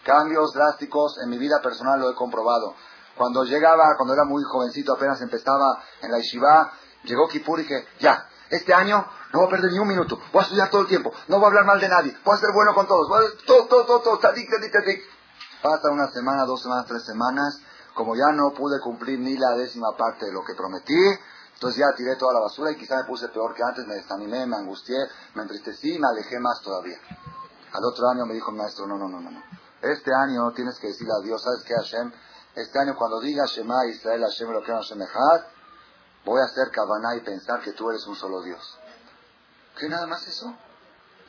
Cambios 0.05 0.53
drásticos 0.53 1.17
en 1.21 1.29
mi 1.29 1.37
vida 1.37 1.59
personal 1.61 1.99
lo 1.99 2.11
he 2.11 2.15
comprobado. 2.15 2.75
Cuando 3.17 3.43
llegaba, 3.43 3.95
cuando 3.97 4.13
era 4.13 4.23
muy 4.23 4.43
jovencito, 4.43 4.93
apenas 4.93 5.21
empezaba 5.21 5.83
en 6.01 6.11
la 6.11 6.17
yeshiva, 6.17 6.71
llegó 7.03 7.27
Kipur 7.27 7.59
y 7.59 7.63
dije, 7.63 7.87
ya, 7.99 8.25
este 8.49 8.73
año 8.73 9.05
no 9.33 9.39
voy 9.39 9.47
a 9.47 9.51
perder 9.51 9.71
ni 9.71 9.79
un 9.79 9.87
minuto, 9.87 10.17
voy 10.31 10.39
a 10.39 10.43
estudiar 10.43 10.69
todo 10.69 10.81
el 10.81 10.87
tiempo, 10.87 11.11
no 11.27 11.37
voy 11.37 11.45
a 11.45 11.47
hablar 11.47 11.65
mal 11.65 11.79
de 11.79 11.89
nadie, 11.89 12.17
voy 12.23 12.35
a 12.35 12.37
ser 12.37 12.51
bueno 12.53 12.73
con 12.73 12.87
todos, 12.87 13.07
voy 13.09 13.25
a, 13.25 13.45
todo, 13.45 13.65
todo, 13.65 13.85
todo, 13.85 13.99
todo, 13.99 14.19
tadik, 14.19 14.49
tadik, 14.49 14.71
tadik. 14.71 15.20
Pasa 15.61 15.91
una 15.91 16.07
semana, 16.11 16.45
dos 16.45 16.61
semanas, 16.61 16.85
tres 16.87 17.03
semanas, 17.05 17.59
como 17.93 18.15
ya 18.15 18.31
no 18.33 18.51
pude 18.51 18.79
cumplir 18.79 19.19
ni 19.19 19.37
la 19.37 19.51
décima 19.51 19.95
parte 19.97 20.25
de 20.25 20.33
lo 20.33 20.43
que 20.43 20.55
prometí, 20.55 20.97
entonces 21.53 21.79
ya 21.79 21.95
tiré 21.95 22.15
toda 22.15 22.33
la 22.33 22.39
basura 22.39 22.71
y 22.71 22.77
quizá 22.77 22.97
me 22.97 23.03
puse 23.03 23.27
peor 23.29 23.53
que 23.53 23.61
antes, 23.61 23.85
me 23.85 23.95
desanimé, 23.95 24.47
me 24.47 24.57
angustié, 24.57 24.97
me 25.35 25.43
entristecí 25.43 25.95
y 25.95 25.99
me 25.99 26.07
alejé 26.07 26.39
más 26.39 26.59
todavía. 26.61 26.97
Al 27.71 27.85
otro 27.85 28.09
año 28.09 28.25
me 28.25 28.33
dijo 28.33 28.49
el 28.49 28.57
maestro, 28.57 28.87
no, 28.87 28.97
no, 28.97 29.07
no, 29.07 29.21
no, 29.21 29.29
no. 29.29 29.43
Este 29.81 30.11
año 30.13 30.51
tienes 30.53 30.79
que 30.79 30.87
decirle 30.87 31.13
a 31.13 31.23
Dios, 31.23 31.41
¿sabes 31.43 31.63
qué, 31.63 31.75
Hashem? 31.75 32.11
Este 32.55 32.79
año 32.79 32.95
cuando 32.95 33.19
diga 33.21 33.45
Shema 33.45 33.85
Israel 33.85 34.21
Hashem 34.21 34.49
lo 34.49 34.63
que 34.63 34.71
Hashem 34.71 35.01
Echad, 35.01 35.45
voy 36.25 36.41
a 36.41 36.45
hacer 36.45 36.71
Kavaná 36.71 37.15
y 37.15 37.21
pensar 37.21 37.61
que 37.61 37.73
tú 37.73 37.89
eres 37.89 38.05
un 38.07 38.15
solo 38.15 38.41
Dios. 38.41 38.79
¿Qué 39.77 39.87
nada 39.87 40.07
más 40.07 40.27
eso? 40.27 40.47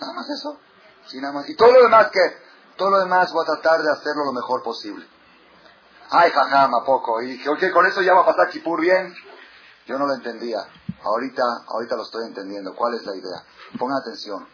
Nada 0.00 0.12
más 0.14 0.28
eso. 0.30 0.59
Sí, 1.06 1.20
nada 1.20 1.34
más. 1.34 1.48
Y 1.48 1.54
todo 1.54 1.72
lo 1.72 1.82
demás, 1.82 2.09
¿qué? 2.10 2.20
Todo 2.82 2.90
lo 2.90 2.98
demás 2.98 3.32
voy 3.32 3.44
a 3.44 3.52
tratar 3.54 3.80
de 3.80 3.92
hacerlo 3.92 4.24
lo 4.24 4.32
mejor 4.32 4.60
posible. 4.60 5.06
Ay, 6.10 6.32
jajam, 6.32 6.74
¿a 6.74 6.84
poco? 6.84 7.22
Y 7.22 7.40
que 7.40 7.70
con 7.70 7.86
eso 7.86 8.02
ya 8.02 8.12
va 8.12 8.22
a 8.22 8.26
pasar 8.26 8.48
Kipur 8.48 8.80
bien. 8.80 9.14
Yo 9.86 10.00
no 10.00 10.06
lo 10.09 10.14
entendía. 10.14 10.59
Ahorita, 11.00 11.44
ahorita 11.68 11.94
lo 11.94 12.02
estoy 12.02 12.26
entendiendo. 12.26 12.74
¿Cuál 12.74 12.94
es 12.94 13.04
la 13.06 13.14
idea? 13.14 13.44
Pongan 13.78 13.98
atención. 13.98 14.48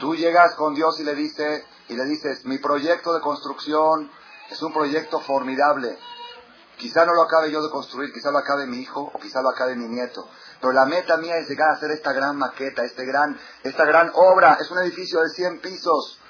Tú 0.00 0.16
llegas 0.16 0.56
con 0.56 0.74
Dios 0.74 0.98
y 0.98 1.04
le 1.04 1.14
dices, 1.14 1.64
y 1.86 1.94
le 1.94 2.06
dices, 2.06 2.44
mi 2.44 2.58
proyecto 2.58 3.12
de 3.12 3.20
construcción 3.20 4.10
es 4.50 4.60
un 4.62 4.72
proyecto 4.72 5.20
formidable. 5.20 5.96
Quizá 6.76 7.04
no 7.04 7.14
lo 7.14 7.22
acabe 7.22 7.52
yo 7.52 7.62
de 7.62 7.70
construir, 7.70 8.12
quizá 8.12 8.32
lo 8.32 8.38
acabe 8.38 8.66
mi 8.66 8.78
hijo 8.78 9.12
o 9.14 9.20
quizá 9.20 9.42
lo 9.42 9.50
acabe 9.50 9.76
mi 9.76 9.86
nieto. 9.86 10.28
Pero 10.60 10.72
la 10.72 10.86
meta 10.86 11.18
mía 11.18 11.36
es 11.36 11.48
llegar 11.48 11.70
a 11.70 11.74
hacer 11.74 11.92
esta 11.92 12.12
gran 12.12 12.36
maqueta, 12.36 12.82
este 12.82 13.06
gran, 13.06 13.38
esta 13.62 13.84
gran 13.84 14.10
obra. 14.12 14.58
Es 14.60 14.72
un 14.72 14.78
edificio 14.80 15.20
de 15.20 15.28
100 15.28 15.60
pisos. 15.60 16.20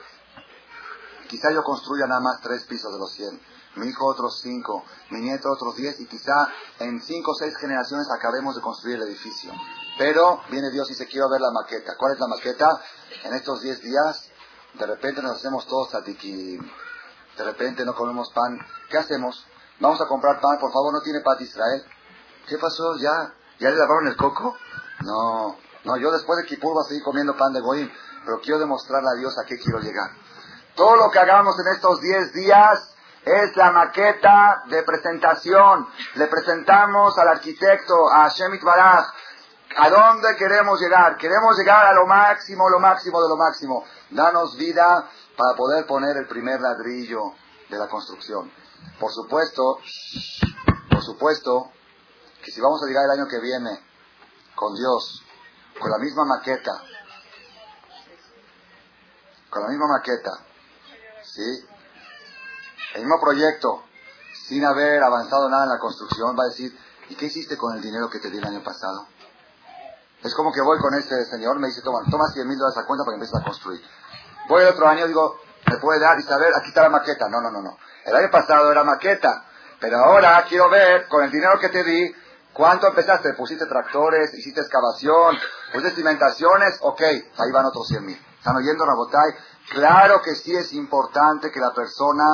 Quizá 1.31 1.53
yo 1.53 1.63
construya 1.63 2.09
nada 2.09 2.21
más 2.21 2.41
tres 2.41 2.65
pisos 2.65 2.93
de 2.93 2.99
los 2.99 3.13
100. 3.13 3.41
Mi 3.77 3.87
hijo 3.87 4.05
otros 4.05 4.41
cinco, 4.43 4.85
mi 5.11 5.21
nieto 5.21 5.49
otros 5.49 5.77
10 5.77 6.01
y 6.01 6.07
quizá 6.07 6.49
en 6.81 7.01
cinco 7.01 7.31
o 7.31 7.35
seis 7.35 7.57
generaciones 7.57 8.09
acabemos 8.11 8.57
de 8.57 8.61
construir 8.61 8.97
el 8.97 9.03
edificio. 9.07 9.53
Pero 9.97 10.41
viene 10.51 10.73
Dios 10.73 10.91
y 10.91 10.95
se 10.95 11.07
quiere 11.07 11.29
ver 11.31 11.41
la 11.41 11.53
maqueta. 11.53 11.95
¿Cuál 11.97 12.15
es 12.15 12.19
la 12.19 12.27
maqueta? 12.27 12.67
En 13.23 13.35
estos 13.35 13.61
10 13.61 13.81
días, 13.81 14.29
de 14.75 14.87
repente 14.87 15.23
nos 15.23 15.37
hacemos 15.37 15.69
todos 15.69 15.91
tatiquín. 15.91 16.69
De 17.39 17.45
repente 17.45 17.85
no 17.85 17.95
comemos 17.95 18.33
pan. 18.33 18.59
¿Qué 18.89 18.99
hacemos? 18.99 19.47
Vamos 19.79 20.01
a 20.01 20.09
comprar 20.09 20.41
pan. 20.41 20.59
Por 20.59 20.73
favor, 20.73 20.93
no 20.93 21.01
tiene 21.01 21.21
pan 21.21 21.39
de 21.39 21.45
Israel. 21.45 21.85
¿Qué 22.49 22.59
pasó? 22.59 22.97
¿Ya? 22.97 23.35
¿Ya 23.61 23.71
le 23.71 23.77
lavaron 23.77 24.09
el 24.09 24.17
coco? 24.17 24.57
No. 25.05 25.57
No, 25.85 25.97
yo 25.97 26.11
después 26.11 26.39
de 26.39 26.47
Kipur 26.47 26.75
voy 26.75 26.83
a 26.85 26.89
seguir 26.89 27.05
comiendo 27.05 27.37
pan 27.37 27.53
de 27.53 27.61
Goim. 27.61 27.89
Pero 28.25 28.41
quiero 28.41 28.59
demostrarle 28.59 29.11
a 29.15 29.19
Dios 29.19 29.39
a 29.39 29.47
qué 29.47 29.57
quiero 29.59 29.79
llegar. 29.79 30.11
Todo 30.81 30.97
lo 30.97 31.11
que 31.11 31.19
hagamos 31.19 31.61
en 31.61 31.75
estos 31.75 32.01
10 32.01 32.33
días 32.33 32.95
es 33.23 33.55
la 33.55 33.71
maqueta 33.71 34.63
de 34.65 34.83
presentación. 34.83 35.87
Le 36.15 36.27
presentamos 36.27 37.19
al 37.19 37.29
arquitecto, 37.29 38.11
a 38.11 38.27
Shemit 38.31 38.63
Baraj, 38.63 39.05
a 39.77 39.91
dónde 39.91 40.35
queremos 40.39 40.81
llegar. 40.81 41.19
Queremos 41.19 41.59
llegar 41.59 41.85
a 41.85 41.93
lo 41.93 42.07
máximo, 42.07 42.71
lo 42.71 42.81
máximo 42.81 43.21
de 43.21 43.29
lo 43.29 43.37
máximo. 43.37 43.85
Danos 44.09 44.57
vida 44.57 45.07
para 45.37 45.55
poder 45.55 45.87
poner 45.87 46.17
el 46.17 46.27
primer 46.27 46.63
ladrillo 46.63 47.35
de 47.69 47.77
la 47.77 47.87
construcción. 47.87 48.51
Por 48.99 49.13
supuesto, 49.13 49.81
por 50.91 51.03
supuesto, 51.03 51.73
que 52.43 52.51
si 52.51 52.59
vamos 52.63 52.83
a 52.83 52.87
llegar 52.87 53.05
el 53.05 53.21
año 53.21 53.29
que 53.29 53.39
viene 53.39 53.85
con 54.55 54.75
Dios, 54.75 55.27
con 55.79 55.91
la 55.91 55.99
misma 55.99 56.25
maqueta, 56.25 56.73
con 59.51 59.63
la 59.63 59.69
misma 59.69 59.87
maqueta, 59.87 60.47
¿sí? 61.35 61.67
El 62.95 63.03
mismo 63.03 63.21
proyecto, 63.21 63.85
sin 64.49 64.65
haber 64.65 65.03
avanzado 65.03 65.49
nada 65.49 65.65
en 65.65 65.71
la 65.71 65.79
construcción, 65.79 66.37
va 66.39 66.45
a 66.45 66.49
decir, 66.49 66.77
¿y 67.09 67.15
qué 67.15 67.27
hiciste 67.27 67.57
con 67.57 67.77
el 67.77 67.83
dinero 67.83 68.11
que 68.11 68.19
te 68.19 68.31
di 68.31 68.39
el 68.39 68.45
año 68.45 68.63
pasado? 68.63 69.07
Es 70.23 70.35
como 70.35 70.53
que 70.53 70.61
voy 70.61 70.79
con 70.79 70.95
este 70.95 71.25
señor, 71.25 71.59
me 71.59 71.69
dice, 71.69 71.83
toma, 71.83 72.01
toma 72.11 72.27
100 72.33 72.47
mil 72.47 72.59
dólares 72.59 72.79
a 72.79 72.87
cuenta 72.87 73.05
para 73.05 73.17
que 73.17 73.25
empieces 73.25 73.41
a 73.41 73.45
construir. 73.45 73.81
Voy 74.49 74.63
el 74.63 74.69
otro 74.69 74.87
año, 74.89 75.07
digo, 75.07 75.41
¿me 75.67 75.77
puede 75.79 76.01
dar 76.01 76.19
y 76.19 76.23
saber? 76.23 76.53
Aquí 76.55 76.69
está 76.69 76.83
la 76.83 76.91
maqueta. 76.91 77.29
No, 77.29 77.41
no, 77.41 77.51
no, 77.51 77.63
no. 77.63 77.79
El 78.05 78.17
año 78.17 78.31
pasado 78.31 78.71
era 78.71 78.85
maqueta, 78.85 79.45
pero 79.81 79.99
ahora 79.99 80.45
quiero 80.49 80.69
ver, 80.69 81.07
con 81.09 81.25
el 81.25 81.31
dinero 81.31 81.59
que 81.59 81.69
te 81.71 81.85
di, 81.85 82.15
¿cuánto 82.53 82.89
empezaste? 82.89 83.33
¿Pusiste 83.35 83.67
tractores? 83.67 84.35
¿Hiciste 84.35 84.61
excavación? 84.61 85.39
¿Pusiste 85.73 85.97
cimentaciones? 85.97 86.79
Ok, 86.83 87.01
ahí 87.01 87.53
van 87.53 87.67
otros 87.67 87.89
100 87.89 88.05
mil. 88.05 88.27
¿Están 88.37 88.57
oyendo, 88.57 88.85
Rabotay? 88.85 89.35
Claro 89.71 90.21
que 90.21 90.35
sí 90.35 90.55
es 90.55 90.73
importante 90.73 91.53
que 91.53 91.61
la 91.61 91.73
persona 91.73 92.25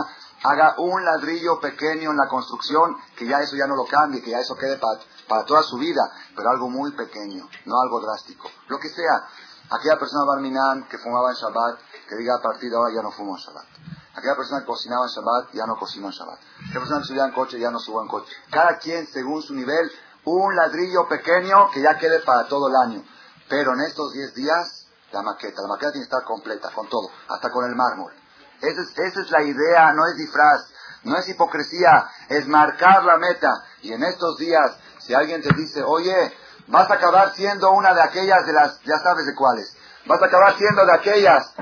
haga 0.42 0.74
un 0.78 1.04
ladrillo 1.04 1.60
pequeño 1.60 2.10
en 2.10 2.16
la 2.16 2.28
construcción, 2.28 2.96
que 3.14 3.26
ya 3.26 3.40
eso 3.40 3.56
ya 3.56 3.66
no 3.66 3.76
lo 3.76 3.84
cambie, 3.84 4.22
que 4.22 4.30
ya 4.30 4.38
eso 4.38 4.56
quede 4.56 4.78
para, 4.78 5.44
toda 5.44 5.62
su 5.62 5.76
vida, 5.76 6.00
pero 6.34 6.48
algo 6.48 6.70
muy 6.70 6.92
pequeño, 6.92 7.46
no 7.66 7.80
algo 7.80 8.00
drástico. 8.00 8.48
Lo 8.68 8.78
que 8.78 8.88
sea, 8.88 9.26
aquella 9.70 9.98
persona 9.98 10.24
Barminan 10.24 10.88
que 10.88 10.96
fumaba 10.96 11.28
en 11.28 11.36
Shabbat, 11.36 11.78
que 12.08 12.16
diga 12.16 12.36
a 12.36 12.42
partir 12.42 12.70
de 12.70 12.76
ahora 12.76 12.94
ya 12.94 13.02
no 13.02 13.10
fumo 13.10 13.36
en 13.36 13.42
Shabbat. 13.42 13.66
Aquella 14.14 14.36
persona 14.36 14.60
que 14.60 14.66
cocinaba 14.66 15.04
en 15.04 15.10
Shabbat 15.10 15.52
ya 15.52 15.66
no 15.66 15.76
cocinó 15.76 16.06
en 16.06 16.12
Shabbat. 16.12 16.38
Aquella 16.40 16.80
persona 16.80 17.00
que 17.00 17.06
subía 17.06 17.24
en 17.26 17.32
coche 17.32 17.58
ya 17.58 17.70
no 17.70 17.78
subió 17.78 18.00
en 18.00 18.08
coche. 18.08 18.32
Cada 18.50 18.78
quien 18.78 19.06
según 19.06 19.42
su 19.42 19.54
nivel, 19.54 19.90
un 20.24 20.56
ladrillo 20.56 21.06
pequeño 21.06 21.70
que 21.70 21.82
ya 21.82 21.98
quede 21.98 22.20
para 22.20 22.48
todo 22.48 22.68
el 22.68 22.76
año. 22.76 23.04
Pero 23.48 23.74
en 23.74 23.80
estos 23.82 24.12
10 24.12 24.34
días, 24.34 24.75
la 25.12 25.22
maqueta. 25.22 25.62
La 25.62 25.68
maqueta 25.68 25.92
tiene 25.92 26.06
que 26.06 26.14
estar 26.14 26.24
completa, 26.24 26.70
con 26.74 26.88
todo, 26.88 27.10
hasta 27.28 27.50
con 27.50 27.64
el 27.64 27.74
mármol. 27.74 28.12
Esa 28.60 28.80
es, 28.80 28.98
esa 28.98 29.20
es 29.20 29.30
la 29.30 29.42
idea, 29.42 29.92
no 29.92 30.06
es 30.06 30.16
disfraz, 30.16 30.70
no 31.04 31.16
es 31.16 31.28
hipocresía, 31.28 32.08
es 32.28 32.46
marcar 32.48 33.04
la 33.04 33.18
meta. 33.18 33.52
Y 33.82 33.92
en 33.92 34.02
estos 34.02 34.36
días, 34.38 34.78
si 34.98 35.14
alguien 35.14 35.42
te 35.42 35.54
dice, 35.54 35.82
oye, 35.82 36.32
vas 36.68 36.90
a 36.90 36.94
acabar 36.94 37.34
siendo 37.34 37.70
una 37.72 37.94
de 37.94 38.02
aquellas 38.02 38.46
de 38.46 38.52
las, 38.52 38.80
ya 38.82 38.98
sabes 38.98 39.26
de 39.26 39.34
cuáles, 39.34 39.76
vas 40.06 40.22
a 40.22 40.26
acabar 40.26 40.56
siendo 40.56 40.84
de 40.84 40.94
aquellas, 40.94 41.54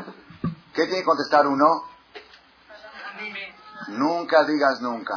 ¿qué 0.72 0.84
tiene 0.84 1.00
que 1.00 1.04
contestar 1.04 1.46
uno? 1.46 1.84
Nunca 3.88 4.44
digas 4.44 4.80
nunca. 4.80 5.14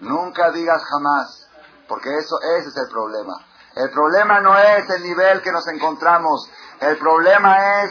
Nunca 0.00 0.50
digas 0.52 0.82
jamás. 0.84 1.48
Porque 1.88 2.08
eso, 2.16 2.36
ese 2.58 2.68
es 2.68 2.76
el 2.76 2.88
problema. 2.88 3.34
El 3.76 3.90
problema 3.90 4.40
no 4.40 4.58
es 4.58 4.88
el 4.88 5.02
nivel 5.02 5.42
que 5.42 5.52
nos 5.52 5.68
encontramos. 5.68 6.48
El 6.80 6.96
problema 6.96 7.82
es 7.82 7.90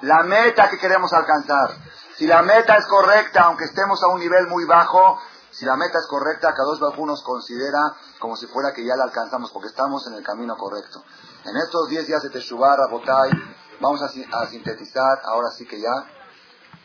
la 0.00 0.22
meta 0.22 0.70
que 0.70 0.78
queremos 0.78 1.12
alcanzar. 1.12 1.76
Si 2.16 2.26
la 2.26 2.40
meta 2.40 2.76
es 2.76 2.86
correcta, 2.86 3.42
aunque 3.42 3.64
estemos 3.64 4.02
a 4.02 4.08
un 4.08 4.20
nivel 4.20 4.46
muy 4.46 4.64
bajo, 4.64 5.20
si 5.50 5.66
la 5.66 5.76
meta 5.76 5.98
es 5.98 6.06
correcta, 6.06 6.54
cada 6.54 6.64
dos 6.64 6.80
Bajú 6.80 7.04
nos 7.04 7.22
considera 7.22 7.94
como 8.18 8.36
si 8.36 8.46
fuera 8.46 8.72
que 8.72 8.86
ya 8.86 8.96
la 8.96 9.04
alcanzamos, 9.04 9.50
porque 9.52 9.68
estamos 9.68 10.06
en 10.06 10.14
el 10.14 10.22
camino 10.24 10.56
correcto. 10.56 11.04
En 11.44 11.58
estos 11.58 11.90
10 11.90 12.06
días 12.06 12.22
de 12.22 12.30
Teshuvah, 12.30 12.76
Rabotay, 12.76 13.32
vamos 13.80 14.00
a, 14.00 14.06
a, 14.06 14.46
sintetizar, 14.46 15.20
ahora 15.24 15.50
sí 15.50 15.66
que 15.66 15.78
ya, 15.78 15.92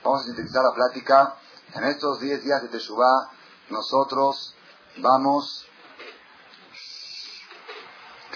vamos 0.03 0.23
a 0.23 0.25
sintetizar 0.25 0.63
la 0.63 0.73
plática. 0.73 1.35
En 1.75 1.85
estos 1.85 2.19
10 2.19 2.43
días 2.43 2.61
de 2.61 2.67
Teshuvah, 2.67 3.29
nosotros 3.69 4.53
vamos... 4.97 5.63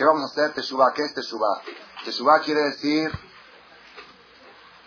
¿Qué 0.01 0.05
vamos 0.05 0.23
a 0.23 0.33
hacer? 0.33 0.55
Teshuvah. 0.55 0.93
¿Qué 0.93 1.03
es 1.03 1.13
Teshuvah? 1.13 1.61
Teshuvah 2.05 2.39
quiere 2.39 2.61
decir 2.61 3.11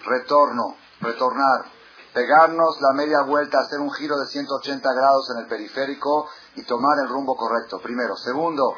retorno, 0.04 0.76
retornar, 1.00 1.66
pegarnos 2.12 2.80
la 2.80 2.92
media 2.94 3.22
vuelta, 3.22 3.60
hacer 3.60 3.78
un 3.78 3.92
giro 3.92 4.18
de 4.18 4.26
180 4.26 4.92
grados 4.92 5.30
en 5.30 5.38
el 5.38 5.46
periférico 5.46 6.28
y 6.56 6.64
tomar 6.64 6.98
el 6.98 7.08
rumbo 7.08 7.36
correcto. 7.36 7.78
Primero. 7.80 8.16
Segundo, 8.16 8.74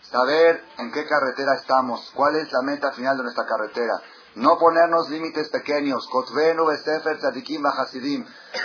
saber 0.00 0.60
en 0.78 0.90
qué 0.90 1.06
carretera 1.06 1.54
estamos, 1.54 2.10
cuál 2.16 2.34
es 2.34 2.50
la 2.50 2.62
meta 2.62 2.90
final 2.90 3.16
de 3.16 3.22
nuestra 3.22 3.46
carretera. 3.46 4.02
No 4.34 4.58
ponernos 4.58 5.08
límites 5.08 5.50
pequeños. 5.50 6.08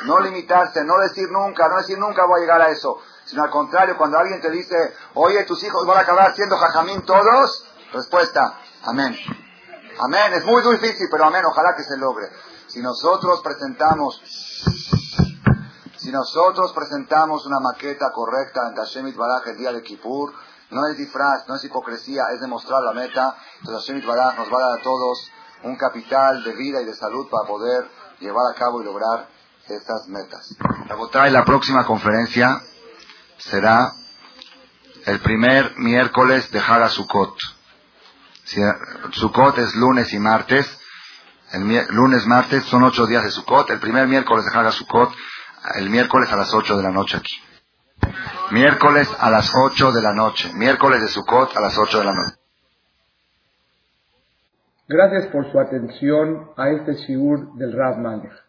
No 0.06 0.20
limitarse, 0.22 0.84
no 0.84 0.98
decir 0.98 1.30
nunca, 1.30 1.70
no 1.70 1.78
decir 1.78 2.00
nunca 2.00 2.26
voy 2.26 2.40
a 2.40 2.42
llegar 2.42 2.62
a 2.64 2.72
eso. 2.72 3.00
Sino 3.30 3.44
al 3.44 3.52
contrario, 3.52 3.96
cuando 3.96 4.18
alguien 4.18 4.42
te 4.42 4.50
dice, 4.50 4.76
oye, 5.14 5.44
tus 5.44 5.64
hijos 5.64 5.86
van 5.86 6.00
a 6.00 6.02
acabar 6.02 6.34
siendo 6.34 6.58
jajamín 6.58 7.04
todos, 7.04 7.64
respuesta, 7.94 8.56
amén. 8.86 9.16
Amén, 10.00 10.34
es 10.34 10.44
muy 10.46 10.64
difícil, 10.64 11.08
pero 11.12 11.26
amén, 11.26 11.44
ojalá 11.46 11.76
que 11.78 11.84
se 11.84 11.96
logre. 11.98 12.28
Si 12.66 12.82
nosotros 12.82 13.40
presentamos, 13.44 14.20
si 15.98 16.12
nosotros 16.12 16.74
presentamos 16.74 17.46
una 17.46 17.60
maqueta 17.60 18.12
correcta 18.12 18.62
ante 18.66 18.82
Hashem 18.82 19.16
Baraj 19.16 19.48
el 19.50 19.58
día 19.58 19.74
de 19.74 19.84
Kippur, 19.84 20.34
no 20.72 20.88
es 20.88 20.98
disfraz, 20.98 21.48
no 21.48 21.56
es 21.56 21.64
hipocresía, 21.64 22.24
es 22.34 22.42
demostrar 22.42 22.82
la 22.82 22.94
meta. 22.94 23.36
Entonces 23.60 23.88
Hashem 23.88 24.08
Baraj 24.08 24.40
nos 24.40 24.52
va 24.52 24.58
a 24.58 24.70
dar 24.70 24.80
a 24.80 24.82
todos 24.82 25.30
un 25.66 25.76
capital 25.76 26.44
de 26.44 26.54
vida 26.54 26.82
y 26.82 26.86
de 26.86 26.96
salud 26.96 27.28
para 27.30 27.48
poder 27.48 27.88
llevar 28.20 28.52
a 28.52 28.58
cabo 28.58 28.82
y 28.82 28.86
lograr 28.86 29.28
estas 29.68 30.08
metas. 30.08 30.56
La 31.32 31.46
próxima 31.46 31.86
conferencia 31.86 32.60
será 33.40 33.92
el 35.06 35.20
primer 35.20 35.78
miércoles 35.78 36.52
de 36.52 36.60
Haga 36.60 36.90
Sukkot. 36.90 37.36
Si 38.44 38.62
Sukkot 39.12 39.58
es 39.58 39.76
lunes 39.76 40.14
y 40.14 40.20
martes, 40.20 40.66
el 41.52 41.88
lunes, 41.90 42.26
martes 42.28 42.64
son 42.66 42.84
ocho 42.84 43.08
días 43.08 43.24
de 43.24 43.32
Sukkot, 43.32 43.70
el 43.72 43.80
primer 43.80 44.08
miércoles 44.08 44.46
de 44.46 44.58
Haga 44.58 44.72
Sukkot, 44.72 45.12
el 45.76 45.90
miércoles 45.90 46.32
a 46.32 46.36
las 46.36 46.54
ocho 46.54 46.78
de 46.78 46.84
la 46.84 46.92
noche 46.92 47.18
aquí. 47.18 47.36
Miércoles 48.52 49.10
a 49.20 49.30
las 49.30 49.52
ocho 49.56 49.92
de 49.92 50.02
la 50.02 50.14
noche, 50.14 50.52
miércoles 50.54 51.02
de 51.02 51.08
Sukkot 51.08 51.56
a 51.56 51.62
las 51.62 51.78
ocho 51.78 52.00
de 52.00 52.06
la 52.06 52.14
noche. 52.14 52.36
Gracias 54.88 55.28
por 55.32 55.52
su 55.52 55.60
atención 55.60 56.52
a 56.58 56.70
este 56.70 56.94
shiur 56.96 57.54
del 57.56 57.74
Rav 57.74 58.00
Malech. 58.00 58.49